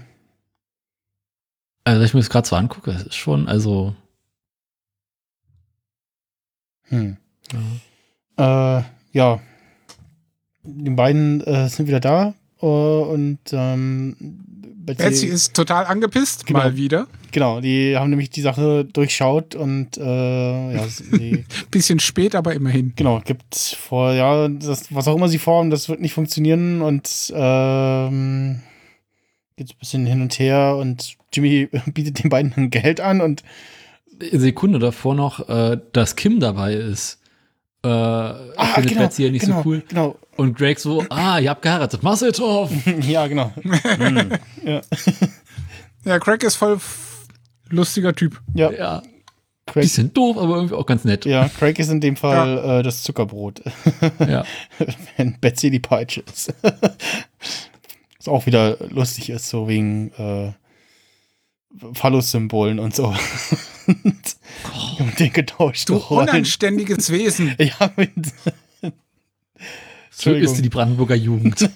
Also, 1.83 2.03
ich 2.03 2.13
mir 2.13 2.21
das 2.21 2.29
gerade 2.29 2.47
so 2.47 2.55
angucke, 2.55 2.91
es 2.91 3.03
ist 3.03 3.15
schon, 3.15 3.47
also. 3.47 3.95
Hm. 6.89 7.17
Äh, 8.37 8.81
ja. 9.11 9.39
Die 10.63 10.89
beiden 10.91 11.41
äh, 11.41 11.67
sind 11.69 11.87
wieder 11.87 11.99
da 11.99 12.33
äh, 12.61 12.65
und 12.65 13.39
ähm, 13.51 14.42
Betsy, 14.85 15.27
ist 15.27 15.53
total 15.53 15.85
angepisst, 15.85 16.45
Genau. 16.45 16.59
mal 16.59 16.75
wieder. 16.77 17.07
genau, 17.31 17.61
die 17.61 17.95
haben 17.97 18.09
nämlich 18.09 18.29
die 18.29 18.41
Sache 18.41 18.85
durchschaut 18.85 19.55
und 19.55 19.97
äh, 19.97 20.73
ja, 20.75 20.87
sie, 20.87 21.45
Bisschen 21.71 21.99
spät, 21.99 22.35
aber 22.35 22.53
immerhin. 22.53 22.93
genau, 22.95 23.21
gibt 23.23 23.55
vor, 23.55 24.13
ja, 24.13 24.47
das, 24.47 24.93
was 24.93 25.07
auch 25.07 25.15
immer 25.15 25.29
sie 25.29 25.39
vorhaben, 25.39 25.69
das 25.69 25.89
wird 25.89 26.01
nicht 26.01 26.13
funktionieren 26.13 26.81
und 26.81 27.31
ähm, 27.35 28.61
geht 29.55 29.69
ein 29.71 29.77
bisschen 29.79 30.05
hin 30.05 30.21
und 30.21 30.37
her 30.39 30.75
und 30.77 31.15
Jimmy 31.31 31.69
bietet 31.93 32.23
den 32.23 32.29
beiden 32.29 32.69
Geld 32.69 32.99
an 32.99 33.21
und 33.21 33.43
Sekunde 34.31 34.79
davor 34.79 35.15
noch, 35.15 35.49
äh, 35.49 35.77
dass 35.91 36.15
Kim 36.15 36.39
dabei 36.39 36.73
ist. 36.75 37.19
Äh, 37.83 38.33
findet 38.75 38.97
Betsy 38.97 39.23
ja 39.25 39.31
nicht 39.31 39.45
genau, 39.45 39.61
so 39.61 39.69
cool. 39.69 39.83
Genau, 39.89 40.15
Und 40.37 40.57
Greg 40.57 40.79
so, 40.79 41.03
ah, 41.09 41.37
ihr 41.39 41.49
habt 41.49 41.61
geheiratet, 41.61 42.01
mach's 42.01 42.21
it 42.21 42.39
off. 42.39 42.71
ja, 43.01 43.27
genau. 43.27 43.51
Ja, 46.05 46.19
Craig 46.19 46.43
ist 46.43 46.55
voll 46.55 46.79
lustiger 47.69 48.13
Typ. 48.13 48.41
Ja, 48.53 48.71
ja, 48.71 49.01
Craig, 49.65 49.83
bisschen 49.83 50.13
doof, 50.13 50.37
aber 50.37 50.55
irgendwie 50.55 50.75
auch 50.75 50.85
ganz 50.85 51.05
nett. 51.05 51.25
ja, 51.25 51.47
Craig 51.47 51.79
ist 51.79 51.89
in 51.89 52.01
dem 52.01 52.17
Fall 52.17 52.79
äh, 52.79 52.83
das 52.83 53.03
Zuckerbrot. 53.03 53.61
Ja. 54.19 54.43
wenn 55.17 55.39
Betsy 55.39 55.71
die 55.71 55.79
Peitsche 55.79 56.23
ist. 56.31 56.53
Was 58.17 58.27
auch 58.27 58.45
wieder 58.45 58.77
lustig 58.89 59.29
ist, 59.29 59.47
so 59.49 59.67
wegen 59.67 60.11
äh, 60.17 60.51
Phallus-Symbolen 61.93 62.79
und 62.79 62.93
so. 62.95 63.15
Und 64.99 65.19
den 65.19 65.33
getauscht 65.33 65.89
Du 65.89 65.95
Rollen. 65.95 66.29
unanständiges 66.29 67.11
Wesen. 67.11 67.55
Ja, 67.59 67.91
mit, 67.95 68.11
So 70.11 70.31
ist 70.31 70.61
die 70.61 70.69
Brandenburger 70.69 71.15
Jugend. 71.15 71.69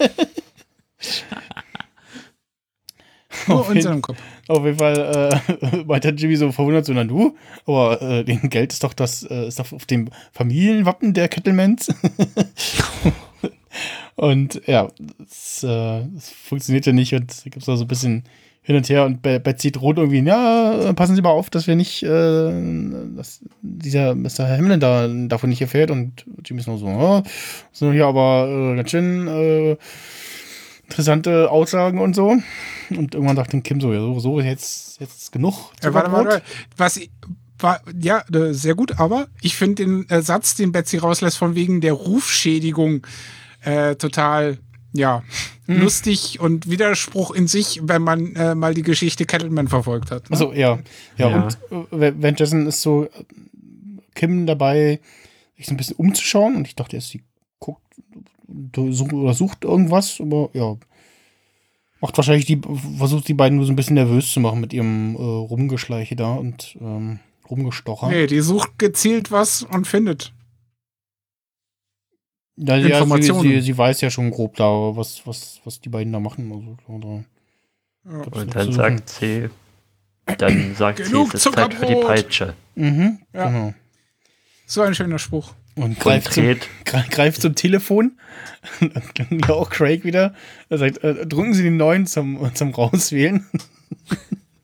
Nur 3.48 3.60
Auf 3.62 3.70
in 3.70 3.76
jeden- 3.76 3.88
seinem 3.88 4.02
Kopf. 4.02 4.18
Auf 4.48 4.64
jeden 4.66 4.80
Fall 4.80 5.42
äh, 5.72 5.78
meinte 5.86 6.10
Jimmy 6.10 6.36
so 6.38 6.52
verwundert, 6.52 6.86
so, 6.86 6.94
na 6.94 7.04
du, 7.04 7.36
aber 7.66 8.02
äh, 8.02 8.24
den 8.24 8.50
Geld 8.50 8.72
ist 8.74 8.84
doch 8.84 8.94
das, 8.94 9.24
äh, 9.24 9.48
ist 9.48 9.60
doch 9.60 9.72
auf 9.74 9.86
dem 9.86 10.10
Familienwappen 10.32 11.14
der 11.14 11.28
Kettlemans. 11.28 11.88
und 14.16 14.62
ja, 14.66 14.88
das, 15.20 15.64
äh, 15.64 16.04
das 16.16 16.30
funktionierte 16.30 16.94
nicht 16.94 17.14
und 17.14 17.30
da 17.38 17.44
gibt 17.44 17.58
es 17.58 17.66
da 17.66 17.76
so 17.76 17.84
ein 17.84 17.88
bisschen 17.90 18.24
hin 18.68 18.76
und 18.76 18.90
her 18.90 19.06
und 19.06 19.22
Be 19.22 19.40
Betsy 19.40 19.72
droht 19.72 19.98
irgendwie, 19.98 20.20
ja, 20.20 20.92
passen 20.92 21.16
Sie 21.16 21.22
mal 21.22 21.30
auf, 21.30 21.50
dass 21.50 21.68
wir 21.68 21.78
nicht, 21.78 22.04
äh, 22.04 22.52
dass 23.16 23.40
dieser 23.62 24.14
Mr. 24.14 24.46
Hamlin 24.46 24.82
da 24.82 25.08
davon 25.08 25.50
nicht 25.50 25.62
erfährt 25.62 25.90
und 25.90 26.26
Jimmy 26.44 26.60
ist 26.60 26.68
nur 26.68 26.78
so, 26.78 27.24
so 27.72 27.94
ja, 27.94 28.10
aber 28.10 28.50
äh, 28.50 28.76
ganz 28.76 28.92
schön 28.92 29.26
äh, 29.30 29.78
interessante 30.84 31.50
Aussagen 31.50 32.02
und 32.02 32.14
so. 32.14 32.36
Und 32.90 33.16
irgendwann 33.16 33.38
dachte 33.38 33.62
Kim 33.62 33.80
so, 33.80 33.94
ja, 33.94 34.02
so, 34.02 34.20
so 34.20 34.42
jetzt, 34.42 35.00
jetzt 35.00 35.18
ist 35.18 35.32
genug. 35.32 35.72
Ja, 35.82 35.94
warte, 35.94 36.12
warte, 36.12 36.42
was 36.76 37.00
war, 37.60 37.80
ja, 37.98 38.22
äh, 38.34 38.52
sehr 38.52 38.76
gut, 38.76 39.00
aber 39.00 39.28
ich 39.42 39.56
finde 39.56 39.86
den 39.86 40.22
Satz, 40.22 40.56
den 40.56 40.74
Betsy 40.74 40.98
rauslässt, 40.98 41.38
von 41.38 41.56
wegen 41.56 41.80
der 41.80 41.94
Rufschädigung, 41.94 43.08
äh, 43.62 43.96
total, 43.96 44.58
ja, 44.92 45.24
Hm. 45.68 45.82
lustig 45.82 46.40
und 46.40 46.70
Widerspruch 46.70 47.32
in 47.32 47.48
sich, 47.48 47.82
wenn 47.84 48.02
man 48.02 48.36
äh, 48.36 48.56
mal 48.56 48.74
die 48.74 48.84
Geschichte 48.84 49.26
Kettleman 49.26 49.68
verfolgt 49.68 50.12
hat. 50.12 50.24
Ne? 50.30 50.32
Also 50.32 50.54
ja, 50.54 50.80
ja, 51.18 51.30
Ja. 51.30 51.44
und 51.70 51.92
äh, 51.92 52.14
währenddessen 52.18 52.66
ist 52.68 52.82
so 52.82 53.04
äh, 53.04 53.10
Kim 54.16 54.46
dabei, 54.46 55.00
sich 55.58 55.66
so 55.66 55.74
ein 55.74 55.78
bisschen 55.78 55.98
umzuschauen 55.98 56.56
und 56.56 56.68
ich 56.68 56.76
dachte 56.76 56.96
erst, 56.96 57.10
sie 57.10 57.22
guckt 57.60 57.82
oder 59.12 59.34
sucht 59.34 59.64
irgendwas, 59.66 60.20
aber 60.22 60.50
ja. 60.54 60.78
Macht 62.00 62.16
wahrscheinlich 62.16 62.46
die, 62.46 62.62
versucht 62.98 63.28
die 63.28 63.34
beiden 63.34 63.58
nur 63.58 63.66
so 63.66 63.74
ein 63.74 63.76
bisschen 63.76 63.96
nervös 63.96 64.32
zu 64.32 64.40
machen 64.40 64.62
mit 64.62 64.72
ihrem 64.72 65.16
äh, 65.16 65.20
Rumgeschleiche 65.20 66.16
da 66.16 66.36
und 66.36 66.78
ähm, 66.80 67.20
Rumgestocher. 67.50 68.10
Nee, 68.10 68.28
die 68.28 68.40
sucht 68.42 68.78
gezielt 68.78 69.32
was 69.32 69.64
und 69.64 69.88
findet. 69.88 70.32
Ja, 72.58 72.82
sie, 72.82 72.90
Informationen. 72.90 73.42
sie, 73.44 73.62
sie 73.62 73.78
weiß 73.78 74.02
ja 74.02 74.10
schon 74.10 74.32
grob 74.32 74.56
da, 74.56 74.66
was, 74.66 75.26
was, 75.26 75.62
was 75.64 75.80
die 75.80 75.90
beiden 75.90 76.12
da 76.12 76.20
machen. 76.20 76.52
Also, 76.52 76.94
oder, 76.98 77.24
Ja. 78.06 78.22
Und 78.32 78.56
dann 78.56 78.72
sagt 78.74 79.10
sie, 79.10 79.50
dann 80.38 80.76
sagt 80.76 81.06
sie, 81.06 81.16
es 81.16 81.34
ist 81.36 81.54
Zeit 81.54 81.74
für 81.74 81.86
die. 81.86 81.96
Peitsche. 81.96 82.54
Mhm, 82.76 83.20
Ja. 83.34 83.48
genau. 83.48 83.74
So 84.66 84.82
ein 84.82 84.94
schöner 84.96 85.20
Spruch. 85.20 85.54
Und 85.76 85.84
Und 85.84 86.00
greift 86.00 86.34
zum, 86.34 86.56
greift 86.84 87.42
zum 87.42 87.54
Telefon. 87.56 88.18
ja, 88.82 89.50
auch 89.50 89.70
Craig 89.70 90.04
wieder. 90.04 90.34
Er 90.70 90.80
sagt, 90.80 91.04
äh, 91.04 91.26
drücken 91.26 91.54
Sie 91.54 91.64
den 91.64 91.78
neuen 91.78 92.08
zum, 92.08 92.54
zum 92.56 92.74
Rauswählen. 92.74 93.46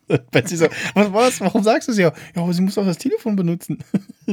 Betsy 0.31 0.57
so, 0.57 0.67
was 0.93 1.13
war's? 1.13 1.41
Warum 1.41 1.63
sagst 1.63 1.87
du 1.87 1.91
es 1.93 1.97
ja? 1.97 2.11
Ja, 2.35 2.41
aber 2.43 2.53
sie 2.53 2.61
muss 2.61 2.77
auch 2.77 2.85
das 2.85 2.97
Telefon 2.97 3.35
benutzen. 3.35 3.79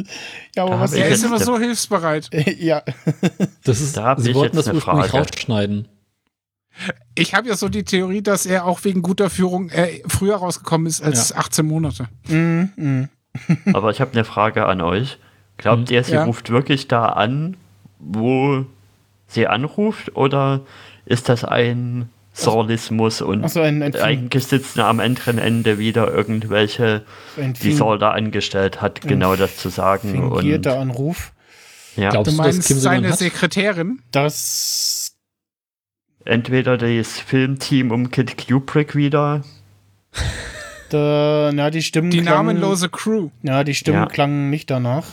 ja, 0.56 0.64
aber 0.64 0.70
Da 0.76 0.80
was 0.80 0.92
Er 0.92 1.08
ist 1.08 1.24
immer 1.24 1.38
so 1.40 1.58
hilfsbereit. 1.58 2.30
ja. 2.58 2.82
Das 3.64 3.80
ist, 3.80 3.96
Da 3.96 4.16
sie 4.18 4.30
ich 4.30 4.36
wollten 4.36 4.56
jetzt 4.56 4.66
das 4.66 4.68
eine 4.68 4.76
ursprünglich 4.76 5.10
Frage. 5.10 5.24
rausschneiden. 5.30 5.88
Ich 7.14 7.34
habe 7.34 7.48
ja 7.48 7.56
so 7.56 7.68
die 7.68 7.84
Theorie, 7.84 8.22
dass 8.22 8.46
er 8.46 8.64
auch 8.64 8.84
wegen 8.84 9.02
guter 9.02 9.28
Führung 9.28 9.68
äh, 9.70 10.00
früher 10.06 10.36
rausgekommen 10.36 10.86
ist 10.86 11.02
als 11.02 11.34
18 11.34 11.66
Monate. 11.66 12.08
Mm, 12.28 12.62
mm. 12.76 13.08
aber 13.74 13.90
ich 13.90 14.00
habe 14.00 14.12
eine 14.12 14.24
Frage 14.24 14.66
an 14.66 14.80
euch. 14.80 15.18
Glaubt 15.58 15.90
ihr, 15.90 16.02
sie 16.04 16.12
Ja. 16.14 16.24
ruft 16.24 16.48
wirklich 16.50 16.88
da 16.88 17.06
an, 17.06 17.56
wo 17.98 18.64
sie 19.26 19.46
anruft, 19.46 20.16
oder 20.16 20.62
ist 21.04 21.28
das 21.28 21.44
ein 21.44 22.08
Saulismus 22.42 23.22
und 23.22 23.48
so, 23.50 23.60
ein- 23.60 23.82
ein- 23.82 23.94
eigentlich 23.96 24.44
sitzen 24.46 24.80
am 24.80 25.00
anderen 25.00 25.38
Ende 25.38 25.78
wieder 25.78 26.12
irgendwelche, 26.12 27.04
Ein 27.36 27.52
die 27.54 27.72
Saul 27.72 27.98
da 27.98 28.10
angestellt 28.12 28.80
hat, 28.82 29.00
genau 29.02 29.36
das 29.36 29.56
zu 29.56 29.68
sagen. 29.68 30.30
Und, 30.30 30.66
Anruf. 30.66 31.32
ja, 31.96 32.10
Glaubst 32.10 32.32
Du 32.32 32.36
du, 32.36 32.42
dass 32.42 32.54
meinst 32.54 32.66
Kim 32.68 32.76
einen 32.76 32.82
seine 32.82 33.08
hat? 33.10 33.18
Sekretärin? 33.18 34.00
Das. 34.10 35.16
entweder 36.24 36.76
das 36.76 37.18
Filmteam 37.18 37.90
um 37.90 38.10
Kid 38.10 38.36
Kubrick 38.46 38.94
wieder, 38.94 39.42
Da, 40.90 41.50
na, 41.54 41.70
die 41.70 41.82
Stimmen 41.82 42.10
Die 42.10 42.20
klangen, 42.20 42.46
namenlose 42.56 42.88
Crew. 42.88 43.30
Ja, 43.42 43.62
die 43.62 43.74
Stimmen 43.74 44.00
Ja. 44.00 44.06
klangen 44.06 44.50
nicht 44.50 44.70
danach. 44.70 45.06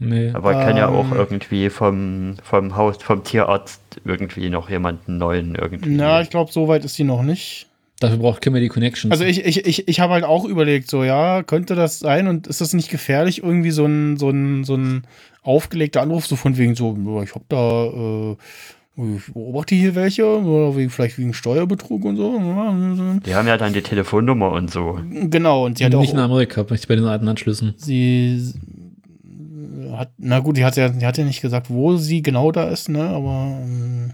Nee. 0.00 0.30
aber 0.32 0.54
kann 0.54 0.78
ja 0.78 0.88
auch 0.88 1.12
Ähm. 1.12 1.16
irgendwie 1.16 1.68
vom, 1.68 2.36
vom 2.42 2.74
Haus, 2.74 2.96
vom 3.00 3.22
Tierarzt 3.22 4.00
irgendwie 4.04 4.48
noch 4.48 4.70
jemanden 4.70 5.18
neuen 5.18 5.54
irgendwie. 5.54 5.90
Na, 5.90 6.22
ich 6.22 6.30
glaube, 6.30 6.50
so 6.50 6.68
weit 6.68 6.84
ist 6.86 6.94
sie 6.94 7.04
noch 7.04 7.22
nicht. 7.22 7.66
Dafür 8.00 8.16
braucht 8.16 8.40
Kim 8.40 8.54
ja 8.54 8.62
die 8.62 8.68
Connections. 8.68 9.12
Also 9.12 9.24
ich, 9.24 9.44
ich, 9.44 9.66
ich, 9.66 9.86
ich 9.86 10.00
habe 10.00 10.14
halt 10.14 10.24
auch 10.24 10.46
überlegt, 10.46 10.88
so 10.88 11.04
ja, 11.04 11.42
könnte 11.42 11.74
das 11.74 11.98
sein 11.98 12.28
und 12.28 12.46
ist 12.46 12.62
das 12.62 12.72
nicht 12.72 12.88
gefährlich, 12.88 13.42
irgendwie 13.42 13.72
so 13.72 13.84
ein, 13.84 14.16
so 14.16 14.30
ein, 14.30 14.64
so 14.64 14.74
ein 14.74 15.02
aufgelegter 15.42 16.00
Anruf, 16.00 16.26
so 16.26 16.34
von 16.36 16.56
wegen 16.56 16.74
so, 16.74 16.96
ich 17.22 17.34
hab 17.34 17.46
da, 17.50 17.84
äh, 17.84 18.36
ich 18.96 19.32
beobachte 19.34 19.74
hier 19.74 19.94
welche, 19.94 20.24
oder 20.24 20.76
wegen, 20.76 20.88
vielleicht 20.88 21.18
wegen 21.18 21.34
Steuerbetrug 21.34 22.06
und 22.06 22.16
so. 22.16 22.38
Die 23.26 23.34
haben 23.34 23.46
ja 23.46 23.58
dann 23.58 23.74
die 23.74 23.82
Telefonnummer 23.82 24.50
und 24.52 24.70
so. 24.70 24.98
Genau, 25.10 25.66
und 25.66 25.76
sie 25.76 25.84
hat 25.84 25.92
nicht 25.92 26.14
in 26.14 26.18
auch, 26.18 26.24
Amerika, 26.24 26.64
nicht 26.70 26.88
bei 26.88 26.96
den 26.96 27.04
alten 27.04 27.28
Anschlüssen. 27.28 27.74
sie 27.76 28.54
hat, 29.96 30.12
na 30.18 30.40
gut, 30.40 30.56
die 30.56 30.64
hat 30.64 30.76
ja, 30.76 30.88
die 30.88 31.06
hat 31.06 31.18
ja 31.18 31.24
nicht 31.24 31.42
gesagt, 31.42 31.70
wo 31.70 31.96
sie 31.96 32.22
genau 32.22 32.52
da 32.52 32.68
ist, 32.68 32.88
ne, 32.88 33.02
aber 33.08 33.58
ähm, 33.62 34.12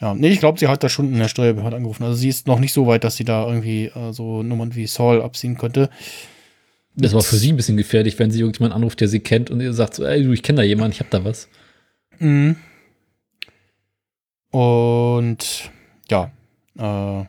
ja, 0.00 0.14
nee, 0.14 0.28
ich 0.28 0.40
glaube, 0.40 0.58
sie 0.58 0.68
hat 0.68 0.84
da 0.84 0.88
schon 0.88 1.12
in 1.12 1.18
der 1.18 1.28
Steuerbehörde 1.28 1.76
angerufen. 1.76 2.04
Also 2.04 2.16
sie 2.16 2.28
ist 2.28 2.46
noch 2.46 2.58
nicht 2.58 2.72
so 2.72 2.86
weit, 2.86 3.04
dass 3.04 3.16
sie 3.16 3.24
da 3.24 3.46
irgendwie 3.46 3.86
äh, 3.86 4.12
so 4.12 4.42
Nummern 4.42 4.74
wie 4.74 4.86
Saul 4.86 5.22
abziehen 5.22 5.56
könnte. 5.56 5.88
Das 6.94 7.14
war 7.14 7.22
für 7.22 7.36
sie 7.36 7.52
ein 7.52 7.56
bisschen 7.56 7.76
gefährlich, 7.76 8.18
wenn 8.18 8.30
sie 8.30 8.40
irgendjemand 8.40 8.74
anruft, 8.74 9.00
der 9.00 9.08
sie 9.08 9.20
kennt 9.20 9.50
und 9.50 9.60
ihr 9.60 9.72
sagt 9.72 9.94
so, 9.94 10.04
ey, 10.04 10.22
du, 10.22 10.32
ich 10.32 10.42
kenne 10.42 10.58
da 10.58 10.62
jemanden, 10.62 10.92
ich 10.92 11.00
hab 11.00 11.10
da 11.10 11.24
was. 11.24 11.48
Mhm. 12.18 12.56
Und 14.50 15.70
ja, 16.10 16.30
äh, 16.78 17.26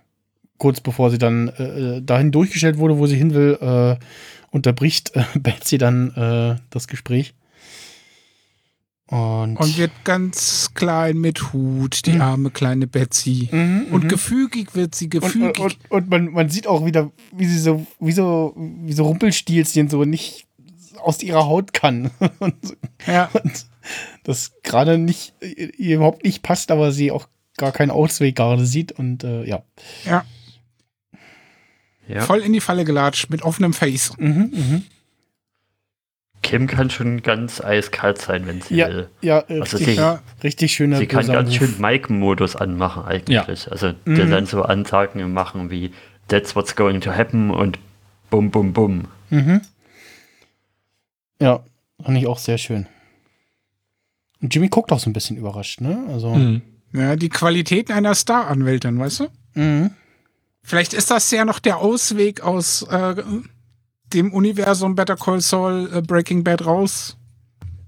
kurz 0.58 0.80
bevor 0.82 1.10
sie 1.10 1.18
dann 1.18 1.50
äh, 1.50 2.02
dahin 2.02 2.32
durchgestellt 2.32 2.78
wurde, 2.78 2.98
wo 2.98 3.08
sie 3.08 3.18
hin 3.18 3.34
will, 3.34 3.58
äh, 3.62 4.04
unterbricht 4.52 5.12
äh, 5.16 5.24
Betsy 5.36 5.78
dann 5.78 6.12
äh, 6.16 6.60
das 6.70 6.88
Gespräch. 6.88 7.34
Und, 9.10 9.56
Und 9.56 9.78
wird 9.78 9.92
ganz 10.04 10.72
klein 10.74 11.18
mit 11.18 11.54
Hut, 11.54 12.06
die 12.06 12.14
Mhm. 12.14 12.22
arme 12.22 12.50
kleine 12.52 12.88
Betsy. 12.88 13.48
Mhm, 13.52 13.86
Und 13.92 14.04
mhm. 14.04 14.08
gefügig 14.10 14.76
wird 14.76 14.96
sie, 14.96 15.08
gefügig. 15.10 15.60
und, 15.60 15.78
und, 15.90 15.92
und 15.92 16.10
man, 16.10 16.32
man 16.34 16.50
sieht 16.50 16.68
auch 16.68 16.86
wieder, 16.86 17.12
wie 17.32 17.46
sie 17.46 17.60
so, 17.60 17.88
wie 18.02 18.12
so, 18.12 18.54
wie 18.58 18.92
so 18.92 19.06
Rumpelstilzchen 19.06 19.90
so 19.90 20.04
nicht 20.04 20.46
aus 21.02 21.24
ihrer 21.24 21.46
Haut 21.46 21.72
kann. 21.74 22.12
und, 22.40 22.56
ja. 23.06 23.30
und 23.32 23.66
das 24.24 24.52
gerade 24.64 24.98
nicht, 24.98 25.34
ihr 25.42 25.96
überhaupt 25.96 26.26
nicht 26.26 26.44
passt, 26.44 26.70
aber 26.70 26.92
sie 26.92 27.12
auch 27.12 27.28
gar 27.56 27.72
keinen 27.72 27.92
Ausweg 27.92 28.36
gerade 28.36 28.66
sieht 28.66 28.92
und 28.92 29.24
äh, 29.24 29.46
ja. 29.46 29.64
ja, 30.06 30.26
Ja. 32.10 32.22
voll 32.22 32.40
in 32.40 32.52
die 32.54 32.60
Falle 32.62 32.84
gelatscht 32.84 33.30
mit 33.30 33.42
offenem 33.44 33.72
Face. 33.74 34.12
Mhm, 34.18 34.52
mhm. 34.54 34.84
Kim 36.44 36.68
kann 36.68 36.90
schon 36.90 37.24
ganz 37.24 37.60
eiskalt 37.62 38.20
sein, 38.20 38.48
wenn 38.48 38.62
sie 38.62 38.76
Ja, 38.76 38.88
will. 38.90 39.10
ja, 39.22 39.40
Also 39.48 39.78
richtig, 39.78 39.86
sie- 39.86 39.94
Ja, 39.96 40.22
richtig 40.44 40.72
schöner 40.72 40.98
Sie 40.98 41.08
kann 41.08 41.28
ganz 41.28 41.54
schön 41.54 41.76
Mike-Modus 41.80 42.56
anmachen 42.56 43.04
eigentlich. 43.06 43.70
Also 43.72 43.92
der 44.06 44.26
Mhm. 44.26 44.30
dann 44.32 44.46
so 44.46 44.62
Ansagen 44.64 45.32
machen 45.34 45.70
wie 45.72 45.92
That's 46.30 46.56
what's 46.56 46.76
going 46.76 47.02
to 47.02 47.12
happen 47.12 47.50
und 47.52 47.80
bum 48.30 48.52
bum 48.52 48.74
bum. 48.74 49.06
Mhm. 49.30 49.62
Ja, 51.42 51.64
fand 52.04 52.18
ich 52.18 52.28
auch 52.28 52.38
sehr 52.40 52.58
schön. 52.58 52.88
Und 54.42 54.54
Jimmy 54.54 54.70
guckt 54.70 54.92
auch 54.92 55.00
so 55.00 55.10
ein 55.10 55.14
bisschen 55.14 55.38
überrascht, 55.38 55.82
ne? 55.82 56.06
Also. 56.10 56.34
Mhm. 56.36 56.62
ja, 56.94 57.16
die 57.16 57.30
Qualitäten 57.30 57.92
einer 57.94 58.14
Star-Anwältin, 58.16 59.00
weißt 59.00 59.22
du? 59.22 59.28
Mhm. 59.56 59.92
Vielleicht 60.64 60.94
ist 60.94 61.10
das 61.12 61.32
ja 61.32 61.46
noch 61.46 61.60
der 61.60 61.78
Ausweg 61.78 62.42
aus 62.42 62.84
äh, 62.84 63.16
dem 64.14 64.34
Universum 64.34 64.96
Better 64.96 65.16
Call 65.16 65.42
Saul 65.42 65.90
äh, 65.94 66.02
Breaking 66.02 66.44
Bad 66.44 66.66
raus. 66.66 67.18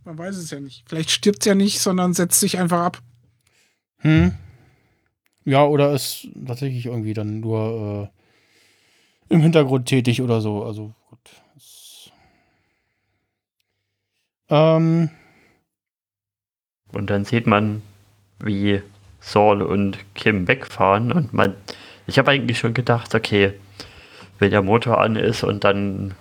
Man 0.05 0.17
weiß 0.17 0.37
es 0.37 0.49
ja 0.51 0.59
nicht. 0.59 0.83
Vielleicht 0.87 1.11
stirbt 1.11 1.45
ja 1.45 1.55
nicht, 1.55 1.79
sondern 1.79 2.13
setzt 2.13 2.39
sich 2.39 2.57
einfach 2.57 2.79
ab. 2.81 3.01
Hm. 3.99 4.33
Ja, 5.45 5.63
oder 5.65 5.93
ist 5.93 6.27
tatsächlich 6.45 6.85
irgendwie 6.87 7.13
dann 7.13 7.39
nur 7.39 8.11
äh, 9.29 9.33
im 9.33 9.41
Hintergrund 9.41 9.87
tätig 9.87 10.21
oder 10.21 10.41
so. 10.41 10.63
Also 10.63 10.93
gut. 11.09 11.19
Es- 11.55 12.11
Ähm, 14.49 15.09
Und 16.91 17.09
dann 17.09 17.23
sieht 17.25 17.45
man, 17.45 17.81
wie 18.39 18.81
Saul 19.19 19.61
und 19.61 19.97
Kim 20.15 20.47
wegfahren 20.47 21.11
und 21.11 21.33
man, 21.33 21.55
ich 22.07 22.17
habe 22.17 22.31
eigentlich 22.31 22.57
schon 22.57 22.73
gedacht, 22.73 23.13
okay, 23.13 23.53
wenn 24.39 24.51
der 24.51 24.61
Motor 24.61 24.99
an 25.01 25.15
ist 25.15 25.43
und 25.43 25.63
dann 25.63 26.13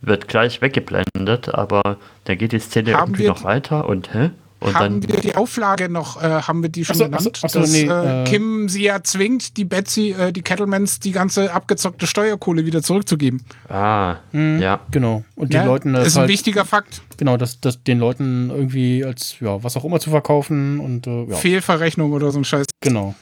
wird 0.00 0.28
gleich 0.28 0.60
weggeblendet, 0.62 1.54
aber 1.54 1.96
dann 2.24 2.38
geht 2.38 2.52
die 2.52 2.58
Szene 2.58 2.94
Haben 2.94 3.10
irgendwie 3.12 3.22
wir 3.24 3.28
noch 3.30 3.44
weiter 3.44 3.88
und 3.88 4.12
hä? 4.14 4.30
Und 4.58 4.74
haben 4.74 5.00
dann, 5.02 5.10
wir 5.12 5.20
die 5.20 5.34
Auflage 5.34 5.90
noch, 5.90 6.22
äh, 6.22 6.26
haben 6.42 6.62
wir 6.62 6.70
die 6.70 6.82
schon 6.86 6.94
Ach 6.94 6.98
so, 6.98 7.04
genannt, 7.04 7.28
ach 7.28 7.38
so, 7.40 7.46
ach 7.46 7.50
so, 7.50 7.60
dass 7.60 7.72
nee, 7.72 7.82
äh, 7.84 8.22
äh, 8.22 8.24
Kim 8.24 8.68
sie 8.70 8.84
ja 8.84 9.02
zwingt, 9.02 9.58
die 9.58 9.66
Betsy, 9.66 10.12
äh, 10.18 10.32
die 10.32 10.40
Kettlemans, 10.40 10.98
die 10.98 11.12
ganze 11.12 11.52
abgezockte 11.52 12.06
Steuerkohle 12.06 12.64
wieder 12.64 12.82
zurückzugeben. 12.82 13.42
ah, 13.68 14.16
Mhm. 14.32 14.58
ja. 14.60 14.80
Genau. 14.90 15.24
Und 15.34 15.52
die 15.52 15.56
Ja, 15.58 15.64
Leuten 15.66 15.92
das 15.92 16.06
ist 16.08 16.16
ein 16.16 16.20
halt, 16.20 16.30
wichtiger 16.30 16.64
Fakt. 16.64 17.02
genau, 17.18 17.36
das, 17.36 17.60
das 17.60 17.82
den 17.84 17.98
Leuten 17.98 18.48
irgendwie 18.48 19.04
als, 19.04 19.36
ja, 19.40 19.62
was 19.62 19.76
auch 19.76 19.84
immer 19.84 20.00
zu 20.00 20.08
verkaufen 20.08 20.80
und 20.80 21.06
äh, 21.06 21.24
ja, 21.24 21.36
Fehlverrechnung 21.36 22.12
oder 22.12 22.30
so 22.30 22.38
ein 22.38 22.44
Scheiß. 22.44 22.66
genau. 22.80 23.14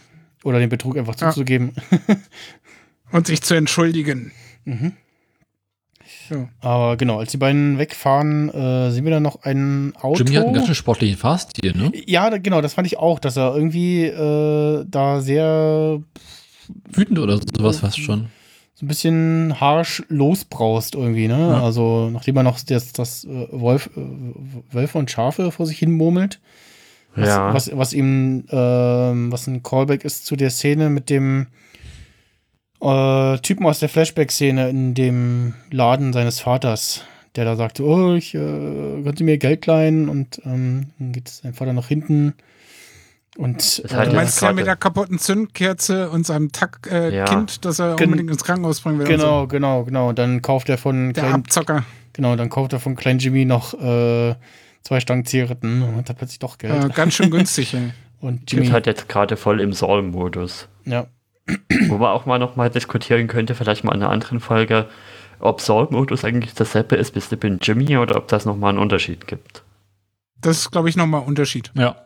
Oder 0.45 0.61
den 0.61 0.69
Betrug 0.69 0.97
einfach 0.97 1.19
Ja. 1.19 1.31
zuzugeben. 1.31 1.73
Und 3.13 3.27
sich 3.27 3.43
zu 3.43 3.55
entschuldigen. 3.55 4.33
Aber 6.61 6.97
genau, 6.97 7.19
als 7.19 7.31
die 7.33 7.39
beiden 7.39 7.79
wegfahren, 7.79 8.51
äh, 8.51 8.91
sehen 8.91 9.05
wir 9.05 9.11
dann 9.11 9.23
noch 9.23 9.43
ein 9.43 9.95
Auto. 10.01 10.23
Jimmy 10.23 10.37
hat 10.37 10.45
einen 10.45 10.55
ganz 10.55 10.67
schön 10.67 10.75
sportlichen 10.75 11.17
Fahrstil, 11.17 11.73
ne? 11.77 11.93
ja, 12.07 12.29
da- 12.31 12.39
genau, 12.39 12.61
das 12.61 12.75
fand 12.75 12.87
ich 12.87 12.99
auch, 12.99 13.19
dass 13.19 13.37
er 13.37 13.55
irgendwie 13.55 14.05
äh, 14.05 14.85
da 14.89 15.21
sehr 15.21 16.01
Wütend 16.93 17.19
oder 17.19 17.39
sowas 17.57 17.79
fast 17.81 17.99
schon. 18.01 18.27
so 18.75 18.85
ein 18.85 18.89
bisschen 18.89 19.61
harsch 19.61 20.03
losbraust 20.09 20.95
irgendwie, 20.95 21.29
ne? 21.29 21.39
Ja. 21.39 21.63
Also, 21.63 22.11
nachdem 22.11 22.37
er 22.37 22.43
noch 22.43 22.61
das, 22.61 22.93
das 22.93 23.25
äh, 23.25 23.47
Wolf, 23.51 23.91
äh, 23.97 24.01
Wölfe 24.75 24.99
und 24.99 25.11
Schafe 25.11 25.51
vor 25.53 25.67
sich 25.67 25.79
hin 25.79 25.93
murmelt. 25.93 26.41
Was, 27.17 27.29
Ja. 27.29 27.55
was, 27.55 27.71
was 27.77 27.93
ihm, 27.93 28.45
ähm, 28.51 29.31
was 29.33 29.47
ein 29.47 29.63
Callback 29.63 30.05
ist 30.05 30.27
zu 30.27 30.37
der 30.37 30.51
Szene 30.51 30.91
mit 30.91 31.09
dem 31.11 31.47
äh, 32.85 33.39
Typen 33.39 33.67
aus 33.67 33.79
der 33.81 33.89
Flashback-Szene 33.89 34.69
in 34.69 34.95
dem 34.95 35.55
Laden 35.71 36.13
seines 36.13 36.41
Vaters, 36.41 37.03
der 37.37 37.45
da 37.45 37.57
sagte, 37.57 37.85
oh, 37.85 38.15
ich 38.15 38.35
äh, 38.35 39.03
könnte 39.03 39.25
mir 39.25 39.39
Geld 39.39 39.67
leihen 39.67 40.09
und 40.09 40.41
ähm, 40.45 40.91
dann 40.99 41.13
geht 41.13 41.29
sein 41.29 41.55
Vater 41.55 41.73
nach 41.73 41.89
hinten 41.89 42.35
und 43.37 43.61
halt 43.63 43.91
Du 43.91 43.97
Ja, 43.97 44.03
äh, 44.05 44.15
meinst 44.15 44.41
ja 44.43 44.53
mit 44.53 44.67
der 44.67 44.77
kaputten 44.77 45.19
Zündkerze 45.19 46.09
und 46.11 46.25
seinem 46.25 46.53
Tack, 46.53 46.89
äh, 46.91 47.15
Ja. 47.17 47.25
Kind, 47.25 47.65
das 47.65 47.79
er 47.81 47.97
Gen- 47.97 48.07
unbedingt 48.07 48.31
ins 48.31 48.45
Krankenhaus 48.45 48.81
bringen 48.81 48.99
will. 49.01 49.07
und 49.07 49.13
genau, 49.13 49.47
genau, 49.49 49.85
genau. 49.85 50.09
Und 50.11 50.19
dann 50.19 50.41
kauft 50.43 50.69
er 50.69 50.79
von 50.79 51.09
So. 51.09 51.13
Der 51.15 51.23
Klein, 51.25 51.35
Abzocker. 51.35 51.85
genau, 52.13 52.37
dann 52.37 52.49
kauft 52.51 52.73
er 52.73 52.79
von 52.81 52.95
Klein 52.95 53.19
Jimmy 53.19 53.45
noch 53.45 53.75
äh, 53.75 54.37
zwei 54.83 55.01
Stangen 55.01 55.25
Zigaretten 55.25 55.83
und 55.83 55.97
hat 55.97 56.09
er 56.11 56.15
plötzlich 56.15 56.39
doch 56.39 56.59
Geld. 56.59 56.85
Äh, 56.85 56.89
ganz 56.91 57.15
schön 57.15 57.31
günstig. 57.33 57.75
ey. 57.75 57.91
Und 58.21 58.51
Jimmy 58.53 58.67
ist 58.67 58.73
halt 58.73 58.87
jetzt 58.87 59.09
gerade 59.09 59.37
voll 59.37 59.61
im 59.61 59.73
Saul-Modus. 59.73 60.69
ja, 60.85 61.07
Wo 61.89 61.99
man 61.99 62.11
auch 62.11 62.27
mal 62.27 62.39
nochmal 62.39 62.71
diskutieren 62.71 63.27
könnte, 63.27 63.55
vielleicht 63.55 63.85
mal 63.85 63.95
in 63.95 64.03
einer 64.03 64.11
anderen 64.11 64.41
Folge, 64.41 64.89
ob 65.41 65.61
Saul-Modus 65.61 66.25
eigentlich 66.25 66.55
dasselbe 66.55 66.97
ist 66.97 67.15
wie 67.15 67.21
Slippin' 67.21 67.59
Jimmy 67.61 67.99
oder 67.99 68.17
ob 68.17 68.29
das 68.29 68.45
nochmal 68.45 68.71
einen 68.71 68.79
Unterschied 68.79 69.27
gibt. 69.27 69.63
Das 70.41 70.59
ist, 70.59 70.71
glaube 70.71 70.89
ich, 70.89 70.97
nochmal 70.97 71.23
ein 71.23 71.27
Unterschied. 71.27 71.71
Ja. 71.75 71.97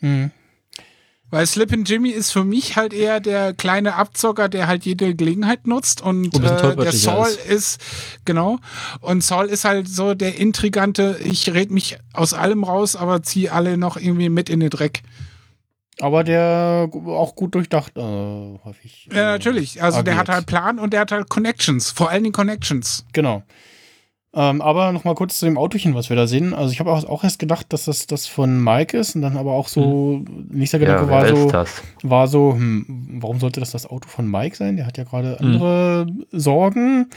mhm. 0.00 0.30
Weil 1.32 1.46
Slippin' 1.46 1.84
Jimmy 1.84 2.10
ist 2.10 2.30
für 2.30 2.44
mich 2.44 2.76
halt 2.76 2.92
eher 2.92 3.18
der 3.18 3.54
kleine 3.54 3.94
Abzocker, 3.94 4.50
der 4.50 4.66
halt 4.66 4.84
jede 4.84 5.14
Gelegenheit 5.14 5.66
nutzt. 5.66 6.02
Und 6.02 6.26
äh, 6.36 6.76
der 6.76 6.92
Saul 6.92 7.26
ist. 7.26 7.46
ist. 7.46 7.80
genau. 8.26 8.58
Und 9.00 9.24
Saul 9.24 9.46
ist 9.46 9.64
halt 9.64 9.88
so 9.88 10.12
der 10.12 10.38
intrigante, 10.38 11.18
ich 11.24 11.54
red 11.54 11.70
mich 11.70 11.96
aus 12.12 12.34
allem 12.34 12.64
raus, 12.64 12.96
aber 12.96 13.22
zieh 13.22 13.48
alle 13.48 13.78
noch 13.78 13.96
irgendwie 13.96 14.28
mit 14.28 14.50
in 14.50 14.60
den 14.60 14.68
Dreck. 14.68 15.02
Aber 16.02 16.24
der 16.24 16.88
auch 17.06 17.34
gut 17.36 17.54
durchdacht, 17.54 17.96
äh, 17.96 18.00
häufig. 18.64 19.08
Ja, 19.12 19.20
äh, 19.30 19.32
natürlich. 19.32 19.82
Also 19.82 20.02
der 20.02 20.14
agiert. 20.14 20.28
hat 20.28 20.34
halt 20.34 20.46
Plan 20.46 20.78
und 20.78 20.92
der 20.92 21.00
hat 21.00 21.12
halt 21.12 21.28
Connections. 21.28 21.90
Vor 21.90 22.10
allen 22.10 22.24
Dingen 22.24 22.34
Connections. 22.34 23.06
Genau. 23.12 23.42
Ähm, 24.34 24.62
aber 24.62 24.92
noch 24.92 25.04
mal 25.04 25.14
kurz 25.14 25.38
zu 25.38 25.44
dem 25.44 25.58
Autochen, 25.58 25.94
was 25.94 26.08
wir 26.08 26.16
da 26.16 26.26
sehen. 26.26 26.54
Also 26.54 26.72
ich 26.72 26.80
habe 26.80 26.90
auch, 26.90 27.04
auch 27.04 27.22
erst 27.22 27.38
gedacht, 27.38 27.66
dass 27.72 27.84
das 27.84 28.06
das 28.06 28.26
von 28.26 28.62
Mike 28.64 28.96
ist 28.96 29.14
und 29.14 29.22
dann 29.22 29.36
aber 29.36 29.52
auch 29.52 29.68
so, 29.68 30.24
nächster 30.48 30.78
Gedanke 30.78 31.04
ja, 31.04 31.10
war 31.10 31.66
so, 31.66 31.68
war 32.02 32.28
so, 32.28 32.52
hm, 32.54 33.18
warum 33.20 33.38
sollte 33.40 33.60
das 33.60 33.72
das 33.72 33.86
Auto 33.86 34.08
von 34.08 34.30
Mike 34.30 34.56
sein? 34.56 34.76
Der 34.76 34.86
hat 34.86 34.96
ja 34.96 35.04
gerade 35.04 35.38
Hm. 35.38 35.46
andere 35.46 36.06
Sorgen. 36.32 37.10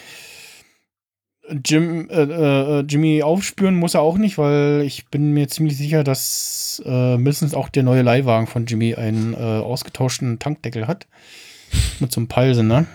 Jim, 1.63 2.09
äh, 2.09 2.23
äh, 2.23 2.79
Jimmy 2.81 3.21
aufspüren 3.21 3.75
muss 3.75 3.93
er 3.93 4.01
auch 4.01 4.17
nicht, 4.17 4.37
weil 4.37 4.81
ich 4.85 5.07
bin 5.07 5.31
mir 5.31 5.47
ziemlich 5.47 5.77
sicher, 5.77 6.03
dass 6.03 6.81
äh, 6.85 7.17
mindestens 7.17 7.53
auch 7.53 7.69
der 7.69 7.83
neue 7.83 8.01
Leihwagen 8.01 8.47
von 8.47 8.65
Jimmy 8.65 8.95
einen 8.95 9.33
äh, 9.33 9.37
ausgetauschten 9.37 10.39
Tankdeckel 10.39 10.87
hat. 10.87 11.07
Mit 11.99 12.11
so 12.11 12.19
einem 12.19 12.27
Peilsender. 12.27 12.85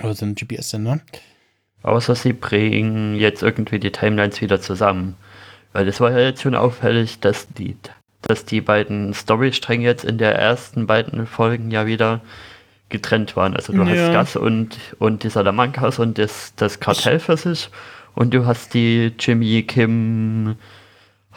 Oder 0.00 0.14
so 0.14 0.24
einem 0.24 0.36
GPS-Sender. 0.36 1.00
Außer 1.82 2.14
sie 2.14 2.32
bringen 2.32 3.16
jetzt 3.16 3.42
irgendwie 3.42 3.80
die 3.80 3.90
Timelines 3.90 4.40
wieder 4.40 4.60
zusammen. 4.60 5.16
Weil 5.72 5.88
es 5.88 6.00
war 6.00 6.12
ja 6.12 6.20
jetzt 6.20 6.42
schon 6.42 6.54
auffällig, 6.54 7.20
dass 7.20 7.48
die, 7.48 7.76
dass 8.22 8.44
die 8.44 8.60
beiden 8.60 9.14
Storystränge 9.14 9.84
jetzt 9.84 10.04
in 10.04 10.18
der 10.18 10.36
ersten 10.36 10.86
beiden 10.86 11.26
Folgen 11.26 11.70
ja 11.70 11.86
wieder 11.86 12.20
getrennt 12.90 13.36
waren. 13.36 13.54
Also 13.56 13.72
du 13.72 13.82
Ja. 13.82 13.86
hast 13.88 14.12
Gas 14.12 14.36
und, 14.36 14.78
und 14.98 15.22
die 15.22 15.30
Salamancas 15.30 15.98
und 15.98 16.18
das, 16.18 16.52
das 16.56 16.80
Kartell 16.80 17.18
für 17.20 17.36
sich 17.36 17.70
und 18.14 18.34
du 18.34 18.44
hast 18.46 18.74
die 18.74 19.12
Jimmy 19.18 19.62
Kim 19.62 20.56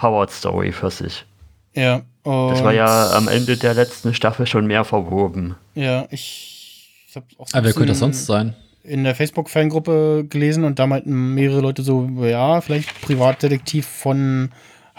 Howard 0.02 0.32
Story 0.32 0.72
für 0.72 0.90
sich. 0.92 1.26
Ja. 1.74 2.02
Das 2.26 2.64
war 2.64 2.72
ja 2.74 3.12
am 3.12 3.28
Ende 3.28 3.58
der 3.58 3.74
letzten 3.74 4.14
Staffel 4.14 4.48
schon 4.48 4.66
mehr 4.66 4.86
verwoben. 4.86 5.56
Ja, 5.76 6.08
ich, 6.10 6.90
ich 7.10 7.16
habe 7.16 7.26
auch 7.38 7.48
so 7.48 7.58
Aber 7.58 7.66
wer 7.66 7.74
könnte 7.74 7.88
das 7.90 8.00
sonst 8.00 8.26
sein? 8.26 8.56
in 8.86 9.04
der 9.04 9.14
Facebook-Fangruppe 9.16 10.26
gelesen 10.30 10.64
und 10.64 10.80
da 10.80 10.88
meinten 10.88 11.34
mehrere 11.36 11.62
Leute 11.62 11.84
so, 11.84 12.10
ja, 12.22 12.60
vielleicht 12.62 13.02
Privatdetektiv 13.02 13.86
von 13.86 14.52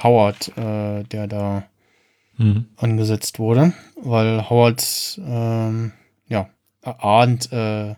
Howard, 0.03 0.49
äh, 0.57 1.03
der 1.05 1.27
da 1.27 1.65
Hm. 2.37 2.65
angesetzt 2.79 3.39
wurde, 3.39 3.73
weil 4.03 4.51
Howard 4.51 5.21
ähm, 5.25 5.93
erahnt 6.85 7.51
äh, 7.53 7.95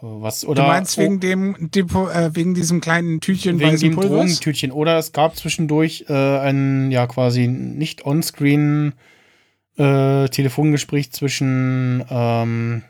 was 0.00 0.44
oder 0.44 0.62
du 0.62 0.68
meinst 0.68 0.98
oh, 0.98 1.02
wegen 1.02 1.20
dem 1.20 1.70
Depo, 1.70 2.08
äh, 2.08 2.34
wegen 2.34 2.54
diesem 2.54 2.80
kleinen 2.80 3.20
Tütchen 3.20 3.58
wegen 3.58 3.78
dem 3.78 3.94
Pulvers? 3.94 4.10
Drogentütchen 4.10 4.70
oder 4.70 4.98
es 4.98 5.12
gab 5.12 5.36
zwischendurch 5.36 6.04
äh, 6.08 6.38
ein 6.38 6.90
ja 6.90 7.06
quasi 7.06 7.46
nicht 7.48 8.04
on-screen 8.04 8.92
äh, 9.76 10.28
Telefongespräch 10.28 11.12
zwischen 11.12 12.04
ähm, 12.10 12.82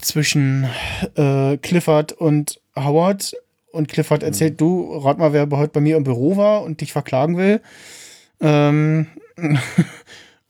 zwischen 0.00 0.68
äh, 1.14 1.56
Clifford 1.58 2.12
und 2.12 2.60
Howard 2.74 3.34
und 3.72 3.88
Clifford 3.88 4.22
erzählt, 4.22 4.60
du, 4.60 4.96
rat 4.98 5.18
mal, 5.18 5.32
wer 5.32 5.48
heute 5.50 5.72
bei 5.72 5.80
mir 5.80 5.96
im 5.96 6.04
Büro 6.04 6.36
war 6.36 6.62
und 6.62 6.80
dich 6.80 6.92
verklagen 6.92 7.36
will. 7.36 7.60
Ähm, 8.40 9.06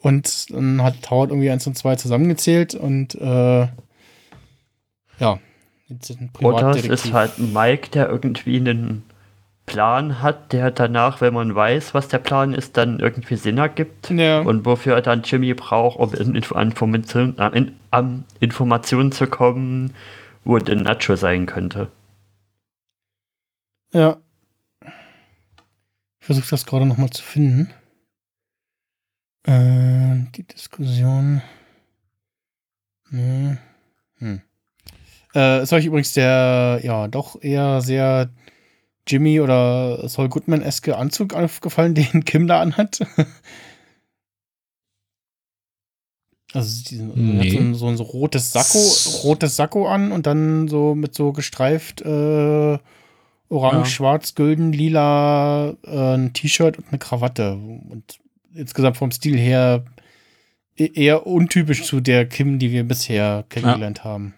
und 0.01 0.51
dann 0.51 0.83
hat 0.83 1.11
Howard 1.11 1.31
irgendwie 1.31 1.51
eins 1.51 1.67
und 1.67 1.77
zwei 1.77 1.97
zusammengezählt 1.97 2.75
und 2.75 3.15
äh, 3.15 3.69
ja, 5.19 5.39
Oder 6.41 6.71
es 6.71 6.87
ist 6.87 7.13
halt 7.13 7.39
Mike, 7.39 7.91
der 7.91 8.09
irgendwie 8.09 8.57
einen 8.57 9.03
Plan 9.67 10.21
hat, 10.21 10.53
der 10.53 10.71
danach, 10.71 11.21
wenn 11.21 11.35
man 11.35 11.55
weiß, 11.55 11.95
was 11.95 12.09
der 12.09 12.19
Plan 12.19 12.55
ist, 12.55 12.77
dann 12.77 12.99
irgendwie 12.99 13.37
Sinn 13.37 13.59
ergibt. 13.59 14.11
Ja. 14.11 14.41
Und 14.41 14.65
wofür 14.65 14.95
er 14.95 15.03
dann 15.03 15.23
Jimmy 15.23 15.55
braucht, 15.55 15.99
um 15.99 16.13
in, 16.15 16.43
an 16.55 16.69
Information, 16.69 17.39
äh, 17.39 17.57
in, 17.57 17.77
an 17.91 18.25
Informationen 18.41 19.13
zu 19.13 19.27
kommen, 19.27 19.95
wo 20.45 20.59
der 20.59 20.77
Nacho 20.77 21.15
sein 21.15 21.47
könnte. 21.47 21.89
Ja. 23.93 24.17
Ich 26.21 26.27
versuche 26.27 26.51
das 26.51 26.67
gerade 26.67 26.87
nochmal 26.87 27.11
zu 27.11 27.23
finden. 27.23 27.71
Äh, 29.45 30.27
die 30.35 30.45
Diskussion. 30.45 31.43
Hm. 33.09 33.59
Hm. 34.19 34.41
Äh, 35.35 35.63
ist 35.63 35.73
euch 35.73 35.87
übrigens 35.87 36.13
der, 36.13 36.81
ja, 36.83 37.09
doch 37.09 37.41
eher 37.43 37.81
sehr 37.81 38.31
Jimmy 39.07 39.41
oder 39.41 40.09
Saul 40.09 40.29
Goodman-eske 40.29 40.97
Anzug 40.97 41.35
aufgefallen, 41.35 41.95
den 41.95 42.25
Kim 42.25 42.47
da 42.47 42.61
anhat? 42.61 43.01
Also 46.53 46.85
diesen, 46.85 47.39
hat 47.39 47.49
so, 47.51 47.59
ein, 47.59 47.75
so 47.75 47.87
ein 47.87 47.97
so 47.97 48.03
rotes 48.03 48.53
Sakko, 48.53 48.79
rotes 49.23 49.55
Sakko 49.55 49.87
an 49.87 50.11
und 50.11 50.27
dann 50.27 50.67
so 50.67 50.97
mit 50.97 51.15
so 51.15 51.33
gestreift 51.33 52.03
äh, 52.03 52.79
orange, 53.49 53.79
Ja. 53.79 53.85
schwarz, 53.85 54.35
gülden, 54.35 54.73
lila 54.73 55.77
äh, 55.85 56.15
ein 56.17 56.33
T-Shirt 56.33 56.77
und 56.79 56.89
eine 56.89 56.99
Krawatte. 56.99 57.53
Und 57.55 58.19
insgesamt 58.55 58.97
vom 58.97 59.11
Stil 59.11 59.39
her 59.39 59.85
e- 60.77 60.91
eher 60.95 61.27
untypisch 61.27 61.85
zu 61.85 62.01
der 62.01 62.27
Kim, 62.27 62.59
die 62.59 62.71
wir 62.71 62.85
bisher 62.85 63.45
kennengelernt 63.49 64.05
haben. 64.05 64.35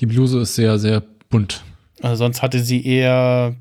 Die 0.00 0.06
Bluse 0.06 0.40
ist 0.40 0.54
sehr, 0.54 0.78
sehr 0.78 1.02
bunt. 1.28 1.64
Also 2.00 2.16
sonst 2.16 2.42
hatte 2.42 2.60
sie 2.62 2.84
eher, 2.86 3.56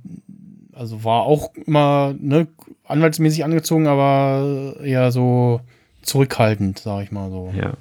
also 0.73 1.03
war 1.03 1.23
auch 1.23 1.53
immer 1.55 2.15
ne, 2.19 2.47
anwaltsmäßig 2.85 3.43
angezogen, 3.43 3.87
aber 3.87 4.75
eher 4.83 5.11
so 5.11 5.61
zurückhaltend, 6.03 6.79
sag 6.79 7.03
ich 7.03 7.11
mal 7.11 7.29
so. 7.29 7.53
Ja. 7.55 7.73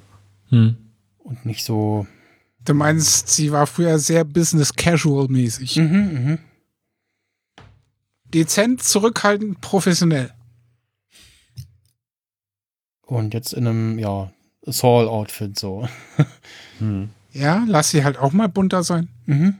Hm. 0.49 0.77
Und 1.19 1.45
nicht 1.45 1.63
so. 1.63 2.07
Du 2.65 2.73
meinst, 2.73 3.29
sie 3.29 3.51
war 3.51 3.67
früher 3.67 3.99
sehr 3.99 4.23
business 4.23 4.73
casual 4.73 5.27
mäßig. 5.29 5.77
Mhm, 5.77 5.85
mhm. 5.85 6.39
Dezent, 8.25 8.83
zurückhaltend, 8.83 9.61
professionell. 9.61 10.31
Und 13.07 13.33
jetzt 13.33 13.53
in 13.53 13.67
einem, 13.67 13.99
ja, 13.99 14.31
Saul-Outfit 14.63 15.57
so. 15.57 15.87
Ja, 17.31 17.63
lass 17.67 17.91
sie 17.91 18.03
halt 18.03 18.17
auch 18.17 18.33
mal 18.33 18.49
bunter 18.49 18.83
sein. 18.83 19.09
Mhm. 19.25 19.55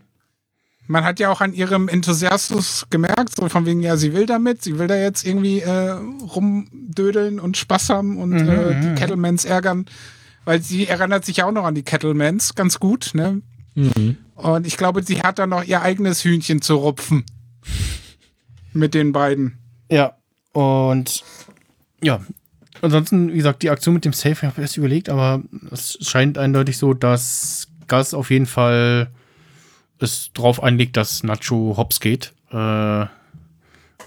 Man 0.88 1.03
hat 1.03 1.19
ja 1.19 1.30
auch 1.30 1.41
an 1.41 1.53
ihrem 1.53 1.90
Enthusiasmus 1.90 2.88
gemerkt, 2.90 3.36
so 3.36 3.49
von 3.49 3.65
wegen, 3.65 3.82
ja, 3.82 3.98
sie 3.98 4.14
will 4.14 4.26
damit, 4.26 4.64
sie 4.64 4.80
will 4.80 4.88
da 4.88 4.95
jetzt 4.95 5.26
irgendwie 5.26 5.60
äh, 5.60 5.91
rumdödeln 5.91 7.40
und 7.40 7.57
Spaß 7.57 7.90
haben 7.90 8.18
und 8.18 8.30
Mhm, 8.30 8.49
äh, 8.49 8.82
die 8.82 8.88
mhm. 8.88 8.95
Kettlemans 8.95 9.45
ärgern. 9.45 9.86
Weil 10.45 10.61
sie 10.61 10.88
erinnert 10.88 11.26
sich 11.26 11.38
ja 11.38 11.45
auch 11.45 11.52
noch 11.52 11.65
an 11.65 11.76
die 11.76 11.84
Kettlemans 11.84 12.56
ganz 12.56 12.80
gut, 12.80 13.11
ne? 13.14 13.41
Mhm. 13.76 14.18
Und 14.36 14.65
ich 14.65 14.78
glaube, 14.78 15.03
sie 15.03 15.22
hat 15.22 15.40
dann 15.40 15.49
noch 15.49 15.64
ihr 15.64 15.82
eigenes 15.82 16.24
Hühnchen 16.24 16.61
zu 16.61 16.76
rupfen. 16.76 17.26
Mit 18.74 18.94
den 18.94 19.11
beiden. 19.11 19.57
Ja, 19.91 20.15
und 20.53 21.24
ja, 22.02 22.22
ansonsten, 22.82 23.32
wie 23.32 23.38
gesagt, 23.38 23.64
die 23.64 23.70
Aktion 23.70 23.95
mit 23.95 24.06
dem 24.06 24.14
Safe, 24.14 24.32
ich 24.32 24.44
habe 24.44 24.62
erst 24.62 24.78
überlegt, 24.78 25.10
aber 25.10 25.41
es 25.72 25.98
scheint 26.02 26.38
eindeutig 26.38 26.78
so, 26.78 26.94
dass 26.94 27.68
Gus 27.88 28.14
auf 28.14 28.30
jeden 28.30 28.45
Fall 28.45 29.10
es 29.99 30.32
drauf 30.34 30.62
einlegt, 30.62 30.98
dass 30.98 31.24
Nacho 31.24 31.76
hops 31.78 31.99
geht. 31.99 32.34
Äh, 32.52 33.06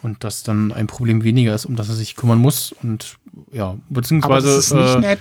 und 0.03 0.25
dass 0.25 0.43
dann 0.43 0.73
ein 0.73 0.87
Problem 0.87 1.25
weniger 1.25 1.55
ist, 1.55 1.67
um 1.67 1.77
das 1.77 1.89
er 1.89 1.95
sich 1.95 2.17
kümmern 2.17 2.39
muss. 2.39 2.73
Und 2.83 3.19
ja, 3.53 3.77
beziehungsweise 3.89 5.05
äh, 5.05 5.17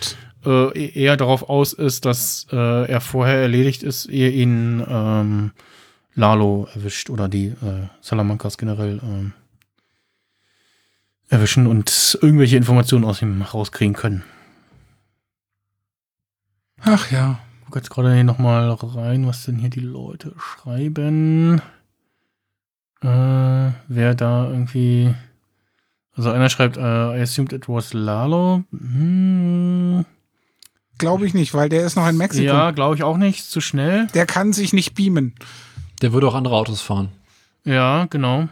äh, 0.45 0.91
eher 0.91 1.17
darauf 1.17 1.49
aus 1.49 1.73
ist, 1.73 2.05
dass 2.05 2.47
äh, 2.51 2.89
er 2.89 3.01
vorher 3.01 3.41
erledigt 3.41 3.83
ist, 3.83 4.05
ehe 4.05 4.29
ihn 4.29 4.83
ähm, 4.87 5.51
Lalo 6.15 6.67
erwischt 6.73 7.09
oder 7.09 7.27
die 7.27 7.47
äh, 7.47 7.87
Salamancas 8.01 8.57
generell 8.57 8.99
ähm, 9.03 9.33
erwischen 11.29 11.67
und 11.67 12.17
irgendwelche 12.21 12.57
Informationen 12.57 13.05
aus 13.05 13.21
ihm 13.21 13.41
rauskriegen 13.41 13.93
können. 13.93 14.23
Ach 16.81 17.11
ja. 17.11 17.39
Ich 17.59 17.65
gucke 17.65 17.79
jetzt 17.79 17.89
gerade 17.89 18.13
hier 18.13 18.23
nochmal 18.23 18.69
rein, 18.71 19.27
was 19.27 19.45
denn 19.45 19.57
hier 19.57 19.69
die 19.69 19.79
Leute 19.79 20.33
schreiben. 20.37 21.61
Äh, 23.01 23.07
wer 23.87 24.15
da 24.15 24.49
irgendwie. 24.49 25.13
Also 26.15 26.31
einer 26.31 26.49
schreibt, 26.49 26.77
äh, 26.77 27.17
I 27.17 27.21
assumed 27.21 27.53
it 27.53 27.69
was 27.69 27.93
Lalo. 27.93 28.63
Hm, 28.71 30.03
Glaube 30.97 31.25
ich 31.25 31.33
nicht, 31.33 31.53
weil 31.53 31.69
der 31.69 31.85
ist 31.85 31.95
noch 31.95 32.07
in 32.09 32.17
Mexiko. 32.17 32.43
ja, 32.43 32.71
glaube 32.71 32.95
ich 32.95 33.03
auch 33.03 33.15
nicht. 33.17 33.45
Zu 33.49 33.61
schnell. 33.61 34.07
Der 34.13 34.25
kann 34.25 34.51
sich 34.51 34.73
nicht 34.73 34.95
beamen. 34.95 35.33
Der 36.01 36.11
würde 36.11 36.27
auch 36.27 36.35
andere 36.35 36.55
Autos 36.55 36.81
fahren. 36.81 37.09
Ja, 37.63 38.05
genau. 38.09 38.49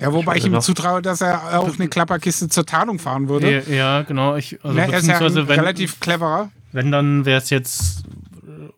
Ja, 0.00 0.12
wobei 0.12 0.36
ich, 0.36 0.42
würde 0.42 0.48
ihm 0.48 0.52
noch- 0.54 0.62
zutraue, 0.62 1.02
dass 1.02 1.20
er 1.20 1.58
auf 1.60 1.78
eine 1.78 1.88
Klapperkiste 1.88 2.48
zur 2.48 2.64
Tarnung 2.66 2.98
fahren 2.98 3.28
würde. 3.28 3.62
Ja, 3.68 3.74
ja, 3.74 4.02
genau. 4.02 4.36
Ich, 4.36 4.58
also 4.64 4.74
Ne, 4.76 4.90
er 4.90 4.98
ist 4.98 5.06
ja 5.06 5.20
wenn, 5.20 5.46
relativ 5.60 6.00
cleverer. 6.00 6.50
wenn 6.72 6.90
dann 6.90 7.24
wäre 7.26 7.38
es 7.38 7.50
jetzt 7.50 8.04
äh, 8.46 8.70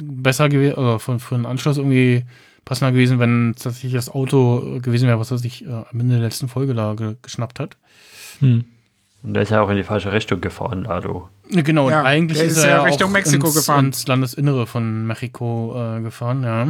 besser 0.00 0.48
gewesen, 0.48 0.74
oder 0.74 0.98
für, 0.98 1.18
für 1.18 1.34
einen 1.34 1.46
Anschluss 1.46 1.76
irgendwie 1.76 2.24
passender 2.64 2.92
gewesen, 2.92 3.18
wenn 3.18 3.50
es 3.56 3.62
tatsächlich 3.62 3.92
das 3.94 4.10
Auto 4.10 4.76
äh, 4.76 4.80
gewesen 4.80 5.06
wäre, 5.08 5.18
was 5.20 5.30
er 5.30 5.38
sich 5.38 5.66
äh, 5.66 5.70
am 5.70 6.00
Ende 6.00 6.14
der 6.16 6.24
letzten 6.24 6.48
Folge 6.48 6.74
da 6.74 6.94
ge 6.94 7.16
geschnappt 7.22 7.60
hat. 7.60 7.76
Hm. 8.40 8.64
Und 9.24 9.34
der 9.34 9.42
ist 9.42 9.50
ja 9.50 9.60
auch 9.60 9.68
in 9.70 9.76
die 9.76 9.82
falsche 9.82 10.12
Richtung 10.12 10.40
gefahren, 10.40 10.84
Lado. 10.84 11.28
Genau, 11.50 11.90
Ja, 11.90 12.00
und 12.00 12.06
eigentlich 12.06 12.38
der 12.38 12.46
ist 12.46 12.56
ist 12.58 12.62
er 12.64 12.70
ja 12.70 12.76
ja 12.76 12.82
Richtung 12.84 13.08
auch 13.08 13.12
Mexiko 13.14 13.46
ins, 13.48 13.56
gefahren. 13.56 13.86
ins 13.86 14.06
Landesinnere 14.06 14.66
von 14.66 15.06
Mexiko 15.06 15.96
äh, 15.96 16.00
gefahren, 16.02 16.44
ja. 16.44 16.68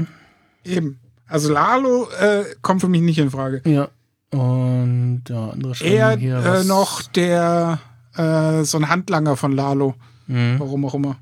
Eben. 0.65 0.99
Also 1.29 1.53
Lalo 1.53 2.09
äh, 2.21 2.45
kommt 2.63 2.81
für 2.81 2.89
mich 2.89 3.03
nicht 3.03 3.19
in 3.19 3.31
Frage. 3.31 3.63
Ja. 3.65 3.89
Und 4.31 5.23
ja, 5.29 5.51
andere 5.51 5.75
Eher 5.85 6.17
hier 6.17 6.39
äh, 6.45 6.65
noch 6.65 7.03
der 7.03 7.79
äh, 8.17 8.63
so 8.65 8.79
ein 8.79 8.89
Handlanger 8.89 9.37
von 9.37 9.53
Lalo. 9.53 9.95
Mhm. 10.27 10.57
Warum 10.59 10.85
auch 10.85 10.95
immer. 10.95 11.17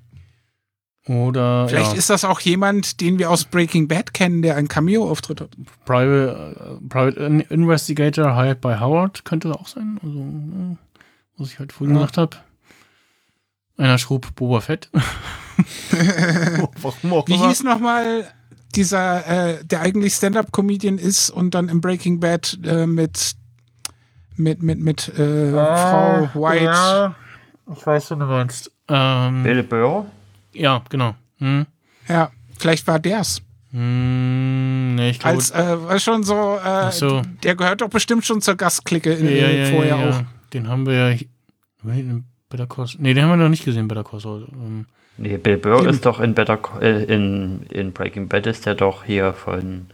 Oder 1.09 1.69
Vielleicht 1.69 1.93
ja, 1.93 1.99
ist 1.99 2.11
das 2.11 2.25
auch 2.25 2.41
jemand, 2.41 3.01
den 3.01 3.21
wir 3.21 3.31
aus 3.31 3.45
Breaking 3.45 3.87
Bad 3.87 4.13
kennen, 4.13 4.43
der 4.43 4.57
einen 4.57 4.67
Cameo-Auftritt 4.67 5.41
hat. 5.41 5.51
Private, 5.85 6.81
äh, 6.83 6.89
Private 6.89 7.21
In- 7.25 7.41
Investigator 7.41 8.35
hired 8.35 8.61
by 8.61 8.75
Howard 8.81 9.25
könnte 9.25 9.53
auch 9.53 9.69
sein. 9.69 10.01
Also, 10.03 10.19
äh, 10.19 10.77
was 11.39 11.53
ich 11.53 11.59
halt 11.61 11.73
vorhin 11.73 11.95
Ja. 11.95 12.03
gesagt 12.07 12.19
habe. 12.19 12.37
Einer 13.77 13.99
schrub 13.99 14.35
Boba 14.35 14.61
Fett. 14.61 14.89
Warum 16.83 17.13
auch 17.13 17.29
Wie 17.29 17.37
hieß 17.37 17.63
nochmal 17.63 18.27
dieser, 18.75 19.27
äh, 19.59 19.65
der 19.65 19.81
eigentlich 19.81 20.15
Stand-Up-Comedian 20.15 20.99
ist 20.99 21.31
und 21.31 21.55
dann 21.55 21.69
im 21.69 21.81
Breaking 21.81 22.21
Bad 22.21 22.59
äh, 22.65 22.87
mit 22.87 23.37
mit, 24.37 24.63
mit, 24.63 24.79
mit 24.81 25.09
äh, 25.19 25.51
Frau 25.53 26.29
White. 26.35 26.71
Ah, 26.71 27.15
Ja, 27.67 27.73
ich 27.73 27.87
weiß, 27.87 28.11
was 28.11 28.19
du 28.19 28.25
meinst. 28.25 28.71
Ähm, 28.89 29.43
Bill 29.43 29.63
Burr? 29.63 30.07
ja, 30.53 30.83
genau. 30.89 31.15
Hm. 31.39 31.67
Ja, 32.09 32.31
vielleicht 32.59 32.87
war 32.87 32.99
der's. 32.99 33.41
Hm, 33.73 34.95
nee, 34.95 35.11
ich 35.11 35.19
glaube, 35.19 35.37
Als, 35.37 35.51
äh, 35.51 35.83
war 35.83 35.99
schon 35.99 36.23
so, 36.23 36.59
äh, 36.65 36.93
so. 36.93 37.23
der 37.43 37.57
gehört 37.57 37.81
doch 37.81 37.89
bestimmt 37.91 38.25
schon 38.25 38.41
zur 38.41 38.55
Gastklicke 38.55 39.13
in, 39.13 39.27
ja, 39.27 39.49
ja, 39.49 39.71
vorher 39.71 39.97
ja, 39.97 40.11
auch. 40.11 40.23
Den 40.53 40.69
haben 40.69 40.87
wir 40.87 40.95
ja 41.13 41.19
in 41.93 42.25
Better 42.49 42.67
Call 42.67 42.87
Nee, 42.99 43.15
den 43.15 43.25
haben 43.25 43.31
wir 43.31 43.37
noch 43.37 43.49
nicht 43.49 43.65
gesehen, 43.65 43.89
Better 43.89 44.05
Call 44.05 44.21
Saul. 44.21 44.47
Ähm, 44.53 44.87
Nee, 45.19 45.39
Bill 45.39 45.57
Burr 45.57 45.81
Eben. 45.81 45.91
ist 45.91 46.05
doch 46.05 46.21
in 46.21 46.35
Better 46.35 46.59
äh, 46.81 47.05
in, 47.05 47.63
in 47.71 47.93
Breaking 47.93 48.29
Bad 48.29 48.47
ist 48.47 48.67
der 48.67 48.75
doch 48.75 49.05
hier 49.05 49.33
von 49.33 49.87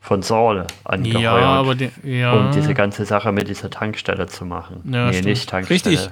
von 0.00 0.22
Saul 0.22 0.66
angeheuert. 0.82 1.22
ja, 1.22 1.34
aber 1.34 1.76
den, 1.76 1.92
ja. 2.02 2.32
um 2.32 2.50
diese 2.50 2.74
ganze 2.74 3.04
Sache 3.04 3.30
mit 3.30 3.48
dieser 3.48 3.70
Tankstelle 3.70 4.26
zu 4.26 4.44
machen. 4.44 4.82
Ja, 4.84 5.06
nee, 5.06 5.12
stimmt. 5.12 5.26
nicht 5.28 5.48
Tankstelle. 5.48 5.96
Richtig. 5.96 6.10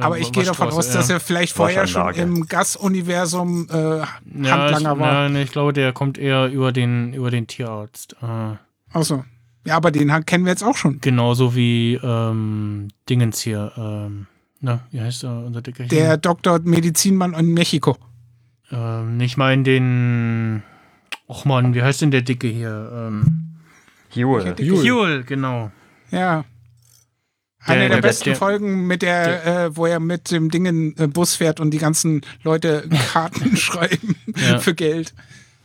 Aber 0.00 0.18
ich 0.18 0.32
gehe 0.32 0.42
davon 0.42 0.70
aus, 0.70 0.90
dass 0.90 1.10
er 1.10 1.20
vielleicht 1.20 1.54
vorher 1.54 1.86
schon 1.86 2.14
im 2.14 2.46
Gas-Universum 2.46 3.68
äh, 3.70 3.98
ja, 3.98 4.06
Handlanger 4.24 4.92
ich, 4.94 4.98
war. 4.98 5.28
Nee, 5.28 5.42
ich 5.42 5.52
glaube, 5.52 5.72
der 5.72 5.92
kommt 5.92 6.18
eher 6.18 6.48
über 6.48 6.72
den, 6.72 7.12
über 7.12 7.30
den 7.30 7.46
Tierarzt. 7.46 8.16
Äh, 8.22 8.56
Achso. 8.92 9.24
Ja, 9.66 9.76
aber 9.76 9.90
den 9.90 10.08
kennen 10.26 10.44
wir 10.44 10.50
jetzt 10.50 10.64
auch 10.64 10.76
schon. 10.76 11.00
genauso 11.00 11.54
wie 11.54 11.94
ähm, 12.02 12.88
Dingens 13.08 13.40
hier. 13.40 13.72
Ähm, 13.76 14.26
na, 14.64 14.80
wie 14.90 15.00
heißt 15.00 15.24
er, 15.24 15.44
unser 15.46 15.62
Dicker 15.62 15.84
hier? 15.84 15.88
Der 15.98 16.16
Doktor 16.16 16.60
Medizinmann 16.64 17.34
in 17.34 17.52
Mexiko. 17.54 17.96
Ähm, 18.72 19.16
nicht 19.16 19.36
mal 19.36 19.52
in 19.52 19.62
den. 19.64 20.62
Och 21.28 21.44
man, 21.44 21.74
wie 21.74 21.82
heißt 21.82 22.00
denn 22.02 22.10
der 22.10 22.22
Dicke 22.22 22.48
hier? 22.48 22.90
Ähm, 22.92 23.56
Huel. 24.14 24.54
Huel, 24.58 25.24
genau. 25.24 25.70
Ja. 26.10 26.44
Eine 27.66 27.80
Der- 27.80 27.88
der, 27.88 27.96
der- 27.96 28.02
besten 28.08 28.24
der- 28.30 28.36
Folgen, 28.36 28.86
mit 28.86 29.02
der, 29.02 29.46
äh, 29.66 29.76
wo 29.76 29.86
er 29.86 30.00
mit 30.00 30.30
dem 30.30 30.50
Dingen 30.50 30.94
äh, 30.98 31.06
Bus 31.06 31.34
fährt 31.36 31.60
und 31.60 31.70
die 31.70 31.78
ganzen 31.78 32.20
Leute 32.42 32.88
Karten 33.12 33.56
schreiben 33.56 34.16
Ja. 34.36 34.58
für 34.58 34.74
Geld. 34.74 35.14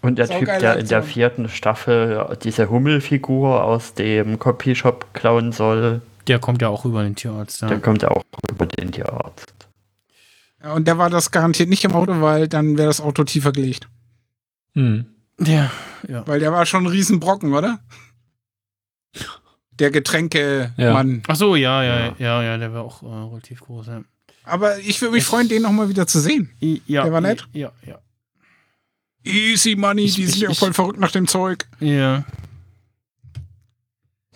Und 0.02 0.18
der 0.18 0.30
Typ, 0.30 0.46
der 0.46 0.78
in 0.78 0.88
der 0.88 1.04
vierten 1.04 1.50
Staffel 1.50 2.38
diese 2.42 2.70
Hummelfigur 2.70 3.62
aus 3.66 3.96
dem 3.96 4.40
Copyshop 4.40 5.14
klauen 5.14 5.52
soll, 5.52 6.02
Der 6.28 6.40
kommt 6.40 6.62
ja 6.62 6.70
auch 6.70 6.86
über 6.86 7.04
den 7.04 7.16
Tierarzt. 7.16 7.62
Ja. 7.62 7.68
der 7.70 7.80
kommt 7.80 8.02
ja 8.04 8.10
auch 8.12 8.24
über 8.52 8.66
den 8.66 8.92
Tierarzt. 8.92 9.54
Ja, 10.62 10.74
und 10.74 10.88
der 10.88 10.98
war 10.98 11.10
das 11.10 11.32
garantiert 11.32 11.70
nicht 11.70 11.84
im 11.86 11.94
Auto, 11.94 12.22
weil 12.22 12.48
dann 12.48 12.78
wäre 12.78 12.88
das 12.88 13.00
Auto 13.02 13.24
tiefer 13.24 13.52
gelegt. 13.52 13.88
Hm. 14.74 15.06
Der, 15.38 15.72
ja. 16.08 16.28
Weil 16.28 16.40
der 16.42 16.52
war 16.52 16.66
schon 16.66 16.84
ein 16.84 16.88
Riesenbrocken, 16.92 17.54
oder? 17.54 17.80
Der 19.72 19.92
Getränkemann. 19.92 21.24
Ach 21.28 21.36
so, 21.38 21.56
ja, 21.56 21.82
ja, 21.84 22.00
Ja. 22.08 22.16
ja, 22.20 22.44
ja, 22.44 22.58
der 22.58 22.74
war 22.74 22.84
auch 22.84 23.02
äh, 23.02 23.06
relativ 23.06 23.62
groß. 23.62 23.88
Ja. 23.88 24.02
Aber 24.44 24.78
ich 24.80 25.00
würde 25.02 25.14
mich 25.14 25.24
freuen, 25.24 25.48
den 25.48 25.62
nochmal 25.62 25.88
wieder 25.90 26.06
zu 26.08 26.20
sehen. 26.20 26.50
I- 26.62 26.82
ja, 26.86 27.04
Der 27.04 27.14
war 27.14 27.22
nett? 27.22 27.48
Ja, 27.54 27.72
ja. 27.86 28.00
Easy 29.24 29.76
Money, 29.76 30.04
Ich- 30.04 30.16
die 30.16 30.26
sind 30.26 30.36
ich- 30.36 30.42
ja 30.42 30.50
ich- 30.50 30.60
voll 30.60 30.74
verrückt 30.74 31.00
nach 31.00 31.12
dem 31.12 31.28
Zeug. 31.28 31.68
Ja. 31.80 32.26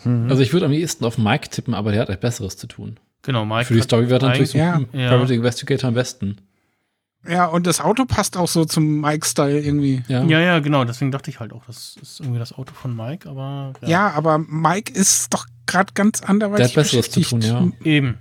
Mhm. 0.06 0.30
Also 0.30 0.42
ich 0.42 0.54
würde 0.54 0.66
am 0.66 0.72
ehesten 0.72 1.06
auf 1.06 1.18
Mike 1.18 1.50
tippen, 1.50 1.74
aber 1.74 1.92
der 1.92 2.02
hat 2.02 2.10
etwas 2.10 2.20
Besseres 2.36 2.58
zu 2.58 2.68
tun. 2.68 3.00
Genau, 3.22 3.46
Mike. 3.46 3.66
Für 3.66 3.74
die 3.76 3.82
Story 3.82 4.10
wäre 4.10 4.26
natürlich 4.26 4.52
so 4.52 4.58
Ja. 4.58 4.82
Ja. 4.92 5.10
Private 5.10 5.34
Investigator 5.34 5.88
am 5.88 5.94
besten. 5.94 6.38
Ja, 7.26 7.46
und 7.46 7.66
das 7.68 7.80
Auto 7.80 8.04
passt 8.06 8.36
auch 8.36 8.50
so 8.50 8.66
zum 8.66 9.00
Mike-Style 9.00 9.62
irgendwie. 9.62 10.04
Ja. 10.10 10.24
Ja, 10.24 10.42
ja, 10.42 10.60
genau. 10.60 10.84
Deswegen 10.84 11.10
dachte 11.12 11.30
ich 11.30 11.40
halt 11.40 11.54
auch, 11.54 11.64
das 11.68 11.96
ist 12.02 12.20
irgendwie 12.20 12.40
das 12.40 12.52
Auto 12.52 12.74
von 12.74 12.94
Mike, 12.96 13.30
aber. 13.30 13.74
Ja, 13.82 14.10
aber 14.12 14.38
Mike 14.40 14.92
ist 14.92 15.34
doch 15.34 15.46
gerade 15.66 15.94
ganz 15.94 16.20
Der 16.20 16.30
anderweitig 16.30 16.68
hat 16.68 16.74
Besseres 16.76 17.10
zu 17.10 17.22
tun, 17.22 17.42
ja. 17.42 17.66
Eben. 17.86 18.18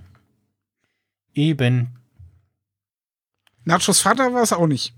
Eben. 1.35 1.89
Nachos 3.65 4.01
Vater 4.01 4.33
war 4.35 4.43
es 4.43 4.53
auch 4.53 4.67
nicht. 4.69 4.95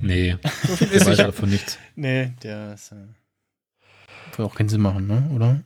Nee, 0.00 0.36
So 0.66 0.76
viel 0.76 0.86
der 0.88 0.96
ist 0.96 1.06
weiß 1.06 1.16
sicher. 1.16 1.26
davon 1.28 1.50
nichts. 1.50 1.78
Nee, 1.96 2.32
der 2.42 2.74
ist. 2.74 2.92
Äh, 2.92 4.42
auch 4.42 4.54
keinen 4.54 4.68
Sinn 4.68 4.80
machen, 4.82 5.06
ne? 5.06 5.30
Oder? 5.34 5.60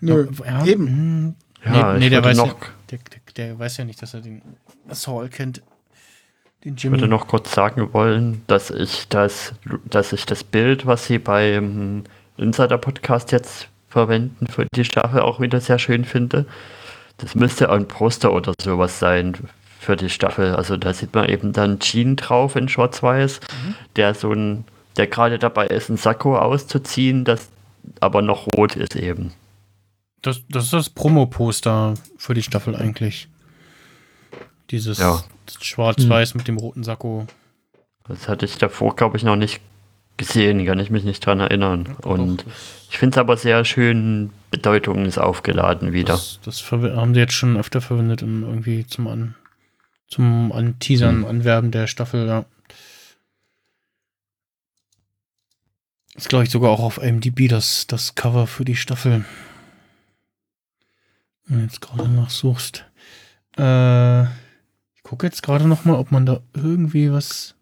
Nö, 0.00 0.28
Ja, 0.44 0.64
eben. 0.64 0.86
hm, 0.86 1.34
ja, 1.64 1.92
nee, 1.92 1.94
ich 1.94 2.00
nee, 2.04 2.10
der 2.10 2.24
weiß 2.24 2.36
noch, 2.36 2.46
ja, 2.48 2.68
der, 2.90 2.98
der, 2.98 3.20
der 3.48 3.58
weiß 3.58 3.76
ja 3.78 3.84
nicht, 3.84 4.00
dass 4.02 4.14
er 4.14 4.20
den 4.20 4.42
Saul 4.90 5.28
kennt. 5.28 5.62
Den 6.64 6.74
ich 6.74 6.82
Jimmy. 6.82 6.96
würde 6.96 7.08
noch 7.08 7.28
kurz 7.28 7.52
sagen 7.54 7.92
wollen, 7.92 8.42
dass 8.46 8.70
ich 8.70 9.08
das, 9.08 9.54
dass 9.84 10.12
ich 10.12 10.26
das 10.26 10.44
Bild, 10.44 10.86
was 10.86 11.06
sie 11.06 11.18
beim 11.18 12.04
Insider-Podcast 12.36 13.32
jetzt 13.32 13.68
verwenden 13.88 14.46
für 14.46 14.66
die 14.74 14.84
Staffel 14.84 15.20
auch 15.20 15.40
wieder 15.40 15.60
sehr 15.60 15.78
schön 15.78 16.04
finde. 16.04 16.46
Das 17.18 17.34
müsste 17.34 17.70
ein 17.70 17.88
Poster 17.88 18.32
oder 18.32 18.52
sowas 18.60 18.98
sein 18.98 19.34
für 19.80 19.96
die 19.96 20.10
Staffel. 20.10 20.54
Also 20.54 20.76
da 20.76 20.92
sieht 20.92 21.14
man 21.14 21.28
eben 21.28 21.52
dann 21.52 21.78
Jean 21.78 22.16
drauf 22.16 22.56
in 22.56 22.68
Schwarz-Weiß, 22.68 23.40
der 23.96 24.14
so 24.14 24.32
ein, 24.32 24.64
der 24.96 25.06
gerade 25.06 25.38
dabei 25.38 25.66
ist, 25.68 25.88
ein 25.88 25.96
Sakko 25.96 26.36
auszuziehen, 26.36 27.24
das 27.24 27.48
aber 28.00 28.20
noch 28.22 28.46
rot 28.48 28.76
ist 28.76 28.96
eben. 28.96 29.32
Das, 30.26 30.40
das 30.48 30.64
ist 30.64 30.72
das 30.72 30.90
Promo-Poster 30.90 31.94
für 32.18 32.34
die 32.34 32.42
Staffel 32.42 32.74
eigentlich. 32.74 33.28
Dieses 34.70 34.98
Ja. 34.98 35.22
Schwarz-Weiß 35.60 36.34
mit 36.34 36.48
dem 36.48 36.58
roten 36.58 36.82
Sakko. 36.82 37.26
Das 38.08 38.28
hatte 38.28 38.44
ich 38.44 38.58
davor, 38.58 38.96
glaube 38.96 39.16
ich, 39.16 39.22
noch 39.22 39.36
nicht 39.36 39.60
gesehen, 40.16 40.64
kann 40.66 40.78
ich 40.80 40.90
mich 40.90 41.04
nicht 41.04 41.24
dran 41.24 41.40
erinnern. 41.40 41.96
Und 42.02 42.42
Doch, 42.42 42.52
ich 42.90 42.98
finde 42.98 43.14
es 43.14 43.18
aber 43.18 43.36
sehr 43.36 43.64
schön 43.64 44.30
bedeutungsaufgeladen 44.50 45.92
wieder. 45.92 46.14
das, 46.14 46.40
das 46.44 46.70
haben 46.72 47.14
sie 47.14 47.20
jetzt 47.20 47.34
schon 47.34 47.56
öfter 47.56 47.80
verwendet, 47.80 48.22
um 48.22 48.42
irgendwie 48.42 48.86
zum 48.86 49.06
An 49.06 49.34
zum 50.08 50.52
Anteasern, 50.52 51.24
Anwerben 51.24 51.70
der 51.72 51.86
Staffel, 51.86 52.26
ja. 52.26 52.44
Ist, 56.14 56.28
glaube 56.28 56.44
ich, 56.44 56.50
sogar 56.50 56.70
auch 56.70 56.80
auf 56.80 56.98
IMDb 57.02 57.48
das, 57.48 57.86
das 57.86 58.14
Cover 58.14 58.46
für 58.46 58.64
die 58.64 58.76
Staffel. 58.76 59.24
Wenn 61.46 61.58
du 61.58 61.64
jetzt 61.64 61.80
gerade 61.80 62.08
nachsuchst. 62.08 62.84
Äh, 63.56 64.24
ich 64.24 65.02
gucke 65.02 65.26
jetzt 65.26 65.42
gerade 65.42 65.66
noch 65.68 65.84
mal, 65.84 65.96
ob 65.96 66.10
man 66.10 66.26
da 66.26 66.40
irgendwie 66.54 67.12
was. 67.12 67.54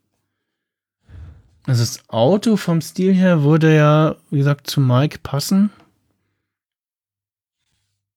Also 1.66 1.82
das 1.82 2.08
Auto 2.08 2.56
vom 2.56 2.80
Stil 2.80 3.14
her 3.14 3.42
würde 3.42 3.74
ja, 3.74 4.16
wie 4.30 4.38
gesagt, 4.38 4.68
zu 4.68 4.80
Mike 4.80 5.18
passen. 5.22 5.70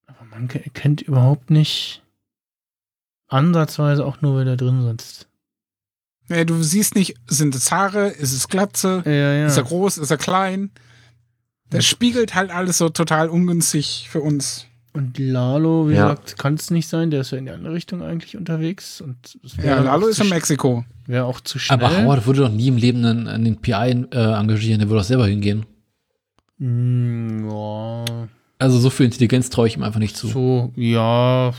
Aber 0.06 0.26
man 0.26 0.48
ke- 0.48 0.70
kennt 0.74 1.02
überhaupt 1.02 1.50
nicht 1.50 2.02
ansatzweise 3.28 4.06
auch 4.06 4.22
nur, 4.22 4.38
wer 4.38 4.46
da 4.46 4.56
drin 4.56 4.84
sitzt. 4.84 5.28
Ja, 6.30 6.44
du 6.44 6.62
siehst 6.62 6.96
nicht, 6.96 7.16
sind 7.28 7.56
es 7.56 7.72
Haare, 7.72 8.08
ist 8.10 8.34
es 8.34 8.48
Glatze, 8.50 9.02
Ja, 9.06 9.12
ja. 9.34 9.46
ist 9.48 9.58
er 9.58 9.64
groß, 9.64 9.98
ist 9.98 10.12
er 10.12 10.18
klein. 10.18 10.72
Das 11.70 11.86
spiegelt 11.86 12.36
halt 12.36 12.52
alles 12.52 12.78
so 12.78 12.90
total 12.90 13.30
ungünstig 13.30 14.08
für 14.10 14.22
uns. 14.22 14.66
Und 14.98 15.20
Lalo, 15.20 15.88
wie 15.90 15.94
Ja. 15.94 16.10
gesagt, 16.10 16.40
kann 16.40 16.56
es 16.56 16.72
nicht 16.72 16.88
sein. 16.88 17.12
Der 17.12 17.22
ist 17.22 17.30
ja 17.32 17.38
in 17.38 17.46
die 17.46 17.52
andere 17.52 17.74
Richtung 17.74 18.02
eigentlich 18.02 18.36
unterwegs. 18.36 19.00
Und 19.00 19.38
Ja, 19.64 19.80
Lalo 19.80 20.08
ist 20.08 20.20
in 20.20 20.30
Mexiko. 20.30 20.86
Wäre 21.06 21.26
auch 21.26 21.40
zu 21.40 21.60
schnell. 21.60 21.78
Aber 21.84 21.96
Howard 21.96 22.26
würde 22.26 22.42
doch 22.42 22.50
nie 22.50 22.68
im 22.70 22.78
Leben 22.78 23.06
einen, 23.06 23.28
einen 23.28 23.58
PI 23.62 24.08
äh, 24.12 24.18
engagieren, 24.40 24.80
der 24.80 24.90
würde 24.90 25.02
doch 25.02 25.08
selber 25.08 25.28
hingehen. 25.28 25.66
Mm, 26.58 27.48
ja, 27.48 28.06
Also 28.58 28.80
so 28.80 28.90
viel 28.90 29.06
Intelligenz 29.06 29.52
traue 29.52 29.68
ich 29.68 29.76
ihm 29.78 29.84
einfach 29.84 30.00
nicht 30.00 30.18
zu. 30.18 30.28
so, 30.28 30.74
ja. 30.76 31.50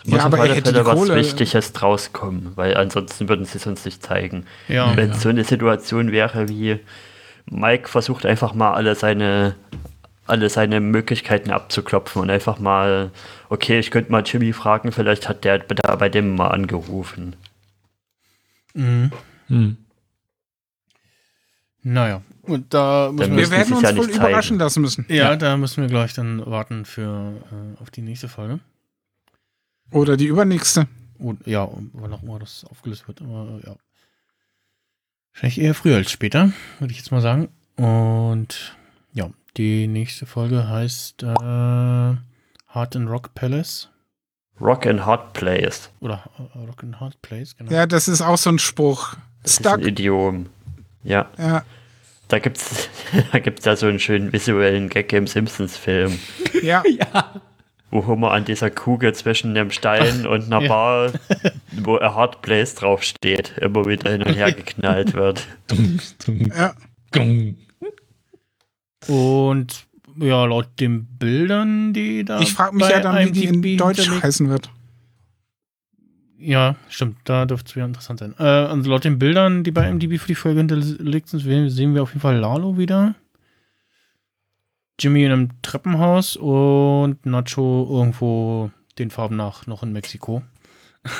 Es 0.00 0.04
muss 0.04 0.12
Ja, 0.12 0.18
auf 0.18 0.24
aber 0.26 0.36
er 0.36 0.42
alle 0.44 0.54
hätte 0.54 0.70
Fälle 0.70 0.80
die 0.84 0.86
was 0.86 0.98
Kohle. 0.98 1.16
Wichtiges 1.16 1.72
draus 1.72 2.12
kommen, 2.12 2.52
weil 2.54 2.76
ansonsten 2.76 3.28
würden 3.30 3.46
sie 3.46 3.56
es 3.58 3.66
uns 3.66 3.84
nicht 3.86 4.02
zeigen. 4.02 4.44
Ja, 4.68 4.94
Wenn 4.96 5.08
ja. 5.08 5.14
es 5.16 5.22
so 5.22 5.30
eine 5.30 5.44
Situation 5.44 6.12
wäre 6.12 6.48
wie 6.50 6.78
Mike 7.50 7.88
versucht 7.88 8.26
einfach 8.26 8.52
mal 8.54 8.74
alle 8.74 8.94
seine 8.94 9.54
alle 10.28 10.48
seine 10.50 10.80
Möglichkeiten 10.80 11.50
abzuklopfen 11.50 12.22
und 12.22 12.30
einfach 12.30 12.58
mal, 12.58 13.10
okay, 13.48 13.78
ich 13.78 13.90
könnte 13.90 14.12
mal 14.12 14.22
Jimmy 14.24 14.52
fragen, 14.52 14.92
vielleicht 14.92 15.28
hat 15.28 15.44
der 15.44 15.58
da 15.58 15.96
bei 15.96 16.08
dem 16.08 16.36
mal 16.36 16.48
angerufen. 16.48 17.36
Mhm. 18.74 19.10
Hm. 19.48 19.76
Naja, 21.82 22.22
und 22.42 22.72
da 22.74 23.10
müssen 23.12 23.36
wir, 23.36 23.44
Wir 23.44 23.50
werden 23.50 23.72
uns 23.74 23.82
ja 23.82 23.96
wohl 23.96 24.06
nicht 24.06 24.16
zeigen. 24.16 24.28
überraschen 24.28 24.58
lassen 24.58 24.80
müssen. 24.80 25.06
ja, 25.08 25.36
da 25.36 25.56
müssen 25.56 25.82
wir 25.82 25.88
gleich 25.88 26.14
dann 26.14 26.44
warten 26.44 26.84
für 26.84 27.34
äh, 27.52 27.80
auf 27.80 27.90
die 27.90 28.02
nächste 28.02 28.28
Folge. 28.28 28.60
Oder 29.90 30.16
die 30.16 30.26
übernächste. 30.26 30.86
Und, 31.18 31.46
ja, 31.46 31.68
wann 31.92 32.12
auch 32.12 32.22
immer 32.22 32.38
das 32.38 32.64
aufgelöst 32.70 33.08
wird, 33.08 33.22
aber 33.22 33.60
ja. 33.66 33.76
Wahrscheinlich 35.32 35.60
eher 35.60 35.74
früher 35.74 35.96
als 35.96 36.10
später, 36.10 36.52
würde 36.78 36.92
ich 36.92 36.98
jetzt 36.98 37.10
mal 37.10 37.20
sagen. 37.20 37.48
Und 37.76 38.76
ja, 39.12 39.30
die 39.58 39.88
nächste 39.88 40.24
Folge 40.24 40.68
heißt 40.68 41.24
äh, 41.24 41.26
Heart 41.26 42.96
and 42.96 43.10
Rock 43.10 43.34
Palace. 43.34 43.90
Rock 44.60 44.86
and 44.86 45.04
Hard 45.04 45.32
Plays. 45.34 45.90
Oder 46.00 46.22
äh, 46.38 46.58
Rock 46.58 46.82
and 46.82 47.00
Heart 47.00 47.20
Place, 47.22 47.56
genau. 47.56 47.70
Ja, 47.70 47.86
das 47.86 48.08
ist 48.08 48.22
auch 48.22 48.38
so 48.38 48.50
ein 48.50 48.58
Spruch. 48.58 49.14
Das 49.42 49.52
ist 49.52 49.60
Stuck. 49.60 49.74
ein 49.74 49.86
Idiom. 49.86 50.46
Ja, 51.02 51.28
Ja, 51.38 51.64
da 52.28 52.38
gibt's 52.38 52.88
da 53.32 53.38
gibt's 53.38 53.64
ja 53.64 53.76
so 53.76 53.86
einen 53.86 53.98
schönen 53.98 54.32
visuellen 54.32 54.88
Gag 54.88 55.12
im 55.12 55.26
Simpsons-Film, 55.26 56.18
ja. 56.62 56.82
wo 57.90 58.06
Homer 58.06 58.32
an 58.32 58.44
dieser 58.44 58.70
Kugel 58.70 59.14
zwischen 59.14 59.54
dem 59.54 59.70
Stein 59.70 60.26
und 60.26 60.46
einer 60.46 60.62
ja. 60.62 60.68
Bar, 60.68 61.12
wo 61.72 61.96
a 61.96 62.14
Hard 62.14 62.42
Place 62.42 62.74
draufsteht, 62.74 63.58
immer 63.58 63.86
wieder 63.86 64.10
hin 64.10 64.22
und 64.22 64.34
her 64.34 64.52
geknallt 64.52 65.14
wird. 65.14 65.46
ja. 66.26 66.74
Und 69.06 69.86
ja, 70.20 70.44
laut 70.44 70.68
den 70.80 71.04
Bildern, 71.18 71.92
die 71.92 72.24
da. 72.24 72.40
Ich 72.40 72.52
frage 72.52 72.74
mich 72.76 72.84
bei 72.86 72.90
ja 72.92 73.00
dann, 73.00 73.26
wie 73.26 73.30
die 73.32 73.44
in 73.44 73.54
IMDb 73.54 73.78
Deutsch 73.78 74.00
hinterlegt- 74.00 74.24
heißen 74.24 74.48
wird. 74.48 74.70
Ja, 76.40 76.76
stimmt, 76.88 77.16
da 77.24 77.46
dürfte 77.46 77.68
es 77.70 77.76
wieder 77.76 77.86
interessant 77.86 78.20
sein. 78.20 78.34
Äh, 78.38 78.42
also 78.44 78.88
laut 78.90 79.04
den 79.04 79.18
Bildern, 79.18 79.64
die 79.64 79.72
bei 79.72 79.88
MDB 79.92 80.18
für 80.18 80.28
die 80.28 80.34
Folge 80.36 80.58
hinterlegt 80.60 81.28
sind, 81.28 81.40
sehen 81.40 81.68
sehen 81.68 81.94
wir 81.94 82.02
auf 82.02 82.10
jeden 82.10 82.20
Fall 82.20 82.36
Lalo 82.38 82.78
wieder. 82.78 83.14
Jimmy 85.00 85.24
in 85.24 85.32
einem 85.32 85.62
Treppenhaus 85.62 86.36
und 86.36 87.24
Nacho 87.24 87.86
irgendwo 87.90 88.70
den 88.98 89.10
Farben 89.10 89.36
nach 89.36 89.66
noch 89.66 89.82
in 89.82 89.92
Mexiko. 89.92 90.42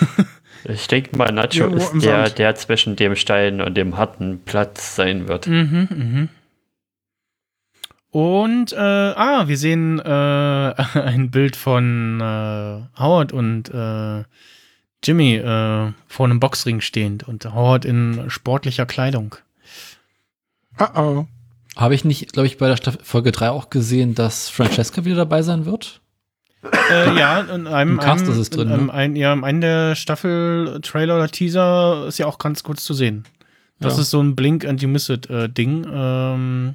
Ich 0.64 0.88
denke 0.88 1.16
mal, 1.16 1.30
Nacho 1.30 1.66
im 1.66 1.76
ist 1.76 1.92
der, 2.02 2.26
Sand. 2.26 2.38
der 2.38 2.55
zwischen 2.56 2.96
dem 2.96 3.14
Stein 3.14 3.60
und 3.60 3.76
dem 3.76 3.96
harten 3.96 4.40
Platz 4.44 4.96
sein 4.96 5.28
wird. 5.28 5.46
Mhm, 5.46 5.88
mhm. 5.88 6.28
Und, 8.10 8.72
äh, 8.72 8.76
ah, 8.76 9.48
wir 9.48 9.59
sehen 9.59 9.98
äh, 9.98 10.02
ein 10.98 11.30
Bild 11.30 11.56
von 11.56 12.20
äh, 12.20 12.98
Howard 12.98 13.32
und 13.32 13.68
äh, 13.72 14.24
Jimmy 15.05 15.36
äh, 15.36 15.93
vor 16.06 16.26
einem 16.26 16.40
Boxring 16.40 16.80
stehend 16.80 17.28
und 17.28 17.44
Howard 17.52 17.85
in 17.85 18.24
sportlicher 18.28 18.86
Kleidung. 18.86 19.36
Oh 20.80 20.86
oh. 21.01 21.26
Habe 21.76 21.94
ich 21.94 22.05
nicht, 22.05 22.32
glaube 22.32 22.47
ich, 22.47 22.59
bei 22.59 22.66
der 22.66 22.76
Staffel 22.76 23.01
Folge 23.05 23.30
3 23.30 23.51
auch 23.51 23.70
gesehen, 23.70 24.14
dass 24.14 24.48
Francesca 24.48 25.05
wieder 25.05 25.16
dabei 25.16 25.43
sein 25.43 25.64
wird? 25.66 26.01
Äh, 26.90 27.16
ja, 27.16 27.40
in 27.40 27.68
einem, 27.68 27.93
Im 27.93 27.98
Cast 28.01 28.24
einem, 28.24 28.32
ist 28.32 28.39
es 28.39 28.51
drin, 28.51 28.68
in 28.68 28.74
einem, 28.74 28.86
ne? 28.86 28.93
ein, 28.93 29.16
ja, 29.16 29.32
im 29.32 29.44
einen 29.44 29.60
der 29.60 29.94
Staffel-Trailer 29.94 31.14
oder 31.16 31.28
Teaser 31.28 32.06
ist 32.09 32.18
ja 32.18 32.26
auch 32.26 32.39
ganz 32.39 32.64
kurz 32.64 32.85
zu 32.85 32.94
sehen. 32.94 33.24
Das 33.78 33.94
Ja. 33.94 34.02
ist 34.02 34.10
so 34.10 34.20
ein 34.20 34.35
Blink 34.35 34.64
and 34.64 34.82
you 34.82 34.89
miss 34.89 35.09
it 35.09 35.30
äh, 35.30 35.48
Ding. 35.48 35.86
Ähm, 35.89 36.74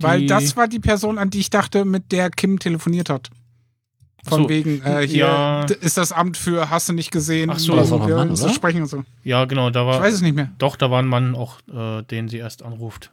Weil 0.00 0.26
das 0.26 0.56
war 0.56 0.68
die 0.68 0.80
Person, 0.80 1.18
an 1.18 1.30
die 1.30 1.40
ich 1.40 1.50
dachte, 1.50 1.84
mit 1.84 2.12
der 2.12 2.30
Kim 2.30 2.58
telefoniert 2.58 3.08
hat. 3.10 3.30
Von 4.26 4.44
so. 4.44 4.48
wegen, 4.48 4.80
äh, 4.82 5.06
hier 5.06 5.18
Ja. 5.26 5.64
ist 5.64 5.98
das 5.98 6.10
Amt 6.10 6.36
für 6.38 6.70
hast 6.70 6.88
du 6.88 6.94
nicht 6.94 7.10
gesehen, 7.10 7.50
Ach 7.50 7.58
so. 7.58 7.72
um 7.72 7.78
Das 7.78 7.90
war 7.90 7.98
doch 7.98 8.04
ein 8.04 8.08
wir 8.10 8.16
Mann, 8.16 8.30
uns 8.30 8.40
zu 8.40 8.46
oder? 8.46 8.54
sprechen 8.54 8.80
und 8.82 8.88
so. 8.88 9.04
Ja, 9.22 9.44
genau, 9.44 9.68
da 9.70 9.82
Ich 9.82 9.86
war. 9.86 10.00
weiß 10.00 10.14
es 10.14 10.20
nicht 10.22 10.34
mehr. 10.34 10.50
Doch, 10.58 10.76
da 10.76 10.90
war 10.90 11.00
ein 11.02 11.06
Mann 11.08 11.34
auch, 11.34 11.58
äh, 11.72 12.02
den 12.04 12.28
sie 12.28 12.38
erst 12.38 12.62
anruft. 12.62 13.10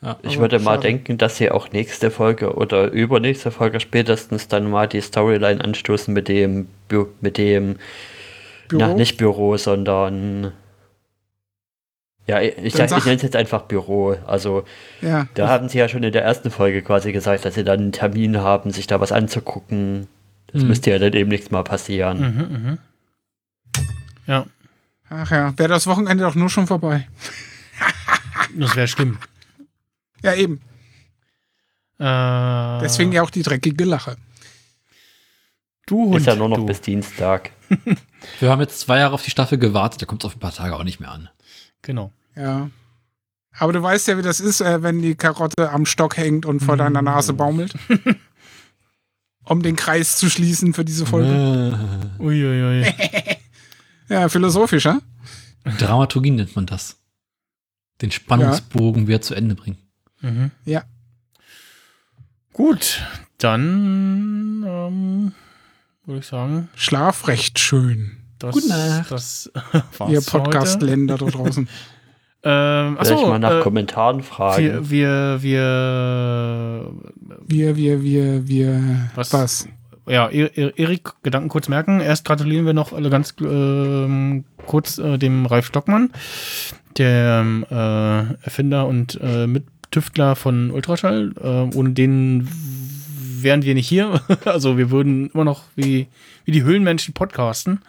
Ja. 0.00 0.16
Ich 0.22 0.38
würde 0.38 0.58
mal 0.60 0.74
schade. 0.76 0.82
denken, 0.84 1.18
dass 1.18 1.36
sie 1.36 1.50
auch 1.50 1.70
nächste 1.72 2.10
Folge 2.10 2.54
oder 2.54 2.90
übernächste 2.92 3.50
Folge 3.50 3.78
spätestens 3.80 4.48
dann 4.48 4.70
mal 4.70 4.86
die 4.86 5.00
Storyline 5.00 5.62
anstoßen 5.62 6.14
mit 6.14 6.28
dem, 6.28 6.68
mit 7.20 7.36
dem, 7.36 7.76
Büro? 8.68 8.80
na, 8.80 8.94
nicht 8.94 9.16
Büro, 9.18 9.56
sondern, 9.56 10.52
ja, 12.28 12.40
ich, 12.40 12.56
ich, 12.58 12.72
Dann 12.74 12.84
ich 12.84 12.90
sag- 12.90 13.04
nenne 13.04 13.16
es 13.16 13.22
jetzt 13.22 13.34
einfach 13.36 13.62
Büro. 13.62 14.16
Also, 14.26 14.64
Ja. 15.00 15.26
da 15.34 15.48
haben 15.48 15.68
sie 15.68 15.78
ja 15.78 15.88
schon 15.88 16.02
in 16.02 16.12
der 16.12 16.22
ersten 16.22 16.50
Folge 16.50 16.82
quasi 16.82 17.10
gesagt, 17.12 17.44
dass 17.44 17.54
sie 17.54 17.64
dann 17.64 17.80
einen 17.80 17.92
Termin 17.92 18.38
haben, 18.38 18.70
sich 18.70 18.86
da 18.86 19.00
was 19.00 19.10
anzugucken. 19.12 20.06
Das 20.52 20.62
Mhm. 20.62 20.68
müsste 20.68 20.90
ja 20.90 20.98
dann 20.98 21.12
demnächst 21.12 21.50
mal 21.52 21.64
passieren. 21.64 22.18
Mhm, 22.20 22.62
mhm. 22.62 22.78
Ja, 24.26 24.46
Ach 25.10 25.30
ja, 25.30 25.56
wäre 25.58 25.70
das 25.70 25.86
Wochenende 25.86 26.22
doch 26.24 26.34
nur 26.34 26.50
schon 26.50 26.66
vorbei. 26.66 27.08
das 28.58 28.76
wäre 28.76 28.86
schlimm. 28.88 29.18
Ja, 30.22 30.34
eben. 30.34 30.60
Äh, 31.98 32.80
Deswegen 32.82 33.12
ja 33.12 33.22
auch 33.22 33.30
die 33.30 33.42
dreckige 33.42 33.84
Lache. 33.84 34.16
du 35.86 36.04
Hund, 36.10 36.16
Ist 36.16 36.26
ja 36.26 36.34
nur 36.36 36.48
noch 36.50 36.58
du. 36.58 36.66
bis 36.66 36.80
Dienstag. 36.82 37.50
Wir 38.40 38.50
haben 38.50 38.60
jetzt 38.60 38.80
zwei 38.80 38.98
Jahre 38.98 39.14
auf 39.14 39.22
die 39.22 39.30
Staffel 39.30 39.56
gewartet, 39.58 40.02
da 40.02 40.06
kommt 40.06 40.22
es 40.22 40.26
auf 40.26 40.36
ein 40.36 40.40
paar 40.40 40.52
Tage 40.52 40.76
auch 40.76 40.84
nicht 40.84 41.00
mehr 41.00 41.10
an. 41.10 41.30
Genau. 41.82 42.12
Ja. 42.38 42.70
Aber 43.58 43.72
du 43.72 43.82
weißt 43.82 44.06
ja, 44.08 44.16
wie 44.18 44.22
das 44.22 44.40
ist, 44.40 44.60
äh, 44.60 44.82
wenn 44.82 45.02
die 45.02 45.14
Karotte 45.16 45.70
am 45.70 45.84
Stock 45.84 46.16
hängt 46.16 46.46
und 46.46 46.60
vor 46.60 46.76
deiner 46.76 47.02
Nase 47.02 47.32
baumelt. 47.32 47.74
um 49.44 49.62
den 49.62 49.76
Kreis 49.76 50.16
zu 50.18 50.30
schließen 50.30 50.74
für 50.74 50.84
diese 50.84 51.06
Folge. 51.06 51.78
Äh, 52.18 52.22
Uiuiui. 52.22 52.92
Ja, 54.10 54.30
philosophisch, 54.30 54.86
ja? 54.86 55.00
Dramaturgie 55.78 56.30
nennt 56.30 56.56
man 56.56 56.64
das. 56.64 56.96
Den 58.00 58.10
Spannungsbogen 58.10 59.06
wieder 59.06 59.20
zu 59.20 59.34
Ende 59.34 59.54
bringen. 59.54 59.76
mhm. 60.22 60.50
Ja. 60.64 60.84
Gut, 62.54 63.02
dann 63.36 64.64
ähm, 64.66 65.32
würde 66.06 66.20
ich 66.20 66.26
sagen, 66.26 66.70
Schlaf 66.74 67.28
recht 67.28 67.58
schön. 67.58 68.16
das, 68.38 68.54
Gute 68.54 68.68
Nacht. 68.68 69.10
das 69.10 69.52
war's 69.98 70.10
Ihr. 70.10 70.22
Podcast-Länder 70.22 71.18
da 71.18 71.26
draußen. 71.26 71.68
Ähm, 72.44 72.96
Vielleicht 73.00 73.12
achso, 73.12 73.28
mal 73.28 73.38
nach 73.38 73.58
äh, 73.58 73.60
Kommentaren 73.60 74.22
fragen. 74.22 74.62
wir, 74.62 74.90
wir, 74.90 75.42
wir, 75.42 76.92
Wir, 77.46 77.76
wir, 77.76 78.02
wir, 78.02 78.48
wir. 78.48 79.10
Was? 79.16 79.32
Was? 79.32 79.68
ja, 80.08 80.28
Erik, 80.30 81.10
Gedanken 81.22 81.48
kurz 81.48 81.68
merken. 81.68 82.00
Erst 82.00 82.24
gratulieren 82.24 82.66
wir 82.66 82.72
noch 82.72 82.92
alle 82.92 83.10
ganz 83.10 83.34
ähm, 83.40 84.44
kurz 84.66 84.98
äh, 84.98 85.18
dem 85.18 85.46
Ralf 85.46 85.66
Stockmann, 85.66 86.10
der 86.96 87.44
äh, 87.70 88.44
Erfinder 88.44 88.86
und 88.86 89.18
äh, 89.22 89.46
Mittüftler 89.46 90.36
von 90.36 90.70
Ultraschall. 90.70 91.32
Äh, 91.40 91.76
ohne 91.76 91.90
den 91.90 92.48
wären 93.42 93.62
wir 93.62 93.74
nicht 93.74 93.88
hier. 93.88 94.20
also 94.44 94.78
wir 94.78 94.90
würden 94.90 95.30
immer 95.32 95.44
noch 95.44 95.64
wie, 95.76 96.06
wie 96.44 96.52
die 96.52 96.62
Höhlenmenschen 96.62 97.14
podcasten. 97.14 97.80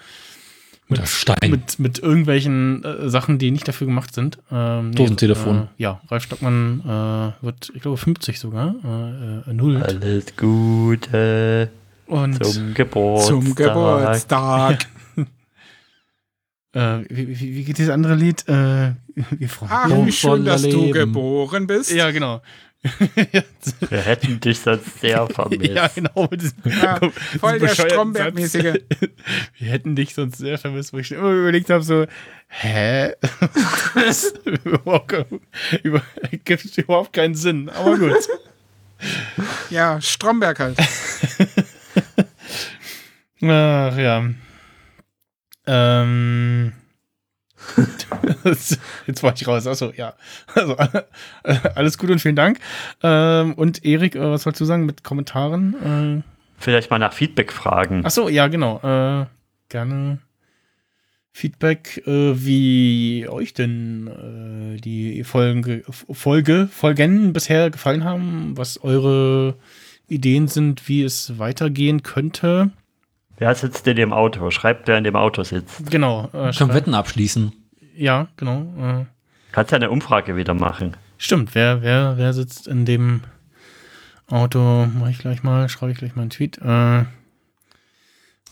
Mit 0.90 1.08
Stein. 1.08 1.52
Mit, 1.52 1.78
mit 1.78 2.00
irgendwelchen 2.00 2.84
äh, 2.84 3.10
Sachen, 3.10 3.38
die 3.38 3.52
nicht 3.52 3.68
dafür 3.68 3.86
gemacht 3.86 4.14
sind. 4.14 4.40
Ähm, 4.52 4.92
Dosentelefon. 4.94 5.58
Äh, 5.58 5.68
ja, 5.78 6.02
Ralf 6.10 6.24
Stockmann 6.24 6.82
äh, 6.84 7.46
wird, 7.46 7.72
ich 7.76 7.82
glaube, 7.84 7.98
50 7.98 8.40
sogar. 8.40 8.74
Äh, 8.84 9.50
äh, 9.50 9.54
null. 9.54 9.78
Alles 9.78 10.36
Gute 10.36 11.70
Und 12.08 12.44
zum 12.44 12.74
Geburtstag. 12.74 13.28
Zum 13.28 13.56
Geburtstag. 13.56 14.88
äh, 16.74 17.00
wie, 17.08 17.40
wie, 17.40 17.56
wie 17.56 17.64
geht 17.66 17.78
dieses 17.78 17.92
andere 17.92 18.16
Lied? 18.16 18.48
Äh, 18.48 18.94
wir 19.30 19.50
freuen 19.50 19.72
Ach, 19.72 19.90
wie 20.08 20.12
schön, 20.12 20.44
dass 20.44 20.64
du 20.64 20.90
geboren 20.90 21.68
bist. 21.68 21.92
Ja, 21.92 22.10
genau. 22.10 22.42
Wir 23.90 24.02
hätten 24.02 24.40
dich 24.40 24.60
sonst 24.60 25.02
sehr 25.02 25.28
vermisst. 25.34 25.66
ja, 25.66 25.88
genau. 25.88 26.28
Diesem, 26.28 26.58
Ja, 26.64 27.00
voll 27.40 27.60
der 27.60 27.76
Stromberg-mäßige. 27.76 28.80
Wir 29.58 29.68
hätten 29.68 29.96
dich 29.96 30.14
sonst 30.14 30.38
sehr 30.38 30.58
vermisst, 30.58 30.94
wo 30.94 30.98
ich 30.98 31.08
schon 31.08 31.18
immer 31.18 31.32
überlegt 31.32 31.70
habe, 31.70 31.84
so, 31.84 32.06
hä? 32.48 33.14
das 33.96 34.34
über, 35.84 36.02
gibt 36.46 36.78
überhaupt 36.78 37.14
keinen 37.14 37.36
Sinn, 37.36 37.70
aber 37.70 37.98
gut. 37.98 38.28
Ja, 39.70 40.00
Stromberg 40.02 40.60
halt. 40.60 40.78
Ach 43.42 43.98
ja. 43.98 44.30
Ähm. 45.68 46.74
Jetzt 49.08 49.24
war 49.24 49.34
ich 49.34 49.48
raus. 49.48 49.68
Achso, 49.68 49.92
ja. 49.96 50.14
Also, 50.54 50.76
alles 51.76 51.98
gut 51.98 52.10
und 52.10 52.20
vielen 52.20 52.36
Dank. 52.36 52.60
Ähm, 53.04 53.54
und 53.54 53.86
Erik, 53.86 54.16
äh, 54.16 54.22
was 54.22 54.44
sollst 54.44 54.62
du 54.62 54.66
sagen 54.66 54.86
mit 54.86 55.04
Kommentaren? 55.04 56.24
Äh, 56.24 56.24
Vielleicht 56.58 56.90
mal 56.92 57.00
nach 57.00 57.14
Feedback 57.14 57.52
fragen. 57.54 58.06
achso, 58.06 58.28
ja, 58.30 58.48
genau. 58.48 58.80
Äh, 58.84 59.26
gerne 59.70 60.20
Feedback, 61.32 62.04
äh, 62.06 62.34
wie 62.44 63.28
euch 63.30 63.54
denn 63.54 64.08
äh, 64.76 64.82
die 64.82 65.24
Folge, 65.24 65.84
Folge, 65.90 66.68
Folgen 66.72 67.32
bisher 67.34 67.70
gefallen 67.70 68.04
haben, 68.04 68.58
was 68.58 68.84
eure 68.84 69.56
Ideen 70.10 70.48
sind, 70.48 70.90
wie 70.90 71.04
es 71.04 71.38
weitergehen 71.40 72.04
könnte. 72.04 72.72
Wer 73.38 73.56
sitzt 73.56 73.88
in 73.88 73.96
dem 73.96 74.12
Auto? 74.12 74.52
Schreibt, 74.52 74.88
wer 74.90 74.98
in 74.98 75.06
dem 75.06 75.16
Auto 75.16 75.44
sitzt. 75.44 75.90
Genau. 75.90 76.30
Äh, 76.34 76.52
Können 76.52 76.74
Wetten 76.74 76.94
abschließen. 76.94 77.54
Ja, 78.00 78.28
genau. 78.38 78.62
Äh, 79.02 79.06
Kannst 79.52 79.72
ja 79.72 79.76
eine 79.76 79.90
Umfrage 79.90 80.36
wieder 80.38 80.54
machen. 80.54 80.96
stimmt, 81.18 81.54
wer, 81.54 81.82
wer, 81.82 82.18
wer 82.18 82.34
sitzt 82.34 82.68
in 82.68 82.86
dem 82.86 83.22
Auto? 84.28 84.86
Mache 84.86 85.12
ich 85.12 85.18
gleich 85.20 85.44
mal, 85.44 85.68
schreibe 85.70 85.92
ich 85.92 85.98
gleich 85.98 86.16
mal 86.16 86.22
einen 86.24 86.30
Tweet. 86.30 86.58
Äh, 86.60 86.64
wer, 86.64 87.06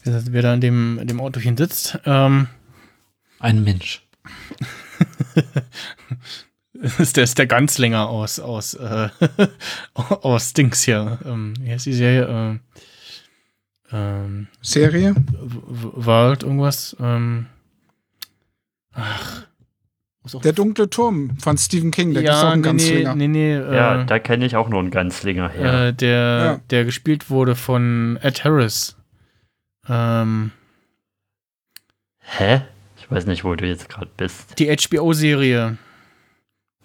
wer 0.04 0.42
da 0.42 0.54
in 0.54 0.62
dem, 0.62 1.00
in 1.00 1.08
dem 1.08 1.22
Autochen 1.22 1.56
sitzt. 1.56 1.98
Ähm, 2.06 2.48
Ein 3.40 3.64
Mensch. 3.64 4.02
das 6.74 7.00
ist 7.00 7.16
der, 7.18 7.24
ist 7.24 7.38
der 7.38 7.48
Ganzlänger 7.48 8.10
aus, 8.10 8.40
aus, 8.40 8.74
äh, 8.74 9.10
aus 9.94 10.54
Dings 10.54 10.84
hier. 10.84 11.20
Ähm, 11.26 11.54
wie 11.62 11.72
heißt 11.72 11.86
die 11.86 11.94
Serie? 11.94 12.60
Äh, 13.92 13.96
ähm, 13.96 14.48
Serie? 14.62 15.16
W- 15.16 15.22
W- 15.68 16.06
World, 16.06 16.44
irgendwas. 16.44 16.98
Ähm, 17.00 17.46
ach. 18.98 19.44
Auch 20.34 20.42
Der 20.42 20.52
dunkle 20.52 20.90
Turm 20.90 21.38
von 21.40 21.58
Stephen 21.58 21.90
King, 21.92 22.14
der 22.14 22.24
ist 22.24 22.30
auch 22.32 22.44
ja, 22.44 22.52
ein 22.52 22.60
nee, 22.60 22.64
ganz 22.66 22.84
nee, 22.90 23.14
nee, 23.16 23.28
nee, 23.30 23.54
äh, 23.56 23.76
ja, 23.76 24.04
da 24.04 24.20
kenne 24.20 24.46
ich 24.46 24.58
auch 24.58 24.68
nur 24.68 24.80
einen 24.82 24.92
Ganzlinger 24.92 25.48
her. 25.48 25.86
äh, 25.88 25.94
der, 25.94 26.10
Ja. 26.44 26.62
der 26.70 26.84
gespielt 26.84 27.30
wurde 27.30 27.56
von 27.56 28.20
Ed 28.22 28.44
Harris. 28.44 28.98
Ähm, 29.88 30.52
Hä? 32.20 32.62
Ich 32.98 33.10
weiß 33.10 33.26
nicht, 33.26 33.46
wo 33.46 33.56
du 33.56 33.66
jetzt 33.66 33.88
gerade 33.88 34.12
bist. 34.18 34.60
die 34.60 34.70
HBO-Serie, 34.70 35.78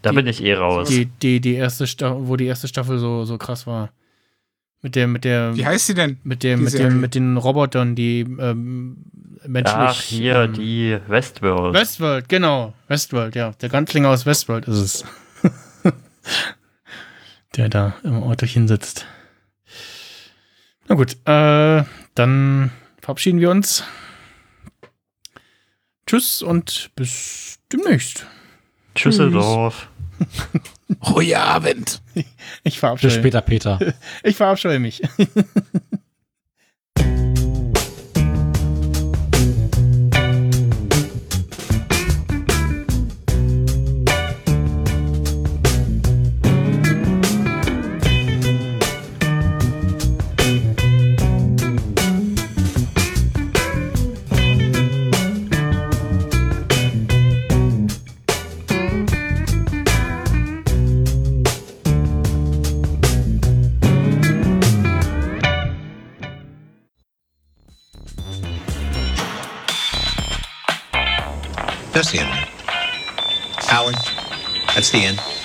Da 0.02 0.10
Die- 0.10 0.16
bin 0.16 0.26
ich 0.28 0.42
eh 0.44 0.54
raus. 0.54 0.88
die, 0.88 1.06
die, 1.06 1.40
die 1.40 1.54
erste 1.54 1.86
Staffel, 1.88 2.28
wo 2.28 2.36
die 2.36 2.46
erste 2.46 2.68
Staffel 2.68 2.98
so, 2.98 3.24
so 3.24 3.38
krass 3.38 3.66
war. 3.66 3.90
Mit 4.82 4.94
der, 4.96 5.06
mit 5.08 5.24
der, 5.24 5.56
Wie 5.56 5.64
heißt 5.66 5.86
sie 5.88 5.94
denn? 5.94 6.18
mit 6.24 6.42
der, 6.44 6.56
die 6.56 6.62
mit 6.62 6.72
Serie? 6.72 6.88
dem, 6.90 7.00
mit 7.00 7.14
den 7.16 7.36
Robotern, 7.36 7.94
die 7.96 8.20
ähm, 8.20 9.04
menschlich. 9.46 9.76
Ach, 9.76 10.00
hier, 10.00 10.36
ähm, 10.36 10.52
die 10.52 10.98
Westworld. 11.06 11.74
Westworld, 11.74 12.28
genau. 12.28 12.74
Westworld, 12.88 13.34
ja. 13.34 13.52
Der 13.60 13.68
Ganzlinger 13.68 14.10
aus 14.10 14.26
Westworld 14.26 14.66
ist 14.68 14.76
es. 14.76 15.04
der 17.56 17.68
da 17.68 17.94
im 18.02 18.22
Autochen 18.22 18.68
sitzt. 18.68 19.06
Na 20.88 20.94
gut, 20.94 21.16
äh, 21.26 21.84
dann 22.14 22.70
verabschieden 23.00 23.40
wir 23.40 23.50
uns. 23.50 23.84
Tschüss 26.06 26.42
und 26.42 26.90
bis 26.96 27.58
demnächst. 27.72 28.26
Düsseldorf. 28.94 29.88
Ruhiger 31.08 31.42
Abend. 31.42 32.02
Ich 32.14 32.26
Bis 32.62 32.76
verabscheue, 32.76 33.10
später, 33.10 33.40
Peter. 33.40 33.78
ich 34.22 34.36
verabscheue 34.36 34.78
mich. 34.78 35.02
That's 72.02 72.10
the 72.10 72.18
end. 72.18 72.48
Howard, 73.58 73.94
that's 74.74 74.90
the 74.90 75.04
end. 75.04 75.41